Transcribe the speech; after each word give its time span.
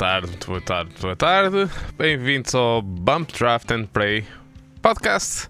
boa 0.00 0.08
tarde, 0.08 0.28
muito 0.28 0.46
boa 0.46 0.60
tarde, 0.62 0.90
muito 0.92 1.02
boa 1.02 1.16
tarde. 1.16 1.56
Bem-vindos 1.98 2.54
ao 2.54 2.80
Bump 2.80 3.30
Draft 3.34 3.70
and 3.70 3.84
Pray 3.92 4.24
podcast. 4.80 5.46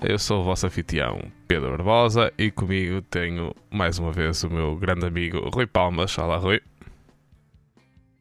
Eu 0.00 0.16
sou 0.16 0.42
o 0.42 0.44
vosso 0.44 0.64
anfitrião 0.64 1.20
Pedro 1.48 1.70
Barbosa 1.70 2.32
e 2.38 2.52
comigo 2.52 3.02
tenho 3.02 3.52
mais 3.68 3.98
uma 3.98 4.12
vez 4.12 4.44
o 4.44 4.48
meu 4.48 4.76
grande 4.76 5.06
amigo 5.06 5.40
Rui 5.52 5.66
Palmas. 5.66 6.16
Olá, 6.18 6.36
Rui. 6.36 6.60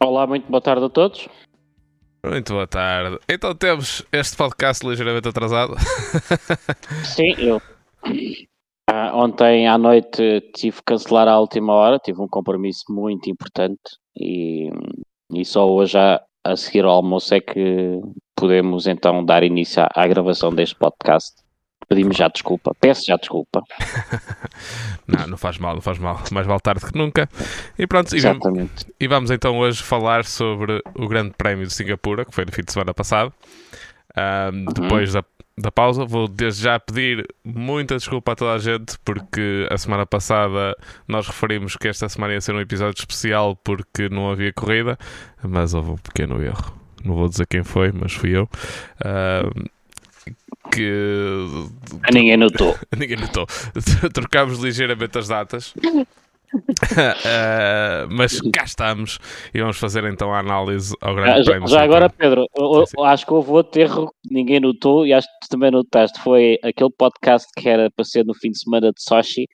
Olá, 0.02 0.26
muito 0.26 0.50
boa 0.50 0.60
tarde 0.60 0.86
a 0.86 0.90
todos. 0.90 1.30
Muito 2.26 2.52
boa 2.52 2.66
tarde. 2.66 3.20
Então 3.30 3.54
temos 3.54 4.04
este 4.12 4.36
podcast 4.36 4.84
ligeiramente 4.88 5.30
atrasado. 5.30 5.76
Sim, 7.06 7.36
eu. 7.38 7.62
Ah, 8.90 9.12
ontem 9.14 9.68
à 9.68 9.78
noite 9.78 10.42
tive 10.56 10.78
que 10.78 10.84
cancelar 10.86 11.28
à 11.28 11.40
última 11.40 11.74
hora, 11.74 12.00
tive 12.00 12.20
um 12.20 12.28
compromisso 12.28 12.86
muito 12.90 13.30
importante 13.30 13.80
e, 14.18 14.72
e 15.32 15.46
só 15.46 15.70
hoje 15.70 15.98
a, 15.98 16.22
a 16.44 16.56
seguir 16.56 16.86
ao 16.86 16.92
almoço 16.92 17.34
é 17.34 17.40
que 17.40 18.00
podemos 18.36 18.88
então 18.88 19.24
dar 19.24 19.44
início 19.44 19.84
à, 19.84 19.90
à 19.96 20.08
gravação 20.08 20.54
deste 20.54 20.76
podcast. 20.76 21.36
Pedimos 21.88 22.18
já 22.18 22.28
desculpa, 22.28 22.76
peço 22.80 23.06
já 23.08 23.16
desculpa. 23.16 23.64
não, 25.08 25.28
não 25.30 25.38
faz 25.38 25.58
mal, 25.58 25.74
não 25.74 25.82
faz 25.82 25.98
mal. 25.98 26.22
Mais 26.32 26.46
vale 26.46 26.60
tarde 26.60 26.86
que 26.86 26.96
nunca. 26.98 27.28
E 27.80 27.88
pronto, 27.88 28.14
e, 28.14 28.18
Exatamente. 28.18 28.86
e 29.00 29.08
vamos 29.08 29.32
então 29.32 29.58
hoje 29.58 29.82
falar 29.82 30.24
sobre 30.24 30.84
o 30.96 31.08
Grande 31.08 31.34
Prémio 31.36 31.66
de 31.66 31.74
Singapura, 31.74 32.26
que 32.26 32.34
foi 32.34 32.46
no 32.46 32.52
fim 32.52 32.62
de 32.62 32.72
semana 32.72 32.94
passado. 32.94 33.34
Ahm, 34.16 34.66
Depois 34.66 35.14
da, 35.14 35.24
da 35.60 35.72
pausa, 35.72 36.06
vou 36.06 36.28
desde 36.28 36.64
já 36.64 36.80
pedir 36.80 37.28
muita 37.44 37.98
desculpa 37.98 38.32
a 38.32 38.36
toda 38.36 38.54
a 38.54 38.58
gente, 38.58 38.98
porque 39.04 39.68
a 39.70 39.78
semana 39.78 40.06
passada 40.06 40.76
nós 41.08 41.28
referimos 41.28 41.76
que 41.76 41.88
esta 41.88 42.08
semana 42.08 42.34
ia 42.34 42.42
ser 42.42 42.56
um 42.56 42.62
episódio 42.62 43.00
especial 43.00 43.56
porque 43.58 44.08
não 44.08 44.32
havia 44.32 44.54
corrida, 44.54 44.98
mas 45.44 45.74
houve 45.74 45.92
um 45.92 45.98
pequeno 45.98 46.42
erro. 46.42 46.74
Não 47.04 47.16
vou 47.16 47.28
dizer 47.28 47.46
quem 47.46 47.64
foi, 47.64 47.92
mas 47.92 48.14
fui 48.14 48.36
eu. 48.36 48.50
Ahm, 49.04 49.66
que 50.72 51.36
Ninguém 52.14 52.38
notou. 52.38 52.78
Ninguém 52.96 53.18
notou. 53.18 53.46
Trocámos 54.14 54.60
ligeiramente 54.60 55.18
as 55.18 55.28
datas. 55.28 55.74
Uh, 56.54 58.08
mas 58.12 58.40
cá 58.54 58.64
estamos 58.64 59.20
e 59.54 59.60
vamos 59.60 59.78
fazer 59.78 60.04
então 60.06 60.34
a 60.34 60.40
análise 60.40 60.96
ao 61.02 61.16
Grande 61.16 61.44
Já, 61.44 61.60
já- 61.68 61.84
agora. 61.84 62.10
Pedro, 62.10 62.46
eu- 62.56 62.86
acho 63.06 63.26
que 63.26 63.34
houve 63.34 63.52
outro 63.52 63.82
erro 63.82 64.08
que 64.24 64.34
ninguém 64.34 64.60
notou 64.60 65.06
e 65.06 65.14
acho 65.14 65.28
que 65.28 65.48
tu 65.48 65.50
também 65.50 65.72
notaste. 65.72 66.20
Foi 66.22 66.58
aquele 66.64 66.90
podcast 66.98 67.48
que 67.58 67.68
era 67.70 67.90
para 67.92 68.06
ser 68.06 68.26
no 68.26 68.34
fim 68.34 68.52
de 68.52 68.60
semana 68.60 68.92
de 68.92 69.02
Sochi. 69.02 69.46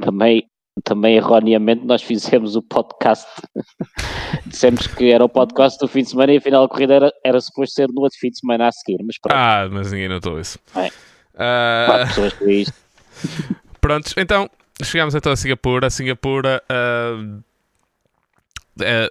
Também, 0.00 0.44
também 0.82 1.16
erroneamente, 1.16 1.84
nós 1.84 2.02
fizemos 2.02 2.56
o 2.56 2.62
podcast. 2.62 3.26
Dissemos 4.46 4.86
que 4.86 5.10
era 5.10 5.24
o 5.24 5.28
podcast 5.28 5.78
do 5.78 5.88
fim 5.88 6.02
de 6.02 6.10
semana 6.10 6.32
e 6.32 6.36
afinal 6.36 6.64
a 6.64 6.68
corrida 6.68 6.94
era, 6.94 7.12
era 7.24 7.40
suposto 7.40 7.74
ser 7.74 7.88
no 7.88 8.02
outro 8.02 8.18
fim 8.18 8.28
de 8.30 8.38
semana 8.38 8.68
a 8.68 8.72
seguir. 8.72 9.02
Mas 9.04 9.18
pronto, 9.18 9.36
Ah, 9.36 9.68
mas 9.70 9.90
ninguém 9.92 10.08
notou 10.08 10.38
isso. 10.40 10.58
É. 10.76 10.86
Uh, 10.88 11.86
quatro 11.86 12.06
pessoas 12.08 12.32
com 12.34 12.48
isto. 12.48 12.74
Prontos, 13.80 14.14
então 14.16 14.48
chegamos 14.82 15.14
então 15.14 15.32
a 15.32 15.36
Singapura. 15.36 15.90
Singapura 15.90 16.62
uh, 16.70 17.42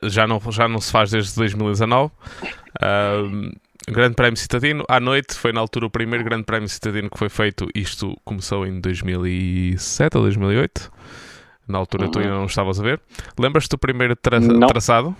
já, 0.09 0.27
não, 0.27 0.39
já 0.51 0.67
não 0.67 0.81
se 0.81 0.91
faz 0.91 1.11
desde 1.11 1.35
2019. 1.35 2.11
Uh, 2.81 3.51
Grande 3.85 4.15
Prémio 4.15 4.37
Citadino, 4.37 4.85
à 4.87 4.97
noite, 4.99 5.33
foi 5.35 5.51
na 5.51 5.59
altura 5.59 5.87
o 5.87 5.89
primeiro 5.89 6.23
Grande 6.23 6.43
Prémio 6.45 6.69
Citadino 6.69 7.09
que 7.09 7.17
foi 7.19 7.27
feito. 7.29 7.67
Isto 7.75 8.15
começou 8.23 8.65
em 8.65 8.79
2007 8.79 10.15
ou 10.17 10.23
2008. 10.23 10.89
Na 11.67 11.77
altura 11.79 12.09
tu 12.09 12.17
Uhum. 12.19 12.25
ainda 12.25 12.35
não 12.37 12.45
estavas 12.45 12.79
a 12.79 12.83
ver. 12.83 13.01
Lembras-te 13.37 13.69
do 13.71 13.77
primeiro 13.77 14.15
tra- 14.15 14.39
Não. 14.39 14.67
traçado? 14.67 15.15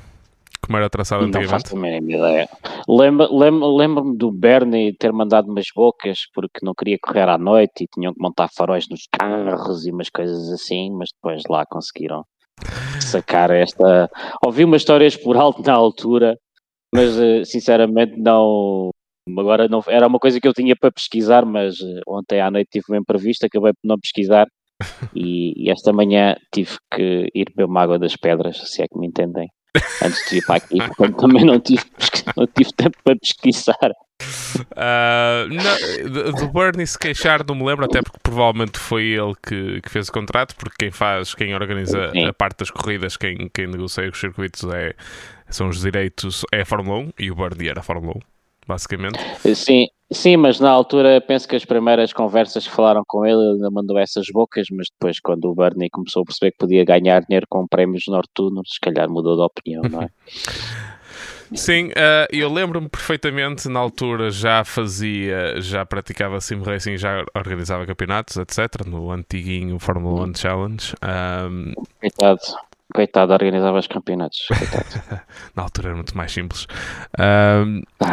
Como 0.66 0.78
era 0.78 0.90
traçado 0.90 1.22
Não 1.22 1.28
antigamente? 1.28 1.63
faço 1.63 1.75
a 1.78 1.79
mínima 1.79 2.12
ideia. 2.12 2.50
Lembra- 2.88 3.28
lembra- 3.31 3.68
Lembro-me 3.68 4.18
do 4.18 4.31
Bernie 4.31 4.94
ter 4.97 5.12
mandado 5.12 5.51
umas 5.51 5.66
bocas 5.75 6.19
porque 6.34 6.59
não 6.66 6.74
queria 6.74 6.97
correr 7.01 7.28
à 7.28 7.38
noite 7.38 7.84
e 7.84 7.88
tinham 7.88 8.13
que 8.13 8.22
montar 8.22 8.47
faróis 8.56 8.88
nos 8.90 9.02
carros 9.12 9.85
e 9.85 9.91
umas 9.91 10.09
coisas 10.09 10.50
assim, 10.50 10.90
mas 10.91 11.09
depois 11.13 11.44
lá 11.50 11.66
conseguiram 11.66 12.23
sacar 13.02 13.52
esta. 13.52 14.09
Ouvi 14.46 14.63
umas 14.63 14.81
histórias 14.81 15.16
por 15.18 15.35
alto 15.38 15.62
na 15.63 15.73
altura, 15.73 16.38
mas 16.94 17.18
eh, 17.19 17.44
sinceramente 17.44 18.18
não. 18.18 18.90
Agora 19.38 19.68
não 19.69 19.81
era 19.88 20.06
uma 20.07 20.19
coisa 20.19 20.40
que 20.40 20.47
eu 20.47 20.53
tinha 20.53 20.75
para 20.75 20.91
pesquisar, 20.91 21.46
mas 21.46 21.75
eh, 21.81 22.02
ontem 22.07 22.41
à 22.41 22.52
noite 22.52 22.69
tive 22.72 22.85
um 22.90 22.96
imprevisto, 22.96 23.46
acabei 23.46 23.72
por 23.73 23.88
não 23.88 23.97
pesquisar 24.00 24.47
e, 25.16 25.53
e 25.66 25.69
esta 25.72 25.91
manhã 25.94 26.35
tive 26.53 26.78
que 26.94 27.29
ir 27.34 27.46
beber 27.50 27.66
uma 27.66 27.81
água 27.81 28.00
das 28.00 28.16
pedras, 28.18 28.57
se 28.69 28.81
é 28.81 28.85
que 28.88 28.97
me 29.00 29.07
entendem 29.07 29.47
antes 30.03 30.23
de 30.25 30.35
vir 30.35 30.45
para 30.45 30.56
aqui, 30.57 30.78
portanto 30.78 31.17
também 31.17 31.45
não 31.45 31.59
tive, 31.59 31.84
não 32.38 32.47
tive 32.47 32.72
tempo 32.73 32.97
para 33.03 33.16
pesquisar. 33.16 33.75
Ah, 34.75 35.45
não, 35.50 36.09
do- 36.11 36.31
do 36.34 36.47
Bernie 36.50 36.85
se 36.88 36.97
queixar 36.97 37.44
não 37.45 37.56
me 37.56 37.66
lembro, 37.66 37.85
até 37.85 38.01
porque 38.01 38.19
provavelmente 38.22 38.78
foi 38.79 39.03
ele 39.06 39.34
que, 39.45 39.81
que 39.81 39.89
fez 39.89 40.07
o 40.07 40.11
contrato, 40.11 40.56
porque 40.56 40.75
quem 40.79 40.91
faz, 40.91 41.34
quem 41.34 41.53
organiza 41.53 42.11
Sim. 42.11 42.25
a 42.28 42.34
parte 42.34 42.59
das 42.59 42.72
corridas, 42.72 43.17
quem, 43.17 43.50
quem 43.53 43.67
negocia 43.67 44.09
os 44.09 44.19
circuitos 44.19 44.63
é, 44.72 44.94
são 45.50 45.69
os 45.69 45.81
direitos, 45.81 46.45
é 46.53 46.61
a 46.61 46.66
Fórmula 46.66 47.00
1 47.00 47.09
e 47.19 47.31
o 47.31 47.35
Bernie 47.35 47.69
era 47.69 47.79
a 47.79 47.84
Fórmula 47.84 48.13
1, 48.17 48.19
basicamente. 48.68 49.19
Sim, 49.56 49.88
sim, 50.12 50.38
mas 50.38 50.59
na 50.59 50.69
altura 50.69 51.22
penso 51.22 51.47
que 51.47 51.56
as 51.56 51.66
primeiras 51.66 52.13
conversas 52.13 52.68
que 52.68 52.74
falaram 52.74 53.03
com 53.07 53.25
ele, 53.25 53.41
ele 53.41 53.53
ainda 53.53 53.69
mandou 53.72 53.97
essas 53.97 54.25
bocas, 54.31 54.68
mas 54.72 54.88
depois 54.91 55.19
quando 55.19 55.46
o 55.46 55.56
Bernie 55.56 55.90
começou 55.90 56.24
a 56.24 56.25
perceber 56.25 56.51
que 56.51 56.57
podia 56.57 56.85
ganhar 56.85 57.22
dinheiro 57.22 57.46
com 57.50 57.68
prémios 57.68 58.03
noturnos, 58.07 58.69
se 58.73 58.79
calhar 58.79 59.09
mudou 59.09 59.35
de 59.35 59.41
opinião, 59.44 59.84
não 59.84 60.03
é? 60.03 60.09
Sim, 61.56 61.91
ah, 61.96 62.28
eu 62.31 62.52
lembro-me 62.52 62.90
perfeitamente, 62.90 63.69
na 63.69 63.79
altura 63.79 64.31
já 64.31 64.63
fazia, 64.63 65.62
já 65.62 65.85
praticava 65.85 66.41
sim 66.41 66.62
racing, 66.62 66.97
já 66.97 67.23
organizava 67.35 67.85
campeonatos, 67.85 68.38
etc. 68.38 68.85
No 68.88 69.12
antiguinho 69.12 69.78
Fórmula 69.78 70.25
1 70.25 70.35
Challenge. 70.35 70.94
Ah, 71.02 71.47
Coitado, 72.00 72.41
coitado, 72.94 73.34
organizava 73.34 73.78
os 73.80 73.88
campeonatos, 73.88 74.48
na 75.56 75.64
altura 75.64 75.90
era 75.90 75.96
muito 75.96 76.16
mais 76.18 76.32
simples. 76.32 76.68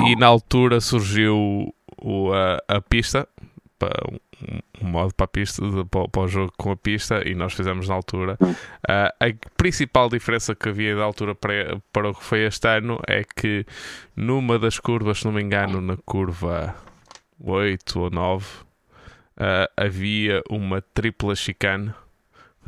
E 0.07 0.17
na 0.17 0.27
altura 0.27 0.81
surgiu 0.81 1.73
o- 2.03 2.33
a, 2.33 2.77
a 2.77 2.81
pista, 2.81 3.27
um, 4.83 4.89
modo 4.91 5.15
para 5.15 5.25
a 5.25 5.29
pista, 5.29 5.63
de- 5.63 5.85
para, 5.85 6.01
o- 6.03 6.09
para 6.09 6.23
o 6.23 6.29
jogo 6.29 6.53
com 6.57 6.71
a 6.73 6.77
pista, 6.77 7.27
e 7.29 7.35
nós 7.35 7.53
fizemos 7.53 7.89
na 7.89 7.95
altura. 7.95 8.39
Ah, 8.89 9.13
a 9.21 9.27
principal 9.57 10.09
diferença 10.09 10.55
que 10.55 10.69
havia 10.69 10.97
da 10.97 11.03
altura 11.03 11.35
para, 11.35 11.79
para 11.93 12.11
o 12.11 12.15
que 12.15 12.25
foi 12.25 12.41
este 12.47 12.67
ano 12.69 12.99
é 13.07 13.23
que 13.25 13.67
numa 14.17 14.59
das 14.59 14.79
curvas, 14.79 15.19
se 15.21 15.25
não 15.27 15.33
me 15.33 15.43
engano, 15.43 15.81
na 15.81 15.97
curva 16.05 16.75
8 17.39 18.01
ou 18.01 18.11
9, 18.11 18.47
ah, 19.37 19.69
havia 19.77 20.43
uma 20.49 20.81
tripla 20.83 21.35
chicane, 21.35 21.93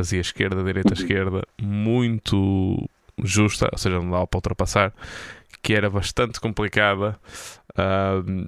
fazia 0.02 0.20
esquerda, 0.20 0.64
direita, 0.64 0.94
esquerda, 0.94 1.42
muito 1.60 2.88
justa, 3.22 3.68
ou 3.70 3.78
seja, 3.78 4.00
não 4.00 4.10
dava 4.10 4.26
para 4.26 4.38
ultrapassar, 4.38 4.92
que 5.62 5.72
era 5.72 5.88
bastante 5.88 6.40
complicada 6.40 7.16
ahm, 7.76 8.46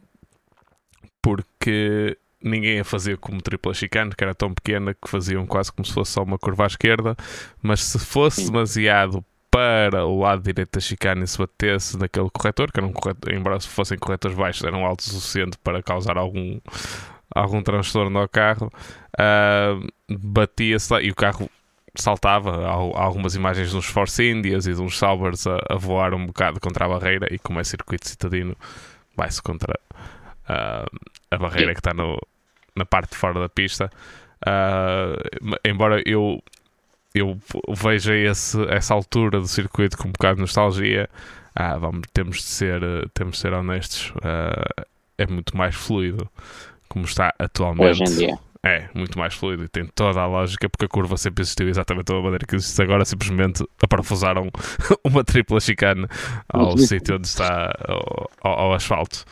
porque 1.23 2.19
ninguém 2.43 2.81
a 2.81 2.85
fazia 2.85 3.17
como 3.17 3.41
tripla 3.41 3.73
chicane, 3.73 4.15
que 4.17 4.25
era 4.25 4.35
tão 4.35 4.53
pequena 4.53 4.93
que 4.95 5.09
faziam 5.09 5.47
quase 5.47 5.73
como 5.73 5.87
se 5.87 5.93
fosse 5.93 6.11
só 6.11 6.25
uma 6.25 6.39
curva 6.39 6.65
à 6.65 6.67
esquerda, 6.67 7.17
mas 7.63 7.85
se 7.85 7.99
fosse 8.01 8.47
demasiado 8.47 9.25
para 9.49 10.05
o 10.05 10.19
lado 10.19 10.43
direito 10.43 10.73
da 10.73 10.81
chicane 10.81 11.23
e 11.23 11.27
se 11.29 11.39
batesse 11.39 11.97
naquele 11.97 12.29
corretor, 12.31 12.73
que 12.73 12.81
era 12.81 12.87
um 12.87 12.93
corretor, 12.93 13.33
embora 13.33 13.61
fossem 13.61 13.97
corretores 13.97 14.37
baixos, 14.37 14.65
eram 14.65 14.85
altos 14.85 15.07
o 15.07 15.21
suficiente 15.21 15.57
para 15.63 15.81
causar 15.81 16.19
algum, 16.19 16.59
algum 17.35 17.63
transtorno 17.63 18.19
ao 18.19 18.29
carro, 18.29 18.73
ah, 19.19 19.79
batia-se 20.09 20.93
lá 20.93 21.03
e 21.03 21.11
o 21.11 21.15
carro 21.15 21.51
saltava. 21.95 22.67
Há, 22.67 22.73
há 22.73 23.03
algumas 23.03 23.35
imagens 23.35 23.71
de 23.71 23.77
uns 23.77 23.87
Force 23.87 24.23
Indias 24.23 24.67
e 24.67 24.75
de 24.75 24.81
uns 24.81 24.99
Saubers 24.99 25.47
a, 25.47 25.59
a 25.69 25.77
voar 25.77 26.15
um 26.15 26.27
bocado 26.27 26.61
contra 26.61 26.87
a 26.87 26.89
barreira 26.89 27.27
e 27.31 27.39
como 27.39 27.61
é 27.61 27.65
circuito 27.65 28.09
citadino, 28.09 28.57
vai-se 29.17 29.43
contra 29.43 29.79
ah, 30.49 30.87
a 31.31 31.39
barreira 31.39 31.73
que 31.73 31.81
está 31.81 31.95
no, 31.95 32.21
na 32.77 32.85
parte 32.85 33.11
de 33.11 33.17
fora 33.17 33.41
da 33.41 33.49
pista. 33.49 33.91
Ah, 34.47 35.17
embora 35.65 36.03
eu 36.07 36.43
eu 37.15 37.39
veja 37.69 38.13
esse, 38.17 38.61
essa 38.65 38.93
altura 38.93 39.39
do 39.39 39.47
circuito 39.47 39.97
com 39.97 40.09
um 40.09 40.11
bocado 40.11 40.35
de 40.35 40.41
nostalgia, 40.41 41.09
ah, 41.55 41.79
vamos, 41.79 42.09
temos, 42.13 42.39
de 42.39 42.43
ser, 42.43 42.81
temos 43.15 43.37
de 43.37 43.41
ser 43.41 43.53
honestos, 43.53 44.13
ah, 44.21 44.85
é 45.17 45.25
muito 45.25 45.57
mais 45.57 45.77
fluido 45.77 46.29
como 46.89 47.05
está 47.05 47.35
atualmente. 47.39 48.03
Hoje 48.03 48.03
em 48.05 48.17
dia. 48.17 48.39
É, 48.67 48.89
muito 48.95 49.19
mais 49.19 49.35
fluido 49.35 49.63
e 49.65 49.69
tem 49.69 49.85
toda 49.95 50.19
a 50.23 50.27
lógica 50.27 50.71
porque 50.71 50.87
a 50.87 50.89
curva 50.89 51.19
sempre 51.19 51.43
existiu 51.43 51.69
exatamente 51.69 52.07
da 52.07 52.15
maneira 52.15 52.47
que 52.47 52.57
existe 52.57 52.81
agora, 52.81 53.05
simplesmente 53.05 53.63
aparafusaram 53.83 54.49
uma 55.05 55.23
tripla 55.23 55.61
chicane 55.61 56.07
ao 56.49 56.79
sítio 56.79 57.17
onde 57.17 57.27
está 57.27 57.71
ao, 57.87 58.31
ao- 58.43 58.59
ao 58.61 58.73
asfalto. 58.73 59.23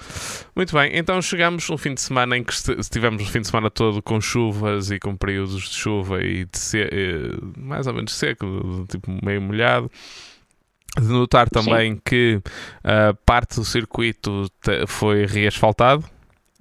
Muito 0.55 0.75
bem, 0.77 0.91
então 0.95 1.23
chegamos 1.23 1.67
num 1.67 1.79
fim 1.79 1.95
de 1.95 2.03
semana 2.03 2.37
em 2.37 2.45
que 2.45 2.53
estivemos 2.79 3.23
o 3.23 3.27
fim 3.33 3.41
de 3.41 3.47
semana 3.47 3.71
todo 3.71 4.03
com 4.03 4.21
chuvas 4.21 4.91
e 4.91 4.99
com 4.99 5.17
períodos 5.17 5.63
de 5.63 5.77
chuva 5.77 6.23
e 6.23 6.45
de 6.45 6.59
se- 6.59 6.83
eh, 6.83 7.35
mais 7.57 7.87
ou 7.87 7.95
menos 7.95 8.13
seco, 8.13 8.85
tipo 8.91 9.11
meio 9.25 9.41
molhado. 9.41 9.91
De 11.01 11.07
notar 11.09 11.49
também 11.49 11.95
Sim. 11.95 12.01
que 12.05 12.39
uh, 12.85 13.15
parte 13.25 13.57
do 13.57 13.65
circuito 13.65 14.47
foi 14.87 15.25
reasfaltado 15.25 16.05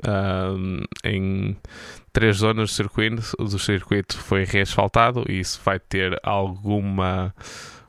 uh, 0.04 0.86
em 1.04 1.56
três 2.12 2.38
zonas 2.38 2.70
do 2.70 2.74
circuito, 2.74 3.38
do 3.38 3.60
circuito 3.60 4.18
foi 4.18 4.44
reasfaltado 4.44 5.24
e 5.30 5.40
isso 5.40 5.62
vai 5.64 5.80
ter 5.80 6.20
alguma, 6.24 7.34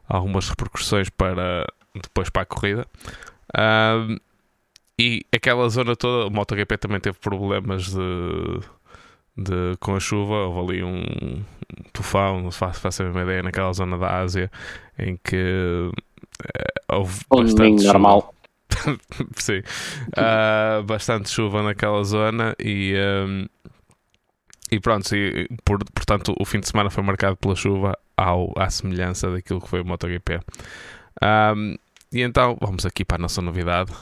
algumas 0.08 0.48
repercussões 0.48 1.08
para 1.08 1.66
depois 1.94 2.30
para 2.30 2.42
a 2.42 2.46
corrida. 2.46 2.86
Uh, 3.54 4.20
e 4.98 5.24
aquela 5.34 5.68
zona 5.68 5.96
toda, 5.96 6.28
o 6.28 6.30
MotoGP 6.30 6.78
também 6.78 7.00
teve 7.00 7.18
problemas 7.18 7.86
de, 7.86 8.60
de, 9.36 9.76
com 9.80 9.96
a 9.96 10.00
chuva. 10.00 10.46
Houve 10.46 10.74
ali 10.74 10.84
um 10.84 11.42
tufão, 11.92 12.40
não 12.40 12.50
faço, 12.50 12.80
faço 12.80 13.02
a 13.02 13.06
mesma 13.06 13.22
ideia, 13.22 13.42
naquela 13.42 13.72
zona 13.72 13.98
da 13.98 14.20
Ásia 14.20 14.50
em 14.98 15.18
que 15.22 15.90
uh, 15.90 16.96
houve 16.96 17.20
um 17.32 17.42
bastante 17.42 17.84
normal. 17.84 18.34
Sim, 19.36 19.60
uh, 20.16 20.82
bastante 20.84 21.30
chuva 21.30 21.62
naquela 21.62 22.02
zona 22.04 22.54
e. 22.58 22.94
Um, 22.96 23.46
e 24.70 24.80
pronto, 24.80 25.14
e, 25.14 25.48
por, 25.66 25.84
portanto, 25.92 26.34
o 26.40 26.46
fim 26.46 26.58
de 26.58 26.66
semana 26.66 26.88
foi 26.88 27.04
marcado 27.04 27.36
pela 27.36 27.54
chuva 27.54 27.94
ao, 28.16 28.50
à 28.56 28.70
semelhança 28.70 29.30
daquilo 29.30 29.60
que 29.60 29.68
foi 29.68 29.82
o 29.82 29.84
MotoGP. 29.84 30.40
Um, 31.22 31.76
e 32.10 32.22
então, 32.22 32.56
vamos 32.58 32.86
aqui 32.86 33.04
para 33.04 33.18
a 33.18 33.20
nossa 33.20 33.42
novidade. 33.42 33.92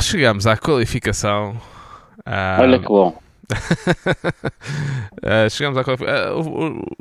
Chegamos 0.00 0.46
à 0.46 0.56
qualificação. 0.56 1.60
Um, 2.26 2.60
Olha 2.60 2.78
que 2.78 2.86
bom. 2.86 3.20
uh, 5.22 5.48
chegamos 5.50 5.76
à 5.76 5.84
qualificação. 5.84 6.40
Uh, 6.40 6.96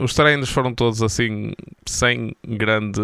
os 0.00 0.14
treinos 0.14 0.50
foram 0.50 0.74
todos 0.74 1.02
assim, 1.02 1.52
sem 1.86 2.36
grande 2.46 3.00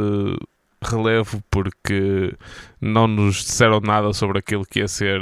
relevo, 0.85 1.43
porque 1.51 2.35
não 2.81 3.07
nos 3.07 3.37
disseram 3.37 3.81
nada 3.81 4.13
sobre 4.13 4.39
aquilo 4.39 4.65
que 4.65 4.81
ia 4.81 4.89
ser 4.89 5.21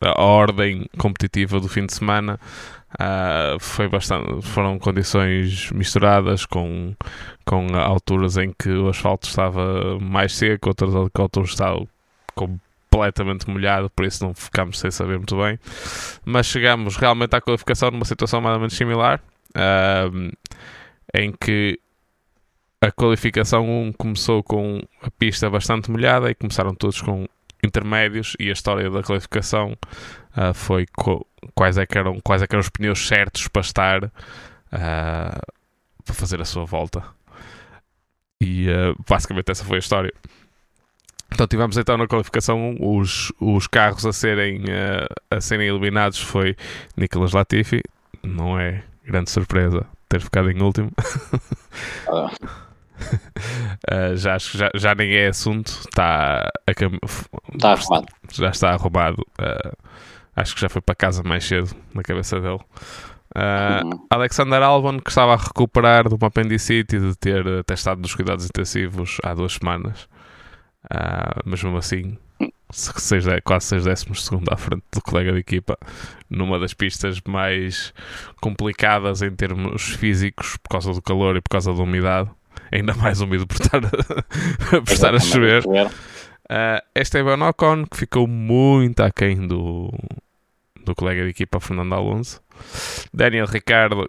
a 0.00 0.22
ordem 0.22 0.88
competitiva 0.96 1.60
do 1.60 1.68
fim 1.68 1.86
de 1.86 1.94
semana. 1.94 2.38
Uh, 2.94 3.60
foi 3.60 3.86
bastante, 3.86 4.40
foram 4.42 4.78
condições 4.78 5.70
misturadas 5.72 6.46
com, 6.46 6.94
com 7.44 7.76
alturas 7.76 8.38
em 8.38 8.54
que 8.58 8.70
o 8.70 8.88
asfalto 8.88 9.28
estava 9.28 9.98
mais 10.00 10.34
seco, 10.34 10.70
outras 10.70 10.94
alturas 10.94 11.50
estava 11.50 11.86
completamente 12.34 13.48
molhado, 13.48 13.90
por 13.90 14.06
isso 14.06 14.24
não 14.24 14.32
ficámos 14.32 14.78
sem 14.78 14.90
saber 14.90 15.18
muito 15.18 15.36
bem. 15.36 15.58
Mas 16.24 16.46
chegamos 16.46 16.96
realmente 16.96 17.36
à 17.36 17.40
qualificação 17.42 17.90
numa 17.90 18.06
situação 18.06 18.40
mais 18.40 18.54
ou 18.54 18.60
menos 18.60 18.74
similar, 18.74 19.20
uh, 19.50 20.32
em 21.12 21.32
que 21.38 21.78
a 22.80 22.92
qualificação 22.92 23.68
1 23.68 23.92
começou 23.94 24.42
com 24.42 24.80
a 25.02 25.10
pista 25.10 25.50
bastante 25.50 25.90
molhada 25.90 26.30
e 26.30 26.34
começaram 26.34 26.74
todos 26.74 27.02
com 27.02 27.26
intermédios 27.62 28.36
e 28.38 28.48
a 28.48 28.52
história 28.52 28.88
da 28.88 29.02
qualificação 29.02 29.76
uh, 30.36 30.54
foi 30.54 30.86
quais, 31.54 31.76
é 31.76 31.84
que 31.84 31.98
eram, 31.98 32.20
quais 32.20 32.40
é 32.40 32.46
que 32.46 32.54
eram 32.54 32.60
os 32.60 32.68
pneus 32.68 33.06
certos 33.06 33.48
para 33.48 33.62
estar 33.62 34.04
uh, 34.04 34.10
para 36.04 36.14
fazer 36.14 36.40
a 36.40 36.44
sua 36.44 36.64
volta. 36.64 37.02
E 38.40 38.68
uh, 38.68 38.96
basicamente 39.08 39.50
essa 39.50 39.64
foi 39.64 39.76
a 39.76 39.80
história. 39.80 40.12
Então 41.32 41.46
tivemos 41.48 41.76
então 41.76 41.98
na 41.98 42.06
qualificação 42.06 42.76
os, 42.80 43.32
os 43.40 43.66
carros 43.66 44.06
a 44.06 44.12
serem, 44.12 44.62
a 45.30 45.40
serem 45.40 45.68
eliminados 45.68 46.20
foi 46.20 46.56
Nicolas 46.96 47.32
Latifi, 47.32 47.82
não 48.22 48.58
é 48.58 48.82
grande 49.04 49.30
surpresa 49.30 49.84
ter 50.08 50.22
ficado 50.22 50.50
em 50.50 50.62
último. 50.62 50.90
Uh, 53.90 54.16
já, 54.16 54.38
já, 54.38 54.70
já 54.74 54.94
nem 54.94 55.14
é 55.14 55.28
assunto, 55.28 55.68
está 55.68 56.48
está 56.68 57.72
arrumado. 57.72 58.06
Já 58.32 58.50
está 58.50 58.70
arrumado. 58.70 59.26
Uh, 59.40 59.76
acho 60.36 60.54
que 60.54 60.60
já 60.60 60.68
foi 60.68 60.80
para 60.80 60.94
casa 60.94 61.22
mais 61.22 61.44
cedo 61.44 61.74
na 61.94 62.02
cabeça 62.02 62.40
dele. 62.40 62.60
Uh, 63.36 63.84
uhum. 63.84 64.06
Alexander 64.10 64.62
Albon, 64.62 64.98
que 65.00 65.10
estava 65.10 65.34
a 65.34 65.36
recuperar 65.36 66.08
de 66.08 66.14
uma 66.14 66.28
apendicite 66.28 66.96
e 66.96 67.00
de 67.00 67.16
ter 67.16 67.64
testado 67.64 68.00
dos 68.00 68.14
cuidados 68.14 68.46
intensivos 68.46 69.18
há 69.22 69.34
duas 69.34 69.54
semanas, 69.54 70.08
mas 71.44 71.62
mesmo 71.62 71.76
assim, 71.76 72.16
seis, 72.72 73.24
quase 73.44 73.66
6 73.66 73.84
décimos 73.84 74.24
segundo 74.24 74.48
à 74.50 74.56
frente 74.56 74.84
do 74.92 75.02
colega 75.02 75.32
de 75.32 75.38
equipa, 75.38 75.78
numa 76.28 76.58
das 76.58 76.74
pistas 76.74 77.20
mais 77.26 77.92
complicadas 78.40 79.22
em 79.22 79.30
termos 79.30 79.90
físicos, 79.90 80.56
por 80.56 80.70
causa 80.70 80.92
do 80.92 81.02
calor 81.02 81.36
e 81.36 81.40
por 81.40 81.50
causa 81.50 81.72
da 81.72 81.82
umidade 81.82 82.30
ainda 82.72 82.94
mais 82.94 83.20
úmido 83.20 83.46
por 83.46 83.60
estar, 83.60 83.80
por 83.80 84.92
estar 84.92 85.14
a 85.14 85.20
chover. 85.20 85.64
Uh, 85.66 86.80
Esteban 86.94 87.46
Ocon, 87.46 87.84
que 87.84 87.96
ficou 87.96 88.26
muito 88.26 89.00
aquém 89.00 89.46
do, 89.46 89.92
do 90.84 90.94
colega 90.94 91.22
de 91.22 91.30
equipa 91.30 91.60
Fernando 91.60 91.94
Alonso. 91.94 92.40
Daniel 93.12 93.46
Ricardo, 93.46 94.08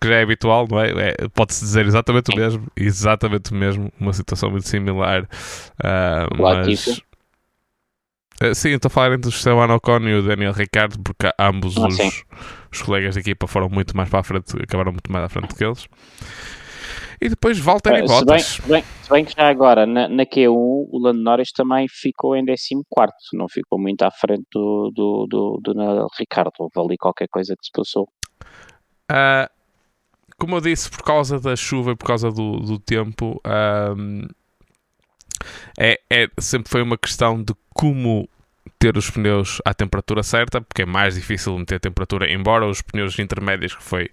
que 0.00 0.08
já 0.08 0.16
é 0.16 0.22
habitual, 0.22 0.66
não 0.68 0.80
é? 0.80 0.90
é 0.90 1.28
Pode-se 1.32 1.64
dizer 1.64 1.86
exatamente 1.86 2.32
o 2.32 2.36
mesmo, 2.36 2.66
exatamente 2.76 3.52
o 3.52 3.54
mesmo, 3.54 3.92
uma 3.98 4.12
situação 4.12 4.50
muito 4.50 4.68
similar. 4.68 5.22
Uh, 5.22 6.36
mas... 6.36 7.00
Uh, 8.42 8.54
sim, 8.54 8.70
estou 8.70 8.88
a 8.88 8.90
falar 8.90 9.14
entre 9.14 9.28
o 9.28 9.32
Esteban 9.32 9.72
Ocon 9.72 10.00
e 10.00 10.14
o 10.14 10.22
Daniel 10.22 10.52
Ricardo, 10.52 10.98
porque 11.00 11.30
ambos 11.38 11.76
ah, 11.76 11.86
os, 11.86 12.24
os 12.72 12.82
colegas 12.82 13.14
de 13.14 13.20
equipa 13.20 13.46
foram 13.46 13.68
muito 13.68 13.96
mais 13.96 14.08
para 14.08 14.18
a 14.18 14.24
frente, 14.24 14.56
acabaram 14.60 14.90
muito 14.90 15.12
mais 15.12 15.24
à 15.24 15.28
frente 15.28 15.54
que 15.54 15.64
eles. 15.64 15.86
E 17.22 17.28
depois 17.28 17.56
Walter 17.60 17.94
e 17.94 18.02
Bottas. 18.02 18.42
Se 18.42 18.62
bem, 18.62 18.82
se 18.82 19.08
bem, 19.08 19.24
que 19.24 19.32
já 19.36 19.48
agora, 19.48 19.86
na, 19.86 20.08
na, 20.08 20.26
Q1, 20.26 20.50
o 20.50 20.98
Lando 21.00 21.22
Norris 21.22 21.52
também 21.52 21.86
ficou 21.88 22.34
em 22.34 22.44
14, 22.44 22.82
não 23.34 23.48
ficou 23.48 23.78
muito 23.78 24.02
à 24.02 24.10
frente 24.10 24.42
do, 24.52 24.90
do, 24.92 25.26
do, 25.28 25.60
do 25.62 26.06
Ricardo. 26.18 26.50
Houve 26.58 26.80
ali 26.80 26.98
qualquer 26.98 27.28
coisa 27.28 27.54
que 27.54 27.64
se 27.64 27.70
passou. 27.72 28.08
Uh, 29.08 29.48
como 30.36 30.56
eu 30.56 30.60
disse, 30.60 30.90
por 30.90 31.04
causa 31.04 31.38
da 31.38 31.54
chuva 31.54 31.92
e 31.92 31.96
por 31.96 32.06
causa 32.06 32.28
do, 32.28 32.56
do 32.56 32.80
tempo, 32.80 33.40
um, 33.96 34.26
é, 35.78 36.00
é, 36.10 36.26
sempre 36.40 36.68
foi 36.68 36.82
uma 36.82 36.98
questão 36.98 37.40
de 37.40 37.54
como 37.72 38.28
ter 38.80 38.96
os 38.96 39.08
pneus 39.08 39.62
à 39.64 39.72
temperatura 39.72 40.24
certa, 40.24 40.60
porque 40.60 40.82
é 40.82 40.86
mais 40.86 41.14
difícil 41.14 41.56
meter 41.56 41.76
a 41.76 41.80
temperatura, 41.80 42.28
embora 42.32 42.66
os 42.66 42.82
pneus 42.82 43.16
intermédios 43.20 43.76
que 43.76 43.82
foi 43.84 44.10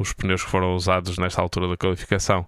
os 0.00 0.12
pneus 0.12 0.42
que 0.42 0.50
foram 0.50 0.74
usados 0.74 1.18
nesta 1.18 1.42
altura 1.42 1.68
da 1.68 1.76
qualificação 1.76 2.46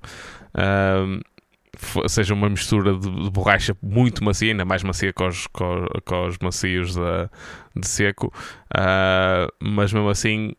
uh, 0.54 2.08
seja 2.08 2.34
uma 2.34 2.48
mistura 2.48 2.94
de, 2.94 3.10
de, 3.10 3.30
borracha 3.30 3.76
muito 3.82 4.22
macia, 4.24 4.52
ainda 4.52 4.64
mais 4.64 4.82
macia 4.82 5.12
que 5.12 5.22
os, 5.22 5.46
que 5.46 6.14
os 6.14 6.38
macios 6.38 6.94
de, 6.94 7.86
seco, 7.86 8.32
uh, 8.74 9.52
mas 9.60 9.92
mesmo 9.92 10.08
assim 10.08 10.54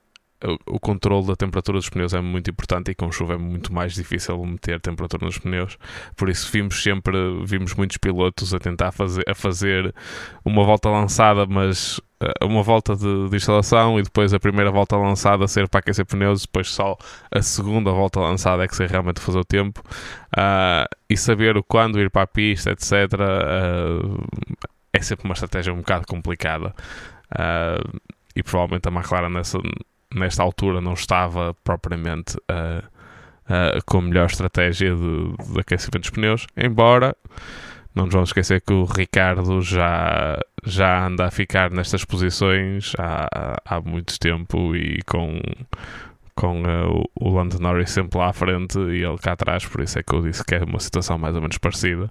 o, 0.67 0.79
controle 0.79 1.27
da 1.27 1.35
temperatura 1.35 1.77
dos 1.77 1.89
pneus 1.89 2.13
é 2.13 2.19
muito 2.19 2.49
importante 2.49 2.91
e 2.91 2.95
com 2.95 3.11
chuva 3.11 3.35
é 3.35 3.37
muito 3.37 3.73
mais 3.73 3.93
difícil 3.93 4.43
meter 4.45 4.79
temperatura 4.81 5.25
nos 5.25 5.37
pneus. 5.37 5.77
Por 6.15 6.29
isso 6.29 6.51
vimos 6.51 6.81
sempre, 6.83 7.15
vimos 7.45 7.73
muitos 7.75 7.97
pilotos 7.97 8.53
a 8.53 8.59
tentar 8.59 8.91
fazer, 8.91 9.23
a 9.27 9.33
fazer 9.33 9.95
uma 10.43 10.63
volta 10.63 10.89
lançada, 10.89 11.45
mas 11.45 12.01
uma 12.43 12.63
volta 12.63 12.95
de, 12.95 13.29
de, 13.29 13.35
instalação 13.35 13.99
e 13.99 14.03
depois 14.03 14.33
a 14.33 14.39
primeira 14.39 14.71
volta 14.71 14.95
lançada 14.97 15.47
ser 15.47 15.67
para 15.67 15.79
aquecer 15.79 16.05
pneus, 16.05 16.43
depois 16.43 16.69
só 16.69 16.97
a 17.31 17.41
segunda 17.41 17.91
volta 17.91 18.19
lançada 18.19 18.63
é 18.63 18.67
que 18.67 18.75
ser 18.75 18.89
realmente 18.89 19.19
fazer 19.19 19.39
o 19.39 19.45
tempo 19.45 19.81
uh, 20.35 20.87
e 21.09 21.17
saber 21.17 21.57
o 21.57 21.63
quando 21.63 21.99
ir 21.99 22.09
para 22.09 22.23
a 22.23 22.27
pista, 22.27 22.71
etc. 22.71 22.91
Uh, 22.91 24.23
é 24.91 25.01
sempre 25.01 25.25
uma 25.25 25.33
estratégia 25.33 25.73
um 25.73 25.77
bocado 25.77 26.05
complicada. 26.07 26.73
e 28.35 28.43
provavelmente 28.43 28.87
a 28.87 28.91
McLaren 28.91 29.29
nessa, 29.29 29.57
nesta 30.13 30.43
altura 30.43 30.79
não 30.79 30.93
estava 30.93 31.55
propriamente 31.63 32.37
uh, 32.37 32.83
uh, 33.45 33.83
com 33.85 33.97
a 33.97 34.01
melhor 34.01 34.27
estratégia 34.27 34.95
de, 34.95 35.53
de 35.53 35.59
aquecimento 35.59 36.01
dos 36.01 36.09
pneus, 36.09 36.47
embora 36.55 37.15
não 37.95 38.05
nos 38.05 38.13
vamos 38.13 38.29
esquecer 38.29 38.61
que 38.61 38.73
o 38.73 38.85
Ricardo 38.85 39.61
já, 39.61 40.39
já 40.65 41.05
anda 41.05 41.25
a 41.25 41.31
ficar 41.31 41.71
nestas 41.71 42.03
posições 42.03 42.93
há, 42.97 43.59
há 43.63 43.81
muito 43.81 44.17
tempo 44.19 44.75
e 44.75 44.99
com, 45.05 45.39
com 46.35 46.63
uh, 46.63 47.03
o 47.15 47.29
Lando 47.29 47.59
Norris 47.59 47.91
sempre 47.91 48.17
lá 48.17 48.29
à 48.29 48.33
frente 48.33 48.79
e 48.79 49.03
ele 49.03 49.17
cá 49.19 49.33
atrás, 49.33 49.65
por 49.65 49.81
isso 49.81 49.99
é 49.99 50.03
que 50.03 50.13
eu 50.13 50.21
disse 50.21 50.43
que 50.43 50.55
é 50.55 50.63
uma 50.63 50.79
situação 50.79 51.17
mais 51.17 51.35
ou 51.35 51.41
menos 51.41 51.57
parecida, 51.59 52.09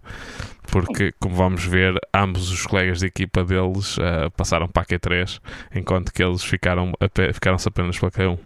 porque, 0.71 1.12
como 1.19 1.35
vamos 1.35 1.65
ver, 1.65 1.95
ambos 2.15 2.51
os 2.51 2.65
colegas 2.65 3.01
de 3.01 3.07
equipa 3.07 3.45
deles 3.45 3.99
uh, 3.99 4.31
passaram 4.37 4.69
para 4.69 4.83
a 4.83 4.87
Q3, 4.87 5.41
enquanto 5.75 6.12
que 6.12 6.23
eles 6.23 6.45
ficaram, 6.45 6.93
ficaram-se 7.33 7.69
apenas 7.69 7.99
para 7.99 8.09
a 8.09 8.12
Q1. 8.12 8.39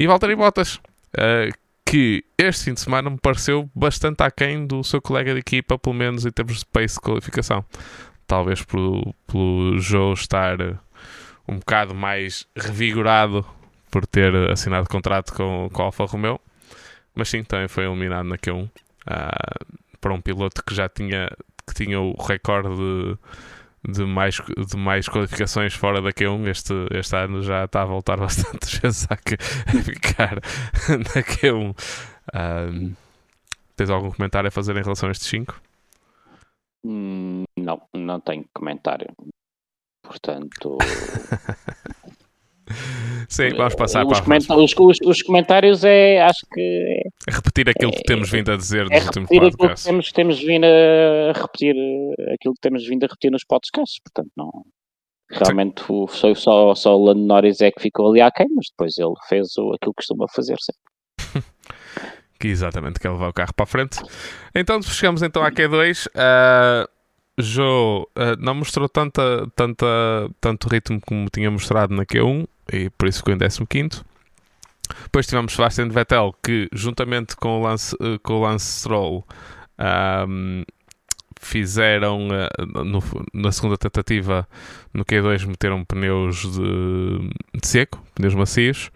E 0.00 0.06
Valtteri 0.08 0.34
Bottas, 0.34 0.80
uh, 1.16 1.63
que 1.94 2.24
este 2.36 2.64
fim 2.64 2.74
de 2.74 2.80
semana 2.80 3.08
me 3.08 3.18
pareceu 3.18 3.70
bastante 3.72 4.20
aquém 4.24 4.66
do 4.66 4.82
seu 4.82 5.00
colega 5.00 5.32
de 5.32 5.38
equipa, 5.38 5.78
pelo 5.78 5.94
menos 5.94 6.26
em 6.26 6.30
termos 6.32 6.58
de 6.58 6.66
pace 6.66 6.96
de 6.96 7.00
qualificação. 7.00 7.64
Talvez 8.26 8.64
pelo, 8.64 9.14
pelo 9.28 9.78
Joe 9.78 10.12
estar 10.12 10.58
um 11.46 11.60
bocado 11.60 11.94
mais 11.94 12.48
revigorado 12.56 13.46
por 13.92 14.04
ter 14.08 14.34
assinado 14.50 14.88
contrato 14.88 15.32
com, 15.32 15.70
com 15.72 15.82
a 15.82 15.84
Alfa 15.84 16.04
Romeo, 16.04 16.40
mas 17.14 17.28
sim, 17.28 17.44
também 17.44 17.68
foi 17.68 17.84
eliminado 17.84 18.26
na 18.26 18.38
Q1. 18.38 18.64
uh, 18.64 19.78
para 20.00 20.12
um 20.12 20.20
piloto 20.20 20.64
que 20.64 20.74
já 20.74 20.88
tinha, 20.88 21.30
que 21.64 21.74
tinha 21.74 22.00
o 22.00 22.20
recorde 22.20 22.74
de, 22.74 23.18
de, 23.86 24.04
mais, 24.04 24.36
de 24.36 24.76
mais 24.76 25.08
qualificações 25.08 25.74
fora 25.74 26.00
da 26.00 26.12
Q1. 26.12 26.48
Este, 26.48 26.74
este 26.92 27.16
ano 27.16 27.42
já 27.42 27.64
está 27.64 27.82
a 27.82 27.86
voltar 27.86 28.16
bastante 28.20 28.80
vezes 28.80 29.06
a, 29.10 29.16
ficar 29.82 30.36
na 30.88 31.22
Q1. 31.22 31.70
Uh, 32.34 32.96
tens 33.76 33.90
algum 33.90 34.10
comentário 34.10 34.48
a 34.48 34.50
fazer 34.50 34.76
em 34.76 34.82
relação 34.82 35.08
a 35.08 35.12
estes 35.12 35.28
5? 35.28 35.60
Hum, 36.84 37.44
não, 37.58 37.80
não 37.94 38.20
tenho 38.20 38.44
comentário. 38.54 39.08
Portanto. 40.02 40.78
Sim, 43.28 43.50
vamos 43.56 43.74
passar 43.74 44.06
os 44.06 44.20
para 44.20 44.56
os, 44.56 44.74
os, 44.78 44.98
os, 45.04 45.22
comentários 45.22 45.84
é, 45.84 46.20
acho 46.22 46.46
que. 46.52 47.02
É 47.28 47.32
repetir 47.32 47.68
aquilo 47.68 47.92
é, 47.92 47.96
que 47.96 48.02
temos 48.04 48.30
vindo 48.30 48.52
a 48.52 48.56
dizer 48.56 48.86
é 48.90 48.96
nos 48.96 49.06
últimos 49.06 49.28
podcasts. 49.28 49.84
Que 49.84 49.90
temos, 49.90 50.12
temos 50.12 50.40
vindo 50.40 50.64
a 50.64 51.32
repetir 51.32 51.74
aquilo 52.32 52.54
que 52.54 52.60
temos 52.60 52.86
vindo 52.86 53.04
a 53.04 53.06
repetir 53.06 53.30
nos 53.30 53.44
podcasts, 53.44 53.98
portanto, 54.02 54.30
não. 54.36 54.50
Realmente 55.30 55.82
o, 55.88 56.06
só, 56.06 56.34
só, 56.34 56.74
só 56.74 56.96
o 56.96 57.04
Lando 57.04 57.24
Norris 57.24 57.60
é 57.60 57.70
que 57.70 57.80
ficou 57.80 58.10
ali 58.10 58.20
aquém, 58.20 58.46
mas 58.54 58.66
depois 58.70 58.96
ele 58.98 59.14
fez 59.28 59.56
o, 59.56 59.72
aquilo 59.74 59.92
que 59.92 60.02
costuma 60.02 60.26
fazer 60.28 60.56
sempre. 60.60 61.44
que 62.38 62.48
exatamente, 62.48 63.00
quer 63.00 63.10
levar 63.10 63.28
o 63.28 63.32
carro 63.32 63.54
para 63.54 63.64
a 63.64 63.66
frente. 63.66 63.98
Então 64.54 64.80
chegamos 64.82 65.22
então 65.22 65.42
à 65.42 65.50
Q2. 65.50 66.06
Uh, 66.08 66.88
Joe 67.36 68.02
uh, 68.02 68.36
não 68.38 68.54
mostrou 68.54 68.88
tanta, 68.88 69.50
tanta, 69.56 69.86
tanto 70.40 70.68
ritmo 70.68 71.00
como 71.00 71.28
tinha 71.28 71.50
mostrado 71.50 71.92
na 71.92 72.04
Q1 72.04 72.46
e 72.72 72.90
por 72.90 73.08
isso 73.08 73.18
ficou 73.18 73.34
em 73.34 73.38
15. 73.38 74.02
Depois 75.04 75.26
tivemos 75.26 75.52
Sebastian 75.54 75.88
Vettel 75.88 76.34
que, 76.42 76.68
juntamente 76.72 77.36
com 77.36 77.60
o 77.60 77.62
Lance, 77.62 77.94
uh, 77.96 78.18
com 78.22 78.34
o 78.34 78.42
Lance 78.42 78.80
Stroll, 78.80 79.26
um, 80.28 80.62
fizeram 81.40 82.28
uh, 82.28 82.84
no, 82.84 83.02
na 83.32 83.52
segunda 83.52 83.76
tentativa 83.76 84.48
no 84.92 85.04
Q2 85.04 85.46
meteram 85.46 85.84
pneus 85.84 86.42
de, 86.42 87.30
de 87.60 87.66
seco, 87.66 88.02
pneus 88.14 88.34
macios. 88.34 88.90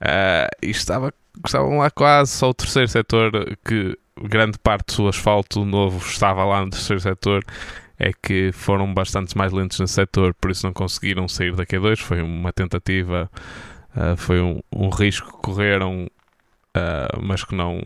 Uh, 0.00 0.48
e 0.62 0.70
estava, 0.70 1.12
estavam 1.44 1.78
lá 1.78 1.90
quase 1.90 2.32
só 2.32 2.50
o 2.50 2.54
terceiro 2.54 2.88
setor 2.88 3.56
que 3.64 3.98
grande 4.22 4.58
parte 4.58 4.96
do 4.96 5.08
asfalto 5.08 5.64
novo 5.64 5.98
estava 6.06 6.44
lá 6.44 6.64
no 6.64 6.70
terceiro 6.70 7.00
setor 7.00 7.44
é 7.98 8.12
que 8.12 8.50
foram 8.52 8.92
bastante 8.92 9.36
mais 9.36 9.52
lentos 9.52 9.80
no 9.80 9.88
setor, 9.88 10.34
por 10.34 10.50
isso 10.50 10.66
não 10.66 10.72
conseguiram 10.72 11.26
sair 11.28 11.54
da 11.54 11.64
Q2. 11.64 11.98
Foi 11.98 12.20
uma 12.22 12.52
tentativa, 12.52 13.30
uh, 13.96 14.16
foi 14.16 14.40
um, 14.40 14.60
um, 14.72 14.88
risco 14.88 15.30
que 15.32 15.42
correram, 15.42 16.06
uh, 16.76 17.22
mas 17.22 17.42
que 17.44 17.54
não, 17.54 17.82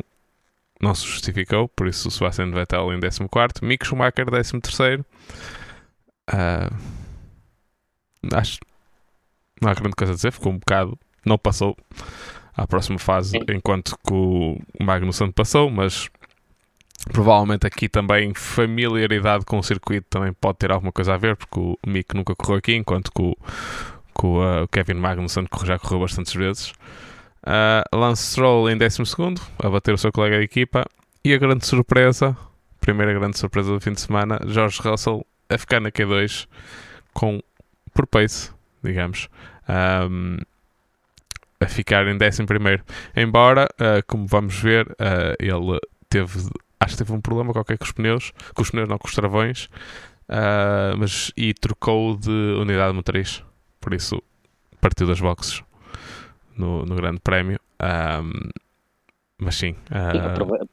não 0.80 0.94
se 0.94 1.06
justificou. 1.06 1.68
Por 1.68 1.86
isso, 1.86 2.08
o 2.08 2.10
Sebastian 2.10 2.50
Vettel 2.50 2.92
em 2.92 3.00
14, 3.00 3.28
Mick 3.62 3.86
Schumacher 3.86 4.26
13. 4.26 5.04
Uh, 6.32 6.74
acho 8.32 8.58
não 9.60 9.70
há 9.70 9.74
grande 9.74 9.94
coisa 9.94 10.12
a 10.12 10.16
dizer, 10.16 10.32
ficou 10.32 10.52
um 10.52 10.58
bocado, 10.58 10.98
não 11.24 11.36
passou 11.36 11.76
à 12.56 12.66
próxima 12.66 12.98
fase, 12.98 13.38
enquanto 13.48 13.96
que 14.06 14.12
o 14.12 14.58
Magnussen 14.80 15.30
passou, 15.30 15.70
mas 15.70 16.08
Provavelmente 17.12 17.66
aqui 17.66 17.88
também 17.88 18.34
familiaridade 18.34 19.44
com 19.44 19.58
o 19.58 19.62
circuito 19.62 20.06
também 20.10 20.32
pode 20.32 20.58
ter 20.58 20.70
alguma 20.70 20.92
coisa 20.92 21.14
a 21.14 21.16
ver, 21.16 21.36
porque 21.36 21.58
o 21.58 21.78
Mick 21.86 22.14
nunca 22.14 22.34
correu 22.34 22.58
aqui, 22.58 22.74
enquanto 22.74 23.10
que 23.10 23.22
o, 23.22 23.36
que 24.18 24.26
o, 24.26 24.40
uh, 24.40 24.68
Kevin 24.68 24.94
Magnussen 24.94 25.46
já 25.64 25.78
correu 25.78 26.00
bastantes 26.00 26.34
vezes. 26.34 26.72
Uh, 27.42 27.96
Lance 27.96 28.22
Stroll 28.22 28.68
em 28.70 28.76
12, 28.76 29.02
a 29.58 29.70
bater 29.70 29.94
o 29.94 29.98
seu 29.98 30.12
colega 30.12 30.38
de 30.38 30.44
equipa. 30.44 30.84
E 31.24 31.34
a 31.34 31.38
grande 31.38 31.66
surpresa, 31.66 32.36
primeira 32.80 33.12
grande 33.12 33.38
surpresa 33.38 33.72
do 33.72 33.80
fim 33.80 33.92
de 33.92 34.00
semana, 34.00 34.38
George 34.46 34.80
Russell 34.82 35.26
a 35.48 35.58
ficar 35.58 35.80
na 35.80 35.90
Q2 35.90 36.46
com, 37.12 37.42
por 37.92 38.06
pace, 38.06 38.50
digamos. 38.82 39.28
Um, 39.68 40.38
a 41.60 41.66
ficar 41.66 42.06
em 42.06 42.14
11. 42.14 42.82
Embora, 43.16 43.68
uh, 43.74 44.02
como 44.06 44.26
vamos 44.26 44.58
ver, 44.58 44.86
uh, 44.92 45.36
ele 45.38 45.78
teve 46.08 46.48
acho 46.80 46.94
que 46.94 47.04
teve 47.04 47.12
um 47.12 47.20
problema 47.20 47.52
qualquer 47.52 47.78
com 47.78 47.84
os 47.84 47.92
pneus, 47.92 48.32
com 48.54 48.62
os 48.62 48.70
pneus 48.70 48.88
não, 48.88 48.98
com 48.98 49.06
os 49.06 49.14
travões, 49.14 49.66
uh, 50.28 50.96
mas, 50.98 51.30
e 51.36 51.52
trocou 51.54 52.16
de 52.16 52.30
unidade 52.30 52.94
motriz, 52.94 53.44
por 53.80 53.94
isso 53.94 54.22
partiu 54.80 55.06
das 55.06 55.20
boxes 55.20 55.62
no, 56.56 56.84
no 56.84 56.96
grande 56.96 57.20
prémio. 57.20 57.60
Um, 57.82 58.50
mas 59.38 59.56
sim. 59.56 59.72
Uh... 59.90 60.68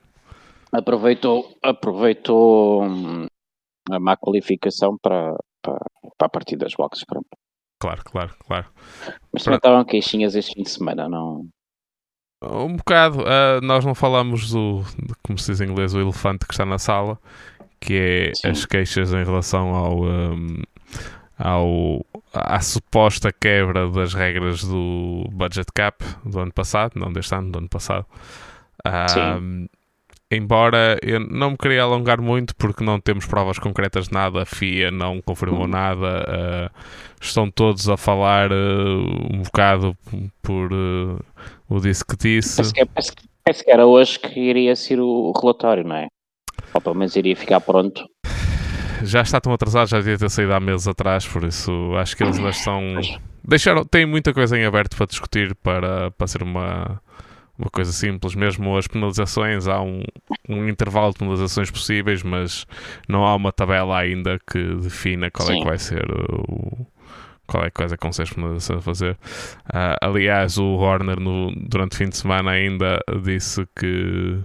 Aproveitou, 0.72 1.58
aproveitou 1.64 2.84
hum, 2.84 3.28
a 3.90 4.00
má 4.00 4.18
qualificação 4.18 4.98
para, 5.02 5.34
para, 5.62 5.80
para 6.18 6.30
partir 6.30 6.58
das 6.58 6.74
boxes. 6.74 7.06
Pronto. 7.06 7.28
Claro, 7.80 8.02
claro, 8.04 8.36
claro. 8.46 8.68
Mas 9.32 9.44
também 9.44 9.58
estavam 9.58 9.86
queixinhas 9.86 10.36
este 10.36 10.56
fim 10.56 10.64
de 10.64 10.70
semana, 10.70 11.08
não? 11.08 11.48
Um 12.42 12.76
bocado. 12.76 13.22
Uh, 13.22 13.62
nós 13.64 13.84
não 13.84 13.96
falamos 13.96 14.52
do, 14.52 14.84
como 15.24 15.38
se 15.38 15.52
diz 15.52 15.62
em 15.62 15.70
inglês, 15.70 15.94
o 15.94 16.00
elefante 16.00 16.46
que 16.46 16.54
está 16.54 16.66
na 16.66 16.78
sala, 16.78 17.18
que 17.80 17.94
é 17.94 18.32
Sim. 18.36 18.50
as 18.50 18.66
queixas 18.66 19.12
em 19.14 19.24
relação 19.24 19.70
ao, 19.74 20.04
um, 20.04 20.62
ao 21.38 22.06
à 22.34 22.60
suposta 22.60 23.32
quebra 23.32 23.90
das 23.90 24.14
regras 24.14 24.64
do 24.64 25.28
budget 25.32 25.68
cap 25.74 26.04
do 26.24 26.40
ano 26.40 26.52
passado, 26.52 26.94
não 26.96 27.12
deste 27.12 27.34
ano, 27.34 27.52
do 27.52 27.60
ano 27.60 27.70
passado. 27.70 28.06
Uh, 28.86 29.68
embora 30.32 30.98
eu 31.02 31.20
não 31.20 31.52
me 31.52 31.58
queria 31.58 31.84
alongar 31.84 32.22
muito 32.22 32.56
porque 32.56 32.84
não 32.84 33.00
temos 33.00 33.26
provas 33.26 33.58
concretas 33.58 34.08
de 34.08 34.14
nada, 34.14 34.42
a 34.42 34.46
FIA 34.46 34.92
não 34.92 35.22
confirmou 35.22 35.62
uhum. 35.62 35.68
nada, 35.68 36.26
uh, 36.28 36.80
estão 37.22 37.50
todos 37.50 37.88
a 37.90 37.98
falar 37.98 38.52
uh, 38.52 39.34
um 39.34 39.42
bocado 39.44 39.96
por 40.42 40.72
uh, 40.74 41.20
o 41.70 41.80
disse 41.80 42.04
que 42.06 42.18
disse. 42.18 42.58
Parece 42.58 42.74
que, 42.74 42.86
parece, 42.86 43.12
parece 43.44 43.64
que, 43.64 43.72
era 43.72 43.86
hoje 43.86 44.20
que 44.20 44.40
iria 44.40 44.76
ser 44.76 45.00
o 45.00 45.32
relatório, 45.40 45.84
não 45.84 45.96
é? 45.96 46.08
Ou 46.74 46.82
pelo 46.82 46.96
menos 46.96 47.16
iria 47.16 47.36
ficar 47.36 47.62
pronto. 47.62 48.04
Já 49.04 49.22
está 49.22 49.40
tão 49.40 49.54
atrasado, 49.54 49.90
já 49.90 49.98
devia 49.98 50.18
ter 50.18 50.30
saído 50.30 50.54
há 50.54 50.60
meses 50.60 50.88
atrás, 50.88 51.26
por 51.26 51.44
isso 51.44 51.96
acho 51.98 52.18
que 52.18 52.24
eles 52.24 52.38
ainda 52.38 52.50
estão. 52.50 52.82
Deixaram, 53.44 53.86
têm 53.86 54.06
muita 54.06 54.34
coisa 54.34 54.58
em 54.58 54.66
aberto 54.66 54.98
para 54.98 55.06
discutir 55.06 55.56
para, 55.56 56.12
para 56.12 56.28
ser 56.28 56.42
uma 56.42 57.00
uma 57.58 57.70
coisa 57.72 57.92
simples, 57.92 58.36
mesmo 58.36 58.78
as 58.78 58.88
penalizações, 58.88 59.68
há 59.68 59.82
um, 59.82 60.04
um, 60.48 60.68
intervalo 60.68 61.12
de 61.12 61.20
penalizações 61.20 61.72
possíveis, 61.72 62.22
mas 62.22 62.66
não 63.08 63.26
há 63.26 63.36
uma 63.36 63.52
tabela 63.52 63.98
ainda 63.98 64.40
que 64.50 64.76
defina 64.76 65.32
qual 65.32 65.48
Sim. 65.48 65.56
é 65.56 65.60
que 65.60 65.66
vai 65.66 65.78
ser 65.80 66.06
o, 66.12 66.86
qual 67.48 67.64
é 67.64 67.68
a 67.68 67.72
coisa 67.72 67.98
que 67.98 68.02
consegues 68.02 68.34
penalizações 68.34 68.80
a 68.80 68.82
fazer. 68.82 69.14
Uh, 69.66 69.98
aliás, 70.02 70.58
o 70.58 70.76
Horner 70.76 71.20
no, 71.20 71.52
durante 71.56 71.94
o 71.94 71.98
fim 71.98 72.10
de 72.10 72.18
semana 72.18 72.52
ainda 72.52 73.00
disse 73.24 73.68
que 73.76 74.40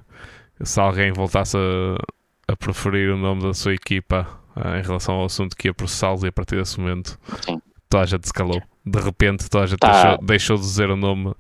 se 0.62 0.80
alguém 0.80 1.12
voltasse 1.12 1.56
a, 1.56 2.52
a 2.52 2.56
preferir 2.56 3.10
o 3.10 3.18
nome 3.18 3.42
da 3.42 3.52
sua 3.52 3.74
equipa 3.74 4.26
uh, 4.56 4.78
em 4.78 4.82
relação 4.82 5.16
ao 5.16 5.26
assunto 5.26 5.54
que 5.56 5.68
ia 5.68 5.74
processá-los 5.74 6.22
e 6.22 6.28
a 6.28 6.32
partir 6.32 6.56
desse 6.56 6.80
momento 6.80 7.18
Sim. 7.44 7.60
toda 7.90 8.04
a 8.04 8.06
gente 8.06 8.26
se 8.26 8.32
calou. 8.32 8.62
De 8.84 9.00
repente 9.00 9.48
toda 9.48 9.64
a 9.64 9.66
gente 9.66 9.78
tá. 9.78 9.92
deixou, 9.92 10.26
deixou 10.26 10.56
de 10.56 10.62
dizer 10.62 10.90
o 10.90 10.96
nome 10.96 11.34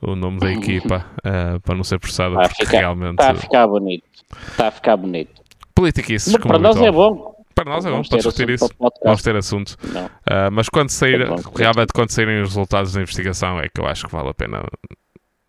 o 0.00 0.14
nome 0.14 0.38
da 0.38 0.52
equipa 0.52 1.06
uh, 1.18 1.60
para 1.64 1.74
não 1.74 1.84
ser 1.84 1.98
processada, 1.98 2.34
tá 2.34 2.48
porque 2.48 2.66
ficar, 2.66 2.78
realmente. 2.78 3.20
Está 3.20 3.30
a 3.30 3.34
ficar 3.34 3.66
bonito. 3.66 4.04
Está 4.50 4.68
a 4.68 4.70
ficar 4.70 4.96
bonito. 4.96 5.42
Politiquices, 5.74 6.36
Para 6.36 6.58
nós 6.58 6.76
é 6.76 6.90
bom. 6.90 7.34
Para 7.54 7.70
nós 7.70 7.86
é 7.86 7.90
bom, 7.90 8.02
para 8.02 8.18
discutir 8.18 8.50
isso. 8.50 8.68
Vamos 9.02 9.22
ter 9.22 9.34
assunto. 9.36 9.76
Uh, 9.82 10.50
mas 10.52 10.68
quando 10.68 10.90
sair, 10.90 11.26
realmente, 11.54 11.92
quando 11.92 12.10
saírem 12.10 12.42
os 12.42 12.50
resultados 12.50 12.92
da 12.92 13.00
investigação, 13.00 13.58
é 13.58 13.68
que 13.68 13.80
eu 13.80 13.86
acho 13.86 14.06
que 14.06 14.12
vale 14.12 14.28
a 14.28 14.34
pena, 14.34 14.62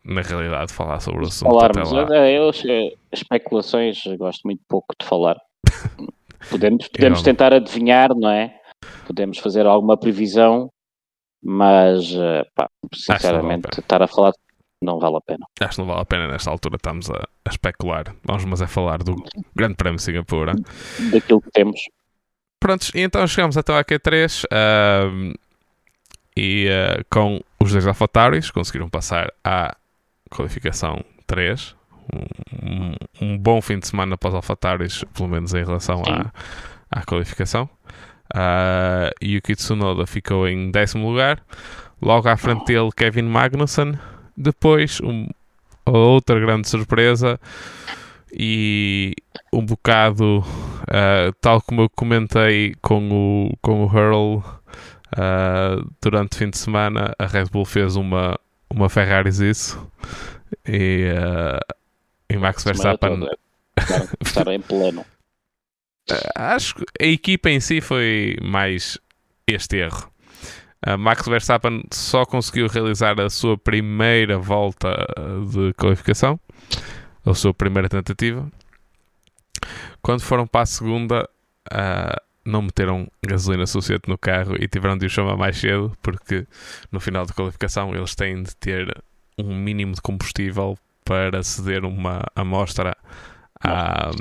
na 0.06 0.22
realidade, 0.22 0.72
falar 0.72 1.00
sobre 1.01 1.25
o 1.25 1.27
assunto. 1.27 1.50
Falarmos. 1.50 1.91
Eu, 1.91 2.51
especulações, 3.12 4.01
gosto 4.17 4.41
muito 4.46 4.62
pouco 4.67 4.96
de 5.00 5.06
falar. 5.06 5.38
podemos 6.50 6.88
podemos 6.88 7.22
tentar 7.22 7.53
adivinhar, 7.53 8.15
não 8.15 8.29
é? 8.29 8.56
Podemos 9.06 9.38
fazer 9.39 9.65
alguma 9.65 9.98
previsão, 9.98 10.72
mas, 11.44 12.13
eh, 12.13 12.44
pá, 12.56 12.70
sinceramente, 12.94 13.67
vale 13.70 13.79
estar 13.79 14.01
a 14.01 14.08
falar 14.08 14.34
não 14.82 15.00
vale 15.00 15.17
a 15.17 15.22
pena. 15.22 15.46
Acho 15.60 15.72
que 15.72 15.79
não 15.79 15.88
vale 15.88 16.01
a 16.01 16.06
pena 16.06 16.27
nesta 16.27 16.50
altura, 16.51 16.75
estamos 16.75 17.10
a, 17.10 17.27
a 17.46 17.50
especular. 17.50 18.15
Vamos 18.24 18.46
mas 18.46 18.62
é 18.62 18.67
falar 18.67 19.00
do 19.00 19.15
Grande 19.56 19.75
Prémio 19.75 19.98
de 19.98 20.03
Singapura. 20.03 20.53
Daquilo 21.12 21.41
que 21.41 21.51
temos. 21.51 21.79
Prontos, 22.60 22.91
e 22.94 23.01
então 23.01 23.25
chegamos 23.27 23.58
até 23.58 23.77
a 23.77 23.84
Q3 23.84 24.46
uh, 24.46 25.34
e 26.36 26.67
uh, 26.67 27.06
com 27.10 27.41
os 27.60 27.72
dois 27.72 27.86
AlphaTauris 27.86 28.51
conseguiram 28.51 28.89
passar 28.89 29.32
à 29.44 29.75
qualificação 30.29 31.03
3. 31.25 31.75
Um, 32.63 32.94
um, 33.22 33.38
bom 33.38 33.62
fim 33.62 33.79
de 33.79 33.88
semana 33.88 34.17
para 34.17 34.29
os 34.29 34.36
AlphaTauris, 34.36 35.03
pelo 35.13 35.27
menos 35.29 35.53
em 35.53 35.63
relação 35.63 36.01
à, 36.08 36.32
à 36.89 37.03
qualificação. 37.03 37.70
Uh, 38.34 39.13
Yuki 39.24 39.55
Tsunoda 39.55 40.05
ficou 40.05 40.48
em 40.48 40.72
décimo 40.72 41.10
lugar. 41.10 41.41
Logo 42.01 42.27
à 42.27 42.38
frente 42.38 42.65
dele, 42.65 42.89
Kevin 42.96 43.24
Magnussen. 43.24 43.98
Depois, 44.36 45.00
um, 45.01 45.27
outra 45.86 46.39
grande 46.39 46.67
surpresa: 46.67 47.39
e 48.31 49.15
um 49.51 49.65
bocado, 49.65 50.39
uh, 50.39 51.34
tal 51.41 51.62
como 51.62 51.81
eu 51.81 51.89
comentei 51.89 52.75
com 52.81 53.10
o, 53.10 53.57
com 53.62 53.84
o 53.84 53.88
Hurl 53.88 54.38
uh, 54.38 55.89
durante 56.01 56.34
o 56.34 56.38
fim 56.38 56.50
de 56.50 56.57
semana, 56.57 57.13
a 57.17 57.25
Red 57.25 57.46
Bull 57.46 57.65
fez 57.65 57.96
uma, 57.96 58.38
uma 58.69 58.89
Ferrari 58.89 59.29
isso 59.29 59.89
e, 60.67 61.07
e 62.29 62.38
Max 62.38 62.63
Verstappen 62.63 63.27
estar 64.22 64.48
em 64.48 64.62
pleno. 64.62 65.05
Acho 66.35 66.75
que 66.75 66.85
a 67.01 67.05
equipa 67.05 67.49
em 67.49 67.59
si 67.59 67.81
foi 67.81 68.37
mais 68.41 68.97
este 69.45 69.77
erro. 69.77 70.09
Uh, 70.85 70.97
Max 70.97 71.27
Verstappen 71.27 71.83
só 71.91 72.25
conseguiu 72.25 72.67
realizar 72.67 73.19
a 73.19 73.29
sua 73.29 73.57
primeira 73.57 74.37
volta 74.37 74.89
de 75.51 75.73
qualificação, 75.73 76.39
a 77.25 77.33
sua 77.33 77.53
primeira 77.53 77.89
tentativa. 77.89 78.49
Quando 80.01 80.21
foram 80.21 80.47
para 80.47 80.61
a 80.61 80.65
segunda, 80.65 81.27
uh, 81.71 82.21
não 82.45 82.61
meteram 82.61 83.07
gasolina 83.25 83.65
suficiente 83.65 84.07
no 84.07 84.17
carro 84.17 84.55
e 84.57 84.67
tiveram 84.67 84.97
de 84.97 85.07
o 85.07 85.09
chamar 85.09 85.35
mais 85.35 85.57
cedo, 85.57 85.91
porque 86.01 86.47
no 86.91 86.99
final 86.99 87.25
da 87.25 87.33
qualificação 87.33 87.93
eles 87.93 88.15
têm 88.15 88.43
de 88.43 88.55
ter 88.55 88.95
um 89.37 89.53
mínimo 89.55 89.93
de 89.93 90.01
combustível 90.01 90.77
para 91.03 91.43
ceder 91.43 91.83
uma 91.83 92.21
amostra 92.35 92.95
a. 93.61 94.11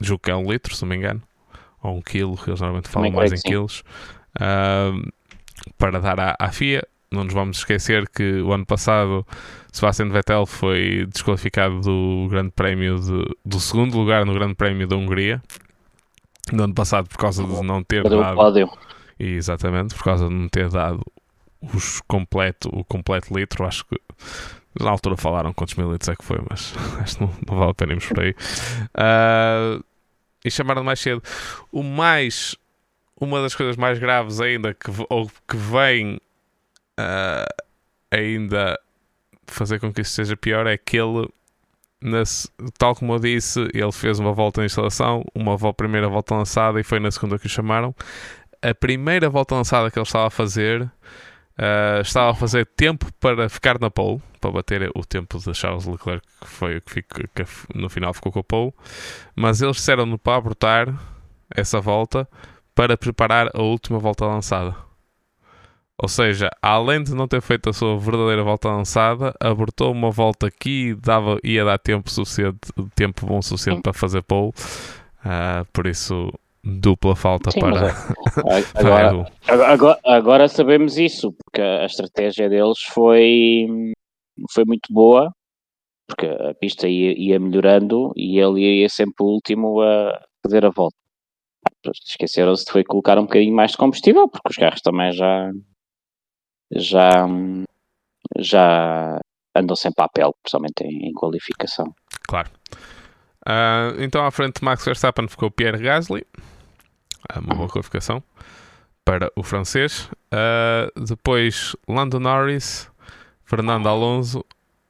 Julgo 0.00 0.24
que 0.24 0.30
é 0.30 0.34
um 0.34 0.50
litro, 0.50 0.74
se 0.74 0.82
não 0.82 0.88
me 0.88 0.96
engano, 0.96 1.22
ou 1.84 1.98
um 1.98 2.02
quilo, 2.02 2.38
eles 2.46 2.60
normalmente 2.60 2.88
falam 2.88 3.10
mais 3.12 3.32
em 3.32 3.36
sim. 3.36 3.48
quilos, 3.48 3.84
uh, 4.36 5.12
para 5.78 6.00
dar 6.00 6.18
à, 6.18 6.36
à 6.38 6.50
FIA. 6.50 6.82
Não 7.12 7.22
nos 7.22 7.34
vamos 7.34 7.58
esquecer 7.58 8.08
que 8.08 8.40
o 8.40 8.52
ano 8.52 8.66
passado 8.66 9.24
Sebastian 9.70 10.08
Vettel 10.08 10.46
foi 10.46 11.06
desqualificado 11.06 11.80
do 11.80 12.26
Grande 12.28 12.50
Prémio 12.50 12.98
de, 12.98 13.36
do 13.44 13.60
segundo 13.60 13.96
lugar 13.96 14.26
no 14.26 14.34
Grande 14.34 14.56
Prémio 14.56 14.88
da 14.88 14.96
Hungria 14.96 15.40
no 16.52 16.64
ano 16.64 16.74
passado 16.74 17.08
por 17.08 17.16
causa 17.18 17.44
de 17.44 17.62
não 17.62 17.82
ter 17.82 18.02
Perdeu 18.02 18.20
dado. 18.20 18.36
Pódio. 18.36 18.70
Exatamente, 19.18 19.94
por 19.94 20.04
causa 20.04 20.28
de 20.28 20.34
não 20.34 20.48
ter 20.48 20.68
dado 20.68 21.00
os 21.62 22.00
completo, 22.02 22.68
o 22.72 22.84
completo 22.84 23.34
litro. 23.36 23.64
Acho 23.64 23.84
que 23.86 23.96
na 24.80 24.90
altura 24.90 25.16
falaram 25.16 25.52
quantos 25.52 25.74
mil 25.76 25.90
litros 25.92 26.08
é 26.08 26.16
que 26.16 26.24
foi, 26.24 26.38
mas 26.50 26.74
acho 27.00 27.16
que 27.16 27.22
não, 27.22 27.30
não 27.48 27.58
vale 27.58 27.70
a 27.70 27.74
pena 27.74 27.92
irmos 27.92 28.06
por 28.06 28.20
aí. 28.20 28.34
Uh, 28.94 29.84
e 30.44 30.50
chamaram 30.50 30.84
mais 30.84 31.00
cedo. 31.00 31.22
O 31.72 31.82
mais. 31.82 32.56
Uma 33.20 33.40
das 33.40 33.54
coisas 33.54 33.76
mais 33.76 33.98
graves 33.98 34.40
ainda 34.40 34.74
que, 34.74 34.90
ou 35.08 35.30
que 35.48 35.56
vem 35.56 36.16
uh, 36.98 37.64
ainda 38.10 38.78
fazer 39.46 39.78
com 39.78 39.92
que 39.92 40.00
isso 40.00 40.10
seja 40.10 40.36
pior 40.36 40.66
é 40.66 40.76
que 40.76 40.96
ele, 40.98 41.28
tal 42.76 42.94
como 42.96 43.14
eu 43.14 43.20
disse, 43.20 43.60
ele 43.72 43.92
fez 43.92 44.18
uma 44.18 44.32
volta 44.32 44.60
de 44.60 44.66
instalação, 44.66 45.24
uma 45.32 45.56
primeira 45.72 46.08
volta 46.08 46.34
lançada 46.34 46.80
e 46.80 46.82
foi 46.82 46.98
na 46.98 47.10
segunda 47.10 47.38
que 47.38 47.46
o 47.46 47.48
chamaram. 47.48 47.94
A 48.60 48.74
primeira 48.74 49.30
volta 49.30 49.54
lançada 49.54 49.90
que 49.90 49.98
ele 49.98 50.04
estava 50.04 50.26
a 50.26 50.30
fazer 50.30 50.90
Uh, 51.54 52.00
estava 52.00 52.32
a 52.32 52.34
fazer 52.34 52.66
tempo 52.66 53.12
para 53.20 53.48
ficar 53.48 53.78
na 53.78 53.88
pole, 53.88 54.20
para 54.44 54.52
bater 54.52 54.90
o 54.94 55.02
tempo 55.06 55.38
de 55.38 55.54
Charles 55.54 55.86
Leclerc, 55.86 56.26
que 56.38 56.46
foi 56.46 56.76
o 56.76 56.82
que, 56.82 56.92
fico, 56.92 57.14
que 57.34 57.44
no 57.74 57.88
final 57.88 58.12
ficou 58.12 58.30
com 58.30 58.40
a 58.40 58.44
pole. 58.44 58.74
Mas 59.34 59.62
eles 59.62 59.76
disseram-no 59.76 60.18
para 60.18 60.36
abortar 60.36 60.94
essa 61.50 61.80
volta 61.80 62.28
para 62.74 62.94
preparar 62.94 63.48
a 63.54 63.62
última 63.62 63.98
volta 63.98 64.26
lançada. 64.26 64.76
Ou 65.96 66.08
seja, 66.08 66.50
além 66.60 67.02
de 67.02 67.14
não 67.14 67.26
ter 67.26 67.40
feito 67.40 67.70
a 67.70 67.72
sua 67.72 67.96
verdadeira 67.96 68.42
volta 68.42 68.68
lançada, 68.68 69.32
abortou 69.40 69.90
uma 69.90 70.10
volta 70.10 70.50
que 70.50 70.94
dava, 70.96 71.38
ia 71.42 71.64
dar 71.64 71.78
tempo 71.78 72.10
suficiente, 72.10 72.58
tempo 72.94 73.24
bom 73.24 73.40
suficiente 73.40 73.80
para 73.80 73.94
fazer 73.94 74.22
pole. 74.22 74.52
Uh, 75.24 75.64
por 75.72 75.86
isso 75.86 76.30
dupla 76.62 77.14
falta 77.14 77.50
Sim, 77.50 77.60
para, 77.60 77.88
é, 77.88 78.64
agora, 78.74 79.26
agora, 79.46 80.00
agora, 80.04 80.48
sabemos 80.48 80.98
isso, 80.98 81.32
porque 81.32 81.60
a 81.60 81.84
estratégia 81.84 82.48
deles 82.48 82.80
foi, 82.92 83.66
foi 84.52 84.64
muito 84.64 84.92
boa, 84.92 85.32
porque 86.08 86.26
a 86.26 86.54
pista 86.54 86.88
ia, 86.88 87.12
ia 87.18 87.38
melhorando 87.38 88.12
e 88.16 88.38
ele 88.38 88.80
ia 88.80 88.88
sempre 88.88 89.24
o 89.24 89.28
último 89.28 89.80
a 89.80 90.20
fazer 90.42 90.64
a 90.64 90.70
volta. 90.70 90.96
Esqueceram-se 92.06 92.64
de 92.64 92.72
foi 92.72 92.84
colocar 92.84 93.18
um 93.18 93.22
bocadinho 93.22 93.54
mais 93.54 93.72
de 93.72 93.76
combustível, 93.76 94.28
porque 94.28 94.48
os 94.48 94.56
carros 94.56 94.80
também 94.80 95.12
já 95.12 95.50
já 96.72 97.26
já 98.38 99.20
andam 99.54 99.76
sem 99.76 99.92
papel, 99.92 100.34
principalmente 100.42 100.82
em, 100.82 101.08
em 101.08 101.12
qualificação. 101.12 101.94
Claro. 102.26 102.50
Uh, 103.46 104.00
então 104.00 104.24
à 104.24 104.30
frente 104.30 104.58
de 104.60 104.64
Max 104.64 104.84
Verstappen 104.84 105.28
ficou 105.28 105.50
Pierre 105.50 105.82
Gasly 105.82 106.26
uma 107.36 107.54
boa 107.54 107.68
qualificação 107.68 108.22
para 109.04 109.30
o 109.36 109.42
francês. 109.42 110.08
Uh, 110.32 111.04
depois, 111.04 111.76
Lando 111.88 112.18
Norris, 112.18 112.90
Fernando 113.54 113.88
Alonso. 113.88 114.44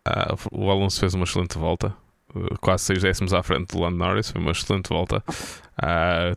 Uh, 0.09 0.37
o 0.51 0.71
Alonso 0.71 0.99
fez 0.99 1.13
uma 1.13 1.25
excelente 1.25 1.59
volta, 1.59 1.95
uh, 2.35 2.59
quase 2.61 2.85
6 2.85 3.03
décimos 3.03 3.35
à 3.35 3.43
frente 3.43 3.75
do 3.75 3.79
Lando 3.79 3.99
Norris. 3.99 4.31
Foi 4.31 4.41
uma 4.41 4.53
excelente 4.53 4.89
volta. 4.89 5.23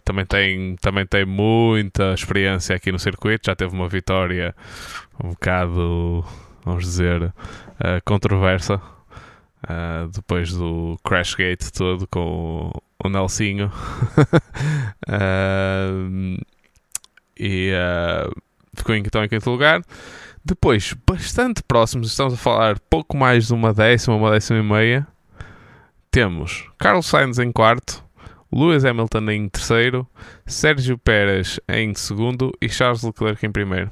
também, 0.03 0.25
tem, 0.25 0.75
também 0.81 1.05
tem 1.05 1.25
muita 1.25 2.13
experiência 2.13 2.75
aqui 2.75 2.91
no 2.91 2.99
circuito. 2.99 3.45
Já 3.45 3.55
teve 3.55 3.73
uma 3.73 3.87
vitória 3.87 4.53
um 5.23 5.29
bocado, 5.29 6.25
vamos 6.65 6.83
dizer, 6.83 7.33
controversa. 8.03 8.81
depois 10.11 10.51
do 10.51 10.99
Crashgate 11.01 11.71
todo 11.71 12.05
com 12.07 12.73
o 13.01 13.09
Nelsinho. 13.09 13.71
uh, 15.07 16.43
e 17.39 17.71
uh, 17.71 18.31
ficou 18.75 18.95
então 18.95 19.23
em 19.23 19.29
quinto 19.29 19.49
lugar. 19.49 19.81
Depois, 20.47 20.95
bastante 21.05 21.61
próximos, 21.61 22.07
estamos 22.07 22.33
a 22.33 22.37
falar 22.37 22.79
pouco 22.89 23.17
mais 23.17 23.47
de 23.47 23.53
uma 23.53 23.73
décima, 23.73 24.15
uma 24.15 24.31
décima 24.31 24.59
e 24.59 24.63
meia. 24.63 25.07
Temos 26.09 26.69
Carlos 26.77 27.05
Sainz 27.05 27.37
em 27.37 27.51
quarto, 27.51 28.01
Lewis 28.49 28.85
Hamilton 28.85 29.29
em 29.29 29.49
terceiro, 29.49 30.07
Sérgio 30.45 30.97
Pérez 30.97 31.59
em 31.67 31.93
segundo 31.93 32.53
e 32.61 32.69
Charles 32.69 33.03
Leclerc 33.03 33.45
em 33.45 33.51
primeiro. 33.51 33.91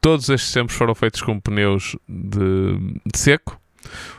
Todos 0.00 0.28
estes 0.28 0.52
tempos 0.52 0.76
foram 0.76 0.94
feitos 0.94 1.22
com 1.22 1.40
pneus 1.40 1.96
de, 2.08 2.78
de 3.12 3.18
seco, 3.18 3.60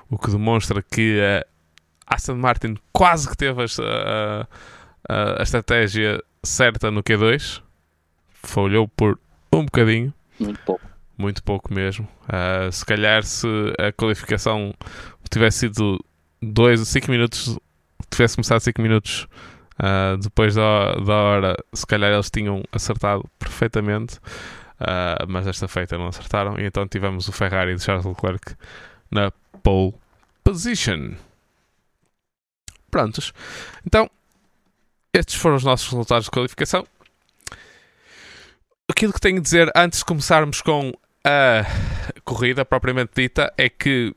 o 0.09 0.17
que 0.17 0.29
demonstra 0.29 0.83
que 0.83 1.21
a 1.21 2.15
Aston 2.15 2.35
Martin 2.35 2.75
quase 2.91 3.29
que 3.29 3.37
teve 3.37 3.63
a, 3.63 4.47
a, 5.07 5.39
a 5.39 5.41
estratégia 5.41 6.21
certa 6.43 6.91
no 6.91 7.01
Q2. 7.01 7.61
Falhou 8.43 8.89
por 8.89 9.17
um 9.53 9.63
bocadinho. 9.63 10.13
Muito 10.37 10.59
pouco. 10.65 10.90
Muito 11.17 11.43
pouco 11.43 11.73
mesmo. 11.73 12.07
Uh, 12.23 12.71
se 12.71 12.85
calhar 12.85 13.23
se 13.23 13.47
a 13.77 13.91
qualificação 13.91 14.73
tivesse 15.29 15.59
sido 15.59 16.03
2 16.41 16.87
5 16.87 17.11
minutos, 17.11 17.59
tivesse 18.09 18.35
começado 18.35 18.59
5 18.59 18.81
minutos 18.81 19.27
uh, 19.79 20.17
depois 20.17 20.55
da, 20.55 20.95
da 20.95 21.13
hora, 21.13 21.57
se 21.73 21.85
calhar 21.85 22.11
eles 22.11 22.29
tinham 22.29 22.63
acertado 22.71 23.23
perfeitamente. 23.37 24.19
Uh, 24.81 25.27
mas 25.27 25.45
desta 25.45 25.67
feita 25.67 25.95
não 25.95 26.07
acertaram. 26.07 26.57
E 26.57 26.65
então 26.65 26.87
tivemos 26.87 27.27
o 27.27 27.31
Ferrari 27.31 27.75
de 27.75 27.83
Charles 27.83 28.05
Leclerc 28.05 28.55
na 29.11 29.31
pole 29.61 29.93
position. 30.43 31.13
Prontos. 32.89 33.31
Então, 33.85 34.09
estes 35.13 35.35
foram 35.35 35.55
os 35.55 35.63
nossos 35.63 35.87
resultados 35.87 36.25
de 36.25 36.31
qualificação. 36.31 36.85
Aquilo 38.89 39.13
que 39.13 39.21
tenho 39.21 39.37
a 39.37 39.41
dizer 39.41 39.71
antes 39.75 39.99
de 39.99 40.05
começarmos 40.05 40.61
com 40.61 40.91
a 41.23 41.65
corrida 42.23 42.65
propriamente 42.65 43.11
dita 43.15 43.51
é 43.57 43.69
que 43.69 44.15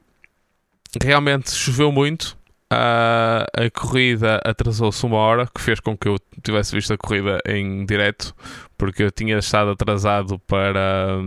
realmente 1.02 1.50
choveu 1.50 1.92
muito. 1.92 2.36
A, 2.70 3.46
a 3.54 3.70
corrida 3.70 4.40
atrasou-se 4.44 5.04
uma 5.06 5.18
hora, 5.18 5.46
que 5.46 5.60
fez 5.60 5.78
com 5.80 5.96
que 5.96 6.08
eu 6.08 6.16
tivesse 6.42 6.74
visto 6.74 6.92
a 6.92 6.98
corrida 6.98 7.38
em 7.46 7.84
direto, 7.84 8.34
porque 8.76 9.02
eu 9.02 9.10
tinha 9.10 9.38
estado 9.38 9.70
atrasado 9.70 10.38
para 10.40 11.20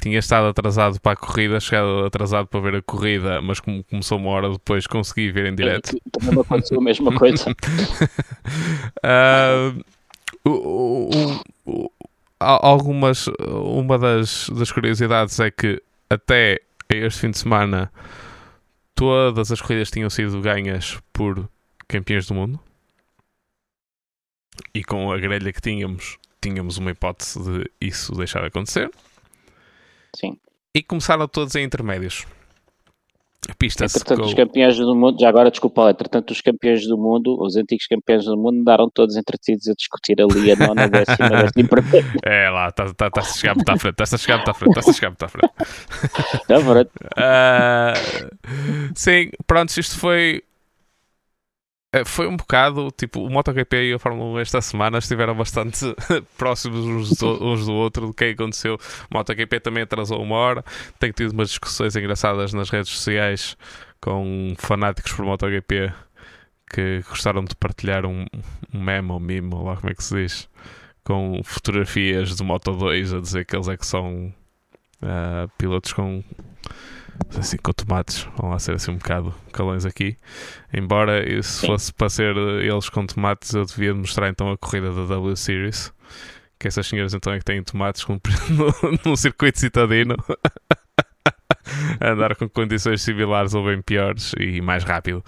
tinha 0.00 0.20
estado 0.20 0.46
atrasado 0.46 1.00
para 1.00 1.12
a 1.12 1.16
corrida, 1.16 1.58
chegado 1.58 2.04
atrasado 2.04 2.46
para 2.46 2.60
ver 2.60 2.76
a 2.76 2.82
corrida, 2.82 3.42
mas 3.42 3.58
como 3.58 3.82
começou 3.82 4.18
uma 4.18 4.30
hora 4.30 4.50
depois, 4.50 4.86
consegui 4.86 5.32
ver 5.32 5.46
em 5.46 5.54
direto. 5.54 5.96
Também 6.12 6.34
me 6.36 6.40
aconteceu 6.40 6.78
a 6.78 6.82
mesma 6.82 7.12
coisa. 7.14 7.50
uh, 9.04 9.84
o, 10.48 11.10
o, 11.10 11.42
o, 11.66 11.90
algumas, 12.40 13.26
uma 13.38 13.98
das, 13.98 14.48
das 14.50 14.70
curiosidades 14.70 15.38
é 15.40 15.50
que 15.50 15.82
até 16.08 16.60
este 16.88 17.20
fim 17.20 17.30
de 17.30 17.38
semana 17.38 17.92
todas 18.94 19.52
as 19.52 19.60
corridas 19.60 19.90
tinham 19.90 20.10
sido 20.10 20.40
ganhas 20.40 20.98
por 21.12 21.48
campeões 21.86 22.26
do 22.26 22.34
mundo. 22.34 22.60
E 24.74 24.82
com 24.82 25.12
a 25.12 25.18
grelha 25.18 25.52
que 25.52 25.60
tínhamos, 25.60 26.18
tínhamos 26.40 26.78
uma 26.78 26.90
hipótese 26.90 27.38
de 27.42 27.70
isso 27.80 28.12
deixar 28.14 28.40
de 28.40 28.46
acontecer. 28.46 28.90
Sim. 30.16 30.38
E 30.74 30.82
começaram 30.82 31.28
todos 31.28 31.54
em 31.54 31.64
intermédios. 31.64 32.26
Pista 33.58 33.86
Entretanto, 33.86 34.22
os 34.22 34.34
campeões 34.34 34.76
do 34.76 34.94
mundo, 34.94 35.18
já 35.18 35.28
agora 35.28 35.50
desculpa, 35.50 35.84
lá, 35.84 35.90
entretanto, 35.90 36.30
os 36.30 36.40
campeões 36.40 36.86
do 36.86 36.98
mundo, 36.98 37.36
os 37.40 37.56
antigos 37.56 37.86
campeões 37.86 38.24
do 38.24 38.36
mundo, 38.36 38.60
andaram 38.60 38.90
todos 38.92 39.16
entretidos 39.16 39.66
a 39.68 39.72
discutir 39.72 40.16
ali 40.20 40.52
a 40.52 40.56
nona, 40.56 40.86
décima, 40.88 41.28
décima. 41.28 41.68
É 42.22 42.50
lá, 42.50 42.68
estás 42.68 42.92
tá, 42.92 43.10
tá 43.10 43.20
a 43.20 43.24
chegar 43.24 43.54
muito 43.54 43.68
à 43.70 43.78
frente, 43.78 43.94
estás 43.94 44.14
a 44.14 44.18
chegar 44.18 44.36
muito 44.36 44.50
à 44.50 44.54
frente, 44.54 44.78
estás 44.78 44.88
a 44.88 44.92
chegar 44.92 45.08
muito 45.08 45.24
à 45.24 45.28
frente. 45.28 45.52
Não, 46.48 46.60
verdade. 46.62 46.90
Ah, 47.20 47.94
sim, 48.94 49.30
pronto, 49.46 49.70
isto 49.70 49.98
foi. 49.98 50.42
Eh, 51.92 52.04
Foi 52.04 52.26
um 52.26 52.36
bocado, 52.36 52.90
tipo, 52.96 53.20
o 53.20 53.30
MotoGP 53.30 53.90
e 53.90 53.92
a 53.94 53.98
Fórmula 53.98 54.30
1 54.36 54.38
esta 54.40 54.60
semana 54.60 54.98
estiveram 54.98 55.34
bastante 55.34 55.94
próximos 56.36 56.84
uns 56.84 57.18
do, 57.18 57.44
uns 57.44 57.66
do 57.66 57.72
outro 57.72 58.08
do 58.08 58.14
que 58.14 58.24
aconteceu. 58.24 58.78
O 59.10 59.16
MotoGP 59.16 59.60
também 59.60 59.82
atrasou 59.82 60.22
uma 60.22 60.36
hora. 60.36 60.64
Tenho 60.98 61.12
tido 61.12 61.32
umas 61.32 61.48
discussões 61.48 61.96
engraçadas 61.96 62.52
nas 62.52 62.70
redes 62.70 62.90
sociais 62.90 63.56
com 64.00 64.54
fanáticos 64.58 65.12
por 65.12 65.24
MotoGP 65.24 65.92
que 66.70 67.02
gostaram 67.08 67.44
de 67.44 67.54
partilhar 67.56 68.04
um, 68.04 68.26
um 68.72 68.80
meme 68.80 69.54
ou 69.54 69.64
lá 69.64 69.76
como 69.76 69.90
é 69.90 69.94
que 69.94 70.04
se 70.04 70.14
diz, 70.14 70.48
com 71.02 71.40
fotografias 71.42 72.36
do 72.36 72.44
Moto 72.44 72.72
2 72.72 73.14
a 73.14 73.20
dizer 73.20 73.46
que 73.46 73.56
eles 73.56 73.68
é 73.68 73.76
que 73.76 73.86
são 73.86 74.32
ah, 75.02 75.48
pilotos 75.56 75.92
com 75.92 76.22
assim, 77.38 77.56
com 77.56 77.72
tomates, 77.72 78.26
vão 78.36 78.50
lá 78.50 78.58
ser 78.58 78.74
assim 78.74 78.90
um 78.90 78.96
bocado 78.96 79.34
calões 79.52 79.84
aqui. 79.84 80.16
Embora 80.72 81.22
se 81.42 81.66
fosse 81.66 81.92
para 81.92 82.08
ser 82.08 82.36
eles 82.36 82.88
com 82.88 83.06
tomates, 83.06 83.52
eu 83.54 83.64
devia 83.64 83.94
mostrar 83.94 84.28
então 84.28 84.50
a 84.50 84.58
corrida 84.58 84.92
da 84.92 85.04
W 85.04 85.36
Series. 85.36 85.92
Que 86.58 86.66
essas 86.66 86.86
senhoras 86.86 87.14
então 87.14 87.32
é 87.32 87.38
que 87.38 87.44
têm 87.44 87.62
tomates 87.62 88.04
no, 88.50 88.98
num 89.04 89.16
circuito 89.16 89.60
citadino. 89.60 90.16
a 92.00 92.10
andar 92.10 92.34
com 92.36 92.48
condições 92.48 93.02
similares 93.02 93.54
ou 93.54 93.64
bem 93.64 93.80
piores 93.82 94.32
e 94.38 94.60
mais 94.60 94.84
rápido 94.84 95.22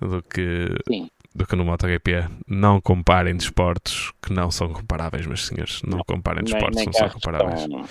do 0.00 0.22
que, 0.22 0.68
Sim. 0.88 1.08
Do 1.36 1.46
que 1.46 1.54
no 1.54 1.64
MotoGP. 1.64 2.24
Não 2.48 2.80
comparem 2.80 3.36
desportos 3.36 4.12
que 4.22 4.32
não 4.32 4.50
são 4.50 4.72
comparáveis, 4.72 5.26
meus 5.26 5.46
senhores. 5.46 5.82
Não 5.86 5.98
comparem 6.00 6.42
Nem, 6.42 6.52
desportos 6.52 6.76
nem 6.76 6.86
que 6.86 6.92
não 6.92 7.08
são 7.08 7.10
comparáveis. 7.20 7.60
estão, 7.60 7.78
nem 7.78 7.86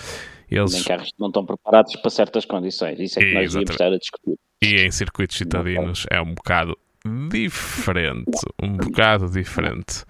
Eles, 0.50 0.82
carros 0.84 1.10
não 1.18 1.28
estão 1.28 1.44
preparados 1.46 1.96
para 1.96 2.10
certas 2.10 2.44
condições. 2.44 2.98
Isso 2.98 3.18
é 3.18 3.22
que 3.22 3.34
nós 3.34 3.52
devíamos 3.52 3.70
estar 3.70 3.92
a 3.92 3.98
discutir. 3.98 4.36
E 4.62 4.74
em 4.84 4.90
circuitos 4.90 5.36
citadinos 5.36 6.06
é 6.10 6.20
um 6.20 6.34
bocado 6.34 6.76
diferente. 7.30 8.30
Um 8.62 8.76
bocado 8.76 9.30
diferente. 9.30 10.04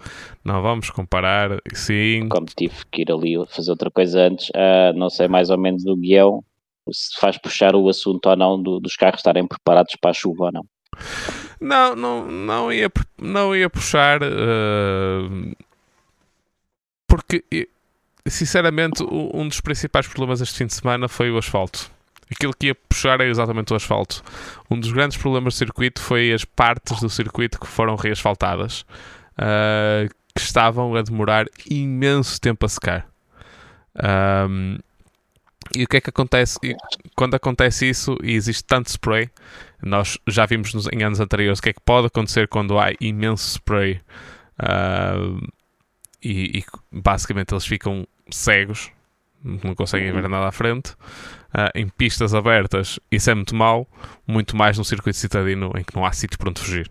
Não 0.45 0.63
vamos 0.63 0.89
comparar, 0.91 1.51
sim. 1.75 2.29
Como 2.29 2.47
tive 2.47 2.75
que 2.91 3.03
ir 3.03 3.13
ali 3.13 3.35
fazer 3.49 3.71
outra 3.71 3.91
coisa 3.91 4.23
antes, 4.23 4.51
ah, 4.55 4.93
não 4.95 5.11
sei 5.11 5.29
mais 5.29 5.51
ou 5.51 5.59
menos 5.59 5.85
do 5.85 5.97
guião, 5.97 6.43
se 6.91 7.21
faz 7.21 7.37
puxar 7.37 7.75
o 7.75 7.89
assunto 7.89 8.27
ou 8.29 8.37
não 8.37 8.63
do- 8.63 8.81
dos 8.81 8.95
carros 8.97 9.19
estarem 9.21 9.47
preparados 9.47 9.95
para 10.01 10.11
a 10.11 10.15
chuva 10.15 10.45
ou 10.47 10.53
não. 10.53 10.65
Não, 11.61 11.97
não, 11.97 12.27
não, 12.27 12.73
ia, 12.73 12.91
não 13.21 13.55
ia 13.57 13.71
puxar. 13.71 14.21
eh, 14.23 15.55
porque, 17.07 17.45
sinceramente, 18.27 19.03
um 19.03 19.49
dos 19.49 19.61
principais 19.61 20.07
problemas 20.07 20.41
este 20.41 20.59
fim 20.59 20.67
de 20.67 20.75
semana 20.75 21.09
foi 21.09 21.31
o 21.31 21.39
asfalto. 21.39 21.91
Aquilo 22.31 22.53
que 22.53 22.67
ia 22.67 22.75
puxar 22.75 23.21
é 23.21 23.29
exatamente 23.29 23.73
o 23.73 23.77
asfalto. 23.77 24.23
Um 24.71 24.79
dos 24.79 24.91
grandes 24.93 25.17
problemas 25.17 25.55
do 25.55 25.59
circuito 25.59 26.01
foi 26.01 26.33
as 26.33 26.45
partes 26.45 27.01
do 27.01 27.09
circuito 27.09 27.59
que 27.59 27.67
foram 27.67 27.95
reasfaltadas, 27.95 28.85
eh, 29.39 30.09
que 30.35 30.41
estavam 30.41 30.95
a 30.97 31.03
demorar 31.03 31.47
imenso 31.71 32.41
tempo 32.41 32.67
a 32.67 32.69
secar. 32.69 33.07
Ahm, 33.95 34.79
e 35.75 35.85
o 35.85 35.87
que 35.87 35.97
é 35.97 36.01
que 36.01 36.11
acontece? 36.11 36.59
Quando 37.15 37.35
acontece 37.35 37.89
isso 37.89 38.17
e 38.23 38.33
existe 38.33 38.65
tanto 38.65 38.89
spray, 38.89 39.31
nós 39.83 40.19
já 40.27 40.47
vimos 40.47 40.75
nos, 40.75 40.89
em 40.93 41.03
anos 41.03 41.21
anteriores 41.21 41.59
o 41.59 41.63
que 41.63 41.71
é 41.71 41.73
que 41.73 41.81
pode 41.81 42.07
acontecer 42.07 42.49
quando 42.49 42.79
há 42.79 42.93
imenso 43.01 43.49
spray 43.51 44.01
ah, 44.59 45.17
e, 46.23 46.59
e 46.59 46.65
basicamente 46.91 47.53
eles 47.53 47.67
ficam 47.67 48.07
cegos, 48.31 48.91
não 49.43 49.75
conseguem 49.75 50.13
ver 50.13 50.29
nada 50.29 50.49
à 50.49 50.53
frente. 50.53 50.95
Ah, 51.53 51.71
em 51.75 51.89
pistas 51.89 52.35
abertas, 52.35 52.99
isso 53.11 53.31
é 53.31 53.35
muito 53.35 53.55
mau, 53.55 53.89
muito 54.27 54.57
mais 54.57 54.77
no 54.77 54.85
circuito 54.85 55.17
citadino 55.17 55.73
em 55.77 55.85
que 55.85 55.95
não 55.95 56.05
há 56.05 56.13
sítio 56.13 56.39
para 56.39 56.51
onde 56.51 56.61
fugir. 56.61 56.91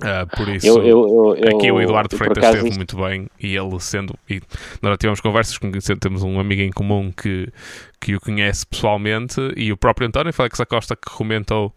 Ah, 0.00 0.26
por 0.26 0.48
isso, 0.48 0.66
Eu, 0.66 0.82
eu, 0.86 1.36
eu, 1.36 1.56
aqui 1.56 1.70
o 1.70 1.78
Eduardo 1.80 2.16
Freitas 2.16 2.38
acaso, 2.38 2.56
esteve 2.56 2.76
muito 2.76 2.96
bem 2.96 3.28
e 3.38 3.54
ele 3.54 3.78
sendo. 3.78 4.14
E 4.28 4.40
nós 4.80 4.92
já 4.92 4.96
tivemos 4.96 5.20
conversas 5.20 5.58
com 5.58 5.70
temos 6.00 6.22
um 6.22 6.40
amigo 6.40 6.62
em 6.62 6.70
comum 6.70 7.12
que, 7.12 7.52
que 8.00 8.16
o 8.16 8.20
conhece 8.20 8.66
pessoalmente 8.66 9.38
e 9.54 9.70
o 9.70 9.76
próprio 9.76 10.08
António 10.08 10.32
Félix 10.32 10.58
Acosta 10.60 10.96
que 10.96 11.10
comentou, 11.14 11.74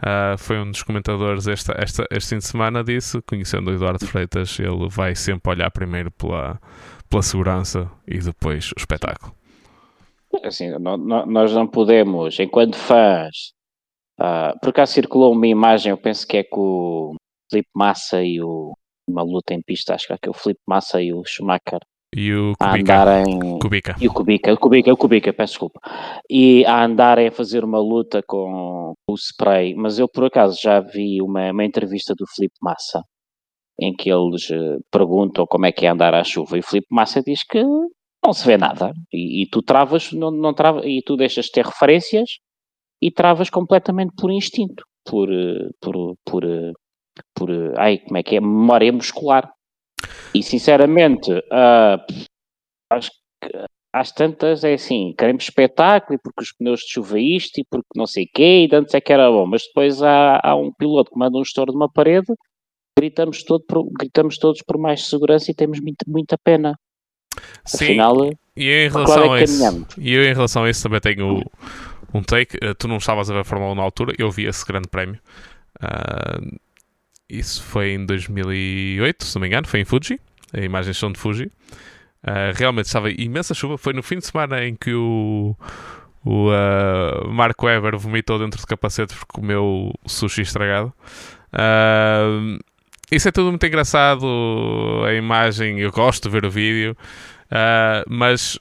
ah, 0.00 0.34
foi 0.38 0.58
um 0.58 0.70
dos 0.70 0.82
comentadores 0.82 1.46
esta, 1.46 1.74
esta, 1.78 2.06
este 2.10 2.30
fim 2.30 2.38
de 2.38 2.46
semana, 2.46 2.82
disse, 2.82 3.20
conhecendo 3.22 3.70
o 3.70 3.74
Eduardo 3.74 4.04
Freitas, 4.06 4.58
ele 4.58 4.88
vai 4.88 5.14
sempre 5.14 5.52
olhar 5.52 5.70
primeiro 5.70 6.10
pela, 6.10 6.58
pela 7.10 7.22
segurança 7.22 7.90
e 8.06 8.18
depois 8.18 8.70
o 8.72 8.78
espetáculo. 8.78 9.34
assim, 10.42 10.70
nó- 10.78 10.96
nó- 10.96 11.26
nós 11.26 11.52
não 11.52 11.66
podemos, 11.66 12.38
enquanto 12.40 12.76
fãs, 12.76 13.52
ah, 14.18 14.54
por 14.60 14.70
acaso 14.70 14.92
circulou 14.94 15.32
uma 15.32 15.46
imagem, 15.46 15.90
eu 15.90 15.98
penso 15.98 16.26
que 16.26 16.38
é 16.38 16.42
com 16.44 17.12
o 17.12 17.14
Felipe 17.50 17.70
Massa 17.74 18.22
e 18.22 18.40
o 18.42 18.72
uma 19.08 19.22
luta 19.22 19.54
em 19.54 19.62
pista, 19.62 19.94
acho 19.94 20.06
que 20.06 20.12
é 20.12 20.18
que 20.18 20.28
o 20.28 20.34
Felipe 20.34 20.60
Massa 20.66 21.00
e 21.02 21.12
o 21.14 21.24
Schumacher 21.24 21.80
E 22.14 22.32
o 22.34 22.52
a 22.60 22.72
Kubica. 22.72 22.92
andarem 22.92 23.58
Kubica. 23.58 23.96
e 24.00 24.06
o 24.06 24.12
Kubica, 24.12 24.52
o 24.52 24.58
Kubica, 24.58 24.92
o 24.92 24.96
Kubica, 24.96 25.32
peço 25.32 25.52
desculpa, 25.54 25.80
e 26.30 26.64
a 26.66 26.84
andarem 26.84 27.28
a 27.28 27.32
fazer 27.32 27.64
uma 27.64 27.78
luta 27.80 28.22
com 28.26 28.92
o 29.08 29.14
spray, 29.14 29.74
mas 29.74 29.98
eu 29.98 30.08
por 30.08 30.24
acaso 30.24 30.58
já 30.60 30.80
vi 30.80 31.22
uma, 31.22 31.50
uma 31.50 31.64
entrevista 31.64 32.14
do 32.14 32.26
Felipe 32.34 32.56
Massa 32.62 33.02
em 33.80 33.94
que 33.94 34.10
eles 34.10 34.50
eh, 34.50 34.78
perguntam 34.90 35.46
como 35.46 35.64
é 35.66 35.72
que 35.72 35.86
é 35.86 35.88
andar 35.88 36.12
à 36.12 36.24
chuva 36.24 36.56
e 36.56 36.60
o 36.60 36.64
Felipe 36.64 36.88
Massa 36.90 37.22
diz 37.22 37.44
que 37.44 37.62
não 38.24 38.32
se 38.32 38.44
vê 38.44 38.56
nada 38.58 38.92
e, 39.12 39.42
e 39.42 39.46
tu 39.48 39.62
travas, 39.62 40.12
não, 40.12 40.30
não 40.30 40.52
trava, 40.52 40.84
e 40.86 41.00
tu 41.02 41.16
deixas 41.16 41.46
de 41.46 41.52
ter 41.52 41.64
referências 41.64 42.28
e 43.00 43.10
travas 43.10 43.48
completamente 43.48 44.12
por 44.16 44.30
instinto, 44.32 44.82
por, 45.04 45.32
eh, 45.32 45.68
por, 45.80 46.14
por, 46.24 46.44
eh, 46.44 46.72
por, 47.34 47.50
eh, 47.50 47.72
ai, 47.76 47.98
como 47.98 48.16
é 48.16 48.22
que 48.22 48.36
é, 48.36 48.40
memória 48.40 48.92
muscular. 48.92 49.50
E 50.34 50.42
sinceramente, 50.42 51.30
ah, 51.50 52.04
acho 52.92 53.10
que 53.42 53.50
às 53.92 54.12
tantas 54.12 54.64
é 54.64 54.74
assim, 54.74 55.14
queremos 55.16 55.44
espetáculo 55.44 56.14
e 56.16 56.22
porque 56.22 56.42
os 56.42 56.52
pneus 56.52 56.80
de 56.80 56.92
chuva 56.92 57.18
isto 57.18 57.58
e 57.58 57.64
porque 57.70 57.88
não 57.96 58.06
sei 58.06 58.24
o 58.24 58.28
quê, 58.32 58.68
e 58.70 58.74
antes 58.74 58.94
é 58.94 59.00
que 59.00 59.12
era 59.12 59.30
bom, 59.30 59.46
mas 59.46 59.62
depois 59.66 60.02
há, 60.02 60.40
há 60.42 60.54
um 60.54 60.72
piloto 60.72 61.10
que 61.10 61.18
manda 61.18 61.38
um 61.38 61.42
estouro 61.42 61.72
de 61.72 61.76
uma 61.76 61.90
parede, 61.90 62.32
gritamos, 62.98 63.42
todo 63.42 63.64
por- 63.64 63.88
gritamos 63.98 64.38
todos 64.38 64.62
por 64.62 64.78
mais 64.78 65.08
segurança 65.08 65.50
e 65.50 65.54
temos 65.54 65.80
muita, 65.80 66.04
muita 66.06 66.36
pena. 66.38 66.78
Sim, 67.64 67.84
Afinal, 67.84 68.30
e 68.56 68.70
em 68.70 68.90
para 68.90 69.04
relação 69.04 69.36
é 69.36 69.40
a 69.40 69.44
isso, 69.44 69.86
e 69.98 70.12
eu 70.12 70.24
em 70.24 70.34
relação 70.34 70.64
a 70.64 70.70
isso 70.70 70.82
também 70.82 71.00
tenho 71.00 71.42
um 72.12 72.22
take. 72.22 72.56
Uh, 72.56 72.74
tu 72.74 72.88
não 72.88 72.96
estavas 72.96 73.30
a 73.30 73.34
ver 73.34 73.40
a 73.40 73.44
Fórmula 73.44 73.72
1 73.72 73.74
na 73.76 73.82
altura, 73.82 74.14
eu 74.18 74.30
vi 74.30 74.46
esse 74.46 74.66
grande 74.66 74.88
prémio. 74.88 75.20
Uh, 75.80 76.58
isso 77.28 77.62
foi 77.62 77.90
em 77.90 78.06
2008, 78.06 79.24
se 79.24 79.34
não 79.34 79.42
me 79.42 79.48
engano, 79.48 79.66
foi 79.66 79.80
em 79.80 79.84
Fuji. 79.84 80.18
As 80.52 80.64
imagens 80.64 80.96
são 80.96 81.12
de 81.12 81.18
Fuji. 81.18 81.50
Uh, 82.24 82.52
realmente 82.54 82.86
estava 82.86 83.10
imensa 83.10 83.54
chuva. 83.54 83.76
Foi 83.76 83.92
no 83.92 84.02
fim 84.02 84.18
de 84.18 84.26
semana 84.26 84.64
em 84.64 84.74
que 84.74 84.92
o, 84.94 85.54
o 86.24 86.48
uh, 86.48 87.28
Marco 87.30 87.66
Weber 87.66 87.98
vomitou 87.98 88.38
dentro 88.38 88.60
do 88.60 88.66
capacete 88.66 89.14
porque 89.14 89.32
comeu 89.32 89.92
sushi 90.06 90.42
estragado. 90.42 90.92
Uh, 91.52 92.58
isso 93.10 93.28
é 93.28 93.32
tudo 93.32 93.50
muito 93.50 93.66
engraçado. 93.66 94.26
A 95.06 95.12
imagem, 95.14 95.80
eu 95.80 95.90
gosto 95.92 96.24
de 96.24 96.30
ver 96.30 96.44
o 96.44 96.50
vídeo, 96.50 96.96
mas 98.06 98.58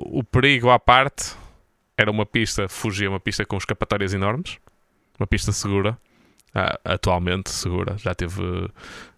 o 0.00 0.22
perigo 0.22 0.68
à 0.68 0.78
parte 0.78 1.34
era 1.96 2.10
uma 2.10 2.26
pista, 2.26 2.68
fugia 2.68 3.08
uma 3.08 3.20
pista 3.20 3.44
com 3.46 3.56
escapatórias 3.56 4.12
enormes, 4.12 4.58
uma 5.18 5.26
pista 5.26 5.50
segura, 5.50 5.96
uh, 6.54 6.78
atualmente 6.84 7.50
segura, 7.50 7.96
já 7.98 8.14
teve, 8.14 8.42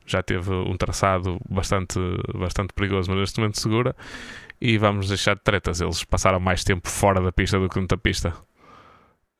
já 0.06 0.22
teve 0.22 0.52
um 0.52 0.76
traçado 0.76 1.38
bastante, 1.48 1.98
bastante 2.34 2.72
perigoso, 2.74 3.10
mas 3.10 3.20
neste 3.20 3.38
momento 3.40 3.60
segura. 3.60 3.94
E 4.60 4.78
vamos 4.78 5.08
deixar 5.08 5.34
de 5.34 5.42
tretas, 5.42 5.80
eles 5.80 6.04
passaram 6.04 6.40
mais 6.40 6.64
tempo 6.64 6.88
fora 6.88 7.20
da 7.20 7.30
pista 7.32 7.58
do 7.58 7.68
que 7.68 7.74
dentro 7.74 7.96
da 7.96 8.00
pista. 8.00 8.32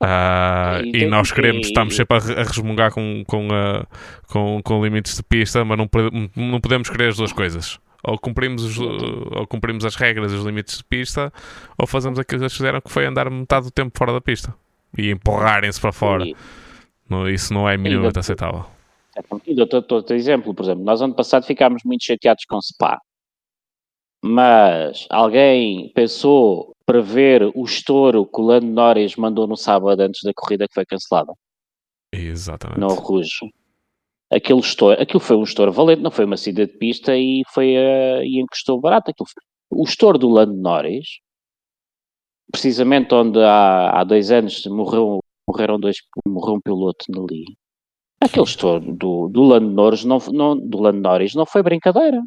Ah, 0.01 0.81
E 0.85 1.05
e 1.05 1.07
nós 1.07 1.31
queremos, 1.33 1.67
estamos 1.69 1.97
sempre 1.97 2.17
a, 2.17 2.21
re- 2.21 2.35
a 2.41 2.43
resmungar 2.43 2.91
com, 2.93 3.23
com, 3.27 3.49
a- 3.53 3.87
com, 4.29 4.61
com 4.63 4.85
limites 4.85 5.17
de 5.17 5.23
pista, 5.23 5.65
mas 5.65 5.79
não, 5.79 5.89
não 6.37 6.61
podemos 6.61 6.91
querer 6.91 7.09
as 7.11 7.17
duas 7.17 7.33
coisas. 7.33 7.79
Ou 8.03 8.19
cumprimos, 8.19 8.63
os- 8.65 8.79
ou 8.79 9.47
cumprimos 9.47 9.85
as 9.85 9.95
regras 9.95 10.33
e 10.33 10.35
os 10.35 10.45
limites 10.45 10.79
de 10.79 10.85
pista, 10.85 11.33
ou 11.79 11.87
fazemos 11.87 12.19
aquilo 12.19 12.41
que 12.41 12.45
eles 12.45 12.53
fizeram, 12.57 12.81
que 12.81 12.91
foi 12.91 13.07
andar 13.07 13.31
metade 13.31 13.67
do 13.67 13.71
tempo 13.71 13.97
fora 13.97 14.13
da 14.13 14.21
pista 14.21 14.55
e 14.99 15.11
empurrarem-se 15.11 15.81
para 15.81 15.93
fora. 15.93 16.25
E- 16.25 16.37
Não, 17.09 17.29
isso 17.29 17.53
não 17.53 17.69
é 17.69 17.77
minimamente 17.77 18.19
aceitável. 18.19 18.65
E 19.47 19.55
dou-te 19.55 19.93
outro 19.95 20.17
exemplo, 20.17 20.55
por 20.55 20.65
exemplo, 20.65 20.83
nós 20.85 21.01
ano 21.01 21.15
passado 21.15 21.45
ficámos 21.47 21.83
muito 21.85 22.05
chateados 22.05 22.45
com 22.47 22.61
Spa. 22.61 22.99
mas 24.25 25.07
alguém 25.11 25.93
pensou 25.95 26.75
prever 26.87 27.51
o 27.55 27.65
estouro 27.65 28.27
que 28.27 28.41
o 28.41 28.45
Lando 28.45 28.67
Norris 28.67 29.17
mandou 29.17 29.47
no 29.47 29.57
sábado 29.57 30.01
antes 30.01 30.23
da 30.23 30.33
corrida 30.35 30.67
que 30.67 30.75
foi 30.75 30.85
cancelada 30.87 31.33
Exatamente. 32.13 32.81
no 32.81 32.89
Rouge. 32.89 33.51
Aquele 34.33 34.61
estouro, 34.61 35.01
aquilo 35.01 35.21
foi 35.21 35.37
um 35.37 35.43
estouro 35.45 35.71
valente, 35.73 36.03
não 36.03 36.11
foi 36.11 36.25
uma 36.25 36.37
saída 36.37 36.67
de 36.67 36.73
pista 36.77 37.17
e 37.17 37.43
foi 37.53 37.77
uh, 37.77 38.23
e 38.23 38.41
encostou 38.41 38.81
barato. 38.81 39.11
Aquilo 39.11 39.29
foi- 39.29 39.43
o 39.79 39.85
estouro 39.85 40.19
do 40.19 40.29
Lando 40.29 40.55
Norris, 40.55 41.07
precisamente 42.51 43.15
onde 43.15 43.39
há, 43.41 44.01
há 44.01 44.05
dois 44.05 44.31
anos 44.31 44.65
morreu, 44.67 45.21
morreram 45.49 45.79
dois, 45.79 45.97
morreu 46.27 46.55
um 46.55 46.61
piloto 46.61 47.05
ali. 47.11 47.45
Aquele 48.21 48.47
estouro 48.47 48.93
do, 48.95 49.29
do 49.29 49.43
Lando 49.43 49.71
Norris 49.71 50.05
não, 50.05 50.19
não, 50.33 50.57
do 50.57 50.81
Lando 50.81 51.01
Norris 51.01 51.35
não 51.35 51.45
foi 51.45 51.63
brincadeira. 51.63 52.23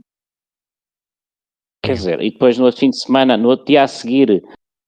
Quer 1.83 1.93
dizer, 1.93 2.21
e 2.21 2.31
depois 2.31 2.57
no 2.57 2.65
outro 2.65 2.79
fim 2.79 2.89
de 2.89 2.99
semana, 2.99 3.37
no 3.37 3.49
outro 3.49 3.65
dia 3.65 3.83
a 3.83 3.87
seguir, 3.87 4.43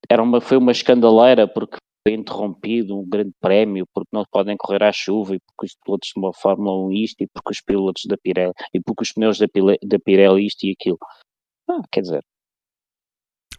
era 0.10 0.22
uma, 0.22 0.42
foi 0.42 0.58
uma 0.58 0.72
escandaleira 0.72 1.48
porque 1.48 1.78
foi 2.06 2.14
interrompido 2.16 2.98
um 3.00 3.08
grande 3.08 3.32
prémio, 3.40 3.86
porque 3.94 4.10
não 4.12 4.24
podem 4.32 4.58
correr 4.58 4.84
à 4.84 4.92
chuva 4.92 5.36
e 5.36 5.40
porque 5.40 5.66
os 5.66 5.76
pilotos 5.84 6.10
de 6.14 6.20
uma 6.20 6.34
Fórmula 6.34 6.88
1 6.88 6.92
isto 6.92 7.22
e 7.24 7.28
porque 7.28 7.52
os 7.52 7.62
pilotos 7.62 8.04
da 8.08 8.18
Pirelli 8.18 8.54
e 8.74 8.80
porque 8.82 9.04
os 9.04 9.12
pneus 9.14 9.38
da, 9.38 9.48
Pile- 9.48 9.80
da 9.84 10.00
Pirelli 10.00 10.46
isto 10.46 10.64
e 10.66 10.72
aquilo. 10.78 10.98
Ah, 11.70 11.82
quer 11.92 12.02
dizer, 12.02 12.24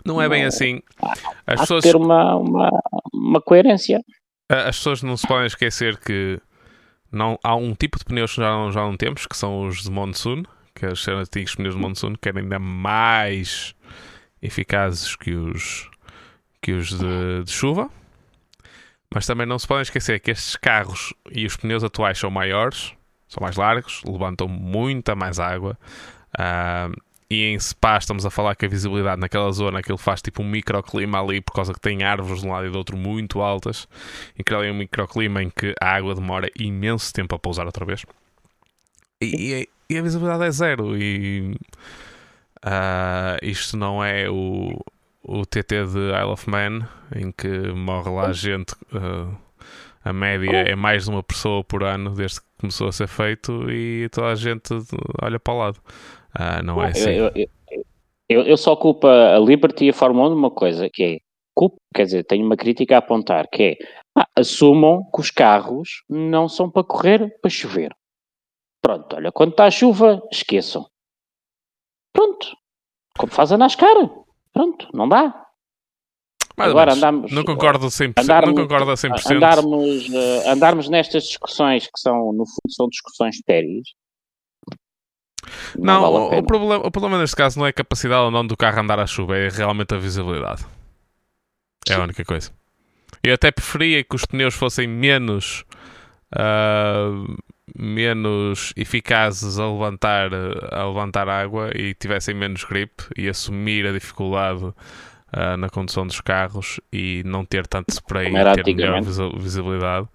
Não 0.04 0.20
é 0.20 0.28
bem 0.28 0.44
assim. 0.44 0.80
As 1.00 1.20
há 1.46 1.52
que 1.54 1.60
pessoas, 1.60 1.84
ter 1.84 1.96
uma, 1.96 2.36
uma, 2.36 2.70
uma 3.12 3.40
coerência. 3.40 4.00
As 4.50 4.76
pessoas 4.76 5.02
não 5.02 5.16
se 5.16 5.26
podem 5.26 5.46
esquecer 5.46 5.96
que 5.98 6.40
não, 7.12 7.38
há 7.42 7.54
um 7.54 7.74
tipo 7.74 7.98
de 7.98 8.04
pneus 8.04 8.34
que 8.34 8.40
já 8.40 8.50
não, 8.50 8.72
já 8.72 8.80
não 8.80 8.96
temos, 8.96 9.26
que 9.26 9.36
são 9.36 9.66
os 9.66 9.82
de 9.82 9.90
monsoon, 9.90 10.42
que 10.74 10.86
os 10.86 11.06
antigos 11.08 11.54
pneus 11.54 11.74
de 11.74 11.80
monsoon, 11.80 12.14
que 12.14 12.28
eram 12.28 12.40
ainda 12.40 12.58
mais 12.58 13.74
eficazes 14.42 15.14
que 15.16 15.34
os, 15.34 15.90
que 16.60 16.72
os 16.72 16.88
de, 16.90 17.44
de 17.44 17.50
chuva. 17.50 17.88
Mas 19.12 19.26
também 19.26 19.46
não 19.46 19.58
se 19.58 19.66
podem 19.66 19.82
esquecer 19.82 20.20
que 20.20 20.30
estes 20.30 20.56
carros 20.56 21.12
e 21.32 21.44
os 21.44 21.56
pneus 21.56 21.82
atuais 21.82 22.18
são 22.18 22.30
maiores, 22.30 22.92
são 23.28 23.40
mais 23.40 23.56
largos, 23.56 24.02
levantam 24.04 24.46
muita 24.46 25.16
mais 25.16 25.40
água. 25.40 25.76
Ah, 26.38 26.88
e 27.30 27.44
em 27.44 27.58
Spa 27.60 27.96
estamos 27.96 28.26
a 28.26 28.30
falar 28.30 28.56
que 28.56 28.66
a 28.66 28.68
visibilidade 28.68 29.20
naquela 29.20 29.52
zona 29.52 29.78
aquilo 29.78 29.96
faz 29.96 30.20
tipo 30.20 30.42
um 30.42 30.48
microclima 30.48 31.22
ali 31.22 31.40
por 31.40 31.52
causa 31.52 31.72
que 31.72 31.80
tem 31.80 32.02
árvores 32.02 32.40
de 32.40 32.48
um 32.48 32.50
lado 32.50 32.66
e 32.66 32.70
do 32.70 32.76
outro 32.76 32.96
muito 32.96 33.40
altas. 33.40 33.86
E 34.36 34.42
cria 34.42 34.58
ali 34.58 34.70
um 34.70 34.74
microclima 34.74 35.40
em 35.40 35.48
que 35.48 35.72
a 35.80 35.94
água 35.94 36.12
demora 36.12 36.50
imenso 36.58 37.12
tempo 37.12 37.32
a 37.36 37.38
pousar 37.38 37.66
outra 37.66 37.86
vez. 37.86 38.04
E, 39.22 39.68
e 39.88 39.96
a 39.96 40.02
visibilidade 40.02 40.42
é 40.42 40.50
zero. 40.50 40.96
E 40.96 41.54
ah, 42.62 43.36
isto 43.42 43.76
não 43.76 44.02
é 44.02 44.28
o, 44.28 44.76
o 45.22 45.46
TT 45.46 45.86
de 45.86 45.98
Isle 46.10 46.32
of 46.32 46.50
Man 46.50 46.88
em 47.14 47.30
que 47.30 47.48
morre 47.72 48.10
lá 48.10 48.32
gente 48.32 48.74
ah, 48.92 49.32
a 50.04 50.12
média 50.12 50.50
é 50.50 50.74
mais 50.74 51.04
de 51.04 51.10
uma 51.10 51.22
pessoa 51.22 51.62
por 51.62 51.84
ano 51.84 52.10
desde 52.14 52.40
que 52.40 52.46
começou 52.58 52.88
a 52.88 52.92
ser 52.92 53.06
feito 53.06 53.70
e 53.70 54.08
toda 54.10 54.28
a 54.28 54.34
gente 54.34 54.74
olha 55.22 55.38
para 55.38 55.54
o 55.54 55.58
lado 55.58 55.80
ah, 56.34 56.62
não 56.62 56.82
é 56.82 56.88
assim 56.90 57.10
Eu, 57.10 57.30
eu, 57.34 57.46
eu- 58.28 58.42
eu- 58.44 58.56
só 58.56 58.76
culpo 58.76 59.06
a 59.06 59.38
Liberty 59.38 59.86
e 59.86 59.90
a 59.90 59.94
Fórmula 59.94 60.28
1 60.28 60.30
de 60.30 60.36
uma 60.38 60.50
coisa, 60.50 60.88
que 60.92 61.02
é, 61.02 61.18
culpo, 61.54 61.76
quer 61.94 62.04
dizer, 62.04 62.24
tenho 62.24 62.44
uma 62.46 62.56
crítica 62.56 62.94
a 62.96 62.98
apontar, 62.98 63.48
que 63.48 63.62
é, 63.62 63.76
ah, 64.16 64.26
assumam 64.36 65.02
que 65.12 65.20
os 65.20 65.30
carros 65.30 66.04
não 66.08 66.48
são 66.48 66.70
para 66.70 66.84
correr, 66.84 67.38
para 67.40 67.50
chover. 67.50 67.92
Pronto, 68.82 69.16
olha, 69.16 69.30
quando 69.32 69.50
está 69.50 69.66
a 69.66 69.70
chuva, 69.70 70.22
esqueçam. 70.32 70.86
Pronto, 72.12 72.48
como 73.18 73.30
faz 73.32 73.52
a 73.52 73.58
NASCAR. 73.58 73.94
Pronto, 74.52 74.88
não 74.94 75.08
dá. 75.08 75.46
Mais 76.56 76.70
Agora 76.72 76.92
andamos- 76.92 77.32
não 77.32 77.44
concordo 77.44 77.88
100%, 77.90 78.18
andarmos- 78.24 78.54
não 78.54 78.62
concordo 78.64 78.90
a 78.90 78.96
100%. 78.96 79.32
Andarmos, 79.36 80.12
eh, 80.12 80.50
andarmos 80.50 80.88
nestas 80.88 81.24
discussões 81.24 81.84
que 81.86 81.98
são, 81.98 82.32
no 82.32 82.44
fundo, 82.44 82.70
são 82.74 82.88
discussões 82.88 83.36
estéreis. 83.36 83.88
Não, 85.78 86.00
vale 86.00 86.36
a 86.36 86.38
o, 86.38 86.42
problema, 86.42 86.86
o 86.86 86.90
problema 86.90 87.18
neste 87.18 87.36
caso 87.36 87.58
não 87.58 87.66
é 87.66 87.70
a 87.70 87.72
capacidade 87.72 88.22
ou 88.22 88.30
não 88.30 88.46
do 88.46 88.56
carro 88.56 88.80
andar 88.80 88.98
à 88.98 89.06
chuva, 89.06 89.36
é 89.36 89.48
realmente 89.48 89.94
a 89.94 89.98
visibilidade. 89.98 90.64
É 91.88 91.94
a 91.94 92.00
única 92.00 92.24
coisa. 92.24 92.50
Eu 93.22 93.34
até 93.34 93.50
preferia 93.50 94.04
que 94.04 94.14
os 94.14 94.24
pneus 94.24 94.54
fossem 94.54 94.86
menos 94.86 95.64
ah, 96.36 97.10
menos 97.76 98.72
eficazes 98.76 99.58
a 99.58 99.70
levantar, 99.70 100.30
a 100.72 100.86
levantar 100.86 101.28
água 101.28 101.70
e 101.74 101.94
tivessem 101.94 102.34
menos 102.34 102.64
grip 102.64 102.92
e 103.16 103.28
assumir 103.28 103.86
a 103.86 103.92
dificuldade 103.92 104.72
ah, 105.32 105.56
na 105.56 105.68
condução 105.68 106.06
dos 106.06 106.20
carros 106.20 106.80
e 106.92 107.22
não 107.24 107.44
ter 107.44 107.66
tanto 107.66 107.90
spray 107.90 108.28
e 108.28 108.62
ter 108.62 108.74
melhor 108.74 109.02
visibilidade. 109.38 110.08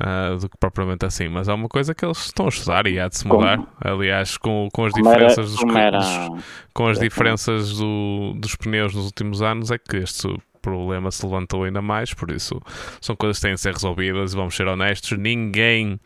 Ah, 0.00 0.36
do 0.40 0.48
que 0.48 0.56
propriamente 0.58 1.04
assim, 1.04 1.28
mas 1.28 1.48
é 1.48 1.52
uma 1.52 1.68
coisa 1.68 1.94
que 1.94 2.04
eles 2.04 2.18
estão 2.26 2.46
a 2.46 2.48
estudar 2.48 2.86
e 2.86 2.98
há 2.98 3.08
de 3.08 3.16
se 3.18 3.24
Como- 3.24 3.40
mudar. 3.40 3.66
Aliás, 3.80 4.36
com, 4.36 4.68
com 4.72 4.84
as 4.84 4.92
Como 4.92 5.08
era- 5.08 5.26
diferenças 5.26 5.50
dos, 5.50 5.60
como 5.60 5.78
era- 5.78 5.98
dos- 5.98 6.44
com 6.72 6.86
as 6.86 6.98
diferenças 6.98 7.76
do- 7.78 8.34
dos 8.36 8.54
pneus 8.56 8.94
nos 8.94 9.06
últimos 9.06 9.42
anos 9.42 9.70
é 9.70 9.78
que 9.78 9.96
este 9.96 10.28
problema 10.62 11.10
se 11.10 11.24
levantou 11.24 11.64
ainda 11.64 11.80
mais, 11.80 12.12
por 12.12 12.30
isso 12.30 12.60
são 13.00 13.14
coisas 13.16 13.38
que 13.38 13.42
têm 13.46 13.54
de 13.54 13.60
ser 13.60 13.72
resolvidas 13.72 14.32
e 14.32 14.36
vamos 14.36 14.54
ser 14.56 14.66
honestos, 14.66 15.16
ninguém 15.18 15.98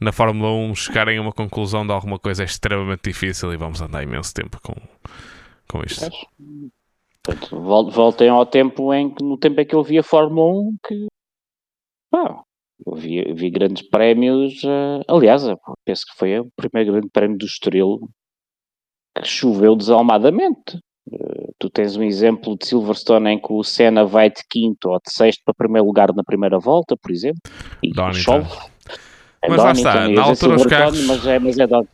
na 0.00 0.10
Fórmula 0.10 0.50
1 0.50 0.74
chegarem 0.74 1.18
a 1.18 1.22
uma 1.22 1.32
conclusão 1.32 1.86
de 1.86 1.92
alguma 1.92 2.18
coisa 2.18 2.42
é 2.42 2.46
extremamente 2.46 3.02
difícil 3.04 3.52
e 3.52 3.56
vamos 3.56 3.80
andar 3.80 4.02
imenso 4.02 4.34
tempo 4.34 4.58
com, 4.62 4.74
com 5.68 5.82
isto. 5.86 6.08
Portanto, 7.22 7.60
vol- 7.60 7.90
voltem 7.90 8.28
ao 8.28 8.44
tempo 8.44 8.92
em 8.92 9.14
que, 9.14 9.22
no 9.22 9.38
tempo 9.38 9.60
em 9.60 9.66
que 9.66 9.74
eu 9.76 9.84
via 9.84 10.02
Fórmula 10.02 10.60
1, 10.70 10.76
que 10.88 11.06
pá, 12.10 12.42
vi, 12.94 13.22
vi 13.34 13.50
grandes 13.50 13.82
prémios. 13.88 14.62
eh, 14.64 15.00
aliás, 15.08 15.44
eu 15.44 15.58
penso 15.84 16.04
que 16.06 16.16
foi 16.18 16.38
o 16.40 16.48
primeiro 16.56 16.92
grande 16.92 17.08
prémio 17.12 17.38
do 17.38 17.46
Estoril 17.46 17.98
que 19.16 19.24
choveu 19.28 19.76
desalmadamente. 19.76 20.78
Eh, 21.12 21.50
tu 21.58 21.68
tens 21.70 21.96
um 21.96 22.02
exemplo 22.02 22.56
de 22.56 22.66
Silverstone 22.66 23.30
em 23.30 23.38
que 23.40 23.52
o 23.52 23.62
Senna 23.62 24.04
vai 24.04 24.30
de 24.30 24.42
quinto 24.48 24.88
ou 24.90 24.98
de 25.04 25.12
sexto 25.12 25.42
para 25.44 25.54
primeiro 25.54 25.86
lugar 25.86 26.12
na 26.14 26.22
primeira 26.24 26.58
volta, 26.58 26.96
por 26.96 27.10
exemplo, 27.10 27.40
e 27.82 27.90
Donington. 27.92 28.44
chove. 28.44 28.72
É 29.42 29.48
Mas 29.48 29.58
lá 29.62 29.72
está, 29.72 30.08
na 30.08 30.22
altura 30.22 30.54
os 30.56 30.66
carros- 30.66 31.06
Mas 31.06 31.26
é, 31.26 31.38
mas 31.38 31.58
é 31.58 31.66
Donington. 31.66 31.88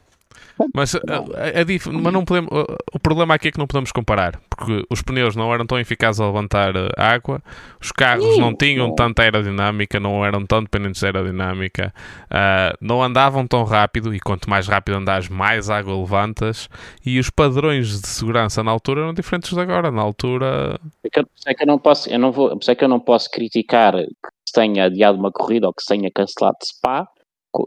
Mas, 0.75 0.95
a- 0.95 0.99
a- 0.99 1.61
a 1.63 1.93
mas 1.93 2.13
não 2.13 2.25
podemos, 2.25 2.51
o- 2.53 2.77
o 2.95 2.99
problema 2.99 3.35
aqui 3.35 3.49
é 3.49 3.51
que 3.53 3.59
não 3.59 3.67
podemos 3.67 3.93
comparar, 3.93 4.41
porque 4.51 4.85
os 4.91 5.03
pneus 5.03 5.37
não 5.37 5.53
eram 5.53 5.67
tão 5.67 5.79
eficazes 5.79 6.21
a 6.21 6.27
levantar 6.27 6.75
eh, 6.75 6.89
água, 6.97 7.41
os 7.81 7.93
carros 7.93 8.37
não 8.39 8.55
tinham 8.55 8.95
tanta 8.95 9.23
aerodinâmica, 9.23 10.01
não 10.01 10.25
eram 10.25 10.45
tão 10.45 10.63
dependentes 10.63 11.01
de 11.01 11.07
aerodinâmica, 11.07 11.93
ah, 12.31 12.75
não 12.81 13.03
andavam 13.03 13.47
tão 13.47 13.65
rápido, 13.65 14.15
e 14.15 14.21
quanto 14.21 14.49
mais 14.51 14.67
rápido 14.67 14.97
andares, 14.97 15.29
mais 15.29 15.71
água 15.71 15.97
levantas, 15.97 16.69
e 17.05 17.19
os 17.19 17.31
padrões 17.31 18.01
de 18.01 18.07
segurança 18.09 18.63
na 18.63 18.71
altura 18.71 19.03
eram 19.03 19.15
diferentes 19.15 19.53
de 19.53 19.61
agora. 19.61 19.91
Na 19.91 20.03
altura, 20.03 20.79
É 21.05 21.09
que 21.11 21.21
eu- 21.21 21.25
por 21.25 21.33
isso 21.37 21.49
é 21.49 21.55
que 21.55 21.63
eu 21.63 21.67
não 21.67 21.79
posso, 21.79 22.09
eu 22.11 22.19
não 22.19 22.33
vou, 22.33 22.59
é 22.69 22.75
que 22.75 22.85
eu 22.85 22.89
não 22.89 23.01
posso 23.01 23.31
criticar 23.31 23.93
que 23.95 24.07
se 24.47 24.53
tenha 24.53 24.85
adiado 24.85 25.19
uma 25.19 25.31
corrida 25.31 25.67
ou 25.67 25.73
que 25.75 25.83
se 25.83 25.89
tenha 25.89 26.11
cancelado 26.15 26.57
de 26.61 26.69
Spa 26.69 27.07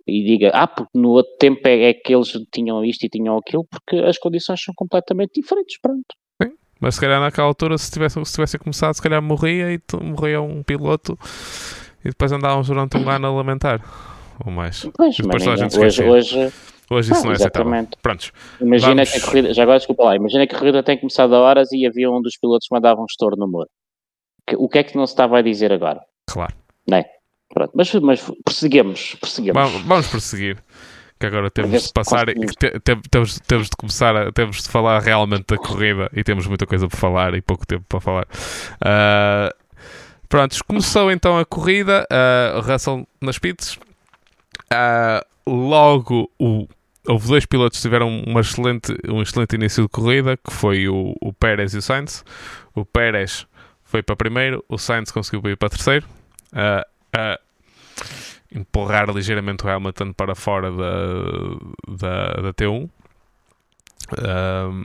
e 0.08 0.24
diga, 0.24 0.52
ah, 0.54 0.68
porque 0.68 0.92
no 0.98 1.10
outro 1.10 1.32
tempo 1.40 1.62
é, 1.68 1.90
é 1.90 1.94
que 1.94 2.14
eles 2.14 2.32
tinham 2.54 2.84
isto 2.86 3.04
e 3.06 3.10
tinham 3.10 3.38
aquilo, 3.38 3.66
porque 3.70 3.98
as 3.98 4.18
condições 4.18 4.62
são 4.64 4.74
completamente 4.76 5.40
diferentes, 5.42 5.78
pronto. 5.82 6.06
mas 6.80 6.96
se 6.96 7.02
calhar 7.02 7.20
naquela 7.22 7.48
altura, 7.48 7.78
se 7.78 7.92
tivesse, 7.92 8.24
se 8.26 8.34
tivesse 8.34 8.58
começado, 8.58 8.94
se 8.96 9.02
calhar 9.02 9.22
morria 9.22 9.72
e 9.72 9.78
tu- 9.80 10.04
morria 10.04 10.42
um 10.42 10.64
piloto, 10.64 11.18
e 12.04 12.10
depois 12.10 12.32
andávamos 12.32 12.68
durante 12.68 12.98
um 12.98 13.08
ano 13.10 13.28
a 13.28 13.32
lamentar. 13.32 13.82
Ou 14.44 14.52
mais. 14.52 14.88
Pois, 14.98 15.18
E 15.20 15.22
depois 15.22 15.46
hoje, 15.48 16.04
hoje 16.04 16.54
Hoje 16.90 17.12
isso 17.14 17.22
Ah, 17.22 17.24
não 17.24 17.32
é 17.32 17.36
aceitável. 17.36 17.68
exatamente. 17.72 17.98
Prontos. 18.02 18.32
imagina 18.60 18.96
Vamos- 18.96 19.12
que 19.12 19.18
a 19.18 19.22
corrida, 19.22 19.54
já 19.54 19.64
agora 19.64 19.78
desculpa 19.78 20.04
lá, 20.04 20.16
imagina 20.16 20.46
que 20.48 20.56
a 20.56 20.60
corrida 20.60 20.84
tem 20.84 20.98
começado 20.98 21.34
a 21.36 21.40
horas 21.40 21.72
e 21.72 21.86
havia 21.86 22.10
um 22.12 22.22
dos 22.22 22.38
pilotos 22.38 22.68
que 22.68 22.74
mandava 22.76 23.00
um 23.00 23.06
estouro 23.06 23.38
no 23.38 23.48
muro. 23.48 23.70
O 24.58 24.68
que 24.68 24.80
é 24.80 24.84
que 24.84 24.98
não 24.98 25.06
se 25.08 25.14
estava 25.14 25.38
a 25.38 25.42
dizer 25.42 25.72
agora? 25.72 26.02
Claro. 26.30 26.54
Pronto, 27.54 27.72
mas, 27.76 27.94
mas 27.96 28.22
prosseguimos, 28.44 29.16
prosseguimos. 29.20 29.62
Vamos, 29.62 29.82
vamos 29.84 30.08
prosseguir. 30.08 30.58
Que 31.20 31.28
agora 31.28 31.52
temos 31.52 31.84
de 31.84 31.94
passar 31.94 32.30
e 32.30 32.34
te- 32.34 32.80
te- 32.80 33.02
temos, 33.12 33.40
temos 33.42 33.70
de 33.70 33.76
começar 33.78 34.16
a, 34.16 34.32
temos 34.32 34.64
de 34.64 34.70
falar 34.70 35.00
realmente 35.04 35.46
da 35.48 35.58
corrida 35.58 36.10
e 36.14 36.24
temos 36.24 36.48
muita 36.48 36.66
coisa 36.66 36.88
para 36.88 36.98
falar 36.98 37.36
e 37.36 37.42
pouco 37.42 37.64
tempo 37.68 37.86
para 37.88 38.00
falar. 38.00 38.28
Ah, 38.84 39.54
prontos, 40.28 40.62
começou 40.64 41.12
então 41.12 41.38
a 41.38 41.46
corrida, 41.46 42.08
o 42.58 42.62
Russell 42.62 43.08
nas 43.22 43.38
pits. 43.38 43.78
Ah, 44.72 45.24
logo 45.46 46.32
o, 46.40 46.68
houve 47.08 47.28
dois 47.28 47.46
pilotos 47.46 47.78
que 47.78 47.84
tiveram 47.84 48.10
uma 48.26 48.40
excelente, 48.42 48.92
um 49.08 49.22
excelente 49.22 49.54
início 49.56 49.84
de 49.84 49.90
corrida, 49.90 50.38
que 50.38 50.52
foi 50.52 50.88
o, 50.88 51.16
o 51.22 51.32
Pérez 51.34 51.74
e 51.76 51.78
o 51.78 51.82
Sainz. 51.84 52.24
O 52.74 52.84
Pérez 52.84 53.46
foi 53.84 54.02
para 54.02 54.16
primeiro, 54.16 54.64
o 54.68 54.78
Sainz 54.78 55.12
conseguiu 55.12 55.52
ir 55.52 55.56
para 55.58 55.70
terceiro. 55.70 56.08
Ah, 56.52 56.84
ah, 57.14 57.40
empurrar 58.54 59.10
ligeiramente 59.10 59.66
o 59.66 59.70
Hamilton 59.70 60.14
para 60.14 60.36
fora 60.36 60.72
da, 60.72 60.94
da, 61.88 62.42
da 62.42 62.54
T1. 62.54 62.90
Ahm, 64.18 64.84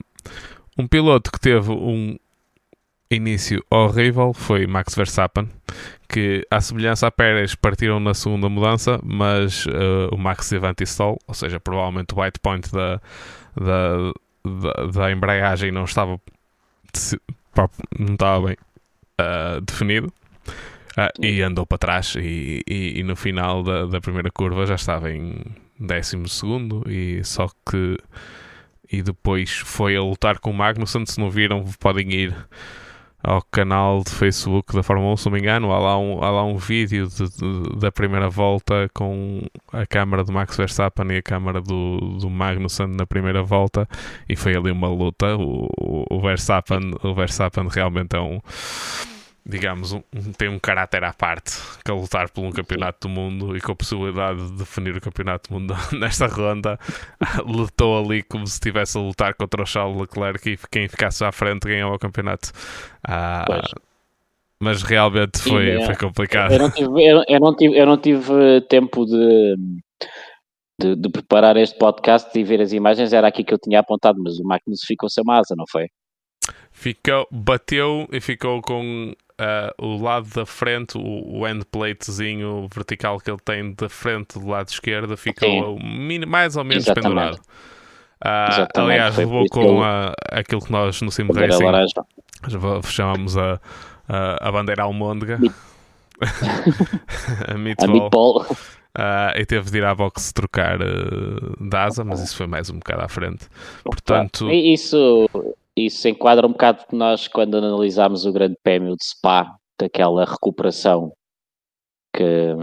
Um 0.78 0.86
piloto 0.86 1.32
que 1.32 1.40
teve 1.40 1.70
um 1.72 2.18
início 3.10 3.64
horrível 3.70 4.34
foi 4.34 4.66
Max 4.66 4.94
Verstappen, 4.94 5.48
que, 6.08 6.46
à 6.50 6.60
semelhança 6.60 7.06
a 7.06 7.10
Pérez, 7.10 7.54
partiram 7.54 7.98
na 7.98 8.12
segunda 8.12 8.48
mudança, 8.48 9.00
mas 9.02 9.64
uh, 9.66 10.12
o 10.12 10.18
Max 10.18 10.48
teve 10.48 10.66
anti-stall, 10.66 11.18
ou 11.26 11.34
seja, 11.34 11.58
provavelmente 11.58 12.14
o 12.14 12.20
white 12.20 12.38
point 12.40 12.70
da, 12.70 13.00
da, 13.56 14.12
da, 14.44 14.86
da 14.92 15.12
embreagem 15.12 15.72
não 15.72 15.84
estava, 15.84 16.20
não 17.98 18.14
estava 18.14 18.46
bem 18.48 18.56
uh, 19.20 19.60
definido. 19.62 20.12
Uh, 20.96 21.24
e 21.24 21.42
andou 21.42 21.66
para 21.66 21.76
trás 21.76 22.14
e, 22.16 22.62
e, 22.66 23.00
e 23.00 23.02
no 23.02 23.14
final 23.14 23.62
da, 23.62 23.84
da, 23.84 24.00
primeira 24.00 24.30
curva 24.30 24.64
já 24.64 24.76
estava 24.76 25.10
em 25.10 25.44
décimo 25.78 26.26
segundo 26.26 26.90
e 26.90 27.22
só 27.22 27.48
que 27.68 27.98
e 28.90 29.02
depois 29.02 29.50
foi 29.50 29.94
a 29.94 30.00
lutar 30.00 30.38
com 30.38 30.50
o 30.50 30.54
Magnussen 30.54 31.04
se 31.04 31.20
não 31.20 31.28
viram 31.28 31.64
podem 31.78 32.10
ir 32.14 32.34
ao 33.26 33.42
canal 33.42 34.04
de 34.04 34.10
Facebook 34.10 34.72
da 34.72 34.84
Fórmula 34.84 35.12
1, 35.14 35.16
se 35.16 35.26
não 35.26 35.32
me 35.32 35.40
engano, 35.40 35.72
há 35.72 35.78
lá 35.80 35.98
um, 35.98 36.22
há 36.22 36.30
lá 36.30 36.44
um 36.44 36.56
vídeo 36.56 37.08
de, 37.08 37.28
de, 37.28 37.76
da 37.80 37.90
primeira 37.90 38.30
volta 38.30 38.88
com 38.94 39.42
a 39.72 39.84
câmara 39.84 40.22
do 40.22 40.32
Max 40.32 40.56
Verstappen 40.56 41.10
e 41.10 41.16
a 41.16 41.22
câmara 41.22 41.60
do, 41.60 41.98
do 42.20 42.30
Magnussen 42.30 42.86
na 42.86 43.04
primeira 43.04 43.42
volta 43.42 43.88
e 44.28 44.36
foi 44.36 44.56
ali 44.56 44.70
uma 44.70 44.88
luta. 44.88 45.36
O, 45.36 45.68
o, 46.08 46.20
Verstappen, 46.20 46.92
o 47.02 47.14
Verstappen 47.14 47.66
realmente 47.68 48.14
é 48.14 48.20
um 48.20 48.40
digamos, 49.48 49.92
um, 49.92 50.02
tem 50.36 50.48
um 50.48 50.58
caráter 50.58 51.04
à 51.04 51.12
parte 51.12 51.52
que 51.84 51.90
a 51.90 51.94
lutar 51.94 52.28
por 52.30 52.44
um 52.44 52.50
campeonato 52.50 53.06
do 53.06 53.08
mundo 53.08 53.56
e 53.56 53.60
com 53.60 53.70
a 53.70 53.76
possibilidade 53.76 54.44
de 54.50 54.58
definir 54.58 54.96
o 54.96 55.00
campeonato 55.00 55.48
do 55.48 55.60
mundo 55.60 55.74
nesta 55.98 56.26
ronda, 56.26 56.78
lutou 57.46 57.96
ali 57.96 58.24
como 58.24 58.44
se 58.46 58.54
estivesse 58.54 58.98
a 58.98 59.00
lutar 59.00 59.34
contra 59.34 59.62
o 59.62 59.66
Charles 59.66 60.00
Leclerc 60.00 60.50
e 60.50 60.58
quem 60.68 60.88
ficasse 60.88 61.24
à 61.24 61.30
frente 61.30 61.68
ganhava 61.68 61.94
o 61.94 61.98
campeonato. 61.98 62.50
Ah, 63.06 63.44
mas 64.58 64.82
realmente 64.82 65.38
foi, 65.38 65.78
Sim, 65.78 65.84
foi 65.84 65.96
complicado. 65.96 66.52
Eu 66.52 66.58
não, 66.58 66.70
tive, 66.70 67.06
eu, 67.06 67.22
eu, 67.28 67.40
não 67.40 67.54
tive, 67.54 67.78
eu 67.78 67.86
não 67.86 67.98
tive 67.98 68.60
tempo 68.68 69.04
de, 69.04 69.54
de, 70.80 70.96
de, 70.96 71.08
preparar 71.08 71.56
este 71.56 71.78
podcast 71.78 72.36
e 72.36 72.42
ver 72.42 72.60
as 72.60 72.72
imagens, 72.72 73.12
era 73.12 73.28
aqui 73.28 73.44
que 73.44 73.54
eu 73.54 73.58
tinha 73.58 73.80
apontado, 73.80 74.18
mas 74.20 74.40
o 74.40 74.44
Magnus 74.44 74.82
ficou 74.84 75.08
sem 75.08 75.22
asa, 75.28 75.54
não 75.56 75.66
foi? 75.70 75.86
Ficou, 76.72 77.26
bateu 77.30 78.08
e 78.10 78.20
ficou 78.20 78.60
com 78.60 79.14
uh, 79.40 79.84
o 79.84 80.02
lado 80.02 80.28
da 80.34 80.46
frente, 80.46 80.96
o, 80.96 81.40
o 81.40 81.48
endplatezinho 81.48 82.68
vertical 82.74 83.18
que 83.18 83.30
ele 83.30 83.40
tem 83.44 83.74
da 83.74 83.88
frente 83.88 84.38
do 84.38 84.48
lado 84.48 84.68
esquerdo, 84.68 85.16
ficou 85.16 85.78
mais 86.26 86.56
ou 86.56 86.64
menos 86.64 86.84
Exatamente. 86.84 87.08
pendurado. 87.08 87.40
Uh, 88.24 88.80
aliás, 88.80 89.16
levou 89.16 89.44
com 89.50 89.82
a, 89.82 90.14
aquilo 90.32 90.62
que 90.62 90.72
nós 90.72 91.02
no 91.02 91.10
Sim 91.10 91.26
Racing 91.26 91.64
chamamos 92.84 93.36
a, 93.36 93.60
a, 94.08 94.48
a 94.48 94.52
bandeira 94.52 94.84
almôndega. 94.84 95.38
a 97.46 97.54
meatball. 97.54 97.90
A 97.90 97.92
meatball. 97.92 98.46
Uh, 98.96 99.38
e 99.38 99.44
teve 99.44 99.70
de 99.70 99.76
ir 99.76 99.84
à 99.84 99.94
boxe 99.94 100.32
trocar 100.32 100.80
uh, 100.80 101.68
de 101.68 101.76
asa, 101.76 102.02
mas 102.02 102.22
isso 102.22 102.34
foi 102.34 102.46
mais 102.46 102.70
um 102.70 102.78
bocado 102.78 103.02
à 103.02 103.08
frente. 103.08 103.46
Portanto, 103.84 104.50
isso, 104.50 105.28
isso 105.76 106.08
enquadra 106.08 106.46
um 106.46 106.52
bocado 106.52 106.86
que 106.86 106.96
nós, 106.96 107.28
quando 107.28 107.58
analisámos 107.58 108.24
o 108.24 108.32
Grande 108.32 108.56
Prémio 108.62 108.96
de 108.96 109.04
Spa, 109.04 109.56
daquela 109.78 110.24
recuperação 110.24 111.12
que, 112.14 112.54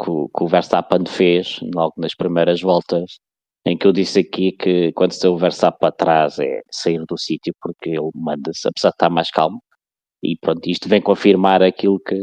que, 0.00 0.10
o, 0.10 0.28
que 0.28 0.44
o 0.44 0.46
Verstappen 0.46 1.04
fez 1.06 1.58
logo 1.74 1.94
nas 1.96 2.14
primeiras 2.14 2.60
voltas, 2.60 3.18
em 3.66 3.76
que 3.76 3.86
eu 3.86 3.92
disse 3.92 4.20
aqui 4.20 4.52
que 4.52 4.92
quando 4.92 5.12
se 5.12 5.26
o 5.26 5.36
Verstappen 5.36 5.88
atrás 5.88 6.38
é 6.38 6.62
sair 6.70 7.04
do 7.08 7.18
sítio 7.18 7.52
porque 7.60 7.90
ele 7.90 8.10
manda-se, 8.14 8.68
apesar 8.68 8.90
de 8.90 8.94
estar 8.94 9.10
mais 9.10 9.30
calmo, 9.30 9.60
e 10.22 10.36
pronto, 10.36 10.68
isto 10.68 10.88
vem 10.88 11.02
confirmar 11.02 11.62
aquilo 11.62 11.98
que 11.98 12.16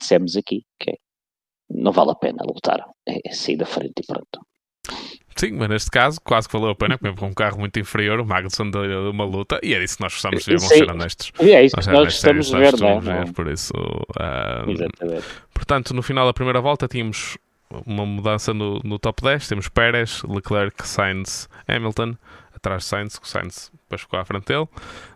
dissemos 0.00 0.36
aqui, 0.36 0.62
que 0.80 0.90
é, 0.90 0.94
não 1.70 1.92
vale 1.92 2.10
a 2.10 2.16
pena 2.16 2.42
lutar, 2.44 2.84
é 3.06 3.32
sair 3.32 3.56
da 3.56 3.66
frente 3.66 4.00
e 4.00 4.06
pronto. 4.06 4.40
Sim, 5.36 5.52
mas 5.52 5.68
neste 5.68 5.90
caso 5.90 6.20
quase 6.20 6.48
que 6.48 6.52
valeu 6.52 6.70
a 6.70 6.74
pena, 6.74 6.96
porque 6.96 7.16
com 7.18 7.26
um 7.26 7.34
carro 7.34 7.58
muito 7.58 7.78
inferior, 7.78 8.20
o 8.20 8.24
Magnussen 8.24 8.70
deu 8.70 9.10
uma 9.10 9.24
luta 9.24 9.58
e 9.62 9.74
é 9.74 9.82
isso 9.82 9.96
que 9.96 10.02
nós 10.02 10.12
gostamos 10.12 10.44
de 10.44 10.50
ver, 10.50 10.58
vamos 10.58 10.74
ser 10.74 10.90
honestos. 10.90 11.32
E 11.40 11.52
é 11.52 11.64
isso 11.64 11.76
que 11.76 11.90
nós 11.90 12.04
gostamos 12.04 12.46
de 12.46 12.56
ver, 12.56 12.78
não 12.78 13.12
é? 13.12 13.24
Por 13.32 13.48
isso, 13.48 13.72
uh, 13.74 14.70
Exatamente. 14.70 15.24
Portanto, 15.52 15.94
no 15.94 16.02
final 16.02 16.26
da 16.26 16.32
primeira 16.32 16.60
volta 16.60 16.86
tínhamos 16.86 17.36
uma 17.84 18.06
mudança 18.06 18.54
no, 18.54 18.80
no 18.84 18.98
top 18.98 19.22
10, 19.22 19.48
temos 19.48 19.68
Pérez, 19.68 20.22
Leclerc, 20.22 20.86
Sainz, 20.86 21.48
Hamilton, 21.66 22.16
atrás 22.54 22.84
de 22.84 22.88
Sainz, 22.88 23.18
que 23.18 23.26
o 23.26 23.28
Sainz 23.28 23.72
depois 23.72 24.02
ficou 24.02 24.18
à 24.18 24.24
frente 24.24 24.46
dele, 24.46 24.68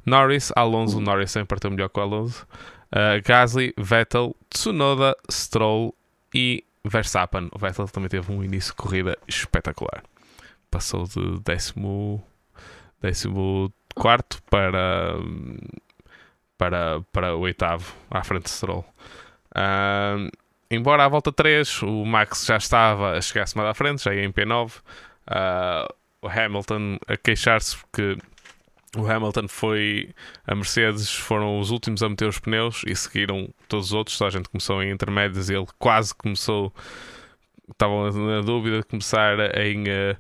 Norris, 0.05 0.53
Alonso, 0.57 1.01
Norris 1.01 1.31
sempre 1.31 1.49
partiu 1.49 1.71
melhor 1.71 1.89
que 1.89 2.01
o 2.01 2.03
Alonso, 2.03 2.47
uh, 2.93 3.23
Gasly, 3.25 3.73
Vettel, 3.77 4.35
Tsunoda, 4.51 5.17
Stroll 5.31 5.95
e 6.35 6.65
Verstappen, 6.89 7.49
o 7.53 7.59
Vettel 7.59 7.89
também 7.89 8.09
teve 8.09 8.33
um 8.33 8.43
início 8.43 8.73
de 8.73 8.77
corrida 8.77 9.19
espetacular. 9.27 10.03
Passou 10.71 11.05
de 11.05 11.41
décimo, 11.41 12.23
décimo 13.01 13.73
quarto 13.95 14.43
para, 14.51 15.15
para, 16.57 17.01
para 17.13 17.37
o 17.37 17.41
oitavo, 17.41 17.95
à 18.11 18.23
frente 18.23 18.45
de 18.45 18.51
Stroll. 18.51 18.85
Uh, 19.51 20.31
embora 20.71 21.05
à 21.05 21.09
volta 21.09 21.33
3 21.33 21.83
o 21.83 22.05
Max 22.05 22.45
já 22.45 22.57
estava 22.57 23.13
a 23.13 23.21
chegar-se 23.21 23.57
mais 23.57 23.69
à 23.69 23.75
frente, 23.75 24.05
já 24.05 24.15
ia 24.15 24.25
em 24.25 24.33
P9. 24.33 24.79
Uh, 25.29 25.95
o 26.21 26.29
Hamilton 26.29 26.99
a 27.07 27.17
queixar-se 27.17 27.77
porque 27.77 28.19
o 28.97 29.07
Hamilton 29.07 29.49
foi. 29.49 30.11
A 30.47 30.55
Mercedes 30.55 31.13
foram 31.13 31.61
os 31.61 31.71
últimos 31.71 32.03
a 32.03 32.09
meter 32.09 32.29
os 32.29 32.39
pneus 32.39 32.83
e 32.87 32.95
seguiram 32.95 33.49
todos 33.69 33.87
os 33.87 33.93
outros. 33.93 34.17
Toda 34.17 34.29
a 34.29 34.33
gente 34.33 34.49
começou 34.49 34.83
em 34.83 34.91
intermédios 34.91 35.51
e 35.51 35.55
ele 35.55 35.67
quase 35.79 36.15
começou. 36.15 36.73
Estavam 37.71 38.11
na 38.11 38.41
dúvida 38.41 38.79
de 38.79 38.87
começar 38.87 39.39
em, 39.59 39.85
eh, 39.89 40.17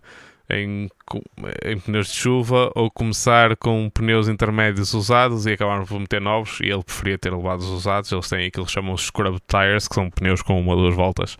em, 0.50 0.90
em, 1.64 1.80
pneus 1.80 2.08
de 2.08 2.14
chuva 2.14 2.70
ou 2.74 2.90
começar 2.90 3.56
com 3.56 3.88
pneus 3.88 4.28
intermédios 4.28 4.92
usados 4.92 5.46
e 5.46 5.52
acabaram 5.52 5.86
por 5.86 5.98
meter 5.98 6.20
novos. 6.20 6.60
E 6.60 6.66
ele 6.66 6.82
preferia 6.82 7.16
ter 7.16 7.32
levado 7.32 7.60
os 7.60 7.70
usados. 7.70 8.12
Eles 8.12 8.28
têm 8.28 8.46
aquilo 8.46 8.66
que 8.66 8.72
chamam 8.72 8.94
de 8.94 9.00
scrub 9.00 9.38
tires, 9.48 9.88
que 9.88 9.94
são 9.94 10.10
pneus 10.10 10.42
com 10.42 10.60
uma 10.60 10.74
ou 10.74 10.82
duas 10.82 10.94
voltas. 10.94 11.38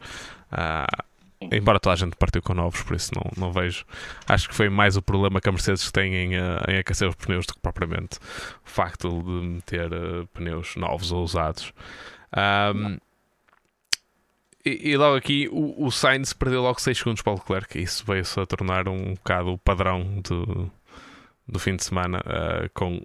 Uh, 0.50 1.07
Embora 1.40 1.79
toda 1.79 1.94
a 1.94 1.96
gente 1.96 2.16
partiu 2.16 2.42
com 2.42 2.53
novos, 2.53 2.83
por 2.83 2.96
isso 2.96 3.12
não, 3.14 3.46
não 3.46 3.53
vejo. 3.53 3.85
Acho 4.27 4.48
que 4.48 4.55
foi 4.55 4.68
mais 4.68 4.96
o 4.96 5.03
problema 5.03 5.40
que 5.40 5.48
a 5.48 5.53
Mercedes 5.53 5.90
tem 5.92 6.14
em, 6.14 6.37
uh, 6.37 6.61
em 6.68 6.79
aquecer 6.79 7.09
os 7.09 7.14
pneus 7.14 7.46
do 7.46 7.55
que 7.55 7.61
propriamente 7.61 8.18
o 8.18 8.68
facto 8.68 9.09
de 9.22 9.46
meter 9.46 9.92
uh, 9.92 10.27
pneus 10.35 10.74
novos 10.74 11.12
ou 11.12 11.22
usados. 11.22 11.72
Um, 12.74 12.98
e, 14.64 14.90
e, 14.90 14.96
logo 14.96 15.16
aqui 15.16 15.48
o, 15.51 15.87
o 15.87 15.90
Sainz 15.90 16.33
perdeu 16.33 16.61
logo 16.61 16.81
6 16.81 16.98
segundos 16.98 17.22
para 17.22 17.33
o 17.33 17.37
Leclerc. 17.37 17.81
Isso 17.81 18.05
veio-se 18.05 18.38
a 18.40 18.44
tornar 18.44 18.88
um 18.88 19.14
bocado 19.14 19.53
o 19.53 19.59
padrão 19.59 20.20
do, 20.20 20.70
do 21.46 21.59
fim 21.61 21.77
de 21.77 21.85
semana, 21.85 22.18
uh, 22.18 22.68
com 22.74 23.01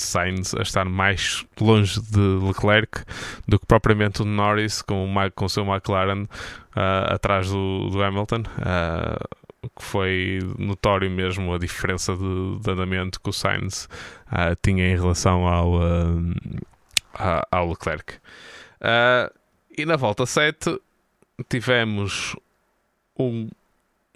Sainz 0.00 0.54
a 0.54 0.62
estar 0.62 0.84
mais 0.84 1.44
longe 1.60 2.00
de 2.00 2.20
Leclerc 2.20 3.04
do 3.46 3.58
que 3.58 3.66
propriamente 3.66 4.22
o 4.22 4.24
Norris 4.24 4.82
com 4.82 5.04
o, 5.04 5.30
com 5.32 5.44
o 5.44 5.48
seu 5.48 5.64
McLaren 5.64 6.22
uh, 6.22 7.14
atrás 7.14 7.50
do, 7.50 7.90
do 7.90 8.02
Hamilton. 8.02 8.42
Uh, 8.58 9.42
que 9.76 9.84
foi 9.84 10.40
notório 10.58 11.08
mesmo 11.08 11.54
a 11.54 11.58
diferença 11.58 12.16
de, 12.16 12.58
de 12.58 12.68
andamento 12.68 13.20
que 13.20 13.30
o 13.30 13.32
Sainz 13.32 13.88
uh, 14.26 14.56
tinha 14.60 14.88
em 14.88 14.96
relação 14.96 15.46
ao, 15.46 15.74
ao 17.48 17.68
Leclerc. 17.68 18.14
e 19.78 19.86
na 19.86 19.94
volta 19.94 20.26
7 20.26 20.80
tivemos 21.48 22.34
um, 23.16 23.48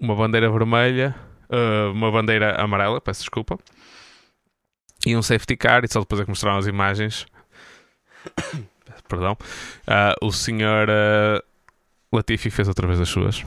uma 0.01 0.17
bandeira 0.17 0.51
vermelha, 0.51 1.15
uma 1.95 2.11
bandeira 2.11 2.61
amarela, 2.61 3.01
peço 3.01 3.21
desculpa, 3.21 3.57
e 5.07 5.17
um 5.17 5.23
safety 5.23 5.57
car, 5.57 5.85
e 5.85 5.89
só 5.89 6.01
depois 6.01 6.21
é 6.21 6.25
que 6.25 6.31
mostraram 6.31 6.59
as 6.59 6.67
imagens. 6.67 7.27
Perdão. 9.09 9.39
Uh, 9.87 10.27
o 10.27 10.33
senhor 10.33 10.89
uh, 10.89 11.41
Latifi 12.13 12.51
fez 12.51 12.67
outra 12.67 12.89
vez 12.89 13.01
as 13.01 13.09
suas. 13.09 13.45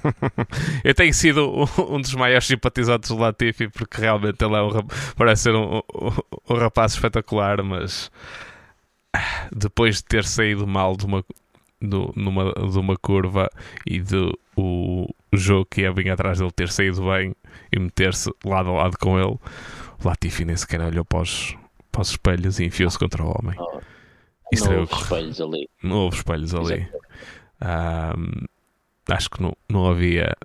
eu 0.82 0.94
tenho 0.94 1.12
sido 1.12 1.66
um, 1.78 2.00
dos 2.00 2.14
maiores 2.14 2.46
simpatizantes 2.46 3.10
do 3.10 3.18
Latifi 3.18 3.68
porque 3.68 4.00
realmente 4.00 4.42
ele 4.42 4.54
é 4.54 4.62
um, 4.62 4.70
parece 5.16 5.42
ser 5.42 5.54
um, 5.54 5.78
um, 5.78 5.82
um 6.48 6.54
rapaz 6.56 6.94
espetacular, 6.94 7.62
mas 7.62 8.10
depois 9.54 9.96
de 9.96 10.04
ter 10.04 10.24
saído 10.24 10.66
mal 10.66 10.96
de 10.96 11.04
uma, 11.04 11.22
de, 11.78 12.12
numa, 12.16 12.52
de 12.54 12.78
uma 12.78 12.96
curva 12.96 13.50
e 13.86 14.00
de 14.00 14.32
o, 14.56 15.06
o 15.32 15.36
jogo 15.36 15.66
que 15.66 15.82
ia 15.82 15.92
vir 15.92 16.10
atrás 16.10 16.38
dele 16.38 16.52
ter 16.52 16.70
saído 16.70 17.02
bem 17.06 17.34
e 17.70 17.78
meter-se 17.78 18.30
lado 18.44 18.70
a 18.70 18.72
lado 18.72 18.96
com 18.98 19.18
ele, 19.18 19.38
Latifi 20.04 20.44
nem 20.44 20.56
sequer 20.56 20.80
olhou 20.80 21.04
para 21.04 21.20
os, 21.20 21.56
para 21.90 22.02
os 22.02 22.10
espelhos 22.10 22.58
e 22.58 22.64
enfiou-se 22.64 22.98
contra 22.98 23.22
o 23.22 23.28
homem. 23.28 23.56
Oh, 23.58 23.80
não 24.64 24.80
houve 24.80 24.94
espelhos 24.94 25.40
ali. 25.40 25.70
Não 25.82 25.96
houve 25.96 26.16
espelhos 26.16 26.54
ali. 26.54 26.88
Um, 27.62 28.46
acho 29.08 29.30
que 29.30 29.42
não, 29.42 29.56
não 29.68 29.86
havia 29.86 30.36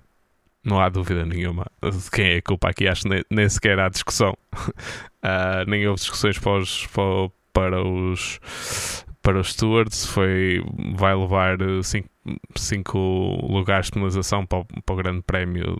não 0.66 0.80
há 0.80 0.88
dúvida 0.88 1.24
nenhuma 1.24 1.64
de 1.80 2.10
quem 2.10 2.32
é 2.32 2.36
a 2.38 2.42
culpa 2.42 2.68
aqui. 2.68 2.88
Acho 2.88 3.02
que 3.02 3.08
nem, 3.08 3.24
nem 3.30 3.48
sequer 3.48 3.78
há 3.78 3.88
discussão. 3.88 4.36
Uh, 4.52 5.62
nem 5.68 5.86
houve 5.86 6.00
discussões 6.00 6.38
para 6.38 6.58
os, 6.58 6.88
para, 7.52 7.82
os, 7.82 8.40
para 9.22 9.40
os 9.40 9.52
stewards. 9.52 10.06
Foi, 10.06 10.60
vai 10.96 11.14
levar 11.14 11.56
5 12.56 12.98
lugares 13.48 13.86
de 13.86 13.92
penalização 13.92 14.44
para, 14.44 14.64
para 14.84 14.92
o 14.92 14.96
Grande 14.96 15.22
Prémio 15.22 15.78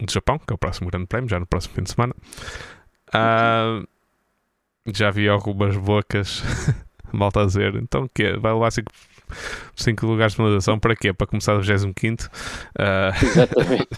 do 0.00 0.12
Japão, 0.12 0.36
que 0.36 0.52
é 0.52 0.54
o 0.54 0.58
próximo 0.58 0.90
Grande 0.90 1.06
Prémio, 1.06 1.30
já 1.30 1.38
no 1.38 1.46
próximo 1.46 1.74
fim 1.76 1.84
de 1.84 1.92
semana. 1.92 2.14
Uh, 3.14 3.86
já 4.92 5.10
vi 5.10 5.28
algumas 5.28 5.76
bocas 5.76 6.42
malta 7.12 7.42
a 7.42 7.46
dizer, 7.46 7.74
então 7.76 8.08
que 8.12 8.36
Vai 8.36 8.52
levar 8.52 8.70
5 8.70 8.92
cinco 9.74 10.06
lugares 10.06 10.32
de 10.32 10.36
penalização 10.36 10.78
para 10.78 10.94
quê? 10.94 11.12
Para 11.12 11.26
começar 11.26 11.54
o 11.54 11.62
25 11.62 12.24
uh... 12.24 12.28
Exatamente. 13.24 13.88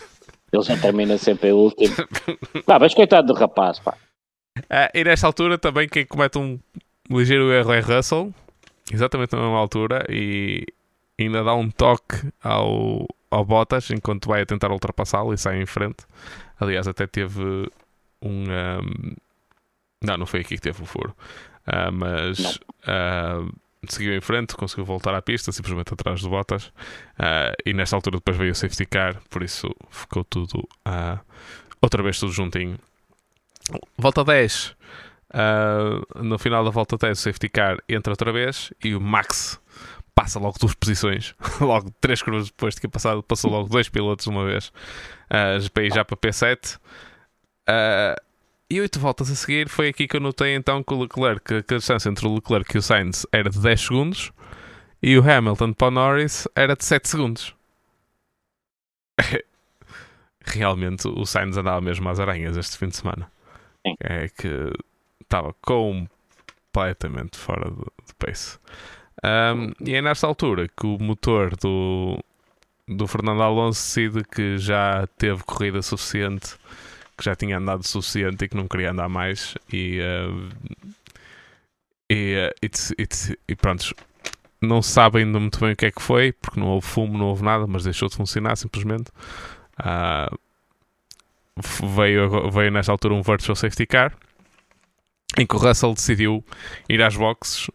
Ele 0.53 0.63
já 0.63 0.77
termina 0.77 1.19
sempre 1.19 1.53
o 1.53 1.57
último. 1.57 1.95
Pá, 2.65 2.79
mas 2.79 2.95
coitado 2.95 3.27
do 3.27 3.39
rapaz, 3.39 3.79
pá. 3.81 3.97
Uh, 4.59 4.89
e 4.95 5.05
nesta 5.05 5.27
altura 5.27 5.59
também 5.59 5.89
quem 5.89 6.07
comete 6.07 6.39
um 6.39 6.59
ligeiro 7.11 7.53
erro 7.53 7.73
é 7.73 7.81
Russell, 7.81 8.33
exatamente 8.91 9.33
na 9.33 9.43
mesma 9.43 9.59
altura, 9.59 10.07
e 10.09 10.65
ainda 11.19 11.43
dá 11.43 11.55
um 11.55 11.69
toque 11.69 12.31
ao, 12.43 13.07
ao 13.31 13.45
Bottas 13.45 13.91
enquanto 13.91 14.29
vai 14.29 14.43
a 14.43 14.47
tentar 14.47 14.71
ultrapassá-lo 14.71 15.35
e 15.35 15.39
sai 15.39 15.61
em 15.61 15.67
frente. 15.67 16.07
Aliás, 16.59 16.89
até 16.89 17.07
teve 17.07 17.69
um. 18.23 18.45
um... 18.45 19.17
Não, 20.03 20.17
não 20.19 20.27
foi 20.27 20.41
aqui 20.41 20.57
que 20.57 20.61
teve 20.61 20.83
o 20.83 20.87
furo. 20.87 21.15
Uh, 21.67 21.91
mas 21.93 22.57
uh, 22.87 23.53
seguiu 23.89 24.15
em 24.15 24.21
frente, 24.21 24.55
conseguiu 24.55 24.85
voltar 24.85 25.15
à 25.15 25.23
pista, 25.23 25.51
simplesmente 25.51 25.93
atrás 25.93 26.21
de 26.21 26.29
Bottas. 26.29 26.67
Uh, 27.19 27.55
e 27.65 27.73
nesta 27.73 27.97
altura 27.97 28.19
depois 28.19 28.37
veio 28.37 28.53
o 28.53 28.55
safety 28.55 28.87
car, 28.87 29.21
por 29.29 29.43
isso 29.43 29.69
ficou 29.91 30.25
tudo 30.25 30.69
outra 31.83 32.03
vez 32.03 32.19
tudo 32.21 32.33
juntinho. 32.33 32.79
Volta 33.99 34.23
10. 34.23 34.77
no 36.23 36.39
final 36.39 36.65
da 36.65 36.71
volta 36.71 36.97
10, 36.97 37.19
o 37.19 37.23
safety 37.23 37.49
car 37.49 37.79
entra 37.89 38.13
outra 38.13 38.33
vez 38.33 38.73
e 38.85 38.95
o 38.95 39.01
Max 39.01 39.61
passa 40.17 40.39
logo 40.39 40.57
duas 40.59 40.75
posições, 40.75 41.35
logo 41.61 41.93
três 42.01 42.23
curvas 42.23 42.47
depois 42.47 42.75
de 42.75 42.81
ter 42.81 42.89
passado, 42.89 43.23
passou 43.23 43.51
logo 43.51 43.69
dois 43.69 43.89
pilotos 43.89 44.27
uma 44.27 44.47
vez, 44.47 44.73
uh, 45.31 45.91
já 45.93 46.05
para 46.05 46.17
P7. 46.17 46.79
Uh, 47.69 48.21
e 48.69 48.81
oito 48.81 48.99
voltas 48.99 49.31
a 49.31 49.35
seguir 49.35 49.69
foi 49.69 49.89
aqui 49.89 50.09
que 50.09 50.17
eu 50.17 50.21
notei 50.21 50.55
então 50.55 50.83
que 50.83 50.93
o 50.93 51.01
Leclerc, 51.03 51.63
que 51.63 51.75
a 51.75 51.79
distância 51.79 52.09
entre 52.09 52.27
o 52.27 52.35
Leclerc 52.35 52.75
e 52.75 52.79
o 52.79 52.83
Sainz 52.83 53.25
era 53.31 53.49
de 53.49 53.61
10 53.61 53.81
segundos 53.81 54.33
e 55.03 55.17
o 55.17 55.31
Hamilton 55.31 55.73
para 55.73 55.89
o 55.89 55.91
Norris 55.91 56.49
era 56.55 56.75
de 56.75 56.85
7 56.85 57.09
segundos. 57.09 57.55
Realmente 60.45 61.07
o 61.07 61.25
Sainz 61.25 61.57
andava 61.57 61.81
mesmo 61.81 62.09
às 62.09 62.19
aranhas 62.19 62.57
este 62.57 62.77
fim 62.77 62.89
de 62.89 62.97
semana. 62.97 63.31
É 64.01 64.29
que 64.29 64.73
estava 65.23 65.55
completamente 65.63 67.37
fora 67.37 67.71
de, 67.71 67.77
de 67.77 68.15
pace. 68.19 68.59
Um, 69.25 69.73
e 69.81 69.95
é 69.95 70.03
nesta 70.03 70.27
altura 70.27 70.69
que 70.69 70.87
o 70.87 70.99
motor 70.99 71.57
do, 71.57 72.19
do 72.89 73.07
Fernando 73.07 73.43
Alonso 73.43 73.81
decide 73.81 74.25
que 74.25 74.59
já 74.59 75.07
teve 75.19 75.43
corrida 75.45 75.83
suficiente, 75.83 76.57
que 77.17 77.25
já 77.25 77.35
tinha 77.35 77.59
andado 77.59 77.87
suficiente 77.87 78.45
e 78.45 78.49
que 78.49 78.57
não 78.57 78.69
queria 78.69 78.91
andar 78.91 79.09
mais. 79.09 79.55
E, 79.73 80.01
uh, 80.01 80.49
e, 82.11 82.37
uh, 82.37 82.55
e, 82.63 83.03
e, 83.03 83.39
e 83.49 83.57
pronto, 83.57 83.95
não 84.61 84.83
se 84.83 84.91
sabe 84.91 85.19
ainda 85.19 85.39
muito 85.39 85.59
bem 85.59 85.73
o 85.73 85.77
que 85.77 85.87
é 85.87 85.91
que 85.91 86.03
foi, 86.03 86.33
porque 86.33 86.59
não 86.59 86.69
houve 86.69 86.87
fumo, 86.87 87.17
não 87.17 87.27
houve 87.27 87.45
nada, 87.45 87.67
mas 87.67 87.85
deixou 87.85 88.09
de 88.09 88.17
funcionar 88.17 88.57
simplesmente. 88.57 89.11
Uh, 89.81 90.39
veio, 91.95 92.51
veio 92.51 92.71
nesta 92.71 92.93
altura 92.93 93.15
um 93.15 93.23
virtual 93.23 93.57
safety 93.57 93.87
car 93.87 94.13
em 95.39 95.47
que 95.47 95.55
o 95.55 95.59
Russell 95.59 95.95
decidiu 95.95 96.45
ir 96.89 97.03
às 97.03 97.17
boxes 97.17 97.71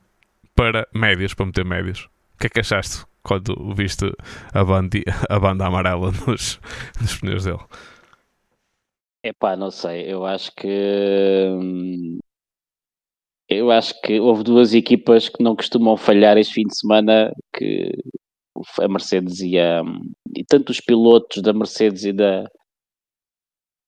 para 0.55 0.87
médias, 0.93 1.33
para 1.33 1.45
meter 1.45 1.65
médias. 1.65 1.99
O 2.35 2.39
que 2.39 2.47
é 2.47 2.49
que 2.49 2.59
achaste 2.59 3.05
quando 3.23 3.73
viste 3.75 4.11
a, 4.53 4.63
bandi, 4.63 5.03
a 5.29 5.39
banda 5.39 5.67
amarela 5.67 6.11
nos, 6.25 6.59
nos 6.99 7.17
pneus 7.17 7.43
dele? 7.43 7.59
Epá, 9.24 9.55
não 9.55 9.69
sei, 9.72 10.11
eu 10.11 10.26
acho 10.26 10.51
que 10.55 10.67
hum, 10.67 12.19
eu 13.49 13.69
acho 13.69 13.99
que 14.01 14.19
houve 14.19 14.43
duas 14.43 14.74
equipas 14.74 15.30
que 15.30 15.43
não 15.43 15.55
costumam 15.55 15.97
falhar 15.97 16.38
este 16.38 16.53
fim 16.55 16.63
de 16.63 16.78
semana 16.78 17.32
que 17.53 17.91
a 18.80 18.88
Mercedes 18.88 19.39
e 19.41 19.59
a 19.59 19.82
e 20.36 20.43
tanto 20.45 20.69
os 20.72 20.80
pilotos 20.80 21.41
da 21.41 21.53
Mercedes 21.53 22.05
e 22.05 22.13
da 22.13 22.49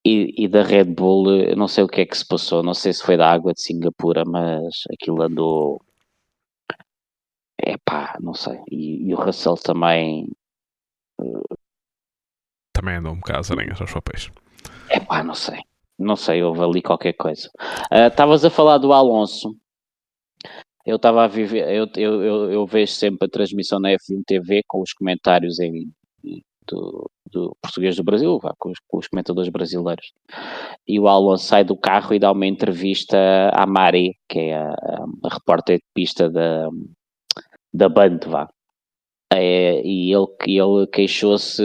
e, 0.06 0.44
e, 0.44 0.48
da 0.50 0.64
Red 0.64 0.86
Bull, 0.86 1.56
não 1.56 1.68
sei 1.68 1.84
o 1.84 1.88
que 1.88 2.02
é 2.02 2.06
que 2.06 2.18
se 2.18 2.28
passou, 2.28 2.62
não 2.62 2.74
sei 2.74 2.92
se 2.92 3.02
foi 3.02 3.16
da 3.16 3.32
água 3.32 3.54
de 3.54 3.62
Singapura, 3.62 4.24
mas 4.26 4.84
aquilo 4.92 5.22
andou 5.22 5.82
é 7.66 7.78
pá, 7.78 8.18
não 8.22 8.34
sei. 8.34 8.60
E, 8.70 9.08
e, 9.08 9.14
o 9.14 9.18
Russell 9.18 9.56
também. 9.56 10.28
Também 12.74 12.98
andou 12.98 13.14
um 13.14 13.20
bocado 13.20 13.40
as 13.40 13.52
aranhas 13.52 13.80
aos 13.80 13.94
papéis. 13.94 14.30
É 14.94 15.00
pá, 15.00 15.24
não 15.24 15.34
sei. 15.34 15.60
Não 15.98 16.16
sei, 16.16 16.44
houve 16.44 16.62
ali 16.62 16.82
qualquer 16.82 17.14
coisa. 17.14 17.50
Ah, 17.90 18.08
estavas 18.08 18.44
uh, 18.44 18.48
a 18.48 18.50
falar 18.50 18.78
do 18.78 18.94
Alonso. 18.94 19.56
Eu 20.86 20.98
estava 20.98 21.24
a 21.24 21.28
viver, 21.28 21.68
eu, 21.74 21.88
eu, 21.96 22.24
eu, 22.24 22.52
eu, 22.52 22.68
vejo 22.68 22.92
sempre 22.92 23.26
a 23.26 23.30
transmissão 23.32 23.80
na 23.80 23.90
F1 23.90 24.22
TV 24.28 24.62
com 24.68 24.82
os 24.82 24.92
comentários 24.92 25.58
em, 25.60 25.90
do, 26.68 27.10
do 27.32 27.58
português 27.62 27.96
do 27.96 28.04
Brasil, 28.04 28.40
com 28.60 28.70
os, 28.70 28.80
com 28.88 28.98
os, 28.98 29.08
comentadores 29.08 29.50
brasileiros. 29.50 30.14
E 30.88 31.00
o 31.00 31.08
Alonso 31.08 31.46
sai 31.46 31.64
do 31.64 31.78
carro 31.78 32.14
e 32.14 32.20
dá 32.20 32.32
uma 32.32 32.46
entrevista 32.46 33.18
à 33.54 33.66
Mari, 33.66 34.18
que 34.28 34.40
é 34.40 34.56
a, 34.58 34.74
a, 35.24 35.34
repórter 35.34 35.78
de 35.78 35.86
pista 35.94 36.30
da, 36.30 36.70
da 37.74 37.90
Band, 37.90 38.20
vá. 38.28 38.50
É, 39.38 39.82
e 39.84 40.14
ele, 40.14 40.28
ele 40.48 40.88
queixou-se, 40.88 41.62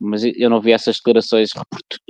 mas 0.00 0.22
eu 0.24 0.50
não 0.50 0.60
vi 0.60 0.72
essas 0.72 0.96
declarações 0.96 1.50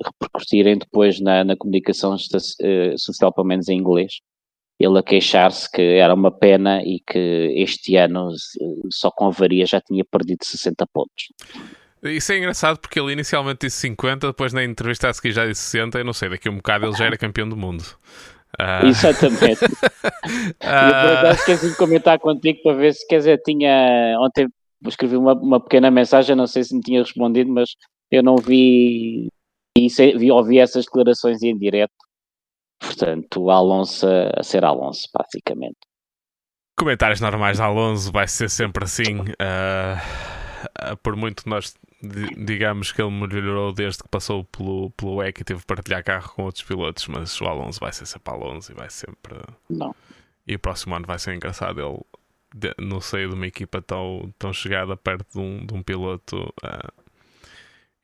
repercutirem 0.04 0.78
depois 0.78 1.20
na, 1.20 1.44
na 1.44 1.56
comunicação 1.56 2.14
uh, 2.14 2.98
social, 2.98 3.32
pelo 3.32 3.46
menos 3.46 3.68
em 3.68 3.78
inglês. 3.78 4.20
Ele 4.78 4.98
a 4.98 5.02
queixar-se 5.02 5.70
que 5.70 5.80
era 5.80 6.12
uma 6.12 6.30
pena 6.30 6.82
e 6.82 7.00
que 7.06 7.54
este 7.56 7.96
ano, 7.96 8.30
só 8.90 9.10
com 9.10 9.26
avaria, 9.26 9.64
já 9.64 9.80
tinha 9.80 10.04
perdido 10.04 10.44
60 10.44 10.86
pontos. 10.92 11.28
Isso 12.02 12.32
é 12.32 12.38
engraçado 12.38 12.78
porque 12.78 12.98
ele 12.98 13.12
inicialmente 13.12 13.66
disse 13.66 13.78
50, 13.82 14.26
depois 14.26 14.52
na 14.52 14.64
entrevista 14.64 15.08
a 15.08 15.12
seguir 15.12 15.32
já 15.32 15.46
disse 15.46 15.62
60, 15.62 15.98
eu 15.98 16.04
não 16.04 16.12
sei, 16.12 16.28
daqui 16.30 16.48
a 16.48 16.50
um 16.50 16.56
bocado 16.56 16.86
ele 16.86 16.96
já 16.96 17.04
era 17.04 17.16
campeão 17.16 17.48
do 17.48 17.56
mundo. 17.56 17.84
Uh... 18.60 18.86
Exatamente. 18.90 19.64
uh... 19.64 19.68
Eu 20.60 20.90
por 20.90 21.16
acaso 21.16 21.40
esqueci 21.40 21.70
de 21.70 21.76
comentar 21.76 22.18
contigo 22.18 22.60
para 22.62 22.76
ver 22.76 22.92
se, 22.92 23.06
quer 23.06 23.18
dizer, 23.18 23.40
tinha. 23.44 24.16
Ontem 24.18 24.48
escrevi 24.88 25.16
uma, 25.16 25.34
uma 25.34 25.60
pequena 25.60 25.90
mensagem, 25.90 26.36
não 26.36 26.46
sei 26.46 26.64
se 26.64 26.74
me 26.74 26.80
tinha 26.80 27.00
respondido, 27.00 27.50
mas 27.52 27.70
eu 28.10 28.22
não 28.22 28.36
vi. 28.36 29.28
E 29.76 29.88
vi, 30.18 30.30
ouvi 30.30 30.58
essas 30.58 30.84
declarações 30.84 31.42
em 31.42 31.56
direto. 31.56 31.94
Portanto, 32.78 33.50
Alonso 33.50 34.06
a 34.06 34.42
ser 34.42 34.64
Alonso, 34.64 35.08
basicamente. 35.14 35.78
Comentários 36.76 37.20
normais 37.20 37.56
de 37.58 37.62
Alonso 37.62 38.10
vai 38.12 38.26
ser 38.26 38.50
sempre 38.50 38.84
assim. 38.84 39.20
Uh, 39.20 40.96
por 41.02 41.16
muito 41.16 41.48
nós 41.48 41.74
digamos 42.02 42.90
que 42.90 43.00
ele 43.00 43.10
melhorou 43.10 43.72
desde 43.72 44.02
que 44.02 44.08
passou 44.08 44.44
pelo, 44.44 44.90
pelo 44.90 45.22
EC 45.22 45.40
e 45.40 45.44
teve 45.44 45.60
que 45.60 45.66
partilhar 45.66 46.02
carro 46.02 46.32
com 46.34 46.42
outros 46.44 46.64
pilotos, 46.64 47.06
mas 47.06 47.40
o 47.40 47.44
Alonso 47.46 47.78
vai 47.78 47.92
ser 47.92 48.06
sempre 48.06 48.34
Alonso 48.34 48.72
e 48.72 48.74
vai 48.74 48.90
sempre. 48.90 49.38
Não. 49.70 49.94
E 50.46 50.56
o 50.56 50.58
próximo 50.58 50.94
ano 50.94 51.06
vai 51.06 51.18
ser 51.18 51.34
engraçado 51.34 51.80
ele 51.80 52.00
de, 52.54 52.74
no 52.78 53.00
seio 53.00 53.28
de 53.30 53.34
uma 53.34 53.46
equipa 53.46 53.80
tão, 53.80 54.32
tão 54.38 54.52
chegada 54.52 54.96
perto 54.96 55.32
de 55.32 55.38
um, 55.38 55.66
de 55.66 55.74
um 55.74 55.82
piloto 55.82 56.52
uh, 56.64 57.02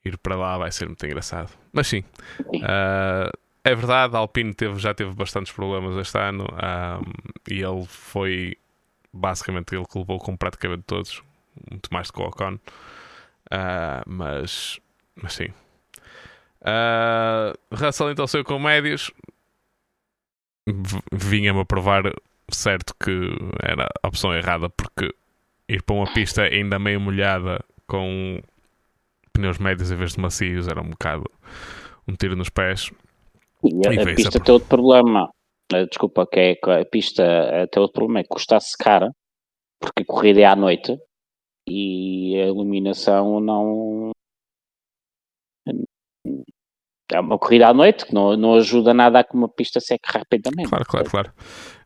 ir 0.03 0.17
para 0.17 0.35
lá 0.35 0.57
vai 0.57 0.71
ser 0.71 0.87
muito 0.87 1.05
engraçado. 1.05 1.51
Mas 1.71 1.87
sim, 1.87 2.03
uh, 2.39 3.31
é 3.63 3.75
verdade, 3.75 4.15
a 4.15 4.19
Alpine 4.19 4.53
teve, 4.53 4.79
já 4.79 4.93
teve 4.93 5.13
bastantes 5.13 5.51
problemas 5.51 5.95
este 5.97 6.17
ano 6.17 6.45
um, 6.45 7.11
e 7.49 7.61
ele 7.61 7.85
foi 7.85 8.57
basicamente 9.11 9.75
ele 9.75 9.85
que 9.85 9.97
levou 9.97 10.19
com 10.19 10.35
praticamente 10.35 10.83
todos, 10.83 11.21
muito 11.69 11.89
mais 11.91 12.07
do 12.07 12.13
que 12.13 12.21
o 12.21 12.25
Ocon. 12.25 12.55
Uh, 13.51 14.03
mas, 14.05 14.79
mas 15.21 15.33
sim. 15.33 15.47
Uh, 16.61 17.57
Russell 17.71 18.11
então 18.11 18.27
saiu 18.27 18.43
com 18.43 18.59
médios. 18.59 19.11
Vinha-me 21.11 21.61
a 21.61 21.65
provar 21.65 22.03
certo 22.55 22.93
que 23.01 23.11
era 23.63 23.87
a 24.01 24.07
opção 24.07 24.33
errada 24.33 24.69
porque 24.69 25.13
ir 25.67 25.83
para 25.83 25.95
uma 25.95 26.13
pista 26.13 26.43
ainda 26.43 26.79
meio 26.79 26.99
molhada 26.99 27.63
com 27.87 28.41
pneus 29.33 29.57
médios 29.57 29.91
em 29.91 29.95
vez 29.95 30.13
de 30.13 30.19
macios 30.19 30.67
era 30.67 30.81
um 30.81 30.89
bocado 30.89 31.29
um 32.07 32.15
tiro 32.15 32.35
nos 32.35 32.49
pés. 32.49 32.91
E 33.63 33.87
a, 33.87 33.93
e 33.93 33.99
a 33.99 34.15
pista 34.15 34.39
tem 34.39 34.53
outro 34.53 34.67
problema. 34.67 35.29
Eh, 35.71 35.85
desculpa, 35.85 36.25
que 36.25 36.39
é 36.39 36.81
a 36.81 36.85
pista 36.85 37.67
tem 37.71 37.81
outro 37.81 37.93
problema, 37.93 38.19
é 38.19 38.23
que 38.23 38.29
custa-se 38.29 38.75
cara, 38.77 39.11
porque 39.79 40.03
a 40.03 40.05
corrida 40.05 40.41
é 40.41 40.45
à 40.45 40.55
noite 40.55 40.97
e 41.67 42.35
a 42.41 42.47
iluminação 42.47 43.39
não 43.39 44.11
é 47.11 47.19
uma 47.19 47.37
corrida 47.37 47.67
à 47.67 47.73
noite 47.73 48.05
que 48.05 48.13
não, 48.13 48.35
não 48.37 48.55
ajuda 48.55 48.93
nada 48.93 49.19
a 49.19 49.23
que 49.23 49.35
uma 49.35 49.49
pista 49.49 49.79
seque 49.79 50.09
rapidamente. 50.11 50.69
Claro, 50.69 50.85
claro, 50.85 51.09
claro. 51.09 51.29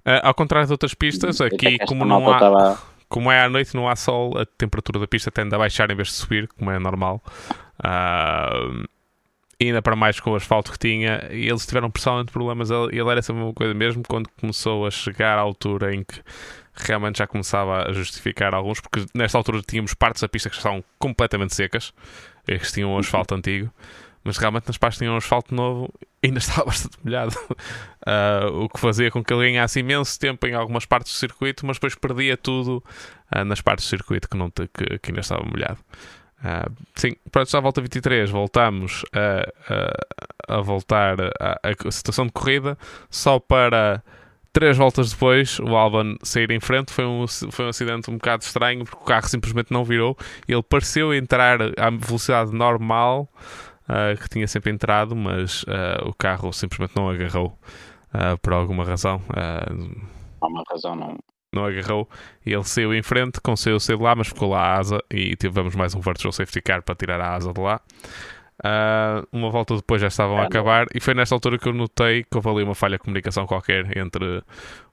Uh, 0.06 0.20
ao 0.22 0.34
contrário 0.34 0.68
de 0.68 0.74
outras 0.74 0.94
pistas, 0.94 1.40
aqui 1.40 1.78
como 1.86 2.04
não 2.04 2.30
há, 2.30 2.34
estava... 2.34 2.82
como 3.08 3.32
é 3.32 3.42
à 3.42 3.50
noite, 3.50 3.74
não 3.76 3.88
há 3.88 3.96
sol, 3.96 4.38
a 4.38 4.46
temperatura 4.46 5.00
da 5.00 5.08
pista 5.08 5.32
tende 5.32 5.56
a 5.56 5.58
baixar 5.58 5.90
em 5.90 5.96
vez 5.96 6.10
de 6.10 6.16
subir, 6.16 6.48
como 6.50 6.72
é 6.72 6.80
normal. 6.80 7.22
Uh, 7.80 8.86
ainda 9.62 9.82
para 9.82 9.96
mais 9.96 10.20
com 10.20 10.32
o 10.32 10.36
asfalto 10.36 10.72
que 10.72 10.80
tinha, 10.80 11.28
e 11.32 11.48
eles 11.48 11.66
tiveram 11.66 11.90
pessoalmente 11.90 12.32
problemas. 12.32 12.70
Ele, 12.70 13.00
ele 13.00 13.10
era 13.10 13.20
essa 13.20 13.34
mesma 13.34 13.54
coisa, 13.54 13.74
mesmo 13.74 14.04
quando 14.08 14.30
começou 14.40 14.86
a 14.86 14.92
chegar 14.92 15.38
à 15.38 15.42
altura 15.42 15.96
em 15.96 16.04
que 16.04 16.22
realmente 16.76 17.20
já 17.20 17.28
começava 17.28 17.88
a 17.90 17.94
justificar 17.94 18.54
alguns, 18.54 18.82
porque 18.82 19.06
nesta 19.14 19.38
altura 19.38 19.62
tínhamos 19.62 19.94
partes 19.94 20.22
da 20.22 20.28
pista 20.28 20.50
que 20.50 20.56
estavam 20.56 20.84
completamente 20.98 21.56
secas, 21.56 21.94
que 22.46 22.74
tinham 22.74 22.92
um 22.92 22.98
asfalto 22.98 23.36
antigo, 23.36 23.72
mas 24.24 24.38
realmente 24.38 24.68
nas 24.68 24.78
partes 24.78 24.98
tinham 24.98 25.14
um 25.14 25.18
asfalto 25.18 25.54
novo 25.54 25.92
ainda 26.24 26.40
estava 26.40 26.66
bastante 26.66 26.98
molhado, 27.04 27.36
uh, 27.50 28.64
o 28.64 28.70
que 28.70 28.80
fazia 28.80 29.12
com 29.12 29.24
que 29.24 29.34
ele 29.34 29.52
ganhasse 29.52 29.80
imenso 29.80 30.20
tempo 30.20 30.48
em 30.48 30.54
algumas 30.54 30.86
partes 30.86 31.12
do 31.12 31.18
circuito, 31.18 31.66
mas 31.66 31.78
depois 31.78 31.96
perdia 31.96 32.38
tudo 32.38 32.84
uh, 33.36 33.44
nas 33.44 33.62
partes 33.62 33.86
do 33.86 33.90
circuito 33.90 34.30
que, 34.30 34.38
não 34.38 34.50
te, 34.50 34.68
que, 34.68 35.00
que 35.00 35.12
ainda 35.12 35.22
estava 35.22 35.44
molhado. 35.44 35.80
Uh, 36.40 36.72
sim, 36.96 37.14
pronto, 37.32 37.50
já 37.50 37.60
volta 37.60 37.82
23, 37.82 38.30
voltamos 38.30 39.04
a, 39.14 39.74
a, 40.50 40.58
a 40.58 40.62
voltar 40.62 41.18
à 41.40 41.92
situação 41.92 42.26
de 42.26 42.32
corrida, 42.34 42.78
só 43.10 43.40
para 43.40 44.04
três 44.52 44.78
voltas 44.78 45.12
depois 45.12 45.58
o 45.60 45.76
Alban 45.76 46.16
sair 46.22 46.52
em 46.52 46.60
frente. 46.60 46.92
Foi 46.94 47.06
um, 47.06 47.26
foi 47.28 47.66
um 47.66 47.70
acidente 47.70 48.12
um 48.12 48.16
bocado 48.16 48.44
estranho 48.44 48.86
porque 48.86 49.02
o 49.02 49.06
carro 49.06 49.28
simplesmente 49.28 49.72
não 49.72 49.84
virou. 49.84 50.18
Ele 50.48 50.62
pareceu 50.62 51.14
entrar 51.14 51.60
à 51.78 51.90
velocidade 51.90 52.54
normal 52.54 53.28
uh, 53.90 54.20
que 54.22 54.30
tinha 54.30 54.48
sempre 54.48 54.72
entrado, 54.72 55.16
mas 55.16 55.64
uh, 55.64 56.08
o 56.08 56.14
carro 56.14 56.52
simplesmente 56.52 56.96
não 56.96 57.10
agarrou 57.10 57.58
por 58.44 58.54
alguma 58.54 58.86
razão. 58.86 59.20
Há 60.40 60.48
uma 60.48 60.64
razão, 60.70 60.96
não 60.96 61.18
não 61.54 61.66
agarrou 61.66 62.10
e 62.46 62.52
ele 62.52 62.64
saiu 62.64 62.94
em 62.94 63.04
frente, 63.04 63.40
conseguiu 63.40 63.80
sair 63.80 63.96
de 63.96 64.04
lá, 64.04 64.16
mas 64.16 64.28
ficou 64.28 64.50
lá 64.50 64.60
a 64.60 64.80
asa 64.80 65.00
e 65.10 65.36
tivemos 65.36 65.76
mais 65.76 65.94
um 65.94 66.02
virtual 66.02 66.32
safety 66.32 66.62
car 66.62 66.82
para 66.82 66.96
tirar 66.96 67.22
a 67.22 67.36
asa 67.36 67.54
de 67.54 67.62
lá. 67.62 67.80
Uh, 68.64 69.28
uma 69.32 69.50
volta 69.50 69.76
depois 69.76 70.00
já 70.00 70.08
estavam 70.08 70.38
a 70.38 70.44
acabar 70.44 70.86
e 70.94 71.00
foi 71.00 71.14
nesta 71.14 71.36
altura 71.36 71.58
que 71.58 71.68
eu 71.68 71.74
notei 71.74 72.24
que 72.24 72.36
houve 72.36 72.50
ali 72.50 72.64
uma 72.64 72.76
falha 72.76 72.98
de 72.98 73.04
comunicação 73.04 73.46
qualquer 73.48 73.98
entre 73.98 74.44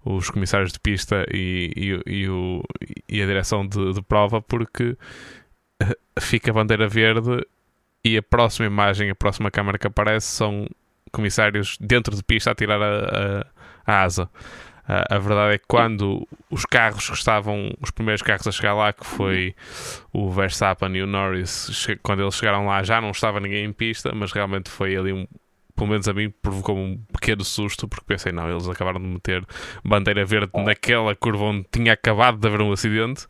os 0.04 0.30
comissários 0.30 0.72
de 0.72 0.80
pista 0.80 1.24
e, 1.32 1.70
e, 1.76 2.12
e, 2.22 2.28
o, 2.28 2.62
e 3.08 3.22
a 3.22 3.26
direção 3.26 3.66
de, 3.66 3.92
de, 3.92 4.02
prova 4.02 4.40
porque 4.40 4.96
fica 6.18 6.50
a 6.50 6.54
bandeira 6.54 6.88
verde 6.88 7.46
e 8.04 8.16
a 8.16 8.22
próxima 8.22 8.66
imagem, 8.66 9.10
a 9.10 9.14
próxima 9.14 9.50
câmera 9.50 9.78
que 9.78 9.86
aparece 9.86 10.26
são 10.26 10.66
comissários 11.12 11.76
dentro 11.80 12.14
de 12.14 12.22
pista 12.22 12.50
a 12.50 12.54
tirar 12.54 12.80
a, 12.80 13.44
a, 13.86 13.92
a 13.92 14.02
asa. 14.02 14.30
a 14.86 15.18
verdade 15.18 15.54
é 15.54 15.58
que 15.58 15.64
quando 15.68 16.26
os 16.50 16.64
carros 16.64 17.08
que 17.08 17.14
estavam, 17.14 17.72
os 17.80 17.90
primeiros 17.90 18.22
carros 18.22 18.46
a 18.46 18.52
chegar 18.52 18.74
lá, 18.74 18.92
que 18.92 19.04
foi 19.04 19.54
o 20.12 20.30
Verstappen 20.30 20.96
e 20.96 21.02
o 21.02 21.06
Norris, 21.06 21.86
quando 22.02 22.22
eles 22.22 22.34
chegaram 22.34 22.66
lá 22.66 22.82
já 22.82 23.00
não 23.00 23.10
estava 23.10 23.40
ninguém 23.40 23.66
em 23.66 23.72
pista, 23.72 24.12
mas 24.14 24.32
realmente 24.32 24.70
foi 24.70 24.96
ali 24.96 25.12
um. 25.12 25.26
Pelo 25.74 25.90
menos 25.92 26.06
a 26.08 26.12
mim 26.12 26.28
provocou 26.42 26.76
um 26.76 26.98
pequeno 27.10 27.42
susto, 27.42 27.88
porque 27.88 28.04
pensei, 28.04 28.32
não, 28.32 28.50
eles 28.50 28.68
acabaram 28.68 29.00
de 29.00 29.06
meter 29.06 29.42
bandeira 29.82 30.26
verde 30.26 30.50
naquela 30.54 31.16
curva 31.16 31.44
onde 31.44 31.66
tinha 31.72 31.94
acabado 31.94 32.38
de 32.38 32.46
haver 32.46 32.60
um 32.60 32.70
acidente. 32.70 33.26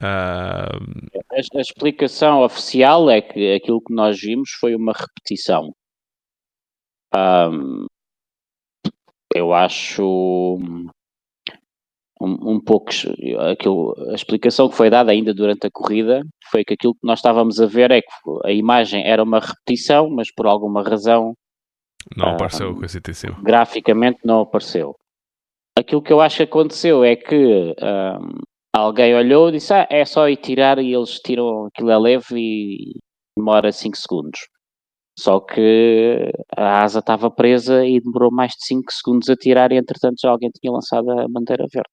Uh... 0.00 1.12
A, 1.30 1.36
a 1.36 1.60
explicação 1.60 2.42
oficial 2.42 3.10
é 3.10 3.20
que 3.20 3.54
aquilo 3.54 3.80
que 3.80 3.94
nós 3.94 4.20
vimos 4.20 4.50
foi 4.60 4.74
uma 4.74 4.92
repetição. 4.92 5.72
Um, 7.14 7.86
eu 9.34 9.52
acho 9.52 10.58
um, 12.20 12.52
um 12.54 12.60
pouco 12.60 12.90
aquilo, 13.50 13.94
a 14.10 14.14
explicação 14.14 14.68
que 14.68 14.76
foi 14.76 14.88
dada 14.88 15.10
ainda 15.10 15.34
durante 15.34 15.66
a 15.66 15.70
corrida 15.70 16.22
foi 16.50 16.64
que 16.64 16.74
aquilo 16.74 16.94
que 16.94 17.06
nós 17.06 17.18
estávamos 17.18 17.60
a 17.60 17.66
ver 17.66 17.90
é 17.90 18.00
que 18.00 18.08
a 18.44 18.52
imagem 18.52 19.06
era 19.06 19.22
uma 19.22 19.40
repetição, 19.40 20.08
mas 20.10 20.32
por 20.32 20.46
alguma 20.46 20.82
razão 20.82 21.34
não 22.16 22.26
uh, 22.26 22.34
apareceu 22.34 22.74
com 22.74 22.84
esse 22.84 23.00
tecido. 23.00 23.36
Graficamente 23.42 24.20
não 24.24 24.40
apareceu. 24.40 24.94
Aquilo 25.76 26.02
que 26.02 26.12
eu 26.12 26.20
acho 26.20 26.38
que 26.38 26.42
aconteceu 26.42 27.02
é 27.02 27.16
que 27.16 27.34
um, 27.34 28.38
alguém 28.74 29.14
olhou 29.14 29.48
e 29.48 29.52
disse: 29.52 29.72
ah, 29.72 29.86
é 29.90 30.04
só 30.04 30.28
ir 30.28 30.36
tirar 30.36 30.78
e 30.78 30.92
eles 30.92 31.20
tiram 31.20 31.66
aquilo 31.66 31.90
a 31.90 31.98
leve 31.98 32.34
e 32.36 33.00
demora 33.36 33.70
5 33.70 33.96
segundos. 33.96 34.40
Só 35.18 35.40
que 35.40 36.32
a 36.56 36.82
asa 36.82 37.00
estava 37.00 37.30
presa 37.30 37.84
e 37.84 38.00
demorou 38.00 38.30
mais 38.32 38.52
de 38.52 38.64
5 38.66 38.90
segundos 38.90 39.28
a 39.28 39.36
tirar 39.36 39.70
e 39.70 39.76
entretanto 39.76 40.16
já 40.20 40.30
alguém 40.30 40.50
tinha 40.50 40.72
lançado 40.72 41.10
a 41.10 41.28
bandeira 41.28 41.66
verde. 41.70 41.90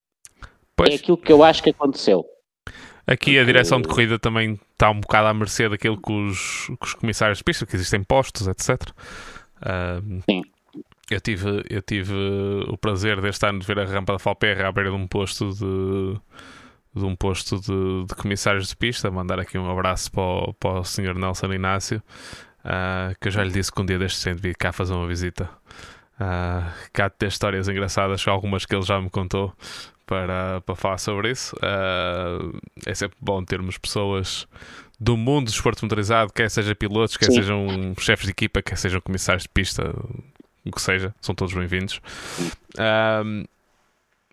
Pois. 0.75 0.89
É 0.89 0.95
aquilo 0.95 1.17
que 1.17 1.31
eu 1.31 1.43
acho 1.43 1.61
que 1.61 1.71
aconteceu. 1.71 2.23
Aqui 3.05 3.31
Porque... 3.31 3.39
a 3.39 3.43
direção 3.43 3.81
de 3.81 3.89
corrida 3.89 4.17
também 4.17 4.57
está 4.71 4.89
um 4.89 5.01
bocado 5.01 5.27
à 5.27 5.33
mercê 5.33 5.67
daquilo 5.67 6.01
que 6.01 6.11
os, 6.11 6.67
que 6.67 6.85
os 6.85 6.93
comissários 6.93 7.39
de 7.39 7.43
pista, 7.43 7.65
que 7.65 7.75
existem 7.75 8.03
postos, 8.03 8.47
etc. 8.47 8.89
Uh, 9.57 10.21
Sim. 10.29 10.41
Eu 11.09 11.19
tive, 11.19 11.65
eu 11.69 11.81
tive 11.81 12.13
o 12.67 12.77
prazer 12.77 13.19
deste 13.19 13.45
ano 13.45 13.59
de 13.59 13.65
ver 13.65 13.79
a 13.79 13.83
rampa 13.83 14.13
da 14.13 14.19
Falperra 14.19 14.67
à 14.67 14.71
beira 14.71 14.91
de 14.91 14.95
um 14.95 15.07
posto 15.07 15.49
de, 15.49 16.15
de 16.95 17.05
um 17.05 17.15
posto 17.15 17.59
de, 17.59 18.05
de 18.07 18.15
comissários 18.15 18.69
de 18.69 18.75
pista. 18.75 19.09
Mandar 19.11 19.39
aqui 19.39 19.57
um 19.57 19.69
abraço 19.69 20.11
para 20.11 20.21
o, 20.21 20.53
para 20.53 20.79
o 20.79 20.83
Sr. 20.83 21.15
Nelson 21.15 21.53
Inácio, 21.53 22.01
uh, 22.65 23.15
que 23.19 23.27
eu 23.27 23.31
já 23.31 23.43
lhe 23.43 23.51
disse 23.51 23.71
que 23.71 23.81
um 23.81 23.85
dia 23.85 23.99
deste 23.99 24.19
sempre 24.19 24.49
vir 24.49 24.55
cá 24.55 24.71
fazer 24.71 24.93
uma 24.93 25.07
visita. 25.07 25.49
Uh, 26.15 26.69
cá 26.91 27.07
de 27.07 27.15
ter 27.15 27.27
histórias 27.27 27.67
engraçadas, 27.67 28.27
algumas 28.27 28.65
que 28.65 28.75
ele 28.75 28.83
já 28.83 28.99
me 28.99 29.09
contou 29.09 29.53
para, 30.05 30.61
para 30.61 30.75
falar 30.75 30.97
sobre 30.97 31.31
isso. 31.31 31.55
Uh, 31.57 32.59
é 32.85 32.93
sempre 32.93 33.17
bom 33.21 33.43
termos 33.43 33.77
pessoas 33.77 34.47
do 34.99 35.15
mundo 35.15 35.45
do 35.45 35.51
esporte 35.51 35.81
motorizado, 35.83 36.33
quer 36.33 36.49
sejam 36.49 36.75
pilotos, 36.75 37.15
quer 37.15 37.27
Sim. 37.27 37.35
sejam 37.35 37.93
chefes 37.97 38.25
de 38.25 38.31
equipa, 38.31 38.61
quer 38.61 38.77
sejam 38.77 38.99
comissários 38.99 39.43
de 39.43 39.49
pista, 39.49 39.95
o 40.65 40.71
que 40.71 40.81
seja, 40.81 41.15
são 41.21 41.33
todos 41.33 41.53
bem-vindos. 41.53 42.01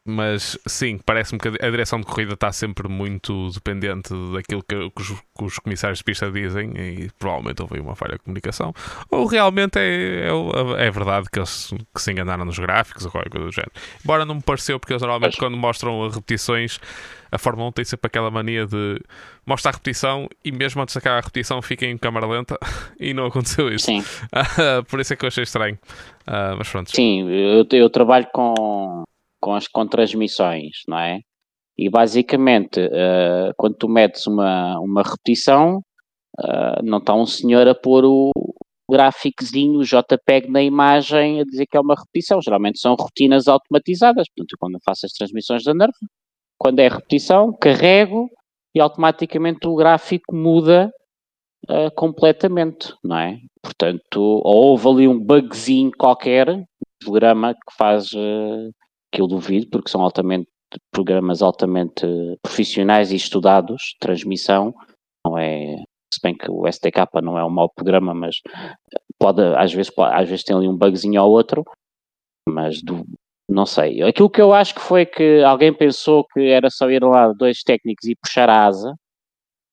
Mas 0.07 0.59
sim, 0.66 0.98
parece-me 1.04 1.40
que 1.40 1.48
a 1.48 1.70
direção 1.70 2.00
de 2.00 2.07
corrida 2.07 2.34
está 2.34 2.52
sempre 2.52 2.88
muito 2.88 3.50
dependente 3.50 4.14
daquilo 4.32 4.62
que, 4.62 4.90
que, 4.90 5.02
os, 5.02 5.09
que, 5.09 5.44
os, 5.44 5.59
comissários 5.59 5.98
de 5.98 6.04
pista 6.04 6.30
dizem 6.30 6.70
e 6.76 7.11
provavelmente 7.18 7.61
houve 7.61 7.80
uma 7.80 7.96
falha 7.96 8.12
de 8.12 8.20
comunicação. 8.20 8.72
Ou 9.11 9.26
realmente 9.26 9.78
é, 9.78 10.28
é, 10.28 10.86
é 10.86 10.90
verdade 10.90 11.28
que 11.30 11.38
eles 11.38 11.74
que 11.94 12.00
se 12.00 12.12
enganaram 12.12 12.44
nos 12.44 12.59
gráficos 12.59 13.04
ou 13.04 13.11
qualquer 13.11 13.30
coisa 13.30 13.46
do 13.46 13.52
género. 13.52 13.72
Embora 14.04 14.24
não 14.24 14.36
me 14.36 14.42
pareceu, 14.42 14.78
porque 14.78 14.92
eles 14.92 15.02
normalmente 15.02 15.36
quando 15.36 15.57
mostram 15.57 16.09
repetições, 16.09 16.78
a 17.30 17.38
Fórmula 17.38 17.68
1 17.70 17.72
tem 17.72 17.84
sempre 17.84 18.07
aquela 18.07 18.30
mania 18.30 18.66
de 18.66 19.00
mostrar 19.44 19.72
a 19.72 19.74
repetição 19.74 20.28
e 20.44 20.52
mesmo 20.52 20.80
antes 20.82 20.94
daquela 20.94 21.16
repetição 21.16 21.61
fica 21.61 21.84
em 21.84 21.98
câmara 21.98 22.26
lenta 22.26 22.59
e 23.00 23.12
não 23.12 23.26
aconteceu 23.26 23.68
isso. 23.72 23.86
Sim. 23.86 24.04
Por 24.88 25.00
isso 25.00 25.12
é 25.12 25.16
que 25.16 25.24
eu 25.24 25.28
achei 25.28 25.42
estranho. 25.42 25.78
Uh, 26.26 26.57
mas 26.57 26.68
pronto. 26.68 26.90
Sim, 26.90 27.28
eu, 27.28 27.66
eu 27.70 27.90
trabalho 27.90 28.26
com 28.32 29.04
com 29.47 29.55
as 29.55 29.68
com 29.68 29.86
transmissões, 29.86 30.78
não 30.88 30.99
é? 30.99 31.20
E 31.78 31.88
basicamente, 31.88 32.80
uh, 32.80 33.53
quando 33.57 33.76
tu 33.76 33.88
metes 33.88 34.26
uma, 34.26 34.76
uma 34.80 35.05
repetição, 35.05 35.78
uh, 36.40 36.82
não 36.82 36.99
está 36.99 37.14
um 37.14 37.26
senhor 37.26 37.68
a 37.68 37.74
pôr 37.74 38.05
o 38.05 38.32
gráficozinho, 38.90 39.78
o 39.78 39.84
JPEG 39.84 40.51
na 40.51 40.61
imagem 40.62 41.40
a 41.40 41.44
dizer 41.44 41.66
que 41.66 41.76
é 41.76 41.80
uma 41.80 41.94
repetição. 41.94 42.42
Geralmente 42.42 42.80
são 42.80 42.97
rotinas 42.97 43.47
automatizadas. 43.47 44.26
Portanto, 44.34 44.57
quando 44.59 44.78
faço 44.84 45.07
as 45.07 45.12
transmissões 45.12 45.62
da 45.62 45.72
Nerve, 45.72 45.94
quando 46.59 46.80
é 46.80 46.88
repetição, 46.88 47.57
carrego 47.57 48.28
e 48.74 48.80
automaticamente 48.80 49.68
o 49.68 49.76
gráfico 49.76 50.34
muda 50.34 50.90
uh, 51.70 51.94
completamente, 51.94 52.92
não 53.05 53.16
é? 53.16 53.38
Portanto, 53.62 54.20
ou 54.20 54.70
houve 54.70 54.88
ali 54.88 55.07
um 55.07 55.20
bugzinho 55.20 55.92
qualquer, 55.97 56.49
programa 56.99 57.55
que 57.55 57.76
faz 57.76 58.11
que 59.16 59.22
eu 59.22 59.26
duvido, 59.26 59.66
porque 59.70 59.88
são 59.88 60.02
altamente 60.02 60.46
programas 60.92 61.40
altamente 61.40 62.06
profissionais 62.42 63.10
e 63.10 63.16
estudados, 63.16 63.96
transmissão, 63.98 64.74
não 65.24 65.38
é, 65.38 65.76
se 66.12 66.20
bem 66.22 66.36
que 66.36 66.50
o 66.50 66.70
STK 66.70 67.22
não 67.22 67.38
é 67.38 67.44
um 67.44 67.50
mau 67.50 67.70
programa, 67.74 68.12
mas 68.12 68.36
pode, 69.18 69.40
às 69.56 69.72
vezes, 69.72 69.90
pode, 69.90 70.14
às 70.14 70.28
vezes 70.28 70.44
tem 70.44 70.54
ali 70.54 70.68
um 70.68 70.76
bugzinho 70.76 71.22
ou 71.22 71.30
outro, 71.30 71.64
mas 72.46 72.82
do, 72.82 73.06
não 73.48 73.64
sei. 73.64 74.02
Aquilo 74.02 74.28
que 74.28 74.40
eu 74.40 74.52
acho 74.52 74.74
que 74.74 74.82
foi 74.82 75.06
que 75.06 75.42
alguém 75.42 75.72
pensou 75.72 76.26
que 76.26 76.40
era 76.40 76.68
só 76.68 76.90
ir 76.90 77.02
lá 77.02 77.32
dois 77.32 77.62
técnicos 77.62 78.06
e 78.06 78.16
puxar 78.16 78.50
a 78.50 78.66
asa 78.66 78.94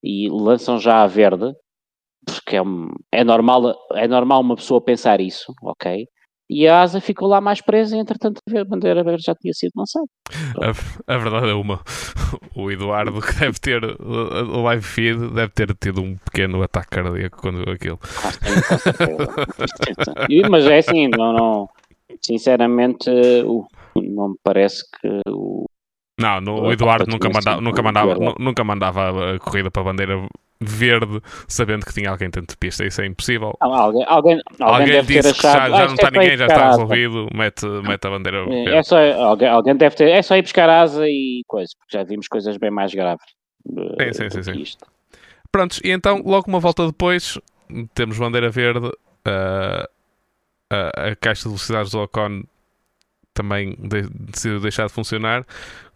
e 0.01 0.29
lançam 0.29 0.79
já 0.79 1.03
a 1.03 1.07
verde, 1.07 1.53
porque 2.25 2.55
é, 2.55 2.61
é, 3.11 3.23
normal, 3.25 3.75
é 3.93 4.07
normal 4.07 4.39
uma 4.39 4.55
pessoa 4.55 4.81
pensar 4.81 5.19
isso, 5.19 5.53
ok? 5.61 6.07
E 6.53 6.67
a 6.67 6.81
asa 6.81 7.01
ficou 7.01 7.27
lá 7.27 7.41
mais 7.41 7.61
presa 7.61 7.97
e 7.97 7.99
entretanto 7.99 8.39
a 8.55 8.63
bandeira 8.63 9.03
verde 9.03 9.23
já 9.25 9.33
tinha 9.33 9.53
sido 9.53 9.71
lançada. 9.75 10.05
A, 10.61 11.15
a, 11.15 11.17
verdade 11.17 11.49
é 11.49 11.53
uma. 11.53 11.81
O 12.55 12.71
Eduardo 12.71 13.19
que 13.21 13.39
deve 13.39 13.59
ter 13.59 13.83
o 13.83 14.61
live 14.63 14.83
feed 14.83 15.17
deve 15.33 15.51
ter 15.53 15.75
tido 15.75 16.01
um 16.01 16.15
pequeno 16.17 16.61
ataque 16.61 16.89
cardíaco 16.89 17.41
quando 17.41 17.63
viu 17.63 17.73
aquilo. 17.73 17.99
Ah, 20.17 20.49
mas 20.49 20.65
é 20.65 20.77
assim, 20.77 21.07
não, 21.07 21.33
não 21.33 21.69
sinceramente 22.21 23.09
não 23.95 24.29
me 24.29 24.35
parece 24.43 24.83
que 24.99 25.21
o 25.27 25.65
não, 26.19 26.39
no, 26.39 26.61
o 26.61 26.71
Eduardo 26.71 27.09
nunca, 27.09 27.27
manda, 27.27 27.59
nunca, 27.59 27.81
mandava, 27.81 28.15
nunca 28.37 28.63
mandava 28.63 29.35
a 29.35 29.39
corrida 29.39 29.71
para 29.71 29.81
a 29.81 29.85
bandeira 29.85 30.27
verde 30.69 31.21
sabendo 31.47 31.85
que 31.85 31.93
tinha 31.93 32.09
alguém 32.09 32.29
dentro 32.29 32.47
de 32.47 32.57
pista. 32.57 32.85
Isso 32.85 33.01
é 33.01 33.05
impossível. 33.05 33.57
Não, 33.61 33.73
alguém, 33.73 34.05
alguém, 34.07 34.41
alguém, 34.59 34.97
alguém 34.97 35.05
disse 35.05 35.33
que 35.33 35.41
já, 35.41 35.69
já 35.69 35.87
não 35.87 35.93
está 35.93 36.07
é 36.07 36.11
ninguém, 36.11 36.37
já 36.37 36.47
está 36.47 36.69
resolvido, 36.71 37.27
mete, 37.33 37.65
mete 37.65 38.07
a 38.07 38.09
bandeira 38.09 38.39
é, 38.39 38.45
verde. 38.45 38.69
É 38.69 38.83
só, 38.83 38.97
alguém, 38.97 39.47
alguém 39.47 39.75
deve 39.75 39.95
ter, 39.95 40.09
é 40.09 40.21
só 40.21 40.35
ir 40.35 40.41
buscar 40.41 40.69
asa 40.69 41.07
e 41.07 41.43
coisa, 41.47 41.71
porque 41.77 41.97
já 41.97 42.03
vimos 42.03 42.27
coisas 42.27 42.57
bem 42.57 42.71
mais 42.71 42.93
graves. 42.93 43.25
Sim, 43.65 44.13
sim, 44.13 44.29
sim. 44.29 44.43
sim. 44.43 44.61
Isto. 44.61 44.85
Prontos, 45.51 45.79
e 45.83 45.91
então, 45.91 46.21
logo 46.25 46.47
uma 46.47 46.59
volta 46.59 46.85
depois, 46.85 47.37
temos 47.93 48.17
bandeira 48.17 48.49
verde, 48.49 48.87
uh, 48.87 49.83
uh, 50.73 51.11
a 51.11 51.15
caixa 51.15 51.43
de 51.43 51.49
velocidades 51.49 51.91
do 51.91 51.99
Ocon 51.99 52.43
também 53.33 53.75
de, 53.79 54.03
decidiu 54.09 54.59
deixar 54.59 54.87
de 54.87 54.93
funcionar 54.93 55.45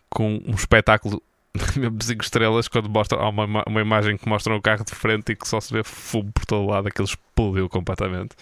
com 0.10 0.40
um 0.46 0.54
espetáculo 0.54 1.22
mesmo 1.76 2.02
5 2.02 2.24
estrelas 2.24 2.68
quando 2.68 2.90
mostra 2.90 3.18
há 3.18 3.30
uma, 3.30 3.64
uma 3.68 3.82
imagem 3.82 4.18
que 4.18 4.28
mostra 4.28 4.56
o 4.56 4.62
carro 4.62 4.84
de 4.86 4.94
frente 4.96 5.32
e 5.32 5.36
que 5.36 5.48
só 5.48 5.60
se 5.60 5.74
vê 5.74 5.84
fumo 5.84 6.32
por 6.32 6.46
todo 6.46 6.68
lado, 6.68 6.88
aquele 6.88 7.08
explodiu 7.08 7.70
completamente. 7.70 8.36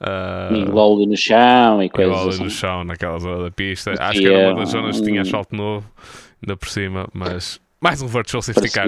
Uh, 0.00 1.00
e 1.00 1.06
no 1.06 1.16
chão 1.16 1.82
e 1.82 1.88
coisas 1.88 2.16
óleo 2.16 2.28
assim. 2.30 2.42
no 2.42 2.50
chão 2.50 2.84
naquela 2.84 3.18
zona 3.20 3.44
da 3.44 3.50
pista. 3.50 3.94
Acho 4.00 4.20
que 4.20 4.26
era 4.26 4.52
uma 4.52 4.60
das 4.60 4.70
zonas 4.70 4.98
que 4.98 5.06
tinha 5.06 5.22
asfalto 5.22 5.54
novo, 5.54 5.88
ainda 6.42 6.56
por 6.56 6.68
cima, 6.68 7.08
mas 7.12 7.60
mais 7.80 8.02
um 8.02 8.08
virtual 8.08 8.42
safety 8.42 8.70
car. 8.70 8.86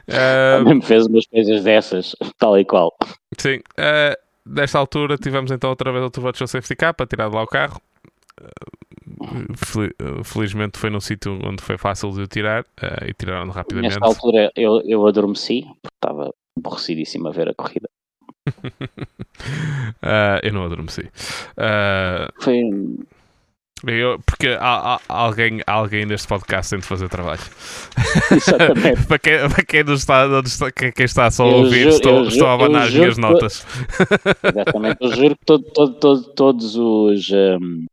Uh, 0.09 0.57
Também 0.59 0.75
me 0.77 0.83
fez 0.83 1.05
umas 1.07 1.27
coisas 1.27 1.62
dessas, 1.62 2.17
tal 2.39 2.59
e 2.59 2.64
qual. 2.64 2.97
Sim. 3.37 3.57
Uh, 3.79 4.17
desta 4.47 4.78
altura 4.78 5.18
tivemos 5.18 5.51
então 5.51 5.70
outra 5.70 5.90
vez 5.90 6.05
outro 6.05 6.22
virtual 6.22 6.47
safety 6.47 6.76
car 6.76 6.94
para 6.94 7.07
tirar 7.07 7.28
de 7.28 7.34
lá 7.34 7.42
o 7.42 7.47
carro. 7.47 7.80
Uh, 8.40 10.24
felizmente 10.24 10.78
foi 10.78 10.90
num 10.90 11.01
sítio 11.01 11.38
onde 11.44 11.62
foi 11.62 11.78
fácil 11.78 12.11
de 12.12 12.22
o 12.22 12.26
tirar 12.26 12.62
uh, 12.62 13.05
e 13.09 13.12
tiraram 13.14 13.51
rapidamente. 13.51 13.99
Nesta 13.99 14.07
altura 14.07 14.53
eu, 14.55 14.82
eu 14.84 15.07
adormeci, 15.07 15.62
porque 15.82 15.97
estava 15.97 16.32
aborrecidíssimo 16.57 17.28
a 17.28 17.30
ver 17.30 17.49
a 17.49 17.55
corrida. 17.55 17.88
uh, 18.49 18.53
eu 20.42 20.53
não 20.53 20.64
adormeci. 20.64 21.11
Foi, 22.40 22.61
eu, 23.85 24.18
porque 24.24 24.49
há, 24.59 24.95
há, 24.95 25.01
alguém, 25.07 25.61
alguém 25.66 26.07
neste 26.07 26.27
podcast 26.27 26.70
tem 26.70 26.79
de 26.79 26.87
fazer 26.87 27.09
trabalho. 27.09 27.41
Exatamente. 28.33 29.05
para, 29.07 29.18
quem, 29.18 29.49
para 29.51 29.64
quem, 29.64 29.81
está, 29.93 30.41
está, 30.45 30.72
quem, 30.72 30.93
está 31.05 31.31
só 31.31 31.45
a 31.45 31.57
ouvir, 31.57 31.83
ju, 31.83 31.89
estou, 31.91 32.24
ju, 32.24 32.31
estou 32.31 32.49
a 32.49 32.55
abanar 32.55 32.85
as 32.85 32.95
minhas 32.95 33.18
notas. 33.18 33.66
Exatamente. 34.43 34.97
Eu 35.01 35.12
juro 35.14 35.37
que 35.37 35.45
todo, 35.45 35.64
todo, 35.64 35.95
todo, 35.95 36.35
todos 36.35 36.77
os. 36.77 37.31
Um, 37.31 37.85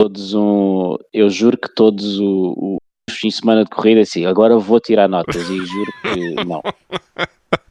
todos 0.00 0.34
um, 0.34 0.96
eu 1.12 1.30
juro 1.30 1.56
que 1.56 1.72
todos 1.72 2.18
o, 2.18 2.78
os 3.08 3.16
fins 3.16 3.34
de 3.34 3.40
semana 3.40 3.64
de 3.64 3.70
corrida, 3.70 4.00
assim, 4.00 4.26
agora 4.26 4.58
vou 4.58 4.80
tirar 4.80 5.08
notas 5.08 5.48
e 5.48 5.64
juro 5.64 5.92
que 6.02 6.44
não. 6.44 6.62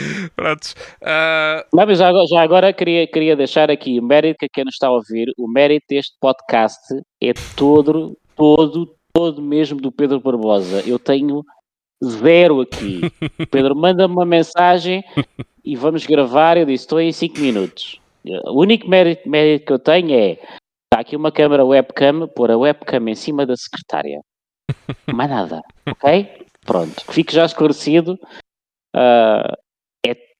Prontos. 0.36 0.72
Uh... 1.02 1.64
Não, 1.72 1.86
mas 1.86 1.98
já, 1.98 2.12
já, 2.28 2.42
agora 2.42 2.72
queria, 2.72 3.06
queria 3.06 3.36
deixar 3.36 3.70
aqui 3.70 3.98
o 3.98 4.02
mérito 4.02 4.38
que 4.40 4.48
quem 4.48 4.64
nos 4.64 4.74
está 4.74 4.88
a 4.88 4.92
ouvir, 4.92 5.32
o 5.38 5.48
mérito 5.48 5.86
deste 5.88 6.16
podcast 6.20 6.78
é 7.22 7.32
todo, 7.56 8.16
todo, 8.36 8.94
todo 9.12 9.42
mesmo 9.42 9.80
do 9.80 9.92
Pedro 9.92 10.20
Barbosa. 10.20 10.82
Eu 10.86 10.98
tenho 10.98 11.44
zero 12.04 12.60
aqui. 12.60 13.00
O 13.38 13.46
Pedro 13.50 13.76
manda-me 13.76 14.14
uma 14.14 14.26
mensagem 14.26 15.02
e 15.64 15.76
vamos 15.76 16.06
gravar. 16.06 16.56
Eu 16.56 16.66
disse: 16.66 16.84
estou 16.84 17.00
em 17.00 17.12
5 17.12 17.38
minutos. 17.38 18.00
O 18.46 18.60
único 18.60 18.88
mérito, 18.88 19.28
mérito 19.28 19.66
que 19.66 19.72
eu 19.72 19.78
tenho 19.78 20.12
é 20.12 20.38
está 20.90 21.00
aqui 21.00 21.16
uma 21.16 21.30
câmera 21.30 21.64
webcam, 21.64 22.26
pôr 22.28 22.50
a 22.50 22.56
webcam 22.56 23.08
em 23.08 23.14
cima 23.14 23.46
da 23.46 23.56
secretária. 23.56 24.20
Mais 25.14 25.30
nada, 25.30 25.62
ok? 25.86 26.46
Pronto, 26.66 27.04
fique 27.12 27.34
já 27.34 27.44
esclarecido. 27.44 28.18
Uh, 28.94 29.56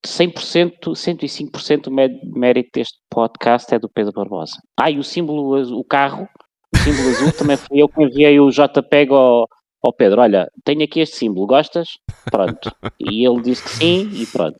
100%, 0.07 0.93
105% 0.93 1.83
do 1.83 1.91
mérito 2.39 2.71
deste 2.75 2.99
podcast 3.11 3.75
é 3.75 3.79
do 3.79 3.89
Pedro 3.89 4.13
Barbosa. 4.13 4.57
Ah, 4.79 4.91
e 4.91 4.99
o 4.99 5.05
símbolo, 5.05 5.61
o 5.79 5.85
carro, 5.85 6.29
o 6.75 6.79
símbolo 6.79 7.09
azul, 7.09 7.33
também 7.33 7.57
foi 7.57 7.79
eu 7.79 7.89
que 7.89 8.03
enviei 8.03 8.39
o 8.39 8.51
JPEG 8.51 9.13
ao, 9.13 9.49
ao 9.83 9.93
Pedro. 9.93 10.21
Olha, 10.21 10.51
tenho 10.65 10.85
aqui 10.85 11.01
este 11.01 11.17
símbolo, 11.17 11.47
gostas? 11.47 11.99
Pronto. 12.31 12.73
E 13.01 13.27
ele 13.27 13.43
disse 13.43 13.63
que 13.63 13.71
sim 13.71 14.11
e 14.13 14.27
pronto. 14.27 14.59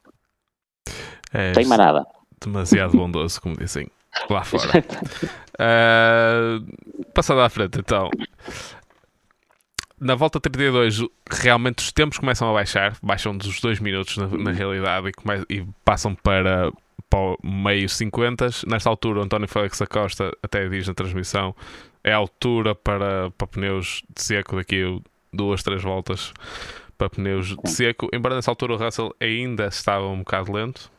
É 1.33 1.53
Tem 1.53 1.67
mais 1.67 1.81
nada. 1.81 2.07
Demasiado 2.41 2.97
bondoso, 2.97 3.41
como 3.41 3.57
dizem 3.57 3.89
lá 4.31 4.43
fora. 4.43 4.85
uh, 5.61 7.05
passado 7.13 7.41
à 7.41 7.49
frente, 7.49 7.79
então 7.79 8.11
na 10.01 10.15
volta 10.15 10.41
32, 10.41 11.05
realmente 11.31 11.79
os 11.79 11.93
tempos 11.93 12.19
começam 12.19 12.49
a 12.49 12.53
baixar, 12.53 12.97
baixam 13.03 13.37
dos 13.37 13.61
2 13.61 13.81
minutos 13.81 14.17
na, 14.17 14.27
na 14.27 14.53
realidade 14.53 15.09
e, 15.09 15.13
come, 15.13 15.45
e, 15.49 15.67
passam 15.85 16.15
para, 16.15 16.71
para 17.11 17.19
o 17.19 17.39
meio 17.43 17.89
50. 17.89 18.49
Nesta 18.67 18.89
altura, 18.89 19.21
o 19.21 19.23
António 19.23 19.49
Félix 19.49 19.81
Acosta 19.83 20.33
até 20.43 20.69
diz 20.69 20.87
na 20.87 20.95
transmissão 20.95 21.55
é 22.05 22.13
a 22.13 22.17
altura 22.17 22.75
para, 22.75 23.31
para 23.33 23.47
pneus 23.47 24.03
de 24.15 24.23
seco 24.23 24.57
daqui 24.57 24.83
a 24.83 25.11
duas, 25.33 25.63
três 25.63 25.83
voltas 25.83 26.33
para 26.97 27.11
pneus 27.11 27.49
de 27.49 27.71
seco. 27.71 28.09
Embora 28.13 28.35
nessa 28.35 28.51
altura 28.51 28.75
o 28.75 28.77
Russell 28.77 29.15
ainda 29.21 29.67
estava 29.67 30.07
um 30.07 30.19
bocado 30.19 30.53
lento. 30.53 30.91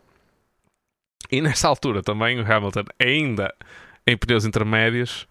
E 1.32 1.41
nessa 1.41 1.68
altura 1.68 2.02
também 2.02 2.39
o 2.39 2.54
Hamilton 2.54 2.86
ainda 3.00 3.54
em 4.06 4.18
pneus 4.18 4.45
intermédios 4.45 5.28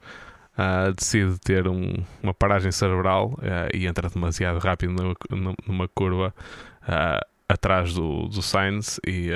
uh, 0.58 0.92
decide 0.92 1.38
ter 1.38 1.68
um, 1.68 1.94
uma 2.22 2.34
paragem 2.34 2.72
cerebral 2.72 3.38
uh, 3.38 3.74
e 3.74 3.86
entra 3.86 4.10
demasiado 4.10 4.58
rápido 4.58 4.92
numa, 4.92 5.54
numa 5.66 5.88
curva 5.88 6.34
uh, 6.82 7.26
atrás 7.48 7.94
do, 7.94 8.28
do 8.28 8.42
Sainz 8.42 9.00
e, 9.06 9.30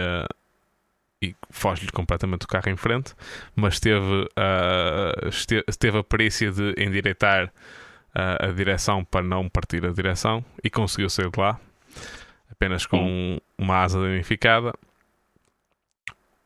e 1.22 1.34
foge-lhe 1.48 1.90
completamente 1.90 2.44
o 2.44 2.48
carro 2.48 2.68
em 2.68 2.76
frente, 2.76 3.14
mas 3.56 3.80
teve, 3.80 4.28
este, 5.26 5.62
teve 5.78 5.96
a 5.96 6.04
perícia 6.04 6.52
de 6.52 6.74
endireitar 6.76 7.50
a 8.14 8.48
direção 8.48 9.02
para 9.02 9.24
não 9.24 9.48
partir 9.48 9.86
a 9.86 9.92
direção 9.92 10.44
e 10.62 10.68
conseguiu 10.68 11.08
sair 11.08 11.30
de 11.30 11.40
lá 11.40 11.58
apenas 12.50 12.84
com 12.84 13.40
uma 13.56 13.78
asa 13.78 13.98
danificada. 13.98 14.74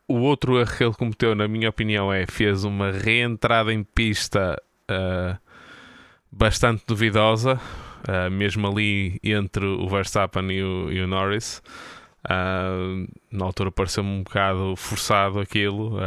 O 0.07 0.19
outro 0.19 0.57
erro 0.57 0.77
que 0.77 0.83
ele 0.85 0.93
cometeu, 0.93 1.35
na 1.35 1.49
minha 1.49 1.69
opinião, 1.69 2.13
é 2.13 2.25
fez 2.25 2.63
uma 2.63 2.91
reentrada 2.91 3.73
em 3.73 3.83
pista 3.83 4.57
uh, 4.89 5.37
bastante 6.31 6.83
duvidosa, 6.87 7.55
uh, 7.55 8.31
mesmo 8.31 8.67
ali 8.67 9.19
entre 9.23 9.65
o 9.65 9.87
Verstappen 9.87 10.51
e 10.51 10.63
o, 10.63 10.91
e 10.91 11.01
o 11.01 11.07
Norris. 11.07 11.61
Uh, 12.25 13.07
na 13.31 13.45
altura 13.45 13.71
pareceu-me 13.71 14.09
um 14.09 14.23
bocado 14.23 14.75
forçado 14.75 15.39
aquilo 15.39 15.97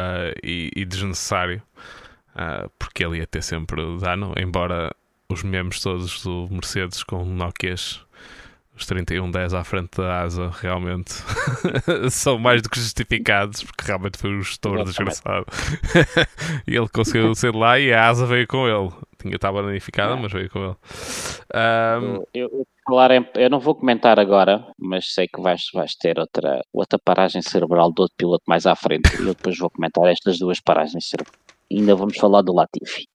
e, 0.43 0.71
e, 0.77 0.85
desnecessário, 0.85 1.63
porque 2.79 3.05
ele 3.05 3.19
ia 3.19 3.27
ter 3.27 3.43
sempre 3.43 3.81
dano, 3.99 4.35
embora 4.37 4.95
os 5.29 5.43
memes 5.43 5.81
todos 5.81 6.23
do 6.23 6.49
Mercedes 6.51 7.03
com 7.03 7.25
Nokias 7.25 8.05
os 8.81 8.87
31-10 8.87 9.59
à 9.59 9.63
frente 9.63 9.99
da 9.99 10.23
asa 10.23 10.51
realmente 10.51 11.13
são 12.11 12.39
mais 12.39 12.63
do 12.63 12.71
que 12.71 12.81
justificados, 12.81 13.63
porque 13.63 13.85
realmente 13.85 14.19
foi 14.19 14.31
um 14.31 14.41
estouro 14.41 14.85
desgraçado. 14.85 15.47
e 16.67 16.75
ele 16.75 16.89
conseguiu 16.89 17.33
de 17.33 17.51
lá 17.59 17.79
e 17.79 17.93
a 17.93 18.09
asa 18.09 18.27
veio 18.27 18.47
com 18.47 18.67
ele. 18.67 18.91
Tinha 19.19 19.37
estava 19.37 19.63
danificada, 19.63 20.17
mas 20.17 20.33
veio 20.33 20.49
com 20.49 20.59
ele. 20.61 20.77
Um... 21.55 22.25
Eu, 22.33 22.49
eu, 22.53 22.67
eu 23.35 23.51
não 23.51 23.61
vou 23.61 23.75
comentar 23.75 24.19
agora, 24.19 24.67
mas 24.79 25.13
sei 25.13 25.29
que 25.29 25.41
vais, 25.41 25.63
vais 25.75 25.95
ter 25.95 26.19
outra, 26.19 26.63
outra 26.73 26.99
paragem 26.99 27.43
cerebral 27.43 27.93
do 27.93 28.03
outro 28.03 28.17
piloto 28.17 28.45
mais 28.49 28.65
à 28.67 28.75
frente. 28.75 29.15
E 29.17 29.27
eu 29.27 29.35
depois 29.35 29.59
vou 29.59 29.69
comentar 29.69 30.07
estas 30.09 30.39
duas 30.39 30.59
paragens 30.61 31.09
cerebrais. 31.09 31.39
Ainda 31.71 31.95
vamos 31.95 32.17
falar 32.17 32.43
do 32.43 32.55
Latifi. 32.55 33.07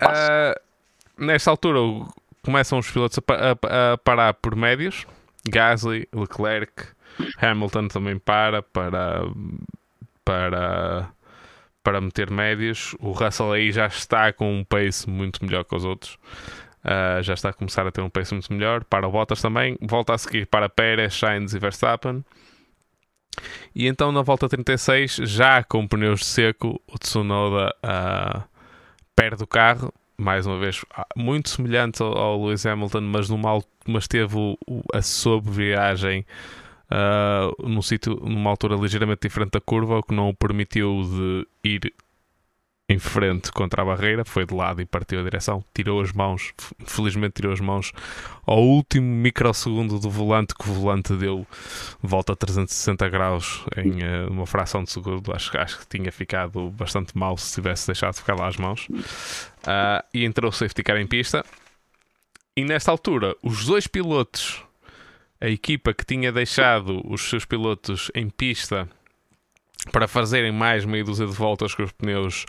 Uh, 0.00 0.58
nesta 1.22 1.50
altura, 1.50 1.80
o 1.80 2.08
começam 2.42 2.78
os 2.78 2.90
pilotos 2.90 3.18
a, 3.18 3.32
a, 3.32 3.92
a 3.92 3.98
parar 3.98 4.34
por 4.34 4.54
médios. 4.54 5.06
Gasly, 5.48 6.08
Leclerc, 6.12 6.72
Hamilton 7.40 7.88
também 7.88 8.18
para 8.18 8.62
para 8.62 9.22
para 10.24 11.12
para 11.82 12.00
meter 12.00 12.30
médios. 12.30 12.94
O 13.00 13.12
Russell 13.12 13.52
aí 13.52 13.72
já 13.72 13.86
está 13.86 14.32
com 14.32 14.60
um 14.60 14.64
pace 14.64 15.08
muito 15.08 15.44
melhor 15.44 15.64
que 15.64 15.74
os 15.74 15.84
outros. 15.84 16.16
Uh, 16.84 17.22
já 17.22 17.34
está 17.34 17.50
a 17.50 17.52
começar 17.52 17.86
a 17.86 17.92
ter 17.92 18.00
um 18.00 18.10
pace 18.10 18.32
muito 18.32 18.52
melhor. 18.52 18.84
Para 18.84 19.06
o 19.06 19.10
Bottas 19.10 19.42
também. 19.42 19.76
Volta 19.80 20.14
a 20.14 20.18
seguir 20.18 20.46
para 20.46 20.68
Pérez, 20.68 21.14
Sainz 21.14 21.54
e 21.54 21.58
Verstappen. 21.58 22.24
E 23.74 23.86
então 23.86 24.12
na 24.12 24.22
volta 24.22 24.48
36, 24.48 25.16
já 25.16 25.64
com 25.64 25.88
pneus 25.88 26.24
seco, 26.24 26.80
o 26.86 26.98
Tsunoda 26.98 27.74
uh, 27.84 28.42
perde 29.16 29.42
o 29.42 29.46
carro. 29.46 29.92
Mais 30.22 30.46
uma 30.46 30.56
vez, 30.56 30.84
ah, 30.94 31.06
muito 31.16 31.48
semelhante 31.48 32.00
ao, 32.00 32.16
ao 32.16 32.44
Lewis 32.44 32.64
Hamilton, 32.64 33.00
mas, 33.00 33.28
numa, 33.28 33.60
mas 33.88 34.06
teve 34.06 34.36
o, 34.36 34.56
o, 34.68 34.80
a 34.94 35.02
sobreviagem 35.02 36.24
uh, 36.92 37.68
num 37.68 37.82
sítio, 37.82 38.14
numa 38.22 38.50
altura 38.50 38.76
ligeiramente 38.76 39.22
diferente 39.22 39.50
da 39.50 39.60
curva, 39.60 39.98
o 39.98 40.02
que 40.02 40.14
não 40.14 40.28
o 40.28 40.34
permitiu 40.34 41.02
de 41.02 41.46
ir 41.68 41.92
em 42.92 42.98
frente 42.98 43.50
contra 43.50 43.82
a 43.82 43.84
barreira, 43.84 44.24
foi 44.24 44.44
de 44.44 44.54
lado 44.54 44.80
e 44.82 44.84
partiu 44.84 45.20
a 45.20 45.22
direção, 45.22 45.64
tirou 45.74 46.00
as 46.00 46.12
mãos, 46.12 46.52
felizmente 46.84 47.34
tirou 47.34 47.52
as 47.52 47.60
mãos 47.60 47.92
ao 48.46 48.62
último 48.62 49.06
microsegundo 49.06 49.98
do 49.98 50.10
volante, 50.10 50.54
que 50.54 50.68
o 50.68 50.72
volante 50.72 51.14
deu 51.14 51.46
volta 52.02 52.34
a 52.34 52.36
360 52.36 53.08
graus 53.08 53.64
em 53.76 54.02
uh, 54.02 54.30
uma 54.30 54.46
fração 54.46 54.84
de 54.84 54.90
segundo. 54.90 55.32
Acho, 55.34 55.56
acho 55.58 55.78
que 55.80 55.86
tinha 55.96 56.12
ficado 56.12 56.70
bastante 56.70 57.16
mal 57.16 57.36
se 57.38 57.54
tivesse 57.54 57.86
deixado 57.86 58.14
ficar 58.14 58.34
lá 58.34 58.46
as 58.46 58.56
mãos. 58.56 58.88
Uh, 58.88 60.04
e 60.12 60.24
entrou 60.24 60.50
o 60.50 60.52
safety 60.52 60.82
car 60.82 60.98
em 60.98 61.06
pista. 61.06 61.44
E 62.54 62.64
nesta 62.64 62.90
altura, 62.90 63.34
os 63.42 63.64
dois 63.64 63.86
pilotos, 63.86 64.62
a 65.40 65.48
equipa 65.48 65.94
que 65.94 66.04
tinha 66.04 66.30
deixado 66.30 67.00
os 67.10 67.22
seus 67.22 67.46
pilotos 67.46 68.10
em 68.14 68.28
pista 68.28 68.88
para 69.90 70.06
fazerem 70.06 70.52
mais 70.52 70.84
meia 70.84 71.02
dúzia 71.02 71.26
de 71.26 71.32
voltas 71.32 71.74
com 71.74 71.82
os 71.82 71.92
pneus 71.92 72.46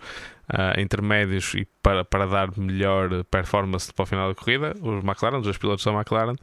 uh, 0.51 0.79
intermédios 0.79 1.53
e 1.53 1.65
para, 1.81 2.03
para 2.03 2.25
dar 2.25 2.57
melhor 2.57 3.23
performance 3.25 3.93
para 3.93 4.03
o 4.03 4.05
final 4.05 4.29
da 4.29 4.35
corrida, 4.35 4.73
os 4.81 5.03
McLaren, 5.03 5.37
os 5.37 5.43
dois 5.43 5.57
pilotos 5.57 5.85
da 5.85 5.91
McLaren, 5.91 6.35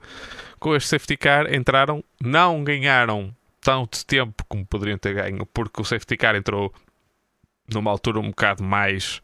com 0.59 0.74
este 0.74 0.88
safety 0.88 1.16
car 1.16 1.53
entraram, 1.53 2.03
não 2.22 2.62
ganharam 2.64 3.34
tanto 3.61 4.05
tempo 4.07 4.44
como 4.48 4.64
poderiam 4.64 4.98
ter 4.98 5.14
ganho, 5.14 5.44
porque 5.46 5.80
o 5.80 5.84
safety 5.84 6.16
car 6.16 6.34
entrou 6.34 6.72
numa 7.72 7.90
altura 7.90 8.18
um 8.18 8.30
bocado 8.30 8.62
mais 8.62 9.20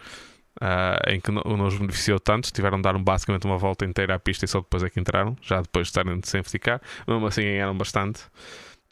uh, 0.61 1.11
em 1.11 1.21
que 1.21 1.31
não, 1.31 1.43
não 1.43 1.67
os 1.67 1.79
beneficiou 1.79 2.21
tanto, 2.21 2.53
tiveram 2.53 2.77
de 2.77 2.83
dar 2.83 2.97
basicamente 2.99 3.47
uma 3.47 3.59
volta 3.59 3.85
inteira 3.85 4.15
à 4.15 4.19
pista 4.19 4.45
e 4.45 4.49
só 4.49 4.61
depois 4.61 4.83
é 4.83 4.91
que 4.91 5.01
entraram, 5.01 5.37
já 5.43 5.61
depois 5.61 5.87
de 5.87 5.91
estarem 5.91 6.21
de 6.21 6.29
safety 6.29 6.59
car, 6.59 6.81
mesmo 7.07 7.27
assim 7.27 7.43
ganharam 7.43 7.77
bastante. 7.77 8.23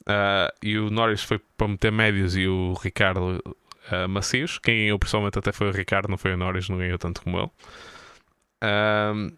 Uh, 0.03 0.53
e 0.63 0.77
o 0.79 0.91
Norris 0.91 1.23
foi 1.23 1.41
para 1.57 1.69
meter 1.69 1.91
médios 1.91 2.37
e 2.37 2.47
o 2.47 2.75
Ricardo 2.75 3.43
uh, 3.93 4.09
macios. 4.09 4.59
Quem 4.59 4.85
ganhou 4.85 4.99
pessoalmente 4.99 5.39
até 5.39 5.53
foi 5.53 5.69
o 5.69 5.73
Ricardo, 5.73 6.09
não 6.09 6.19
foi 6.19 6.35
o 6.35 6.37
Norris, 6.37 6.69
não 6.69 6.79
ganhou 6.79 6.99
tanto 6.99 7.23
como 7.23 7.39
ele. 7.39 7.51
Uh, 8.63 9.37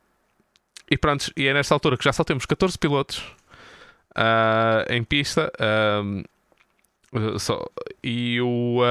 e 0.90 0.96
pronto, 0.96 1.32
e 1.36 1.46
é 1.46 1.54
nesta 1.54 1.74
altura 1.74 1.96
que 1.96 2.04
já 2.04 2.12
só 2.12 2.22
temos 2.22 2.46
14 2.46 2.78
pilotos 2.78 3.18
uh, 4.16 4.92
em 4.92 5.02
pista. 5.02 5.52
Só, 7.38 7.64
e 8.02 8.40
o. 8.42 8.82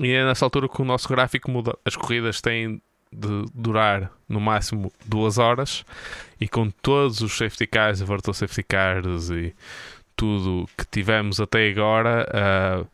e 0.00 0.10
é 0.10 0.24
nessa 0.24 0.44
altura 0.44 0.68
que 0.68 0.82
o 0.82 0.84
nosso 0.84 1.08
gráfico 1.08 1.50
muda. 1.50 1.76
As 1.84 1.94
corridas 1.94 2.40
têm 2.40 2.82
de 3.12 3.44
durar 3.54 4.10
no 4.28 4.40
máximo 4.40 4.90
duas 5.04 5.36
horas 5.36 5.84
e 6.40 6.48
com 6.48 6.70
todos 6.70 7.20
os 7.20 7.36
safety 7.36 7.66
cars, 7.66 8.00
a 8.00 8.32
safety 8.32 8.62
cars 8.62 9.30
e 9.30 9.54
tudo 10.16 10.68
que 10.76 10.86
tivemos 10.86 11.40
até 11.40 11.68
agora, 11.68 12.26
uh, 12.30 12.88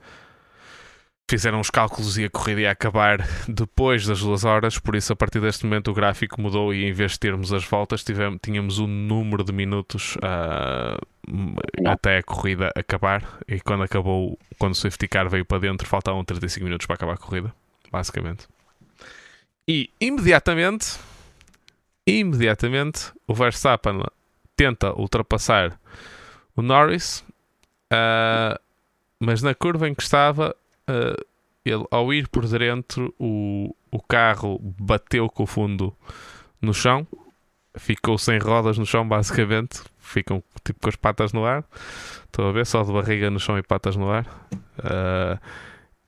fizeram 1.29 1.61
os 1.61 1.69
cálculos 1.69 2.17
e 2.17 2.25
a 2.25 2.31
corrida 2.31 2.63
ia 2.63 2.71
acabar 2.71 3.19
depois 3.47 4.07
das 4.07 4.21
duas 4.21 4.45
horas, 4.45 4.79
por 4.79 4.97
isso 4.97 5.13
a 5.13 5.17
partir 5.17 5.41
deste 5.41 5.67
momento 5.67 5.91
o 5.91 5.95
gráfico 5.95 6.41
mudou 6.41 6.73
e 6.73 6.85
em 6.85 6.93
vez 6.93 7.13
de 7.13 7.21
termos 7.21 7.53
as 7.53 7.65
voltas, 7.65 8.03
tivemos, 8.03 8.39
tínhamos 8.43 8.79
um 8.79 8.87
número 8.87 9.45
de 9.45 9.53
minutos 9.53 10.17
uh, 10.17 11.87
até 11.87 12.19
a 12.19 12.23
corrida 12.23 12.73
acabar 12.75 13.39
e 13.47 13.61
quando 13.61 13.83
acabou, 13.83 14.39
quando 14.59 14.73
o 14.73 14.77
safety 14.77 15.07
car 15.07 15.29
veio 15.29 15.45
para 15.45 15.59
dentro, 15.59 15.87
faltavam 15.87 16.25
35 16.25 16.65
minutos 16.65 16.87
para 16.87 16.95
acabar 16.95 17.13
a 17.13 17.19
corrida, 17.19 17.55
basicamente. 17.93 18.49
E 19.69 19.91
imediatamente, 20.01 20.99
imediatamente, 22.07 23.13
o 23.27 23.35
Verstappen 23.35 24.03
tenta 24.57 24.99
ultrapassar 24.99 25.79
o 26.57 26.63
Norris, 26.63 27.23
uh, 27.93 28.59
mas 29.21 29.43
na 29.43 29.55
curva 29.55 29.87
em 29.87 29.95
que 29.95 30.03
estava, 30.03 30.57
uh, 30.89 31.25
ele, 31.65 31.85
ao 31.91 32.13
ir 32.13 32.29
por 32.29 32.47
dentro, 32.47 33.15
o, 33.19 33.75
o 33.91 34.01
carro 34.01 34.59
bateu 34.81 35.29
com 35.29 35.43
o 35.43 35.47
fundo 35.47 35.95
no 36.61 36.73
chão, 36.73 37.07
ficou 37.77 38.19
sem 38.19 38.39
rodas 38.39 38.79
no 38.79 38.87
chão, 38.87 39.07
basicamente. 39.07 39.81
Ficam 39.99 40.43
tipo 40.65 40.81
com 40.81 40.89
as 40.89 40.97
patas 40.97 41.33
no 41.33 41.45
ar. 41.45 41.65
Estou 42.25 42.49
a 42.49 42.53
ver, 42.53 42.65
só 42.67 42.83
de 42.83 42.93
barriga 42.93 43.31
no 43.31 43.39
chão 43.39 43.59
e 43.59 43.63
patas 43.63 43.95
no 43.97 44.11
ar. 44.11 44.27
Uh, 44.79 45.39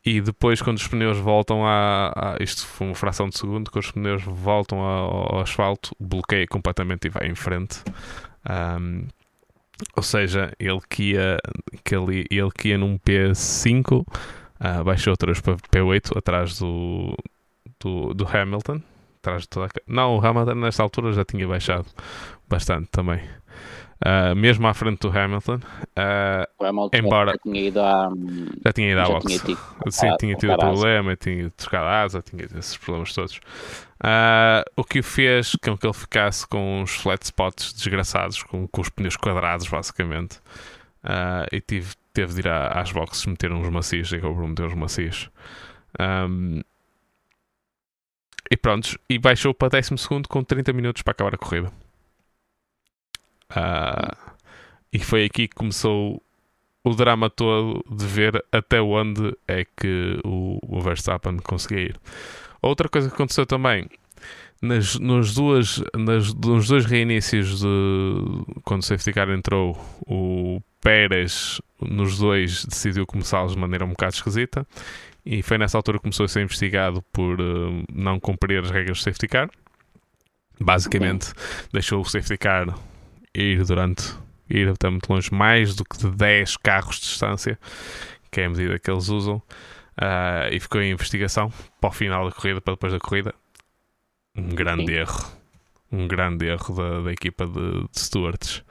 e 0.05 0.20
depois, 0.20 0.62
quando 0.62 0.78
os 0.78 0.89
pneus 0.89 1.18
voltam 1.18 1.66
a, 1.66 2.11
a, 2.16 2.43
Isto 2.43 2.66
foi 2.66 2.87
uma 2.87 2.95
fração 2.95 3.28
de 3.28 3.39
segundo. 3.39 3.70
Quando 3.70 3.85
os 3.85 3.91
pneus 3.91 4.22
voltam 4.24 4.81
ao, 4.81 5.35
ao 5.35 5.41
asfalto, 5.41 5.95
bloqueia 6.01 6.47
completamente 6.47 7.07
e 7.07 7.11
vai 7.11 7.26
em 7.26 7.35
frente. 7.35 7.83
Um, 8.49 9.07
ou 9.95 10.03
seja, 10.03 10.53
ele 10.59 10.81
que 10.89 11.12
ia, 11.12 11.39
que 11.85 11.95
ele, 11.95 12.26
ele 12.31 12.51
que 12.51 12.68
ia 12.68 12.78
num 12.78 12.99
P5 12.99 14.07
uh, 14.61 14.85
baixou 14.85 15.13
outra 15.13 15.27
vez 15.27 15.41
para 15.41 15.57
P8 15.57 16.17
atrás 16.17 16.59
do, 16.59 17.17
do, 17.79 18.15
do 18.15 18.27
Hamilton. 18.27 18.81
Atrás 19.19 19.43
de 19.43 19.49
toda 19.49 19.67
a... 19.67 19.69
Não, 19.87 20.17
o 20.17 20.27
Hamilton 20.27 20.55
nesta 20.55 20.83
altura 20.83 21.13
já 21.13 21.25
tinha 21.25 21.47
baixado 21.47 21.87
bastante 22.49 22.89
também. 22.91 23.21
Uh, 24.01 24.35
mesmo 24.35 24.67
à 24.67 24.73
frente 24.73 25.01
do 25.01 25.11
Hamilton. 25.11 25.57
Uh, 25.57 26.65
Hamilton 26.65 26.97
embora 26.97 27.33
já 27.33 27.39
tinha 27.39 27.61
ido 27.61 27.81
à, 27.81 28.11
já 28.65 28.73
tinha 28.73 28.91
ido 28.93 29.01
à 29.01 29.05
box. 29.05 29.27
Tinha 29.27 29.39
tido, 29.39 29.61
Sim, 29.91 30.17
tinha 30.19 30.35
tido 30.37 30.57
problema, 30.57 31.17
tinha 31.17 31.51
trocado 31.51 31.87
asa, 31.87 32.23
tinha 32.23 32.47
esses 32.59 32.79
problemas 32.79 33.13
todos. 33.13 33.37
Uh, 34.03 34.65
o 34.75 34.85
que 34.85 35.01
o 35.01 35.03
fez 35.03 35.55
com 35.63 35.77
que 35.77 35.87
ele 35.87 35.93
ficasse 35.93 36.47
com 36.49 36.81
uns 36.81 36.95
flat 36.95 37.23
spots 37.23 37.75
desgraçados, 37.75 38.43
com, 38.43 38.67
com 38.67 38.81
os 38.81 38.89
pneus 38.89 39.17
quadrados, 39.17 39.69
basicamente. 39.69 40.41
e 41.53 41.61
tive, 41.61 41.93
teve 42.13 42.35
de 42.35 42.41
ir 42.41 42.49
à, 42.49 42.81
às 42.81 42.93
boxes 42.93 43.27
meter 43.27 43.53
uns 43.53 43.69
macios, 43.69 44.13
acabou 44.13 44.47
meter 44.47 44.67
uns 44.67 44.75
macios. 44.75 45.31
Um, 45.99 46.61
e 48.51 48.57
pronto, 48.57 48.99
e 49.09 49.19
baixou 49.19 49.55
para 49.55 49.81
12 49.81 49.95
com 50.29 50.43
30 50.43 50.73
minutos 50.73 51.03
para 51.03 51.13
acabar 51.13 51.35
a 51.35 51.39
corrida. 51.39 51.73
Uh, 53.51 54.35
e 54.93 54.99
foi 54.99 55.25
aqui 55.25 55.47
que 55.47 55.55
começou 55.55 56.23
o 56.83 56.95
drama 56.95 57.29
todo 57.29 57.85
de 57.91 58.07
ver 58.07 58.45
até 58.51 58.81
onde 58.81 59.37
é 59.47 59.65
que 59.65 60.19
o, 60.25 60.59
o 60.63 60.81
Verstappen 60.81 61.39
conseguia 61.39 61.81
ir. 61.81 62.01
Outra 62.63 62.89
coisa 62.89 63.09
que 63.09 63.15
aconteceu 63.15 63.47
também 63.47 63.89
nas, 64.61 64.99
nos, 64.99 65.35
duas, 65.35 65.83
nas, 65.97 66.35
nos 66.35 66.69
dois 66.69 66.85
reinícios 66.85 67.61
de 67.61 68.61
quando 68.65 68.83
o 68.83 68.85
safety 68.85 69.13
car 69.13 69.31
entrou, 69.31 69.79
o 70.07 70.61
Pérez 70.81 71.61
nos 71.81 72.18
dois 72.18 72.64
decidiu 72.64 73.07
começá-los 73.07 73.53
de 73.55 73.59
maneira 73.59 73.85
um 73.85 73.91
bocado 73.91 74.14
esquisita 74.14 74.66
e 75.24 75.43
foi 75.43 75.59
nessa 75.59 75.76
altura 75.76 75.99
que 75.99 76.03
começou 76.03 76.24
a 76.24 76.28
ser 76.28 76.43
investigado 76.43 77.03
por 77.12 77.41
uh, 77.41 77.85
não 77.93 78.18
cumprir 78.18 78.62
as 78.62 78.70
regras 78.70 78.99
do 78.99 79.03
safety 79.03 79.28
car. 79.28 79.51
Basicamente, 80.59 81.33
deixou 81.72 82.01
o 82.01 82.05
safety 82.05 82.37
car 82.37 82.66
ir 83.35 83.64
durante 83.64 84.14
ir 84.49 84.68
até 84.68 84.91
muito 84.91 85.09
longe, 85.09 85.33
mais 85.33 85.74
do 85.74 85.85
que 85.85 85.97
de 85.97 86.11
10 86.11 86.57
carros 86.59 86.97
de 86.97 87.03
distância, 87.03 87.59
que 88.31 88.41
é 88.41 88.47
a 88.47 88.51
medida 88.51 88.78
que 88.78 88.91
eles 88.91 89.09
usam, 89.09 89.37
uh, 89.37 90.53
e 90.53 90.59
ficou 90.59 90.83
em 90.83 90.91
investigação 90.91 91.53
para 91.81 91.91
o 91.91 91.93
final 91.93 92.28
da 92.28 92.35
corrida, 92.35 92.61
para 92.61 92.74
depois 92.74 92.93
da 92.93 92.99
corrida. 92.99 93.35
Um 94.37 94.49
grande 94.49 94.87
Sim. 94.87 94.93
erro, 94.93 95.33
um 95.93 96.09
grande 96.09 96.47
erro 96.47 96.74
da, 96.74 97.01
da 97.03 97.12
equipa 97.12 97.47
de, 97.47 97.83
de 97.89 98.01
stewards. 98.01 98.64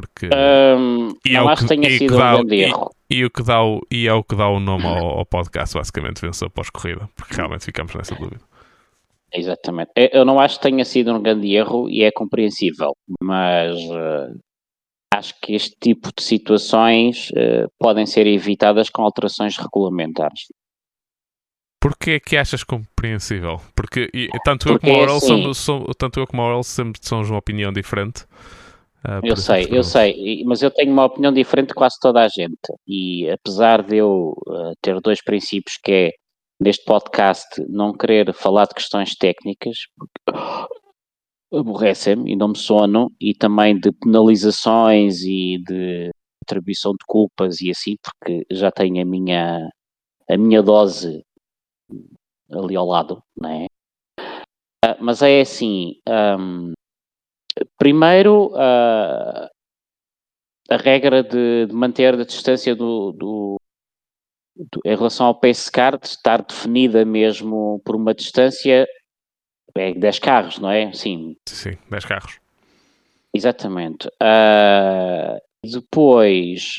Porque 0.00 0.26
um, 0.26 1.08
e 1.26 1.34
é 1.34 1.38
acho 1.40 1.62
que, 1.62 1.68
tenha 1.68 1.90
sido 1.98 2.14
um 2.14 2.18
grande 2.18 2.54
e, 2.54 2.60
erro. 2.62 2.90
E, 3.10 3.24
o 3.24 3.30
que 3.30 3.42
dá 3.42 3.64
o, 3.64 3.80
e 3.90 4.06
é 4.06 4.12
o 4.12 4.22
que 4.22 4.36
dá 4.36 4.48
o 4.48 4.60
nome 4.60 4.86
ao, 4.86 5.18
ao 5.18 5.26
podcast, 5.26 5.74
basicamente, 5.76 6.20
venceu 6.20 6.48
pós-corrida, 6.48 7.08
porque 7.16 7.34
realmente 7.34 7.64
ficamos 7.64 7.92
nessa 7.94 8.14
dúvida. 8.14 8.40
Exatamente. 9.34 9.90
Eu 9.96 10.24
não 10.24 10.38
acho 10.38 10.56
que 10.56 10.62
tenha 10.62 10.84
sido 10.84 11.12
um 11.12 11.20
grande 11.20 11.52
erro 11.52 11.90
e 11.90 12.04
é 12.04 12.12
compreensível, 12.12 12.96
mas 13.20 13.76
uh, 13.76 14.38
acho 15.12 15.34
que 15.42 15.54
este 15.54 15.76
tipo 15.80 16.10
de 16.16 16.22
situações 16.22 17.30
uh, 17.30 17.68
podem 17.76 18.06
ser 18.06 18.28
evitadas 18.28 18.88
com 18.88 19.02
alterações 19.02 19.56
regulamentares. 19.56 20.46
Porquê 21.80 22.12
é 22.12 22.20
que 22.20 22.36
achas 22.36 22.62
compreensível? 22.62 23.60
Porque 23.74 24.08
e, 24.14 24.28
tanto, 24.44 24.68
Porque 24.68 24.88
eu 24.88 24.94
como 24.94 25.02
é 25.02 25.16
assim, 25.16 25.54
somos, 25.54 25.94
tanto 25.98 26.20
eu 26.20 26.26
como 26.26 26.42
a 26.42 26.44
Aurel 26.44 26.62
sempre 26.62 27.00
somos 27.02 27.28
uma 27.28 27.38
opinião 27.38 27.72
diferente. 27.72 28.24
Uh, 29.04 29.20
eu 29.22 29.36
sei, 29.36 29.68
eu 29.70 29.84
sei, 29.84 30.42
mas 30.44 30.60
eu 30.60 30.70
tenho 30.70 30.92
uma 30.92 31.04
opinião 31.04 31.32
diferente 31.32 31.68
de 31.68 31.74
quase 31.74 31.96
toda 32.00 32.20
a 32.20 32.28
gente. 32.28 32.58
E 32.86 33.30
apesar 33.30 33.82
de 33.82 33.96
eu 33.96 34.34
uh, 34.46 34.72
ter 34.82 35.00
dois 35.00 35.22
princípios 35.22 35.76
que 35.82 35.92
é 35.92 36.10
neste 36.60 36.84
podcast 36.84 37.46
não 37.68 37.96
querer 37.96 38.32
falar 38.34 38.66
de 38.66 38.74
questões 38.74 39.14
técnicas, 39.14 39.76
aborrecem-me 41.52 42.32
e 42.32 42.36
não 42.36 42.48
me 42.48 42.58
sonam, 42.58 43.08
e 43.20 43.34
também 43.34 43.78
de 43.78 43.92
penalizações 43.92 45.22
e 45.22 45.58
de 45.64 46.10
atribuição 46.42 46.92
de 46.92 47.04
culpas 47.06 47.60
e 47.60 47.70
assim, 47.70 47.94
porque 48.02 48.44
já 48.50 48.70
tenho 48.72 49.00
a 49.00 49.04
minha, 49.04 49.68
a 50.28 50.36
minha 50.36 50.62
dose 50.62 51.22
ali 52.50 52.74
ao 52.74 52.86
lado, 52.86 53.22
não 53.40 53.50
é? 53.50 53.66
Uh, 54.84 54.96
mas 55.00 55.22
é 55.22 55.40
assim, 55.40 55.94
um, 56.38 56.72
primeiro, 57.78 58.48
uh, 58.48 59.48
a 60.68 60.76
regra 60.76 61.22
de, 61.22 61.66
de, 61.66 61.74
manter 61.74 62.14
a 62.14 62.24
distância 62.24 62.74
do, 62.74 63.12
do, 63.12 63.56
do, 64.56 64.80
em 64.84 64.96
relação 64.96 65.26
ao 65.26 65.38
pace 65.38 65.70
car, 65.70 65.98
de 65.98 66.08
estar 66.08 66.42
definida 66.42 67.04
mesmo 67.04 67.80
por 67.84 67.96
uma 67.96 68.12
distância, 68.12 68.86
é 69.76 69.94
10 69.94 70.18
carros, 70.18 70.58
não 70.58 70.70
é? 70.70 70.92
Sim. 70.92 71.36
Sim, 71.46 71.78
10 71.88 72.04
carros. 72.04 72.40
Exatamente. 73.32 74.08
Uh, 74.08 75.38
depois, 75.64 76.76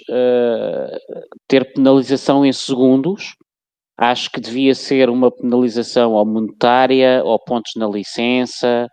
ter 1.48 1.74
penalização 1.74 2.46
em 2.46 2.52
segundos, 2.52 3.36
acho 3.98 4.32
que 4.32 4.40
devia 4.40 4.74
ser 4.74 5.10
uma 5.10 5.30
penalização 5.30 6.14
ou 6.14 6.26
monetária, 6.26 7.22
ou 7.24 7.38
pontos 7.38 7.74
na 7.76 7.88
licença, 7.88 8.88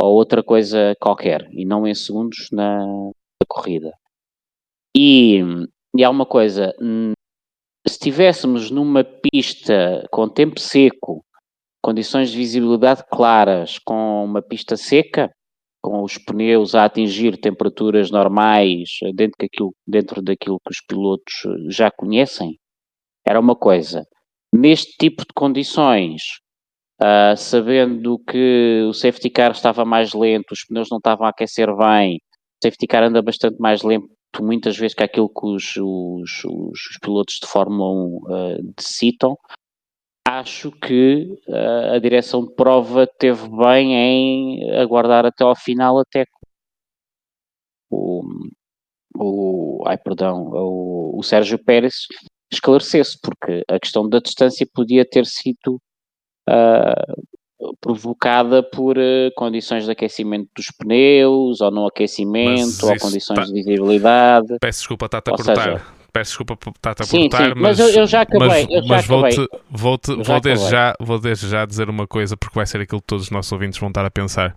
ou 0.00 0.14
outra 0.14 0.42
coisa 0.42 0.94
qualquer, 1.00 1.48
e 1.52 1.64
não 1.64 1.86
em 1.86 1.94
segundos 1.94 2.48
na, 2.52 2.78
na 2.86 3.46
corrida. 3.48 3.92
E, 4.96 5.40
e 5.96 6.02
há 6.02 6.10
uma 6.10 6.26
coisa, 6.26 6.74
se 7.86 7.94
estivéssemos 7.94 8.70
numa 8.70 9.04
pista 9.04 10.06
com 10.10 10.28
tempo 10.28 10.58
seco, 10.58 11.24
condições 11.82 12.30
de 12.30 12.36
visibilidade 12.36 13.04
claras, 13.10 13.78
com 13.78 14.24
uma 14.24 14.42
pista 14.42 14.76
seca, 14.76 15.30
com 15.82 16.02
os 16.02 16.18
pneus 16.18 16.74
a 16.74 16.84
atingir 16.84 17.38
temperaturas 17.38 18.10
normais 18.10 18.98
dentro 19.14 19.36
daquilo, 19.40 19.74
dentro 19.86 20.22
daquilo 20.22 20.60
que 20.60 20.70
os 20.70 20.80
pilotos 20.86 21.34
já 21.68 21.90
conhecem, 21.90 22.58
era 23.26 23.40
uma 23.40 23.56
coisa 23.56 24.04
neste 24.54 24.96
tipo 24.98 25.22
de 25.22 25.32
condições, 25.34 26.22
uh, 27.02 27.36
sabendo 27.36 28.18
que 28.18 28.84
o 28.88 28.92
safety 28.92 29.30
car 29.30 29.52
estava 29.52 29.84
mais 29.84 30.12
lento, 30.12 30.52
os 30.52 30.64
pneus 30.64 30.88
não 30.90 30.98
estavam 30.98 31.26
a 31.26 31.30
aquecer 31.30 31.74
bem, 31.76 32.16
o 32.16 32.66
safety 32.66 32.86
car 32.86 33.02
anda 33.02 33.22
bastante 33.22 33.58
mais 33.58 33.82
lento 33.82 34.08
muitas 34.40 34.76
vezes 34.76 34.94
que 34.94 35.02
aquilo 35.02 35.28
que 35.28 35.44
os, 35.46 35.76
os, 35.76 36.44
os 36.44 36.98
pilotos 37.02 37.38
de 37.40 37.46
Fórmula 37.48 37.90
1 37.90 37.94
uh, 37.94 38.20
ah, 38.28 38.56
decitam, 38.76 39.36
acho 40.28 40.70
que 40.70 41.26
uh, 41.48 41.94
a 41.94 41.98
direção 41.98 42.44
de 42.44 42.54
prova 42.54 43.06
teve 43.06 43.48
bem 43.48 43.94
em 43.94 44.70
aguardar 44.78 45.26
até 45.26 45.42
ao 45.42 45.56
final 45.56 45.98
até 45.98 46.24
o, 47.90 48.22
o 49.16 49.82
ai 49.86 49.98
perdão, 49.98 50.50
o, 50.52 51.18
o 51.18 51.22
Sérgio 51.22 51.58
Pérez 51.58 52.06
esclarecesse, 52.52 53.18
porque 53.20 53.62
a 53.68 53.78
questão 53.78 54.08
da 54.08 54.18
distância 54.20 54.66
podia 54.72 55.04
ter 55.04 55.26
sido 55.26 55.80
uh, 56.48 57.74
provocada 57.80 58.62
por 58.62 58.96
uh, 58.96 59.30
condições 59.36 59.84
de 59.84 59.90
aquecimento 59.90 60.48
dos 60.54 60.66
pneus, 60.78 61.60
ou 61.60 61.70
no 61.70 61.86
aquecimento, 61.86 62.86
ou 62.86 62.98
condições 62.98 63.36
tá... 63.36 63.44
de 63.44 63.52
visibilidade. 63.52 64.56
Peço 64.60 64.80
desculpa, 64.80 65.06
a 65.06 65.22
cortar. 65.22 65.56
Seja, 65.56 66.00
Peço 66.12 66.30
desculpa 66.30 66.56
por 66.56 66.70
estar-te 66.70 67.02
a 67.02 67.06
cortar, 67.06 67.44
sim, 67.44 67.52
mas, 67.54 67.78
mas 67.78 67.78
eu, 67.78 67.88
eu, 68.00 68.06
já 68.06 68.22
acabei. 68.22 68.48
Mas, 68.48 68.66
já 68.66 68.82
mas 68.88 69.06
vou-te 69.06 69.48
vou, 69.70 69.98
-te, 69.98 70.14
vou, 70.22 70.40
desde 70.40 70.68
já, 70.68 70.94
vou 70.98 71.20
desde 71.20 71.48
já 71.48 71.64
dizer 71.64 71.88
uma 71.88 72.06
coisa, 72.06 72.36
porque 72.36 72.56
vai 72.56 72.66
ser 72.66 72.80
aquilo 72.80 73.00
que 73.00 73.06
todos 73.06 73.26
os 73.26 73.30
nossos 73.30 73.52
ouvintes 73.52 73.78
vão 73.78 73.90
estar 73.90 74.04
a 74.04 74.10
pensar. 74.10 74.56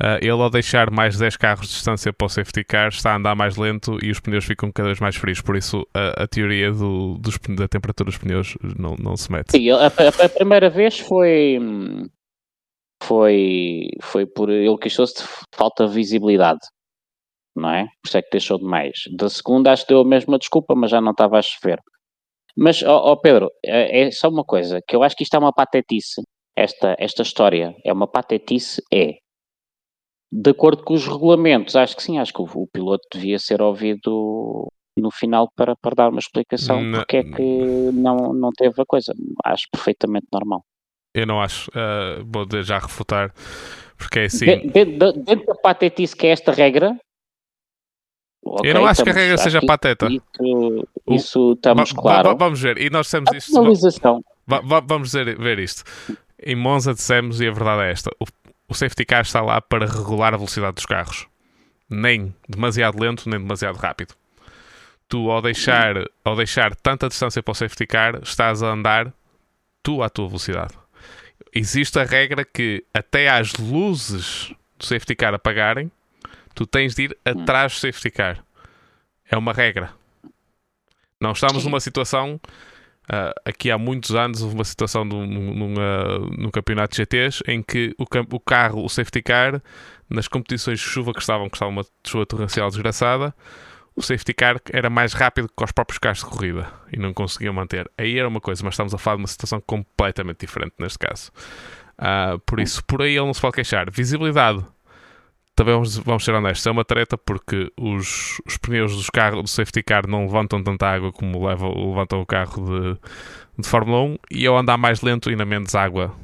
Uh, 0.00 0.18
ele, 0.20 0.30
ao 0.30 0.48
deixar 0.48 0.92
mais 0.92 1.18
10 1.18 1.36
carros 1.36 1.66
de 1.66 1.74
distância 1.74 2.12
para 2.12 2.26
o 2.26 2.28
safety 2.28 2.62
car, 2.62 2.88
está 2.88 3.12
a 3.12 3.16
andar 3.16 3.34
mais 3.34 3.56
lento 3.56 3.98
e 4.00 4.12
os 4.12 4.20
pneus 4.20 4.44
ficam 4.44 4.70
cada 4.70 4.88
vez 4.88 5.00
mais 5.00 5.16
frios. 5.16 5.40
Por 5.40 5.56
isso, 5.56 5.84
a, 5.92 6.22
a 6.22 6.28
teoria 6.28 6.70
do, 6.70 7.18
dos, 7.18 7.36
da 7.56 7.66
temperatura 7.66 8.08
dos 8.08 8.18
pneus 8.18 8.56
não, 8.78 8.94
não 8.96 9.16
se 9.16 9.30
mete. 9.32 9.50
Sim, 9.50 9.70
a, 9.70 9.86
a, 9.86 10.28
primeira 10.28 10.70
vez 10.70 11.00
foi. 11.00 11.58
Foi, 13.02 13.88
foi 14.00 14.26
por. 14.26 14.50
Ele 14.50 14.78
queixou-se 14.78 15.14
de 15.14 15.28
falta 15.52 15.86
de 15.86 15.94
visibilidade, 15.94 16.60
não 17.56 17.70
é? 17.70 17.84
Por 18.00 18.08
isso 18.08 18.18
é 18.18 18.22
que 18.22 18.30
deixou 18.30 18.58
de 18.58 18.64
mais. 18.64 19.00
Da 19.16 19.28
segunda, 19.28 19.72
acho 19.72 19.82
que 19.82 19.92
deu 19.92 20.00
a 20.00 20.08
mesma 20.08 20.38
desculpa, 20.38 20.74
mas 20.76 20.92
já 20.92 21.00
não 21.00 21.10
estava 21.10 21.38
a 21.38 21.42
chover. 21.42 21.80
Mas, 22.56 22.82
ó, 22.82 23.12
oh, 23.12 23.16
Pedro, 23.20 23.48
é, 23.64 24.02
é 24.02 24.10
só 24.10 24.28
uma 24.28 24.44
coisa, 24.44 24.80
que 24.86 24.94
eu 24.94 25.02
acho 25.02 25.16
que 25.16 25.22
isto 25.22 25.34
é 25.34 25.38
uma 25.38 25.52
patetice. 25.52 26.22
Esta, 26.56 26.96
esta 26.98 27.22
história 27.22 27.72
é 27.84 27.92
uma 27.92 28.08
patetice, 28.08 28.82
é 28.92 29.14
de 30.30 30.50
acordo 30.50 30.82
com 30.82 30.94
os 30.94 31.06
regulamentos, 31.06 31.74
acho 31.74 31.96
que 31.96 32.02
sim, 32.02 32.18
acho 32.18 32.32
que 32.32 32.42
o, 32.42 32.44
o 32.44 32.66
piloto 32.66 33.06
devia 33.12 33.38
ser 33.38 33.62
ouvido 33.62 34.68
no 34.98 35.10
final 35.10 35.50
para, 35.54 35.74
para 35.76 35.94
dar 35.94 36.08
uma 36.08 36.18
explicação 36.18 36.82
não, 36.82 36.98
porque 36.98 37.18
é 37.18 37.24
que 37.24 37.92
não, 37.92 38.32
não 38.34 38.50
teve 38.50 38.80
a 38.80 38.84
coisa. 38.84 39.14
Acho 39.44 39.66
perfeitamente 39.72 40.26
normal. 40.32 40.64
Eu 41.14 41.26
não 41.26 41.40
acho, 41.40 41.70
uh, 41.70 42.24
vou 42.26 42.46
já 42.62 42.78
refutar, 42.78 43.32
porque 43.96 44.20
é 44.20 44.24
assim. 44.24 44.46
Dentro, 44.68 45.12
dentro 45.12 45.46
da 45.46 45.54
patetice 45.54 46.14
que 46.14 46.26
é 46.26 46.30
esta 46.30 46.52
regra. 46.52 46.98
Okay, 48.44 48.70
eu 48.70 48.74
não 48.74 48.86
acho 48.86 49.02
que 49.02 49.10
a 49.10 49.12
regra 49.12 49.36
seja 49.36 49.60
pateta. 49.60 50.08
Isso, 50.08 50.88
isso 51.08 51.52
estamos 51.52 51.92
claro. 51.92 52.36
Vamos 52.36 52.60
ver, 52.60 52.78
e 52.78 52.90
nós 52.90 53.06
dissemos 53.06 53.32
isto. 53.32 53.52
Vamos 54.86 55.12
ver, 55.12 55.38
ver 55.38 55.58
isto. 55.58 55.84
Em 56.40 56.54
Monza 56.54 56.94
dissemos, 56.94 57.40
e 57.40 57.48
a 57.48 57.52
verdade 57.52 57.82
é 57.82 57.90
esta: 57.90 58.10
o 58.20 58.26
o 58.68 58.74
safety 58.74 59.04
car 59.04 59.22
está 59.22 59.40
lá 59.40 59.60
para 59.60 59.86
regular 59.86 60.34
a 60.34 60.36
velocidade 60.36 60.74
dos 60.74 60.86
carros. 60.86 61.26
Nem 61.88 62.34
demasiado 62.46 63.00
lento, 63.00 63.28
nem 63.28 63.40
demasiado 63.40 63.76
rápido. 63.76 64.14
Tu, 65.08 65.30
ao 65.30 65.40
deixar, 65.40 65.94
ao 66.22 66.36
deixar 66.36 66.76
tanta 66.76 67.08
distância 67.08 67.42
para 67.42 67.52
o 67.52 67.54
safety 67.54 67.86
car, 67.86 68.20
estás 68.22 68.62
a 68.62 68.68
andar 68.68 69.12
tu 69.82 70.02
à 70.02 70.10
tua 70.10 70.28
velocidade. 70.28 70.74
Existe 71.54 71.98
a 71.98 72.04
regra 72.04 72.44
que 72.44 72.84
até 72.92 73.30
às 73.30 73.54
luzes 73.54 74.52
do 74.78 74.84
safety 74.84 75.14
car 75.14 75.32
apagarem, 75.32 75.90
tu 76.54 76.66
tens 76.66 76.94
de 76.94 77.04
ir 77.04 77.18
atrás 77.24 77.72
do 77.72 77.78
safety 77.78 78.10
car. 78.10 78.44
É 79.30 79.36
uma 79.36 79.54
regra. 79.54 79.90
Não 81.18 81.32
estamos 81.32 81.64
numa 81.64 81.80
situação 81.80 82.38
Uh, 83.08 83.32
aqui 83.42 83.70
há 83.70 83.78
muitos 83.78 84.14
anos 84.14 84.42
houve 84.42 84.54
uma 84.54 84.64
situação 84.64 85.02
num, 85.02 85.26
numa, 85.26 86.18
num 86.36 86.50
campeonato 86.50 86.94
de 86.94 87.02
GTs 87.02 87.42
em 87.48 87.62
que 87.62 87.94
o, 87.98 88.04
o, 88.04 88.40
carro, 88.40 88.84
o 88.84 88.88
safety 88.88 89.22
car, 89.22 89.62
nas 90.10 90.28
competições 90.28 90.78
de 90.78 90.84
chuva 90.84 91.14
que 91.14 91.20
estavam, 91.20 91.48
que 91.48 91.56
estava 91.56 91.70
uma 91.70 91.86
chuva 92.06 92.26
torrencial 92.26 92.68
desgraçada, 92.68 93.34
o 93.96 94.02
safety 94.02 94.34
car 94.34 94.60
era 94.70 94.90
mais 94.90 95.14
rápido 95.14 95.48
que 95.48 95.64
os 95.64 95.72
próprios 95.72 95.98
carros 95.98 96.18
de 96.18 96.26
corrida 96.26 96.70
e 96.92 96.98
não 96.98 97.14
conseguiam 97.14 97.54
manter. 97.54 97.90
Aí 97.96 98.18
era 98.18 98.28
uma 98.28 98.40
coisa, 98.40 98.62
mas 98.62 98.74
estamos 98.74 98.92
a 98.92 98.98
falar 98.98 99.16
de 99.16 99.22
uma 99.22 99.28
situação 99.28 99.60
completamente 99.60 100.40
diferente 100.40 100.74
neste 100.78 100.98
caso. 100.98 101.32
Uh, 101.98 102.38
por 102.46 102.60
isso, 102.60 102.84
por 102.84 103.00
aí 103.00 103.16
ele 103.16 103.26
não 103.26 103.34
se 103.34 103.40
pode 103.40 103.54
queixar. 103.54 103.90
Visibilidade 103.90 104.64
também 105.58 105.74
vamos, 105.74 105.96
vamos 105.96 106.24
ser 106.24 106.32
honestos, 106.32 106.64
é 106.64 106.70
uma 106.70 106.84
treta 106.84 107.18
porque 107.18 107.72
os, 107.76 108.40
os 108.46 108.56
pneus 108.56 108.94
dos 108.94 109.10
carros 109.10 109.42
do 109.42 109.48
safety 109.48 109.82
car 109.82 110.06
não 110.06 110.22
levantam 110.22 110.62
tanta 110.62 110.86
água 110.86 111.10
como 111.10 111.44
levam, 111.44 111.72
levantam 111.90 112.20
o 112.20 112.26
carro 112.26 112.64
de, 112.64 113.00
de 113.58 113.68
Fórmula 113.68 114.02
1 114.02 114.18
e 114.30 114.46
ao 114.46 114.56
andar 114.56 114.78
mais 114.78 115.00
lento 115.00 115.28
ainda 115.28 115.44
menos 115.44 115.74
água 115.74 116.14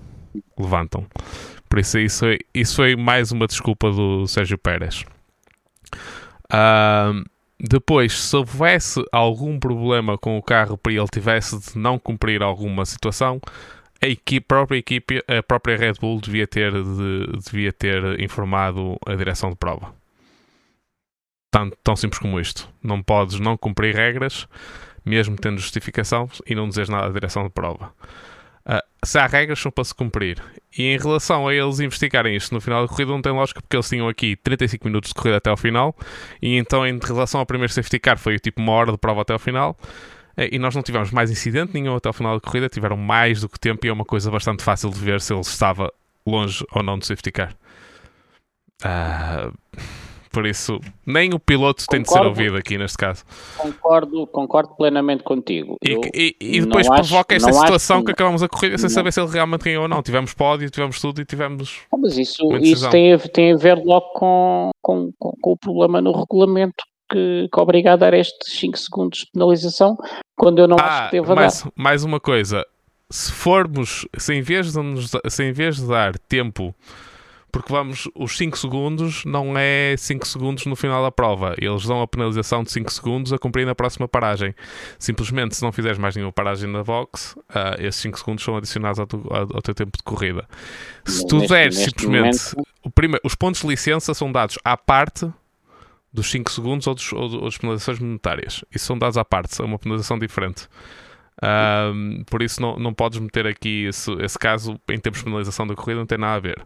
levantam. 0.57 1.05
Por 1.68 1.80
isso, 1.80 1.99
isso, 1.99 2.26
isso 2.55 2.76
foi 2.76 2.95
mais 2.95 3.32
uma 3.32 3.49
desculpa 3.49 3.91
do 3.91 4.24
Sérgio 4.28 4.57
Pérez. 4.57 5.05
Uh, 6.45 7.28
depois, 7.59 8.12
se 8.12 8.37
houvesse 8.37 9.05
algum 9.11 9.59
problema 9.59 10.16
com 10.16 10.39
o 10.39 10.43
carro 10.43 10.78
para 10.78 10.93
ele 10.93 11.09
tivesse 11.12 11.59
de 11.59 11.76
não 11.76 11.99
cumprir 11.99 12.41
alguma 12.41 12.85
situação, 12.85 13.41
a 14.05 14.09
equipe, 14.09 14.46
própria 14.46 14.76
equipe, 14.76 15.24
a 15.26 15.42
própria 15.42 15.76
Red 15.78 15.94
Bull 15.94 16.20
devia 16.20 16.46
ter, 16.46 16.70
de, 16.72 17.26
devia 17.42 17.72
ter 17.72 18.20
informado 18.20 18.98
a 19.07 19.14
direção 19.14 19.48
de 19.48 19.57
prova. 19.57 19.94
Tão, 21.50 21.70
tão 21.82 21.96
simples 21.96 22.18
como 22.18 22.38
isto. 22.38 22.68
Não 22.82 23.02
podes 23.02 23.40
não 23.40 23.57
cumprir 23.57 23.94
regras, 23.94 24.46
mesmo 25.05 25.36
tendo 25.36 25.59
justificação, 25.59 26.28
e 26.46 26.55
não 26.55 26.68
dizeres 26.68 26.90
nada 26.90 27.07
à 27.07 27.11
direção 27.11 27.44
de 27.44 27.50
prova. 27.50 27.94
Uh, 28.66 28.80
se 29.07 29.18
há 29.18 29.26
regras, 29.26 29.59
são 29.59 29.72
para 29.72 29.84
se 29.84 29.94
cumprir. 29.94 30.42
E 30.76 30.82
em 30.82 30.98
relação 30.98 31.48
a 31.48 31.55
eles 31.55 31.80
investigarem 31.80 32.36
isto 32.36 32.55
no 32.55 32.61
final 32.61 32.82
da 32.82 32.88
corrida, 32.88 33.11
não 33.11 33.22
tem 33.22 33.32
lógica, 33.32 33.62
porque 33.62 33.76
eles 33.76 33.88
tinham 33.88 34.09
aqui 34.09 34.36
35 34.36 34.86
minutos 34.86 35.09
de 35.09 35.14
corrida 35.14 35.38
até 35.38 35.48
ao 35.48 35.57
final, 35.57 35.96
e 36.42 36.57
então, 36.57 36.86
em 36.86 36.98
relação 37.02 37.40
ao 37.40 37.46
primeiro 37.46 37.72
safety 37.72 37.98
car, 37.98 38.18
foi 38.18 38.38
tipo 38.38 38.61
uma 38.61 38.72
hora 38.72 38.92
de 38.92 38.98
prova 38.98 39.22
até 39.22 39.32
ao 39.32 39.38
final. 39.38 39.78
Eh, 40.37 40.51
e 40.53 40.59
nós 40.59 40.74
não 40.74 40.82
tivemos 40.82 41.11
mais 41.11 41.30
incidente 41.30 41.72
nenhum 41.74 41.95
até 41.97 42.09
ao 42.09 42.12
final 42.12 42.35
da 42.35 42.41
corrida, 42.41 42.68
tiveram 42.68 42.97
mais 42.97 43.41
do 43.41 43.49
que 43.49 43.59
tempo 43.59 43.87
e 43.87 43.89
é 43.89 43.93
uma 43.93 44.05
coisa 44.05 44.30
bastante 44.30 44.62
fácil 44.62 44.91
de 44.91 44.99
ver 44.99 45.20
se 45.20 45.32
ele 45.32 45.41
estava 45.41 45.93
longe 46.26 46.64
ou 46.72 46.82
não 46.82 46.99
do 46.99 47.05
safety 47.05 47.30
car. 47.32 47.55
Uh, 48.85 49.53
Por 50.30 50.47
isso, 50.47 50.80
nem 51.07 51.32
o 51.32 51.39
piloto 51.39 51.85
tem 51.89 52.03
de 52.03 52.09
ser 52.09 52.14
Concordo. 52.18 52.30
ouvido 52.41 52.57
aqui 52.57 52.76
neste 52.76 52.99
caso. 52.99 53.22
Concordo, 53.57 54.26
concordo 54.26 54.74
plenamente 54.74 55.22
contigo. 55.22 55.76
E, 55.80 55.93
e- 56.12 56.37
e 56.41 56.61
depois 56.61 56.89
acho- 56.91 56.97
provoca 57.09 57.37
esta 57.37 57.53
situação 57.53 58.01
que 58.01 58.07
que- 58.07 58.12
acabamos 58.12 58.43
a 58.43 58.49
corrida 58.49 58.76
sem 58.76 58.89
não. 58.89 58.91
saber 58.95 59.12
se 59.12 59.20
ele 59.20 59.30
realmente 59.30 59.62
ganhou 59.62 59.85
ou 59.85 59.89
não. 59.89 60.03
Tivemos 60.03 60.35
pódio, 60.35 60.68
tivemos 60.70 61.01
tudo 61.01 61.20
e 61.20 61.24
tivemos. 61.24 61.82
Ah, 61.93 61.97
Mas 61.97 62.18
isso, 62.18 62.43
isso 62.57 62.91
tem, 62.91 63.12
a, 63.12 63.18
tem 63.18 63.53
a 63.53 63.57
ver 63.57 63.76
logo 63.85 64.09
com, 64.14 64.70
com, 64.82 65.12
com, 65.20 65.30
com 65.41 65.53
o 65.53 65.57
problema 65.57 66.01
no 66.01 66.11
regulamento 66.11 66.82
que, 67.11 67.48
que 67.52 67.61
obriga 67.61 67.92
a 67.92 67.96
dar 67.96 68.14
estes 68.14 68.59
5 68.59 68.78
segundos 68.78 69.18
de 69.20 69.26
penalização 69.32 69.96
quando 70.36 70.59
eu 70.61 70.68
não 70.68 70.76
acho 70.78 71.02
Ah, 71.05 71.07
que 71.11 71.20
deva 71.20 71.34
mais, 71.34 71.64
mais 71.76 72.05
uma 72.05 72.18
coisa. 72.20 72.66
Se 73.11 73.30
formos, 73.30 74.07
se 74.18 74.34
em, 74.34 74.40
vez 74.42 74.72
de 74.72 74.78
nos, 74.80 75.11
se 75.28 75.44
em 75.44 75.52
vez 75.52 75.76
de 75.76 75.86
dar 75.86 76.18
tempo, 76.18 76.74
porque 77.52 77.72
vamos, 77.72 78.09
os 78.16 78.36
5 78.36 78.59
segundos 78.59 79.24
não 79.24 79.57
é 79.57 79.94
5 79.96 80.26
segundos 80.26 80.66
no 80.66 80.74
final 80.74 81.00
da 81.05 81.12
prova. 81.12 81.55
Eles 81.59 81.84
dão 81.86 82.02
a 82.02 82.09
penalização 82.09 82.64
de 82.64 82.72
5 82.72 82.92
segundos 82.92 83.32
a 83.32 83.38
cumprir 83.38 83.64
na 83.64 83.74
próxima 83.76 84.09
paragem. 84.09 84.52
Simplesmente, 84.98 85.55
se 85.55 85.62
não 85.62 85.70
fizeres 85.70 85.98
mais 85.98 86.16
nenhuma 86.16 86.32
paragem 86.32 86.68
na 86.68 86.82
box, 86.82 87.36
ah, 87.48 87.76
esses 87.78 88.00
5 88.00 88.18
segundos 88.18 88.42
são 88.42 88.57
adicionados 88.57 88.98
ao, 88.98 89.07
teu- 89.07 89.22
ao- 89.30 89.62
teu 89.62 89.74
tempo 89.74 89.96
de 89.96 90.02
corrida. 90.02 90.48
Se 91.05 91.24
tu 91.28 91.36
neste- 91.36 91.48
deres 91.55 91.76
neste 91.76 91.90
simplesmente. 92.02 92.55
momento- 92.57 92.68
o 92.82 92.90
prime- 92.90 93.20
os 93.22 93.36
pontos 93.36 93.61
de 93.61 93.68
licença 93.68 94.12
são 94.14 94.32
dados 94.32 94.59
à 94.64 94.76
parte 94.76 95.30
dos 96.14 96.30
5 96.30 96.50
segundos 96.52 96.86
ou, 96.86 96.94
dos, 96.94 97.12
ou, 97.12 97.22
ou 97.34 97.40
das 97.42 97.58
penalizações 97.58 97.98
monetárias. 97.98 98.64
Isso 98.72 98.86
são 98.86 98.96
dados 98.96 99.18
à 99.18 99.24
parte, 99.24 99.60
é 99.60 99.64
uma 99.64 99.78
penalização 99.78 100.16
diferente. 100.18 100.68
Ahm, 101.42 102.22
por 102.30 102.40
isso 102.40 102.62
não, 102.62 102.78
não 102.78 102.94
podes 102.94 103.18
meter 103.18 103.46
aqui 103.46 103.86
esse, 103.86 104.10
esse 104.22 104.38
caso 104.38 104.80
em 104.88 104.98
termos 104.98 105.18
de 105.18 105.24
penalização 105.24 105.66
da 105.66 105.74
corrida, 105.74 105.98
não 105.98 106.06
tem 106.06 106.16
nada 106.16 106.36
a 106.36 106.40
ver. 106.40 106.64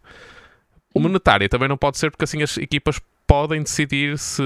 Monetária 0.94 1.48
também 1.48 1.68
não 1.68 1.76
pode 1.76 1.96
ser 1.96 2.10
porque 2.10 2.24
assim 2.24 2.42
as 2.42 2.56
equipas 2.58 3.00
podem 3.26 3.62
decidir 3.62 4.18
se 4.18 4.42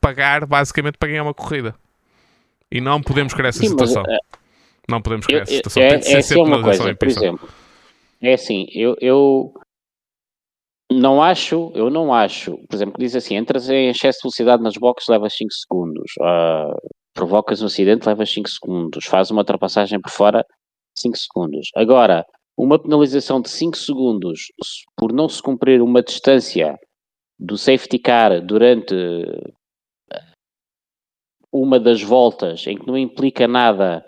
pagar 0.00 0.44
basicamente 0.44 0.98
para 0.98 1.08
ganhar 1.08 1.22
uma 1.22 1.34
corrida. 1.34 1.74
E 2.70 2.80
não 2.80 3.00
podemos 3.00 3.32
criar 3.32 3.48
essa 3.48 3.60
Sim, 3.60 3.74
mas, 3.78 3.88
situação. 3.90 4.02
eh, 4.06 4.18
não 4.88 5.00
podemos 5.00 5.24
criar 5.26 5.38
Eu- 5.38 5.42
essa 5.44 5.54
situação. 5.54 5.82
é, 5.82 5.88
tem 5.90 5.98
de 6.00 6.04
ser 6.06 6.16
é 6.18 6.22
sempre 6.22 6.42
uma 6.42 6.56
penalização 6.56 6.84
coisa, 6.86 6.90
em 6.92 6.96
por 6.96 7.08
exemplo, 7.08 7.48
é 8.20 8.34
assim, 8.34 8.66
eu, 8.74 8.96
eu 9.00 9.54
não 10.90 11.22
acho, 11.22 11.72
eu 11.74 11.90
não 11.90 12.12
acho, 12.14 12.56
por 12.68 12.76
exemplo, 12.76 12.94
diz 12.98 13.16
assim, 13.16 13.36
entras 13.36 13.68
em 13.68 13.88
excesso 13.88 14.18
de 14.18 14.22
velocidade 14.24 14.62
nas 14.62 14.76
boxes, 14.76 15.08
levas 15.08 15.34
5 15.34 15.52
segundos, 15.52 16.12
ah, 16.22 16.74
provocas 17.12 17.62
um 17.62 17.66
acidente, 17.66 18.06
levas 18.06 18.30
5 18.30 18.48
segundos, 18.48 19.04
faz 19.06 19.30
uma 19.30 19.40
ultrapassagem 19.40 20.00
por 20.00 20.10
fora, 20.10 20.44
5 20.96 21.16
segundos. 21.16 21.68
Agora, 21.74 22.24
uma 22.56 22.78
penalização 22.78 23.40
de 23.40 23.48
5 23.50 23.76
segundos 23.76 24.46
por 24.96 25.12
não 25.12 25.28
se 25.28 25.42
cumprir 25.42 25.82
uma 25.82 26.02
distância 26.02 26.78
do 27.38 27.58
safety 27.58 27.98
car 27.98 28.40
durante 28.40 28.94
ah, 30.12 30.32
uma 31.52 31.80
das 31.80 32.02
voltas 32.02 32.66
em 32.66 32.78
que 32.78 32.86
não 32.86 32.96
implica 32.96 33.48
nada 33.48 34.04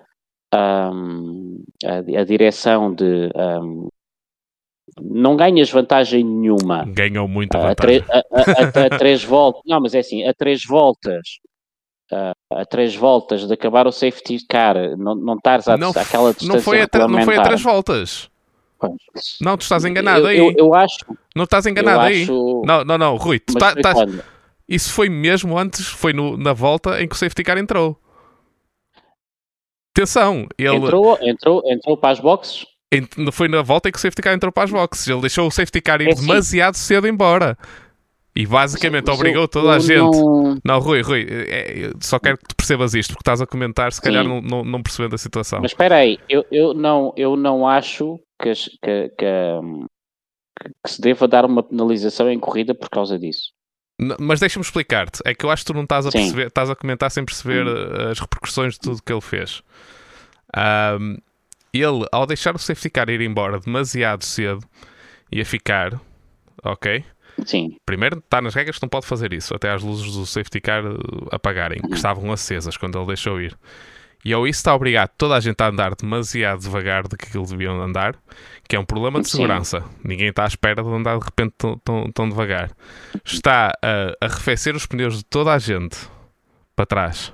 ahm, 0.55 1.63
a, 1.85 2.21
a 2.21 2.25
direção 2.25 2.95
de 2.95 3.31
ahm, 3.35 3.89
não 5.01 5.37
ganhas 5.37 5.71
vantagem 5.71 6.25
nenhuma 6.25 6.85
Ganham 6.87 7.27
muita 7.29 7.59
vantagem. 7.59 8.05
a- 8.11 8.19
a- 8.19 8.83
a- 8.83 8.87
a 8.87 8.99
três 8.99 9.23
voltas 9.25 9.63
não 9.67 9.81
mas 9.81 9.95
é 9.95 9.99
assim 10.01 10.27
a 10.27 10.33
três 10.35 10.65
voltas 10.65 11.39
a, 12.51 12.65
três 12.65 12.95
voltas 12.97 13.47
de 13.47 13.53
acabar 13.53 13.87
o 13.87 13.93
safety 13.93 14.39
car 14.47 14.75
não, 14.97 15.15
não 15.15 15.35
estares 15.35 15.69
à, 15.69 15.77
Não 15.77 15.91
àquela 15.91 16.33
distância 16.33 16.55
Não 16.55 16.63
foi, 16.63 16.81
a, 16.81 16.89
não 17.09 17.23
foi 17.23 17.37
a 17.37 17.43
três 17.43 17.63
voltas. 17.63 18.31
Não, 19.41 19.57
tu 19.59 19.63
estás 19.63 19.85
enganado 19.85 20.21
eu, 20.21 20.27
aí. 20.29 20.39
eu, 20.39 20.55
eu 20.57 20.75
acho 20.75 20.99
Não 21.37 21.45
estás 21.45 21.67
enganado 21.67 22.01
aí. 22.01 22.23
acho 22.23 22.63
Não, 22.65 22.85
não, 22.85 22.97
não, 22.97 23.17
Rui, 23.17 23.39
tu 23.41 23.55
tá- 23.55 23.73
foi 23.73 23.83
tás- 23.83 23.95
quando? 23.97 24.25
isso 24.69 24.93
foi 24.93 25.09
mesmo 25.11 25.59
antes, 25.59 25.87
foi 25.87 26.13
no- 26.15 26.37
na 26.39 26.53
volta 26.55 27.03
em 27.03 27.07
que 27.09 27.15
o 27.15 27.19
safety 27.19 27.43
car 27.45 27.59
entrou. 27.59 27.99
Atenção, 29.95 30.47
ele 30.57 30.77
entrou, 30.77 31.19
entrou, 31.21 31.63
entrou 31.67 31.97
para 31.97 32.11
as 32.11 32.21
boxes 32.21 32.65
foi 33.33 33.49
na 33.49 33.63
volta 33.63 33.89
em 33.89 33.93
que 33.93 33.99
o 33.99 34.01
safety 34.01 34.23
car 34.23 34.35
entrou 34.35 34.51
para 34.53 34.65
as 34.65 34.71
boxes. 34.71 35.07
Ele 35.09 35.21
deixou 35.21 35.47
o 35.47 35.51
safety 35.51 35.81
car 35.81 36.01
ir 36.01 36.09
É 36.09 36.13
assim. 36.13 36.27
demasiado 36.27 36.75
cedo 36.75 37.07
embora. 37.07 37.57
E 38.35 38.47
basicamente 38.47 39.11
obrigou 39.11 39.49
toda 39.49 39.73
a 39.73 39.79
gente. 39.81 39.99
não- 39.99 40.59
Não, 40.65 40.79
Rui, 40.79 41.01
Rui, 41.03 41.27
é- 41.29 41.87
é- 41.87 41.91
só 42.01 42.19
quero 42.21 42.39
que 42.39 42.45
tu 42.49 42.55
percebas 42.57 42.95
isto, 42.95 43.11
porque 43.11 43.23
estás 43.23 43.41
a 43.41 43.47
comentar, 43.47 43.93
se 43.93 44.01
calhar 44.01 44.23
não, 44.25 44.41
não, 44.41 44.65
não 44.65 44.83
percebendo 44.83 45.15
a 45.15 45.19
situação. 45.19 45.61
Mas 45.61 45.73
espera 45.73 45.97
aí, 45.97 46.19
eu, 46.29 46.45
eu, 46.53 46.73
não, 46.73 47.13
eu 47.17 47.37
não 47.37 47.67
acho 47.67 48.19
que, 48.41 48.53
que, 48.55 49.09
que, 49.19 49.27
hum, 49.61 49.87
que 50.85 50.91
se 50.93 51.01
deva 51.01 51.27
dar 51.27 51.45
uma 51.45 51.63
penalização 51.65 52.31
em 52.31 52.39
corrida 52.39 52.75
por 52.77 52.89
causa 52.89 53.19
disso. 53.19 53.51
Mas 54.21 54.39
deixa-me 54.39 54.65
explicar-te. 54.65 55.21
É 55.25 55.35
que 55.35 55.45
eu 55.45 55.51
acho 55.51 55.65
que 55.65 55.73
tu 55.73 55.75
não 55.75 55.83
estás 55.83 56.07
a 56.07 56.11
perceber, 56.13 56.47
estás 56.47 56.71
a 56.71 56.77
comentar 56.77 57.11
sem 57.11 57.25
perceber 57.25 57.67
Hum. 57.67 57.73
uh, 57.73 58.11
as 58.11 58.21
repercussões 58.21 58.75
de 58.75 58.79
tudo 58.81 59.03
que 59.03 59.13
ele 59.13 59.21
fez. 59.21 59.63
Ahm, 60.55 61.17
ele, 61.73 62.07
ao 62.13 62.27
deixar 62.27 62.55
o 62.55 62.59
safety 62.59 62.91
car 62.91 63.09
ir 63.11 63.21
embora 63.21 63.59
demasiado 63.59 64.25
cedo, 64.25 64.65
ia 65.31 65.45
ficar, 65.45 66.01
ok? 66.63 67.05
Sim, 67.45 67.77
Primeiro, 67.87 68.19
está 68.19 68.41
nas 68.41 68.55
regras 68.55 68.77
que 68.77 68.83
não 68.83 68.89
pode 68.89 69.07
fazer 69.07 69.33
isso, 69.33 69.55
até 69.55 69.71
às 69.71 69.83
luzes 69.83 70.13
do 70.13 70.27
safety 70.27 70.61
car 70.61 70.85
uh, 70.85 70.99
apagarem, 71.31 71.81
que 71.81 71.95
estavam 71.95 72.33
acesas 72.33 72.77
quando 72.77 72.99
ele 72.99 73.07
deixou 73.07 73.41
ir. 73.41 73.57
E 74.25 74.33
ao 74.33 74.47
isso 74.47 74.59
está 74.59 74.73
a 74.73 74.75
obrigar 74.75 75.09
toda 75.09 75.37
a 75.37 75.41
gente 75.41 75.61
a 75.63 75.69
andar 75.69 75.95
demasiado 75.95 76.61
devagar 76.61 77.07
do 77.07 77.17
que 77.17 77.27
aquilo 77.27 77.47
deviam 77.47 77.81
andar, 77.81 78.17
que 78.69 78.75
é 78.75 78.81
um 78.81 78.85
problema 78.85 79.21
de 79.21 79.29
Sim. 79.29 79.37
segurança. 79.37 79.85
Ninguém 80.03 80.29
está 80.29 80.45
à 80.45 80.49
espera 80.49 80.83
de 80.83 80.89
andar 80.89 81.19
de 81.19 81.25
repente 81.25 81.55
tão, 81.57 81.79
tão, 81.79 82.11
tão 82.11 82.29
devagar. 82.29 82.71
Está 83.25 83.73
a 83.81 84.27
arrefecer 84.27 84.75
os 84.75 84.87
pneus 84.87 85.19
de 85.19 85.25
toda 85.25 85.53
a 85.53 85.59
gente 85.59 85.97
para 86.75 86.85
trás. 86.85 87.33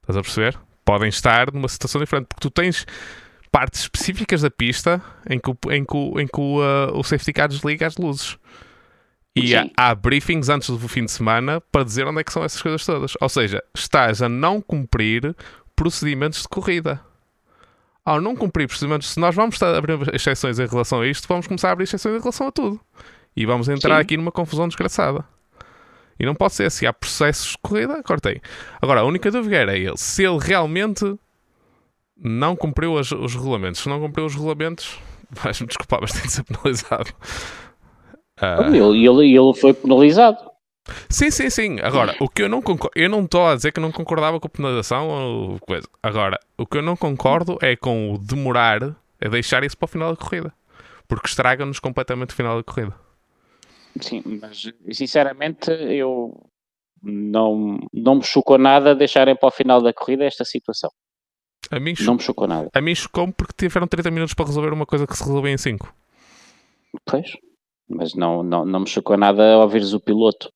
Estás 0.00 0.16
a 0.16 0.22
perceber? 0.22 0.58
Podem 0.84 1.08
estar 1.08 1.52
numa 1.52 1.68
situação 1.68 2.00
diferente, 2.00 2.26
porque 2.26 2.40
tu 2.40 2.50
tens 2.50 2.84
partes 3.52 3.82
específicas 3.82 4.40
da 4.40 4.50
pista 4.50 5.00
em 5.28 5.38
que 5.38 5.50
o, 5.50 5.56
em 5.70 5.84
que 5.84 5.96
em 5.96 6.26
que 6.26 6.40
uh, 6.40 6.98
o 6.98 7.04
safety 7.04 7.34
car 7.34 7.48
desliga 7.48 7.86
as 7.86 7.96
luzes. 7.98 8.38
E 9.36 9.54
há, 9.54 9.66
há 9.76 9.94
briefings 9.94 10.48
antes 10.48 10.68
do 10.68 10.88
fim 10.88 11.04
de 11.04 11.10
semana 11.10 11.60
para 11.60 11.84
dizer 11.84 12.06
onde 12.06 12.20
é 12.20 12.24
que 12.24 12.32
são 12.32 12.42
essas 12.42 12.60
coisas 12.60 12.84
todas. 12.84 13.14
Ou 13.20 13.28
seja, 13.28 13.62
estás 13.74 14.20
a 14.20 14.28
não 14.28 14.60
cumprir 14.60 15.34
procedimentos 15.76 16.42
de 16.42 16.48
corrida. 16.48 17.00
Ao 18.04 18.20
não 18.20 18.34
cumprir 18.34 18.66
procedimentos, 18.66 19.10
se 19.10 19.20
nós 19.20 19.34
vamos 19.34 19.54
estar 19.54 19.72
a 19.72 19.78
abrir 19.78 19.96
exceções 20.14 20.58
em 20.58 20.66
relação 20.66 21.00
a 21.00 21.06
isto, 21.06 21.26
vamos 21.28 21.46
começar 21.46 21.68
a 21.68 21.72
abrir 21.72 21.84
exceções 21.84 22.16
em 22.16 22.18
relação 22.18 22.48
a 22.48 22.52
tudo. 22.52 22.80
E 23.34 23.46
vamos 23.46 23.68
entrar 23.68 23.96
Sim. 23.96 24.00
aqui 24.02 24.16
numa 24.16 24.32
confusão 24.32 24.66
desgraçada. 24.66 25.24
E 26.18 26.26
não 26.26 26.34
pode 26.34 26.54
ser 26.54 26.64
assim. 26.64 26.84
Há 26.84 26.92
processos 26.92 27.52
de 27.52 27.58
corrida, 27.62 28.02
cortei. 28.02 28.40
Agora, 28.82 29.00
a 29.00 29.04
única 29.04 29.30
dúvida 29.30 29.56
era 29.56 29.76
ele, 29.76 29.96
se 29.96 30.24
ele 30.24 30.38
realmente 30.38 31.18
não 32.16 32.54
cumpriu 32.56 32.98
as- 32.98 33.12
os 33.12 33.34
regulamentos. 33.34 33.80
Se 33.80 33.88
não 33.88 34.00
cumpriu 34.00 34.26
os 34.26 34.34
regulamentos, 34.34 34.98
vais-me 35.30 35.66
desculpar, 35.66 36.00
mas 36.00 36.12
tem 36.12 36.22
de 36.22 36.32
ser 36.32 36.44
penalizado. 36.44 37.10
Ah, 38.40 38.66
ele, 38.68 39.06
ele, 39.06 39.36
ele 39.36 39.54
foi 39.54 39.72
penalizado. 39.72 40.50
Sim, 41.08 41.30
sim, 41.30 41.48
sim. 41.48 41.80
Agora, 41.80 42.16
o 42.20 42.28
que 42.28 42.42
eu 42.42 42.48
não 42.48 42.60
concordo, 42.60 42.90
eu 42.98 43.08
não 43.08 43.24
estou 43.24 43.46
a 43.46 43.54
dizer 43.54 43.70
que 43.72 43.78
não 43.78 43.92
concordava 43.92 44.40
com 44.40 44.46
a 44.48 44.50
penalização 44.50 45.08
ou 45.08 45.58
coisa. 45.60 45.86
Agora, 46.02 46.40
o 46.58 46.66
que 46.66 46.76
eu 46.78 46.82
não 46.82 46.96
concordo 46.96 47.56
é 47.62 47.76
com 47.76 48.12
o 48.12 48.18
demorar 48.18 48.82
a 49.20 49.28
deixar 49.28 49.62
isso 49.62 49.76
para 49.78 49.84
o 49.84 49.88
final 49.88 50.10
da 50.10 50.16
corrida. 50.16 50.52
Porque 51.06 51.28
estraga-nos 51.28 51.78
completamente 51.78 52.30
o 52.30 52.34
final 52.34 52.56
da 52.56 52.64
corrida. 52.64 52.94
Sim, 54.00 54.22
mas 54.40 54.72
sinceramente 54.90 55.70
eu 55.70 56.50
não, 57.02 57.78
não 57.92 58.16
me 58.16 58.24
chocou 58.24 58.58
nada 58.58 58.94
deixarem 58.94 59.36
para 59.36 59.48
o 59.48 59.52
final 59.52 59.80
da 59.80 59.92
corrida 59.92 60.24
esta 60.24 60.44
situação. 60.44 60.90
A 61.72 61.80
mim, 61.80 61.94
Não 62.04 62.14
me 62.14 62.20
chocou 62.22 62.46
nada. 62.46 62.68
a 62.72 62.80
mim 62.82 62.94
chocou-me 62.94 63.32
porque 63.32 63.54
tiveram 63.56 63.86
30 63.86 64.10
minutos 64.10 64.34
para 64.34 64.44
resolver 64.46 64.72
uma 64.72 64.84
coisa 64.86 65.06
que 65.06 65.16
se 65.16 65.24
resolveu 65.24 65.50
em 65.52 65.56
5. 65.56 65.92
Pois, 67.06 67.32
mas 67.88 68.14
não, 68.14 68.42
não, 68.42 68.64
não 68.66 68.80
me 68.80 68.86
chocou 68.86 69.16
nada 69.16 69.56
ouvires 69.58 69.94
o 69.94 70.00
piloto. 70.00 70.50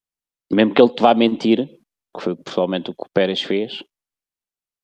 Mesmo 0.53 0.75
que 0.75 0.81
ele 0.83 0.91
te 0.95 1.03
vá 1.03 1.14
mentir, 1.14 1.67
que 2.14 2.23
foi 2.23 2.37
provavelmente 2.37 2.91
o 2.91 2.95
que 2.95 3.03
o 3.05 3.11
Pérez 3.14 3.41
fez, 3.43 3.83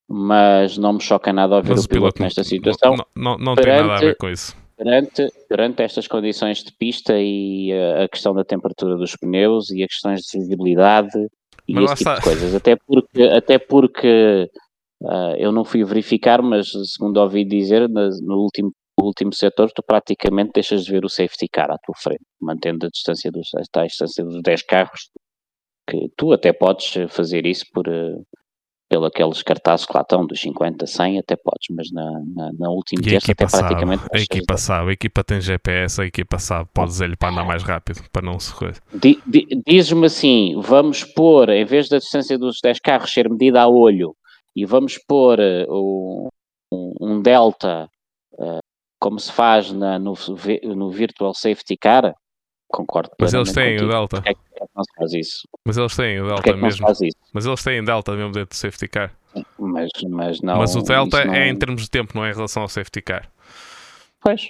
mas 0.09 0.77
não 0.79 0.95
me 0.95 1.01
choca 1.01 1.33
nada 1.33 1.57
ouvir 1.57 1.71
Mas 1.71 1.85
o 1.85 1.89
piloto 1.89 2.23
nesta 2.23 2.41
não- 2.41 2.45
situação. 2.49 2.97
não, 2.97 3.07
não, 3.15 3.39
não 3.39 3.55
tem 3.55 3.67
nada 3.67 3.83
a 3.83 3.97
ver 3.97 4.01
perante- 4.01 4.19
com 4.19 4.29
isso. 4.31 4.57
Durante, 4.79 5.29
durante 5.49 5.83
estas 5.83 6.09
condições 6.09 6.65
de 6.65 6.73
pista 6.73 7.15
e 7.17 7.71
eh, 7.71 8.05
a 8.05 8.09
questão 8.09 8.35
da 8.35 8.43
temperatura 8.45 8.97
dos 8.97 9.15
pneus 9.15 9.71
e 9.71 9.83
as 9.83 9.89
questões 9.91 10.23
de 10.23 10.39
visibilidade 10.39 11.11
e 11.69 11.75
Mas 11.75 11.85
esse 11.85 11.97
tipo 11.97 12.11
está. 12.11 12.15
de 12.17 12.23
coisas. 12.23 12.55
Até 12.55 12.75
porque, 12.77 13.23
até 13.23 13.59
porque 13.59 14.51
ah, 15.09 15.35
eu 15.39 15.53
não 15.53 15.65
fui 15.65 15.85
verificar, 15.85 16.43
mas 16.43 16.71
segundo 16.93 17.19
ouvi 17.19 17.45
dizer, 17.45 17.89
no 17.89 18.37
último, 18.39 18.73
no 18.99 19.07
último 19.07 19.33
setor, 19.35 19.71
tu 19.75 19.83
praticamente 19.83 20.53
deixas 20.55 20.85
de 20.85 20.93
ver 20.93 21.05
o 21.05 21.09
safety 21.09 21.49
car 21.49 21.71
à 21.71 21.79
tua 21.79 21.95
frente, 21.97 22.23
mantendo 22.41 22.87
a 22.87 22.89
distância 22.91 23.31
dos, 23.31 23.49
a 23.75 23.85
distância 23.85 24.25
dos 24.25 24.41
10 24.43 24.63
carros, 24.63 25.09
que 25.89 26.09
tu 26.17 26.33
até 26.33 26.53
podes 26.53 26.93
fazer 27.09 27.47
isso 27.47 27.65
por, 27.73 27.89
eh, 27.89 28.17
pelo 28.89 29.07
aqueles 29.07 29.43
cartazes 29.43 29.87
que 29.87 29.93
lá 29.95 30.03
estão, 30.03 30.27
dos 30.27 30.39
50, 30.39 30.87
100, 30.87 31.19
até 31.19 31.35
podes, 31.35 31.67
mas 31.75 31.91
na, 31.91 32.05
na, 32.35 32.51
na 32.59 32.71
última 32.71 33.01
a 33.01 33.11
teste 33.11 33.33
até 33.33 33.49
sabe, 33.49 33.63
praticamente. 33.63 34.05
a 34.13 34.19
equipa 34.19 34.57
sabe, 34.59 34.91
a 34.91 34.93
equipa 34.93 35.25
tem 35.25 35.41
GPS, 35.41 36.01
a 36.03 36.05
equipa 36.05 36.39
sabe, 36.39 36.69
pode 36.75 36.91
dizer-lhe 36.91 37.17
para 37.17 37.31
andar 37.31 37.45
mais 37.47 37.63
rápido, 37.63 38.03
para 38.13 38.21
não 38.25 38.39
se. 38.39 38.53
Di- 38.93 39.23
di- 39.27 39.49
Diz-me 39.67 40.05
assim: 40.07 40.61
vamos 40.61 41.05
pôr, 41.05 41.49
em 41.49 41.65
vez 41.65 41.89
da 41.89 41.97
distância 41.97 42.37
dos 42.39 42.59
10 42.63 42.79
carros 42.81 43.11
ser 43.11 43.31
medida 43.31 43.63
a 43.63 43.69
olho, 43.69 44.15
e 44.55 44.65
vamos 44.67 44.99
pôr 45.07 45.39
eh, 45.41 45.67
um, 45.69 46.29
um- 46.73 47.23
delta, 47.23 47.89
eh, 48.39 48.59
como 49.01 49.19
se 49.19 49.33
faz 49.33 49.73
na- 49.73 49.99
no, 49.99 50.15
no 50.77 50.91
Virtual 50.91 51.35
Safety 51.35 51.77
Car, 51.77 52.15
concordo 52.69 53.11
Mas 53.19 53.35
eles 53.35 53.53
têm 53.53 53.77
plenamente 53.77 53.85
o 53.85 53.87
contigo. 53.89 53.93
Delta, 53.93 54.17
Porquê 54.17 54.31
é 54.31 54.35
que 54.35 54.63
é 54.63 54.67
que 54.67 54.73
não 54.75 54.85
se 54.85 54.93
faz 54.97 55.13
isso? 55.13 55.49
mas 55.65 55.77
eles 55.77 55.97
têm 55.97 56.21
o 56.21 56.25
é 56.25 56.29
Delta 56.29 56.43
que 56.43 56.51
não 56.51 56.57
se 56.59 56.63
mesmo, 56.65 56.87
faz 56.87 57.01
isso? 57.01 57.17
mas 57.33 57.47
eles 57.47 57.63
têm 57.65 57.85
Delta 57.85 58.13
mesmo 58.17 58.33
dentro 58.33 58.51
do 58.51 58.55
safety 58.57 58.89
car. 58.89 59.13
Mas, 59.59 59.89
mas 60.11 60.41
não. 60.43 60.59
mas 60.59 60.77
o 60.77 60.83
Delta 60.83 61.25
não- 61.25 61.35
é 61.35 61.49
em 61.49 61.57
termos 61.59 61.83
de 61.83 61.91
tempo, 61.91 62.13
não 62.15 62.25
é 62.25 62.31
em 62.31 62.35
relação 62.35 62.63
ao 62.63 62.69
safety 62.69 63.01
car. 63.03 63.31
Pois. 64.21 64.49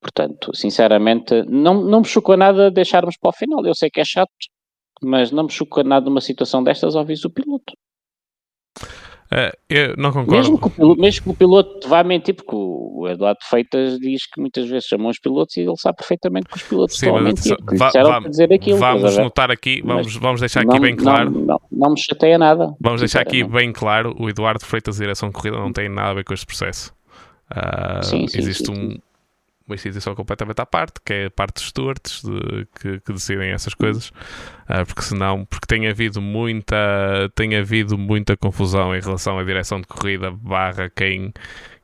Portanto, 0.00 0.54
sinceramente, 0.54 1.42
não, 1.44 1.82
não 1.82 2.00
me 2.00 2.06
chocou 2.06 2.36
nada 2.36 2.70
deixarmos 2.70 3.16
para 3.16 3.30
o 3.30 3.32
final. 3.32 3.64
Eu 3.64 3.74
sei 3.74 3.88
que 3.88 4.00
é 4.00 4.04
chato, 4.04 4.30
mas 5.02 5.30
não 5.30 5.44
me 5.44 5.50
chocou 5.50 5.82
nada 5.82 6.04
numa 6.06 6.20
situação 6.20 6.62
destas 6.62 6.94
ouvir 6.94 7.18
o 7.24 7.30
piloto. 7.30 7.72
Eh, 9.30 9.52
eu 9.68 9.94
não 9.96 10.12
concordo. 10.12 10.32
Mesmo 10.32 10.58
que, 10.58 10.66
o 10.66 10.70
piloto, 10.70 11.00
mesmo 11.00 11.22
que 11.22 11.30
o 11.30 11.34
piloto 11.34 11.88
vá 11.88 12.04
mentir, 12.04 12.34
porque 12.34 12.54
o, 12.54 13.08
Eduardo 13.08 13.40
Feitas 13.42 13.98
diz 13.98 14.26
que 14.26 14.40
muitas 14.40 14.68
vezes 14.68 14.86
chamam 14.86 15.08
os 15.08 15.18
pilotos 15.18 15.56
e 15.56 15.60
ele 15.62 15.76
sabe 15.76 15.96
perfeitamente 15.96 16.46
que 16.48 16.56
os 16.56 16.62
pilotos 16.62 16.96
Sim, 16.98 17.06
estão 17.06 17.18
a 17.18 17.22
mentir. 17.22 17.56
va- 17.78 17.90
para 17.90 18.28
dizer 18.28 18.52
aquilo. 18.52 18.78
Vamos 18.78 19.16
notar 19.16 19.50
aqui, 19.50 19.82
vamos, 19.84 20.06
Mas 20.06 20.16
vamos 20.16 20.40
deixar 20.40 20.60
aqui 20.60 20.74
não, 20.74 20.80
bem 20.80 20.96
claro. 20.96 21.30
Não, 21.30 21.40
não, 21.40 21.60
não 21.70 21.90
me 21.90 21.98
chateia 21.98 22.38
nada. 22.38 22.74
Vamos 22.80 23.00
deixar 23.00 23.20
aqui 23.20 23.42
bem 23.44 23.72
claro, 23.72 24.14
o 24.18 24.28
Eduardo 24.28 24.64
Freitas 24.64 24.96
Direção 24.96 25.28
de 25.28 25.34
Corrida 25.34 25.58
não 25.58 25.72
tem 25.72 25.88
nada 25.88 26.10
a 26.10 26.14
ver 26.14 26.24
com 26.24 26.34
este 26.34 26.46
processo. 26.46 26.92
Ah, 27.50 28.00
Sim, 28.02 28.26
sim, 28.26 28.38
existe 28.38 28.66
sim, 28.66 28.72
um-. 28.72 28.98
Uma 29.66 29.74
instituição 29.74 30.14
completamente 30.14 30.60
à 30.60 30.66
parte, 30.66 31.00
que 31.04 31.12
é 31.12 31.24
a 31.26 31.30
parte 31.30 31.54
dos 31.54 31.68
stewards 31.68 32.22
de- 32.22 32.66
que, 32.80 33.00
que 33.00 33.12
decidem 33.12 33.50
essas 33.50 33.74
coisas, 33.74 34.10
Ah, 34.68 34.84
porque 34.84 35.02
senão, 35.02 35.44
porque 35.44 35.66
tem 35.66 35.86
havido 35.88 36.20
muita 36.20 37.30
tem 37.34 37.56
havido 37.56 37.96
muita 37.98 38.36
confusão 38.36 38.94
em 38.94 39.00
relação 39.00 39.38
à 39.38 39.44
direção 39.44 39.80
de 39.80 39.86
corrida 39.86 40.30
barra 40.30 40.90
quem 40.90 41.32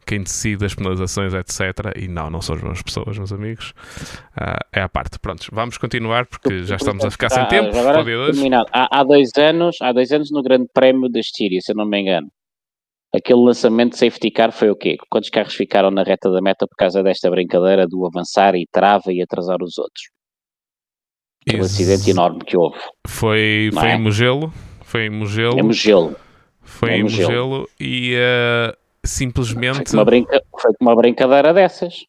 quem 0.06 0.22
decide 0.22 0.64
as 0.64 0.74
penalizações, 0.74 1.32
etc. 1.34 1.94
E 1.96 2.08
não, 2.08 2.30
não 2.30 2.40
são 2.40 2.56
as 2.56 2.62
mesmas 2.62 2.82
pessoas, 2.82 3.16
meus 3.16 3.32
amigos. 3.32 3.72
Ah, 4.36 4.58
é 4.72 4.80
à 4.80 4.88
parte. 4.88 5.18
Prontos, 5.20 5.48
vamos 5.52 5.78
continuar 5.78 6.26
porque 6.26 6.64
já 6.64 6.74
estamos 6.76 7.04
a 7.04 7.10
ficar 7.10 7.28
sem 7.28 7.42
Ah, 7.42 7.46
tempo 7.46 7.76
agora. 7.78 8.02
Há, 8.72 8.98
há 9.00 9.04
dois 9.04 9.30
anos, 9.38 9.76
há 9.80 9.92
dois 9.92 10.10
anos 10.10 10.30
no 10.32 10.42
Grande 10.42 10.66
Prémio 10.74 11.08
da 11.08 11.20
Estíria, 11.20 11.60
se 11.60 11.70
eu 11.72 11.76
não 11.76 11.86
me 11.86 12.00
engano. 12.00 12.28
Aquele 13.14 13.40
lançamento 13.40 13.92
de 13.92 13.98
safety 13.98 14.30
car 14.30 14.52
foi 14.52 14.70
o 14.70 14.76
quê? 14.76 14.96
Quantos 15.10 15.30
carros 15.30 15.54
ficaram 15.54 15.90
na 15.90 16.02
reta 16.04 16.30
da 16.30 16.40
meta 16.40 16.66
por 16.66 16.76
causa 16.76 17.02
desta 17.02 17.28
brincadeira 17.30 17.86
do 17.86 18.06
avançar 18.06 18.54
e 18.54 18.66
trava 18.70 19.12
e 19.12 19.20
atrasar 19.20 19.56
os 19.62 19.78
outros? 19.78 20.04
Aquele 21.46 21.62
Ex- 21.62 21.72
acidente 21.74 22.10
enorme 22.10 22.44
que 22.44 22.56
houve. 22.56 22.78
Foi, 23.06 23.70
Não 23.72 23.80
foi 23.80 23.90
é? 23.90 23.94
em 23.94 24.00
Mugello. 24.00 24.52
Foi 24.82 25.06
em 25.06 25.10
Mugello. 25.10 25.58
É 25.58 25.62
Mugello. 25.62 26.16
Foi 26.62 26.90
é 26.90 26.96
em 26.98 27.02
Mugello. 27.02 27.28
Mugello 27.32 27.68
e 27.80 28.14
Foi 28.14 28.76
simplesmente. 29.04 29.90
com 29.90 29.96
uma, 29.96 30.04
brinca... 30.04 30.42
foi 30.60 30.72
com 30.74 30.84
uma 30.84 30.94
brincadeira 30.94 31.52
dessas. 31.52 32.04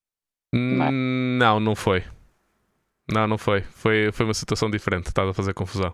não 0.54 0.86
é? 0.86 0.91
Não, 0.91 1.60
não 1.60 1.76
foi. 1.76 2.04
Não, 3.12 3.26
não 3.28 3.38
foi. 3.39 3.62
Foi, 3.62 4.12
foi 4.12 4.26
uma 4.26 4.34
situação 4.36 4.70
diferente. 4.70 5.08
Estás 5.08 5.28
a 5.28 5.34
fazer 5.34 5.54
confusão. 5.54 5.93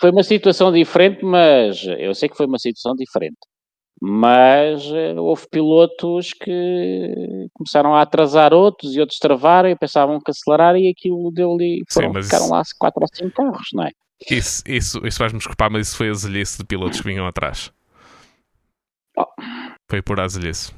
Foi 0.00 0.10
uma 0.10 0.22
situação 0.24 0.72
diferente, 0.72 1.24
mas 1.24 1.84
eu 1.98 2.14
sei 2.14 2.28
que 2.28 2.36
foi 2.36 2.46
uma 2.46 2.58
situação 2.58 2.94
diferente. 2.96 3.36
Mas 4.00 4.82
eh, 4.92 5.14
houve 5.18 5.46
pilotos 5.48 6.32
que 6.32 7.46
começaram 7.54 7.94
a 7.94 8.02
atrasar 8.02 8.52
outros 8.52 8.94
e 8.94 9.00
outros 9.00 9.18
travaram 9.18 9.68
e 9.70 9.76
pensavam 9.76 10.20
que 10.20 10.30
acelerar 10.30 10.76
e 10.76 10.90
aquilo 10.90 11.30
deu-lhe. 11.32 11.78
Sim, 11.88 12.00
foram- 12.00 12.12
mas 12.12 12.26
Ficaram 12.26 12.44
isso- 12.44 12.52
lá 12.54 12.62
quatro 12.78 13.00
ou 13.02 13.08
cinco 13.12 13.30
carros, 13.34 13.68
não 13.72 13.84
é? 13.84 13.90
Isso, 14.30 14.62
isso, 14.66 15.06
isso 15.06 15.18
faz-me 15.18 15.38
desculpar, 15.38 15.70
mas 15.70 15.88
isso 15.88 15.96
foi 15.96 16.08
a 16.08 16.12
azelhice 16.12 16.58
de 16.58 16.64
pilotos 16.64 17.00
que 17.00 17.06
vinham 17.06 17.26
atrás. 17.26 17.72
Oh. 19.16 19.26
Foi 19.88 20.02
por 20.02 20.18
azelhice. 20.20 20.72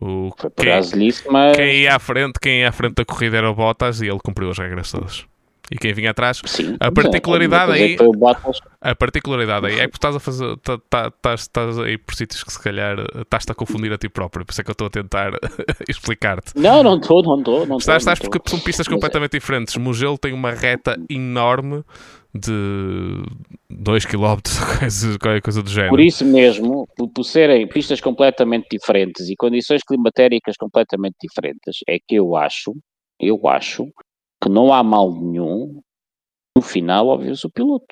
O, 0.00 0.30
Foi 0.36 0.50
por 0.50 0.64
quem, 0.64 0.72
azelice, 0.72 1.28
mas. 1.30 1.56
quem 1.56 1.82
ia 1.82 1.94
à 1.94 1.98
frente, 1.98 2.38
quem 2.40 2.60
ia 2.60 2.68
à 2.68 2.72
frente 2.72 2.94
da 2.94 3.04
corrida 3.04 3.36
era 3.36 3.50
o 3.50 3.54
Bottas 3.54 4.00
e 4.00 4.08
ele 4.08 4.18
cumpriu 4.24 4.50
as 4.50 4.58
regras 4.58 4.90
todas. 4.90 5.24
E 5.72 5.76
quem 5.78 5.94
vinha 5.94 6.10
atrás 6.10 6.38
Sim, 6.44 6.76
a 6.78 6.88
é, 6.88 6.90
particularidade 6.90 7.72
aí- 7.72 7.96
A 8.78 8.94
particularidade 8.94 9.66
aí 9.66 9.80
é 9.80 9.84
que 9.86 9.92
tu 9.92 9.94
estás 9.94 10.14
a 10.14 10.20
fazer. 10.20 10.54
tá- 10.58 10.78
tá- 10.90 11.08
Estás 11.08 11.40
estás 11.40 11.78
aí 11.78 11.96
por 11.96 12.14
sítios 12.14 12.44
que 12.44 12.52
se 12.52 12.62
calhar 12.62 12.98
eh, 12.98 13.22
estás-te 13.22 13.52
a 13.52 13.54
confundir 13.54 13.90
a 13.90 13.96
ti 13.96 14.10
próprio. 14.10 14.44
Por 14.44 14.52
isso 14.52 14.60
é 14.60 14.64
que 14.64 14.70
eu 14.70 14.72
estou 14.72 14.88
a 14.88 14.90
tentar 14.90 15.30
explicar-te. 15.88 16.52
Não, 16.54 16.82
não 16.82 16.98
estou, 16.98 17.22
não 17.22 17.38
estou. 17.38 17.66
Não 17.66 17.78
Estás, 17.78 18.02
estás 18.02 18.18
porque 18.18 18.38
são 18.50 18.60
pistas 18.60 18.86
é- 18.86 18.90
completamente 18.90 19.32
diferentes. 19.32 19.74
Mugello 19.78 20.18
tem 20.18 20.34
uma 20.34 20.50
reta 20.50 20.94
enorme 21.08 21.82
de 22.34 23.22
2 23.70 24.04
km, 24.04 24.36
qualquer 25.20 25.40
coisa 25.42 25.62
do 25.62 25.70
género. 25.70 25.90
Por 25.90 26.00
isso 26.00 26.24
mesmo, 26.24 26.86
por, 26.96 27.08
por 27.08 27.24
serem 27.24 27.66
pistas 27.66 28.00
completamente 28.00 28.66
diferentes 28.70 29.28
e 29.28 29.36
condições 29.36 29.82
climatéricas 29.86 30.56
completamente 30.58 31.16
diferentes, 31.22 31.78
é 31.88 31.96
que 31.98 32.14
eu 32.16 32.36
acho, 32.36 32.72
eu 33.20 33.38
acho 33.48 33.84
que 34.42 34.48
não 34.48 34.72
há 34.72 34.82
mal 34.82 35.12
nenhum 35.12 35.41
no 36.62 36.68
final 36.68 37.06
ouvir-se 37.08 37.44
o 37.46 37.50
piloto. 37.50 37.86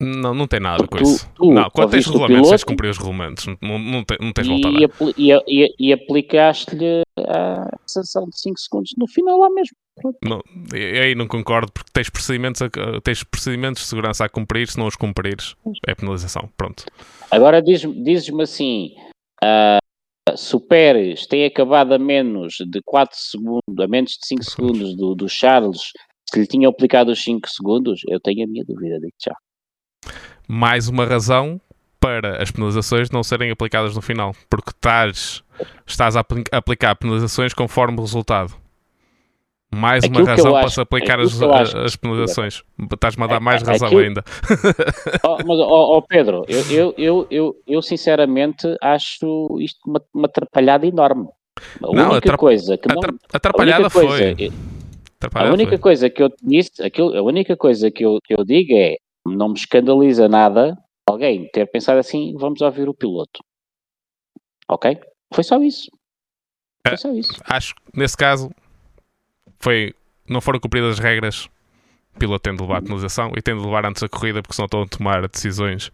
Não, 0.00 0.34
não 0.34 0.48
tem 0.48 0.58
nada 0.58 0.78
com 0.82 0.88
Porque 0.88 1.04
tu- 1.04 1.10
isso. 1.10 1.30
tu 1.34 1.52
não, 1.52 1.70
quando 1.70 1.90
tens 1.90 2.06
regulamentos, 2.06 2.48
tens 2.48 2.60
de 2.60 2.66
cumprir 2.66 2.90
os 2.90 2.98
regulamentos. 2.98 3.46
Não, 3.62 3.78
não, 3.78 4.04
te- 4.04 4.18
não 4.20 4.32
tens 4.32 4.48
volta 4.48 4.68
a 4.68 4.72
E, 4.72 4.84
apli- 4.84 5.14
e, 5.16 5.32
e, 5.46 5.74
e 5.78 5.92
aplicaste-lhe 5.92 7.02
a 7.28 7.68
sanção 7.86 8.24
de 8.28 8.36
5 8.40 8.58
segundos 8.58 8.90
no 8.98 9.06
final 9.06 9.38
lá 9.38 9.48
mesmo. 9.50 9.76
Não, 10.24 10.40
eu 10.74 11.02
aí 11.02 11.14
não 11.14 11.28
concordo 11.28 11.70
porque 11.70 11.90
tens 11.92 12.10
procedimentos, 12.10 12.60
a- 12.62 12.68
tens 13.04 13.22
procedimentos 13.22 13.82
de 13.82 13.88
segurança 13.88 14.24
a 14.24 14.28
cumprir. 14.28 14.66
Se 14.66 14.76
não 14.78 14.86
os 14.88 14.96
cumprires, 14.96 15.54
é 15.86 15.94
penalização. 15.94 16.50
Pronto. 16.56 16.84
Agora 17.30 17.62
diz- 17.62 17.86
dizes-me 18.02 18.42
assim: 18.42 18.96
ah, 19.44 19.78
se 20.34 20.56
o 20.56 20.60
Pérez 20.60 21.26
tem 21.26 21.44
acabado 21.44 21.92
a 21.92 21.98
menos 21.98 22.54
de 22.58 22.80
4 22.84 23.16
segundos, 23.16 23.60
a 23.78 23.86
menos 23.86 24.12
de 24.12 24.26
5 24.26 24.42
segundos 24.42 24.96
do, 24.96 25.14
do 25.14 25.28
Charles, 25.28 25.92
se 26.32 26.40
lhe 26.40 26.46
tinham 26.46 26.70
aplicado 26.70 27.10
os 27.10 27.22
5 27.22 27.48
segundos, 27.48 28.00
eu 28.08 28.18
tenho 28.20 28.44
a 28.44 28.46
minha 28.48 28.64
dúvida, 28.64 28.98
digo 28.98 29.12
já. 29.24 29.34
mais 30.48 30.88
uma 30.88 31.04
razão 31.04 31.60
para 32.00 32.42
as 32.42 32.50
penalizações 32.50 33.10
não 33.10 33.22
serem 33.22 33.50
aplicadas 33.50 33.94
no 33.94 34.02
final, 34.02 34.34
porque 34.50 34.70
estás, 34.70 35.42
estás 35.86 36.16
a 36.16 36.20
apli- 36.20 36.42
aplicar 36.50 36.96
penalizações 36.96 37.54
conforme 37.54 37.98
o 37.98 38.00
resultado. 38.02 38.54
Mais 39.74 40.04
uma 40.04 40.20
Aquilo 40.20 40.28
eu 40.28 40.36
razão 40.36 40.52
para 40.52 40.68
se 40.68 40.80
aplicar 40.82 41.18
as, 41.20 41.40
as 41.76 41.96
penalizações. 41.96 42.62
Estás-me 42.92 43.24
a 43.24 43.26
dar 43.26 43.40
mais 43.40 43.62
razão 43.62 43.86
aquilo- 43.86 44.02
ainda. 44.02 44.22
Oh, 45.24 45.36
mas, 45.46 45.58
ó 45.60 45.96
ó, 45.96 46.00
Pedro, 46.02 46.44
eu, 46.46 46.60
eu, 46.70 46.94
eu, 46.98 47.26
eu, 47.30 47.56
eu 47.66 47.80
sinceramente 47.80 48.66
acho 48.82 49.56
isto 49.60 49.78
uma, 49.86 50.02
uma 50.12 50.26
atrapalhada 50.26 50.86
enorme. 50.86 51.26
A 51.82 51.86
Não, 51.86 52.02
única 52.10 52.18
atrap- 52.18 52.38
coisa 52.40 52.76
que 52.76 52.86
não. 52.88 53.00
Atrapalhada 53.32 53.88
coisa, 53.88 54.08
foi. 54.08 54.52
A 55.22 55.26
Atrapalhada 55.26 55.54
única 55.54 55.70
foi. 55.70 55.78
coisa 55.78 56.10
que 56.10 56.22
eu 56.22 56.30
disse, 56.42 56.82
aquilo, 56.82 57.16
a 57.16 57.22
única 57.22 57.56
coisa 57.56 57.90
que 57.90 58.04
eu, 58.04 58.18
que 58.24 58.34
eu 58.34 58.44
digo 58.44 58.74
é 58.74 58.96
não 59.26 59.48
me 59.48 59.54
escandaliza 59.54 60.28
nada 60.28 60.76
alguém 61.06 61.48
ter 61.52 61.66
pensado 61.70 61.98
assim, 61.98 62.34
vamos 62.36 62.60
ouvir 62.60 62.88
o 62.88 62.94
piloto. 62.94 63.40
Ok? 64.68 64.98
Foi 65.32 65.44
só 65.44 65.60
isso. 65.62 65.90
Foi 66.86 66.96
só 66.96 67.12
isso. 67.12 67.32
Acho 67.44 67.74
que 67.74 67.82
nesse 67.94 68.16
caso 68.16 68.50
foi, 69.58 69.94
não 70.28 70.40
foram 70.40 70.60
cumpridas 70.60 70.92
as 70.92 70.98
regras. 70.98 71.48
O 72.14 72.18
piloto 72.18 72.42
tem 72.42 72.54
de 72.54 72.60
levar 72.60 72.78
a 72.78 72.82
penalização 72.82 73.32
e 73.36 73.40
tem 73.40 73.56
de 73.56 73.64
levar 73.64 73.86
antes 73.86 74.02
da 74.02 74.08
corrida, 74.08 74.42
porque 74.42 74.54
senão 74.54 74.66
estão 74.66 74.82
a 74.82 74.86
tomar 74.86 75.26
decisões 75.28 75.90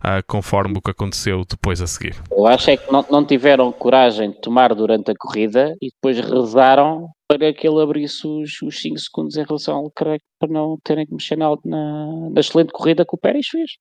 ah, 0.00 0.22
conforme 0.22 0.78
o 0.78 0.80
que 0.80 0.90
aconteceu 0.90 1.44
depois 1.44 1.82
a 1.82 1.86
seguir. 1.86 2.14
Eu 2.30 2.46
acho 2.46 2.70
é 2.70 2.76
que 2.76 2.90
não, 2.92 3.04
não 3.10 3.24
tiveram 3.24 3.72
coragem 3.72 4.30
de 4.30 4.40
tomar 4.40 4.74
durante 4.74 5.10
a 5.10 5.14
corrida 5.18 5.74
e 5.82 5.88
depois 5.90 6.18
rezaram 6.20 7.08
para 7.28 7.52
que 7.52 7.66
ele 7.66 7.80
abrisse 7.82 8.26
os, 8.26 8.62
os 8.62 8.80
5 8.80 8.98
segundos 8.98 9.36
em 9.36 9.44
relação 9.44 9.76
ao 9.76 9.84
Leclerc 9.84 10.24
para 10.38 10.52
não 10.52 10.78
terem 10.82 11.06
que 11.06 11.12
mexer 11.12 11.36
na, 11.36 11.50
na, 11.64 12.30
na 12.30 12.40
excelente 12.40 12.72
corrida 12.72 13.04
que 13.04 13.14
o 13.14 13.18
Pérez 13.18 13.48
fez. 13.48 13.72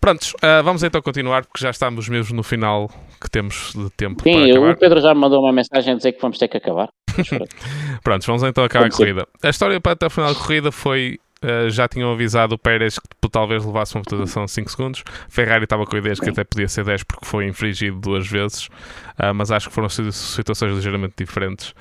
Prontos, 0.00 0.34
ah, 0.42 0.62
vamos 0.62 0.82
então 0.82 1.02
continuar, 1.02 1.44
porque 1.44 1.62
já 1.62 1.70
estamos 1.70 2.08
mesmo 2.08 2.36
no 2.36 2.42
final 2.42 2.88
que 3.20 3.28
temos 3.30 3.72
de 3.74 3.90
tempo 3.90 4.22
Sim, 4.22 4.32
para 4.32 4.50
acabar. 4.50 4.70
o 4.70 4.76
Pedro 4.76 5.00
já 5.00 5.14
me 5.14 5.20
mandou 5.20 5.40
uma 5.40 5.52
mensagem 5.52 5.92
a 5.92 5.96
dizer 5.96 6.12
que 6.12 6.20
vamos 6.20 6.38
ter 6.38 6.48
que 6.48 6.56
acabar. 6.56 6.88
Prontos, 8.02 8.26
vamos 8.26 8.42
então 8.42 8.64
acabar 8.64 8.86
a 8.86 8.90
corrida. 8.90 9.26
A 9.42 9.48
história 9.48 9.80
para 9.80 9.92
até 9.92 10.06
o 10.06 10.10
final 10.10 10.32
da 10.32 10.38
corrida 10.38 10.70
foi. 10.70 11.18
Ah, 11.42 11.68
já 11.70 11.86
tinham 11.88 12.10
avisado 12.12 12.54
o 12.54 12.58
Pérez 12.58 12.98
que 12.98 13.28
talvez 13.30 13.64
levasse 13.64 13.94
uma 13.94 14.02
votação 14.08 14.44
de 14.44 14.50
5 14.50 14.70
segundos. 14.70 15.04
Ferrari 15.28 15.64
estava 15.64 15.84
com 15.86 15.96
ideias 15.96 16.18
que 16.20 16.30
até 16.30 16.44
podia 16.44 16.68
ser 16.68 16.84
10 16.84 17.02
porque 17.04 17.24
foi 17.26 17.46
infringido 17.46 17.98
duas 18.00 18.26
vezes, 18.26 18.68
ah, 19.16 19.32
mas 19.34 19.50
acho 19.50 19.68
que 19.68 19.74
foram 19.74 19.88
situ- 19.88 20.12
situações 20.12 20.74
ligeiramente 20.74 21.14
diferentes. 21.18 21.74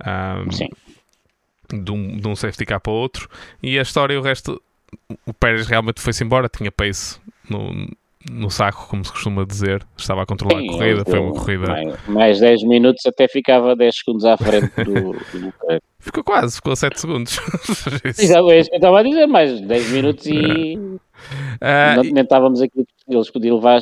ah, 0.00 0.42
Sim. 0.50 0.68
de 1.72 1.90
um, 1.90 2.16
de 2.18 2.28
um 2.28 2.36
safety 2.36 2.66
car 2.66 2.80
para 2.80 2.92
outro. 2.92 3.28
E 3.62 3.78
a 3.78 3.82
história, 3.82 4.18
o 4.18 4.22
resto, 4.22 4.60
o 5.24 5.32
Pérez 5.32 5.66
realmente 5.66 6.00
foi-se 6.00 6.22
embora, 6.22 6.48
tinha 6.48 6.70
pace 6.70 7.18
no, 7.48 7.88
no 8.30 8.50
saco, 8.50 8.86
como 8.88 9.04
se 9.04 9.12
costuma 9.12 9.44
dizer. 9.44 9.86
Estava 9.96 10.22
a 10.22 10.26
controlar 10.26 10.60
Sim, 10.60 10.68
a 10.68 10.72
corrida, 10.72 11.04
foi 11.04 11.18
uma 11.18 11.32
corrida. 11.32 11.66
Mais, 11.66 12.06
mais 12.08 12.40
10 12.40 12.62
minutos 12.64 13.04
até 13.06 13.28
ficava 13.28 13.74
10 13.74 13.94
segundos 13.96 14.24
à 14.24 14.36
frente 14.36 14.70
do, 14.84 15.12
do 15.12 15.52
Ficou 15.98 16.24
quase, 16.24 16.56
ficou 16.56 16.74
7 16.74 17.00
segundos. 17.00 17.38
Exato, 18.18 18.50
é 18.50 18.58
isso 18.58 18.68
que 18.68 18.74
eu 18.74 18.78
estava 18.78 19.00
a 19.00 19.02
dizer, 19.04 19.26
mais 19.26 19.60
10 19.60 19.90
minutos 19.90 20.26
e. 20.26 20.78
Uh, 21.62 22.02
nem 22.02 22.24
estávamos 22.24 22.60
aqui, 22.60 22.84
eles 23.08 23.30
podiam 23.30 23.54
levar. 23.54 23.80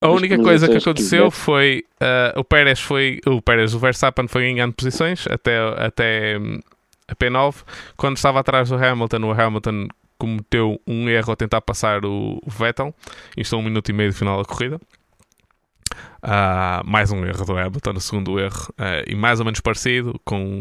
A 0.00 0.08
única 0.10 0.38
coisa 0.38 0.68
que 0.68 0.76
aconteceu 0.76 1.28
foi 1.28 1.84
uh, 2.00 2.38
o 2.38 2.44
Pérez 2.44 2.78
foi 2.78 3.18
o 3.26 3.42
Pérez, 3.42 3.74
o 3.74 3.80
Verstappen 3.80 4.28
foi 4.28 4.42
ganhando 4.42 4.72
posições 4.72 5.26
até, 5.26 5.58
até 5.84 6.38
hum, 6.38 6.60
a 7.08 7.16
P9. 7.16 7.64
Quando 7.96 8.16
estava 8.16 8.38
atrás 8.38 8.68
do 8.68 8.76
Hamilton, 8.76 9.24
o 9.24 9.32
Hamilton 9.32 9.88
cometeu 10.22 10.80
um 10.86 11.08
erro 11.08 11.32
a 11.32 11.36
tentar 11.36 11.60
passar 11.60 12.04
o, 12.04 12.40
Vettel. 12.46 12.94
Isto 13.36 13.56
é 13.56 13.58
um 13.58 13.62
minuto 13.62 13.88
e 13.88 13.92
meio 13.92 14.10
de 14.12 14.16
final 14.16 14.38
da 14.38 14.44
corrida. 14.44 14.80
Uh, 16.22 16.86
mais 16.86 17.10
um 17.10 17.26
erro 17.26 17.44
do 17.44 17.58
Hamilton, 17.58 17.90
o 17.90 18.00
segundo 18.00 18.38
erro, 18.38 18.72
uh, 18.78 19.02
e 19.04 19.16
mais 19.16 19.40
ou 19.40 19.44
menos 19.44 19.58
parecido, 19.58 20.14
com 20.24 20.60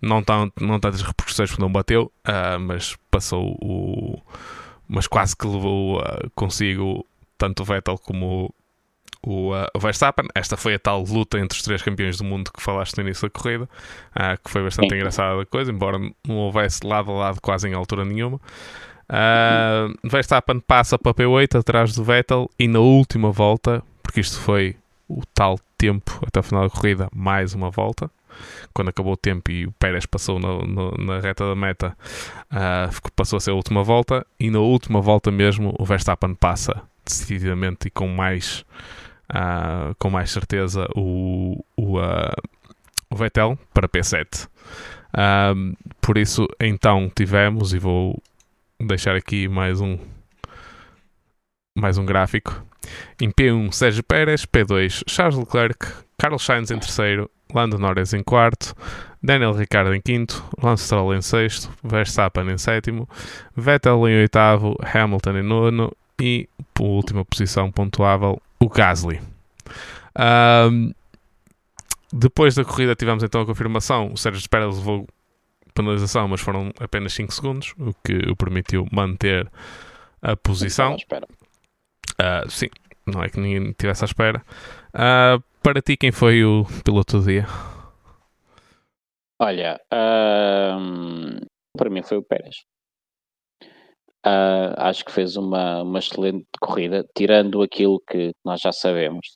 não, 0.00 0.22
tão, 0.22 0.52
não 0.60 0.78
tantas 0.78 1.02
repercussões 1.02 1.50
porque 1.50 1.60
não 1.60 1.72
bateu, 1.72 2.12
uh, 2.24 2.60
mas 2.60 2.96
passou 3.10 3.58
o. 3.60 4.22
Mas 4.86 5.08
quase 5.08 5.36
que 5.36 5.46
levou 5.46 6.00
consigo 6.36 7.04
tanto 7.36 7.62
o 7.62 7.66
Vettel 7.66 7.98
como 7.98 8.54
o, 9.24 9.50
o 9.52 9.78
Verstappen. 9.80 10.28
Esta 10.36 10.56
foi 10.56 10.74
a 10.74 10.78
tal 10.78 11.02
luta 11.02 11.38
entre 11.38 11.56
os 11.56 11.64
três 11.64 11.82
campeões 11.82 12.18
do 12.18 12.24
mundo 12.24 12.50
que 12.52 12.62
falaste 12.62 12.96
no 12.96 13.04
início 13.04 13.28
da 13.28 13.30
corrida, 13.30 13.68
que 14.42 14.50
foi 14.50 14.64
bastante 14.64 14.92
engraçada 14.92 15.40
a 15.40 15.46
coisa, 15.46 15.70
embora 15.70 15.96
não 16.26 16.36
houvesse 16.36 16.84
lado 16.84 17.12
a 17.12 17.14
lado 17.14 17.40
quase 17.40 17.68
em 17.68 17.74
altura 17.74 18.04
nenhuma. 18.04 18.40
Uh, 19.10 19.92
Verstappen 20.08 20.60
passa 20.60 20.96
para 20.96 21.12
P8 21.12 21.58
atrás 21.58 21.92
do 21.94 22.04
Vettel 22.04 22.48
e 22.56 22.68
na 22.68 22.78
última 22.78 23.32
volta, 23.32 23.82
porque 24.04 24.20
isto 24.20 24.38
foi 24.38 24.76
o 25.08 25.22
tal 25.34 25.58
tempo 25.76 26.20
até 26.24 26.38
o 26.38 26.42
final 26.44 26.62
da 26.62 26.70
corrida, 26.70 27.08
mais 27.12 27.52
uma 27.52 27.70
volta. 27.70 28.08
Quando 28.72 28.90
acabou 28.90 29.14
o 29.14 29.16
tempo 29.16 29.50
e 29.50 29.66
o 29.66 29.72
Pérez 29.72 30.06
passou 30.06 30.38
no, 30.38 30.62
no, 30.62 30.92
na 30.92 31.18
reta 31.18 31.44
da 31.44 31.56
meta, 31.56 31.96
uh, 32.52 33.12
passou 33.16 33.36
a 33.36 33.40
ser 33.40 33.50
a 33.50 33.54
última 33.54 33.82
volta. 33.82 34.24
E 34.38 34.48
na 34.48 34.60
última 34.60 35.00
volta 35.00 35.32
mesmo, 35.32 35.74
o 35.76 35.84
Verstappen 35.84 36.32
passa 36.36 36.80
decididamente 37.04 37.88
e 37.88 37.90
com 37.90 38.06
mais, 38.06 38.64
uh, 39.32 39.92
com 39.98 40.08
mais 40.08 40.30
certeza 40.30 40.86
o, 40.94 41.64
o, 41.76 41.98
o 43.10 43.16
Vettel 43.16 43.58
para 43.74 43.88
P7. 43.88 44.48
por 46.00 46.16
isso, 46.16 46.46
então 46.60 47.10
tivemos, 47.12 47.74
e 47.74 47.78
vou 47.78 48.22
deixar 48.80 49.14
aqui 49.14 49.48
mais 49.48 49.80
um 49.80 49.98
mais 51.78 51.98
um 51.98 52.04
gráfico. 52.04 52.64
Em 53.20 53.30
P1, 53.30 53.72
Sérgio 53.72 54.02
Pérez, 54.02 54.44
P2, 54.44 55.02
Charles 55.06 55.36
Leclerc, 55.36 55.86
Carlos 56.18 56.44
Sainz 56.44 56.70
em 56.70 56.78
terceiro, 56.78 57.30
Lando 57.54 57.78
Norris 57.78 58.12
em 58.12 58.22
quarto, 58.22 58.74
Daniel 59.22 59.52
Ricciardo 59.52 59.94
em 59.94 60.00
quinto, 60.00 60.42
Lance 60.62 60.84
Stroll 60.84 61.14
em 61.14 61.22
sexto, 61.22 61.70
Verstappen 61.82 62.50
em 62.50 62.58
sétimo, 62.58 63.08
Vettel 63.56 64.08
em 64.08 64.20
oitavo, 64.20 64.76
Hamilton 64.82 65.38
em 65.38 65.42
nono 65.42 65.92
e, 66.20 66.48
por 66.74 66.84
última 66.84 67.24
posição 67.24 67.70
pontuável, 67.70 68.40
o 68.58 68.68
Gasly. 68.68 69.20
Um, 70.18 70.92
depois 72.12 72.54
da 72.54 72.64
corrida 72.64 72.94
tivemos 72.94 73.22
então 73.22 73.42
a 73.42 73.46
confirmação, 73.46 74.12
o 74.12 74.16
Sérgio 74.16 74.48
Pérez 74.48 74.76
levou 74.76 75.06
penalização, 75.82 76.28
mas 76.28 76.40
foram 76.40 76.70
apenas 76.78 77.12
5 77.14 77.32
segundos, 77.32 77.74
o 77.78 77.92
que 78.04 78.30
o 78.30 78.36
permitiu 78.36 78.86
manter 78.92 79.50
a 80.22 80.36
posição. 80.36 80.94
Uh, 80.94 82.50
sim, 82.50 82.68
não 83.06 83.22
é 83.22 83.28
que 83.28 83.40
ninguém 83.40 83.70
estivesse 83.70 84.04
à 84.04 84.06
espera. 84.06 84.44
Uh, 84.94 85.42
para 85.62 85.80
ti, 85.80 85.96
quem 85.96 86.12
foi 86.12 86.44
o 86.44 86.64
piloto 86.84 87.18
do 87.18 87.24
dia? 87.24 87.46
Olha, 89.40 89.80
uh, 89.92 91.46
para 91.76 91.90
mim 91.90 92.02
foi 92.02 92.18
o 92.18 92.22
Pérez. 92.22 92.56
Uh, 94.26 94.76
acho 94.76 95.02
que 95.04 95.12
fez 95.12 95.36
uma, 95.36 95.82
uma 95.82 95.98
excelente 95.98 96.46
corrida, 96.60 97.06
tirando 97.16 97.62
aquilo 97.62 98.02
que 98.06 98.32
nós 98.44 98.60
já 98.60 98.70
sabemos. 98.70 99.26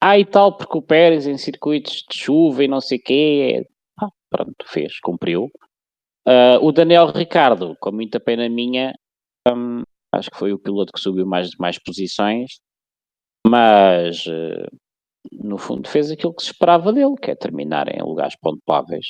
Ah, 0.00 0.18
e 0.18 0.24
tal, 0.24 0.56
porque 0.56 0.78
o 0.78 0.82
Pérez 0.82 1.26
em 1.26 1.36
circuitos 1.36 2.04
de 2.08 2.16
chuva 2.16 2.62
e 2.62 2.68
não 2.68 2.80
sei 2.80 2.98
o 2.98 3.02
quê, 3.02 3.66
ah, 4.00 4.08
pronto, 4.30 4.54
fez, 4.66 5.00
cumpriu. 5.00 5.50
Uh, 6.26 6.58
o 6.62 6.72
Daniel 6.72 7.12
Ricardo, 7.12 7.76
com 7.80 7.92
muita 7.92 8.18
pena 8.18 8.48
minha, 8.48 8.94
um, 9.48 9.82
acho 10.12 10.30
que 10.30 10.38
foi 10.38 10.52
o 10.52 10.58
piloto 10.58 10.92
que 10.92 11.00
subiu 11.00 11.26
mais, 11.26 11.50
mais 11.58 11.78
posições, 11.78 12.58
mas 13.46 14.24
uh, 14.26 14.66
no 15.32 15.58
fundo 15.58 15.88
fez 15.88 16.10
aquilo 16.10 16.34
que 16.34 16.42
se 16.42 16.52
esperava 16.52 16.92
dele, 16.92 17.14
que 17.20 17.30
é 17.30 17.34
terminar 17.34 17.88
em 17.88 18.02
lugares 18.02 18.36
pontuáveis, 18.36 19.06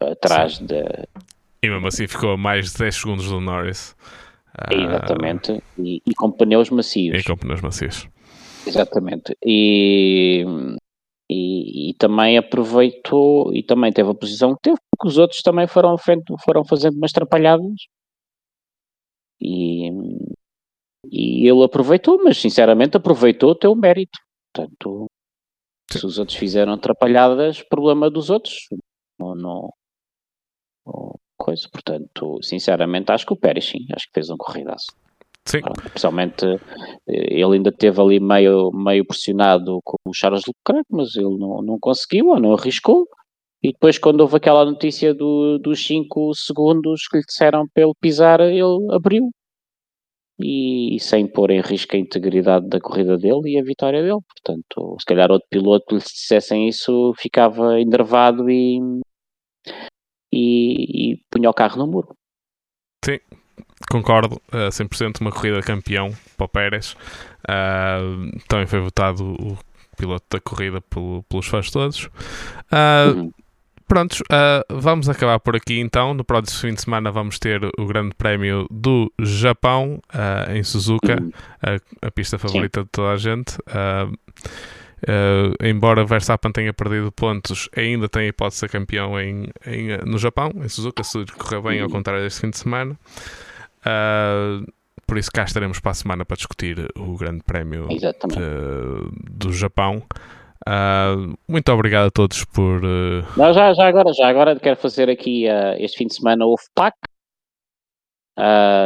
atrás 0.00 0.58
de. 0.58 0.82
E 1.62 1.68
mesmo 1.68 1.86
assim 1.86 2.06
ficou 2.06 2.32
a 2.32 2.36
mais 2.36 2.72
de 2.72 2.78
10 2.78 2.94
segundos 2.94 3.28
do 3.28 3.40
Norris. 3.40 3.96
Uh, 4.56 4.74
Exatamente, 4.74 5.62
e, 5.78 6.02
e, 6.04 6.14
com 6.14 6.32
pneus 6.32 6.70
macios. 6.70 7.20
E 7.20 7.24
com 7.24 7.36
pneus 7.36 7.60
macios. 7.60 8.08
Exatamente. 8.66 9.36
E, 9.44 10.44
e, 11.30 11.90
e, 11.90 11.94
também 11.94 12.36
aproveitou 12.36 13.54
e 13.54 13.62
também 13.62 13.92
teve 13.92 14.10
a 14.10 14.14
posição 14.14 14.54
que 14.54 14.62
teve, 14.62 14.78
porque 14.98 15.08
os 15.08 15.18
outros 15.18 15.40
também 15.42 15.66
foram, 15.68 15.96
foram 16.44 16.64
fazendo 16.64 16.96
umas 16.96 17.12
trapalhadas 17.12 17.86
e, 19.40 19.90
e 21.10 21.48
ele 21.48 21.62
aproveitou, 21.62 22.22
mas 22.24 22.36
sinceramente 22.38 22.96
aproveitou 22.96 23.50
o 23.50 23.54
teu 23.54 23.74
mérito. 23.76 24.18
Portanto, 24.52 25.06
se 25.90 26.04
os 26.04 26.18
outros 26.18 26.36
fizeram 26.36 26.72
atrapalhadas, 26.72 27.62
problema 27.62 28.10
dos 28.10 28.28
outros, 28.28 28.66
não, 29.18 29.34
não, 29.34 29.70
coisa. 31.36 31.68
Portanto, 31.70 32.38
sinceramente, 32.42 33.12
acho 33.12 33.24
que 33.24 33.32
o 33.32 33.36
Pérez 33.36 33.66
sim, 33.66 33.86
acho 33.94 34.06
que 34.06 34.14
fez 34.14 34.28
um 34.28 34.36
corridaço. 34.36 34.86
Sim. 35.46 35.60
Principalmente 35.62 36.44
eh, 36.44 37.40
ele 37.40 37.54
ainda 37.54 37.72
teve 37.72 38.00
ali 38.00 38.20
meio, 38.20 38.70
meio 38.72 39.06
pressionado 39.06 39.80
com 39.82 39.96
o 40.04 40.12
Charles 40.12 40.42
Leclerc, 40.46 40.86
mas 40.90 41.16
ele 41.16 41.38
não, 41.38 41.62
não 41.62 41.78
conseguiu 41.78 42.28
ou 42.28 42.40
não 42.40 42.52
arriscou. 42.52 43.06
E 43.62 43.72
depois, 43.72 43.98
quando 43.98 44.20
houve 44.20 44.36
aquela 44.36 44.64
notícia 44.64 45.12
do, 45.12 45.58
dos 45.58 45.84
5 45.84 46.32
segundos 46.34 47.08
que 47.08 47.18
lhe 47.18 47.24
disseram 47.24 47.66
para 47.68 47.84
ele 47.84 47.92
pisar, 48.00 48.40
ele 48.40 48.86
abriu. 48.92 49.30
E, 50.40 50.94
e, 50.94 51.00
sem 51.00 51.26
pôr 51.26 51.50
em 51.50 51.60
risco 51.60 51.96
a 51.96 51.98
integridade 51.98 52.68
da 52.68 52.80
corrida 52.80 53.18
dele 53.18 53.50
e 53.50 53.58
a 53.58 53.62
vitória 53.62 54.00
dele. 54.00 54.20
Portanto, 54.28 54.96
se 55.00 55.04
calhar 55.04 55.32
outro 55.32 55.48
piloto 55.50 55.96
lhe 55.96 56.00
dissessem 56.00 56.68
isso, 56.68 57.12
ficava 57.16 57.80
enervado 57.80 58.48
e, 58.48 58.78
e, 60.32 61.12
e 61.12 61.16
punha 61.28 61.50
o 61.50 61.54
carro 61.54 61.78
no 61.78 61.88
muro. 61.88 62.14
Sim, 63.04 63.18
concordo, 63.90 64.36
uh, 64.52 64.68
100% 64.70 65.20
uma 65.20 65.32
corrida 65.32 65.60
campeão 65.60 66.12
para 66.36 66.46
o 66.46 66.48
Pérez. 66.48 66.92
Uh, 67.42 68.38
também 68.46 68.66
foi 68.68 68.78
votado 68.78 69.24
o 69.24 69.58
piloto 69.96 70.24
da 70.30 70.40
corrida 70.40 70.80
pelo, 70.82 71.24
pelos 71.24 71.46
fãs 71.48 71.68
todos. 71.68 72.04
Uh, 72.70 73.16
uhum. 73.16 73.32
Prontos, 73.88 74.20
uh, 74.20 74.62
vamos 74.68 75.08
acabar 75.08 75.40
por 75.40 75.56
aqui 75.56 75.80
então. 75.80 76.12
No 76.12 76.22
próximo 76.22 76.60
fim 76.60 76.74
de 76.74 76.82
semana 76.82 77.10
vamos 77.10 77.38
ter 77.38 77.64
o 77.78 77.86
Grande 77.86 78.14
Prémio 78.14 78.66
do 78.70 79.10
Japão 79.18 79.98
uh, 80.12 80.52
em 80.52 80.62
Suzuka, 80.62 81.18
uhum. 81.18 81.32
a, 81.62 82.06
a, 82.06 82.10
pista 82.10 82.38
favorita 82.38 82.80
Sim. 82.80 82.84
de 82.84 82.90
toda 82.90 83.08
a 83.08 83.16
gente. 83.16 83.56
Uh, 83.60 84.14
embora 85.64 86.04
Verstappen 86.04 86.52
tenha 86.52 86.74
perdido 86.74 87.10
pontos, 87.10 87.70
ainda 87.74 88.10
tem 88.10 88.24
a 88.24 88.26
hipótese 88.26 88.56
de 88.56 88.60
ser 88.60 88.68
campeão 88.68 89.18
em, 89.18 89.48
em, 89.64 89.96
no 90.04 90.18
Japão, 90.18 90.52
em 90.56 90.68
Suzuka, 90.68 91.02
se 91.02 91.24
correr 91.38 91.62
bem, 91.62 91.80
ao 91.80 91.86
uhum. 91.86 91.92
contrário 91.92 92.22
deste 92.22 92.42
fim 92.42 92.50
de 92.50 92.58
semana. 92.58 92.98
Uh, 93.80 94.70
por 95.06 95.16
isso 95.16 95.30
cá 95.32 95.44
estaremos 95.44 95.80
para 95.80 95.92
a 95.92 95.94
semana 95.94 96.24
para 96.26 96.36
discutir 96.36 96.90
o 96.94 97.16
Grande 97.16 97.42
Prémio 97.42 97.88
de, 97.88 97.98
do 99.30 99.50
Japão. 99.50 100.02
Uh, 100.68 101.34
muito 101.48 101.72
obrigado 101.72 102.08
a 102.08 102.10
todos 102.10 102.44
por. 102.44 102.84
Uh... 102.84 103.24
Não, 103.38 103.54
já, 103.54 103.72
já 103.72 103.88
agora, 103.88 104.12
já 104.12 104.28
agora 104.28 104.60
quero 104.60 104.76
fazer 104.76 105.08
aqui 105.08 105.44
este 105.78 105.96
fim 105.96 106.06
de 106.06 106.14
semana 106.14 106.44
o 106.44 106.56
FPAC. 106.58 106.94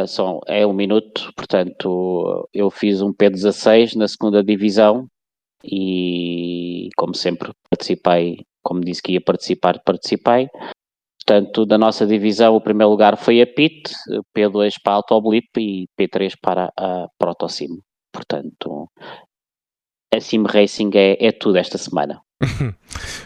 são, 0.07 0.39
é 0.47 0.65
um 0.65 0.71
minuto, 0.71 1.29
portanto, 1.35 2.47
eu 2.53 2.69
fiz 2.69 3.01
um 3.01 3.13
P16 3.13 3.95
na 3.97 4.07
segunda 4.07 4.41
divisão 4.41 5.07
e, 5.61 6.87
como 6.95 7.13
sempre, 7.13 7.51
participei, 7.69 8.45
como 8.61 8.79
disse 8.79 9.01
que 9.01 9.11
ia 9.11 9.21
participar, 9.21 9.81
participei. 9.83 10.47
Portanto, 11.25 11.65
da 11.65 11.77
nossa 11.77 12.05
divisão, 12.05 12.55
o 12.55 12.61
primeiro 12.61 12.91
lugar 12.91 13.17
foi 13.17 13.41
a 13.41 13.47
PIT, 13.47 13.91
P2 14.35 14.75
para 14.81 14.93
a 14.93 14.95
Autoblip 14.97 15.47
e 15.57 15.87
P3 15.99 16.33
para 16.41 16.71
a 16.77 17.07
Protocimo. 17.17 17.81
Portanto, 18.11 18.89
a 20.15 20.21
Sim 20.21 20.43
Racing 20.43 20.91
é, 20.93 21.27
é 21.27 21.31
tudo 21.31 21.57
esta 21.57 21.77
semana. 21.77 22.21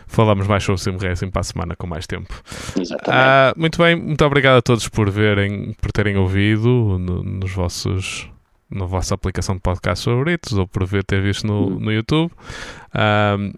Falamos 0.07 0.47
mais 0.47 0.63
sobre 0.63 0.79
o 0.79 0.83
Sim 0.83 0.97
Racing 0.97 1.29
para 1.29 1.41
a 1.41 1.43
semana 1.43 1.75
com 1.75 1.87
mais 1.87 2.07
tempo. 2.07 2.33
Exatamente. 2.79 3.57
Uh, 3.57 3.59
muito 3.59 3.77
bem, 3.77 3.95
muito 3.95 4.25
obrigado 4.25 4.57
a 4.57 4.61
todos 4.61 4.87
por 4.87 5.09
verem, 5.09 5.73
por 5.81 5.91
terem 5.91 6.17
ouvido 6.17 6.97
no, 6.99 7.23
nos 7.23 7.51
vossos 7.51 8.29
na 8.69 8.85
vossa 8.85 9.15
aplicação 9.15 9.55
de 9.55 9.61
podcast 9.61 10.03
favoritos 10.03 10.53
ou 10.53 10.67
por 10.67 10.85
ver 10.85 11.03
ter 11.03 11.21
visto 11.21 11.47
no, 11.47 11.79
no 11.79 11.91
YouTube. 11.91 12.31
Um, 12.93 13.53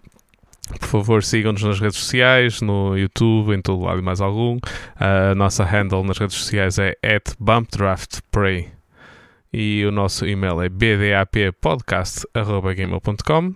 por 0.78 0.88
favor, 0.88 1.24
sigam-nos 1.24 1.62
nas 1.64 1.80
redes 1.80 1.98
sociais, 1.98 2.60
no 2.60 2.96
YouTube, 2.96 3.52
em 3.52 3.60
todo 3.60 3.82
lado 3.82 3.98
e 3.98 4.02
mais 4.02 4.20
algum. 4.20 4.58
A 4.94 5.34
nossa 5.34 5.64
handle 5.64 6.04
nas 6.04 6.18
redes 6.18 6.36
sociais 6.36 6.78
é 6.78 6.94
bumpdraftpray 7.40 8.68
e 9.52 9.84
o 9.84 9.90
nosso 9.90 10.24
e-mail 10.26 10.62
é 10.62 10.68
bdappodcast.gmail.com 10.68 13.48
uh, 13.48 13.54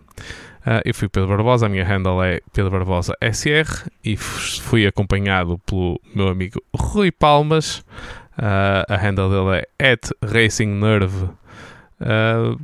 Eu 0.84 0.92
fui 0.94 1.08
Pedro 1.08 1.28
Barbosa, 1.28 1.66
a 1.66 1.68
minha 1.68 1.84
handle 1.84 2.20
é 2.22 2.40
Pedro 2.52 2.70
Barbosa 2.70 3.16
SR 3.20 3.88
e 4.04 4.16
fui 4.16 4.86
acompanhado 4.86 5.58
pelo 5.66 6.00
meu 6.14 6.28
amigo 6.28 6.62
Rui 6.74 7.12
Palmas. 7.12 7.84
Uh, 8.36 8.82
a 8.88 8.96
handle 8.96 9.30
dele 9.30 9.64
é 9.78 9.92
at 9.92 10.10
RacingNerve. 10.22 11.26
Uh, 12.00 12.58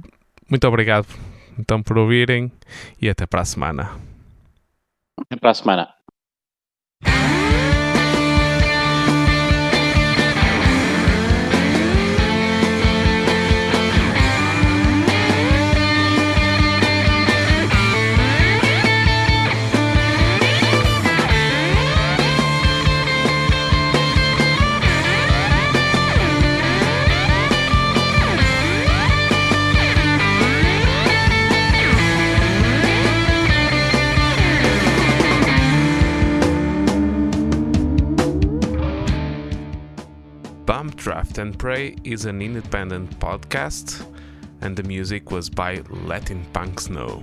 muito 0.48 0.66
obrigado 0.66 1.06
então 1.58 1.82
por 1.82 1.98
ouvirem 1.98 2.50
e 3.00 3.08
até 3.08 3.26
para 3.26 3.42
a 3.42 3.44
semana. 3.44 3.90
Até 5.20 5.36
para 5.36 5.50
a 5.50 5.54
semana. 5.54 5.88
Draft 41.00 41.38
and 41.38 41.58
Pray 41.58 41.96
is 42.04 42.26
an 42.26 42.42
independent 42.42 43.18
podcast, 43.18 44.06
and 44.60 44.76
the 44.76 44.82
music 44.82 45.30
was 45.30 45.48
by 45.48 45.82
Letting 45.88 46.44
Punks 46.52 46.90
Know. 46.90 47.22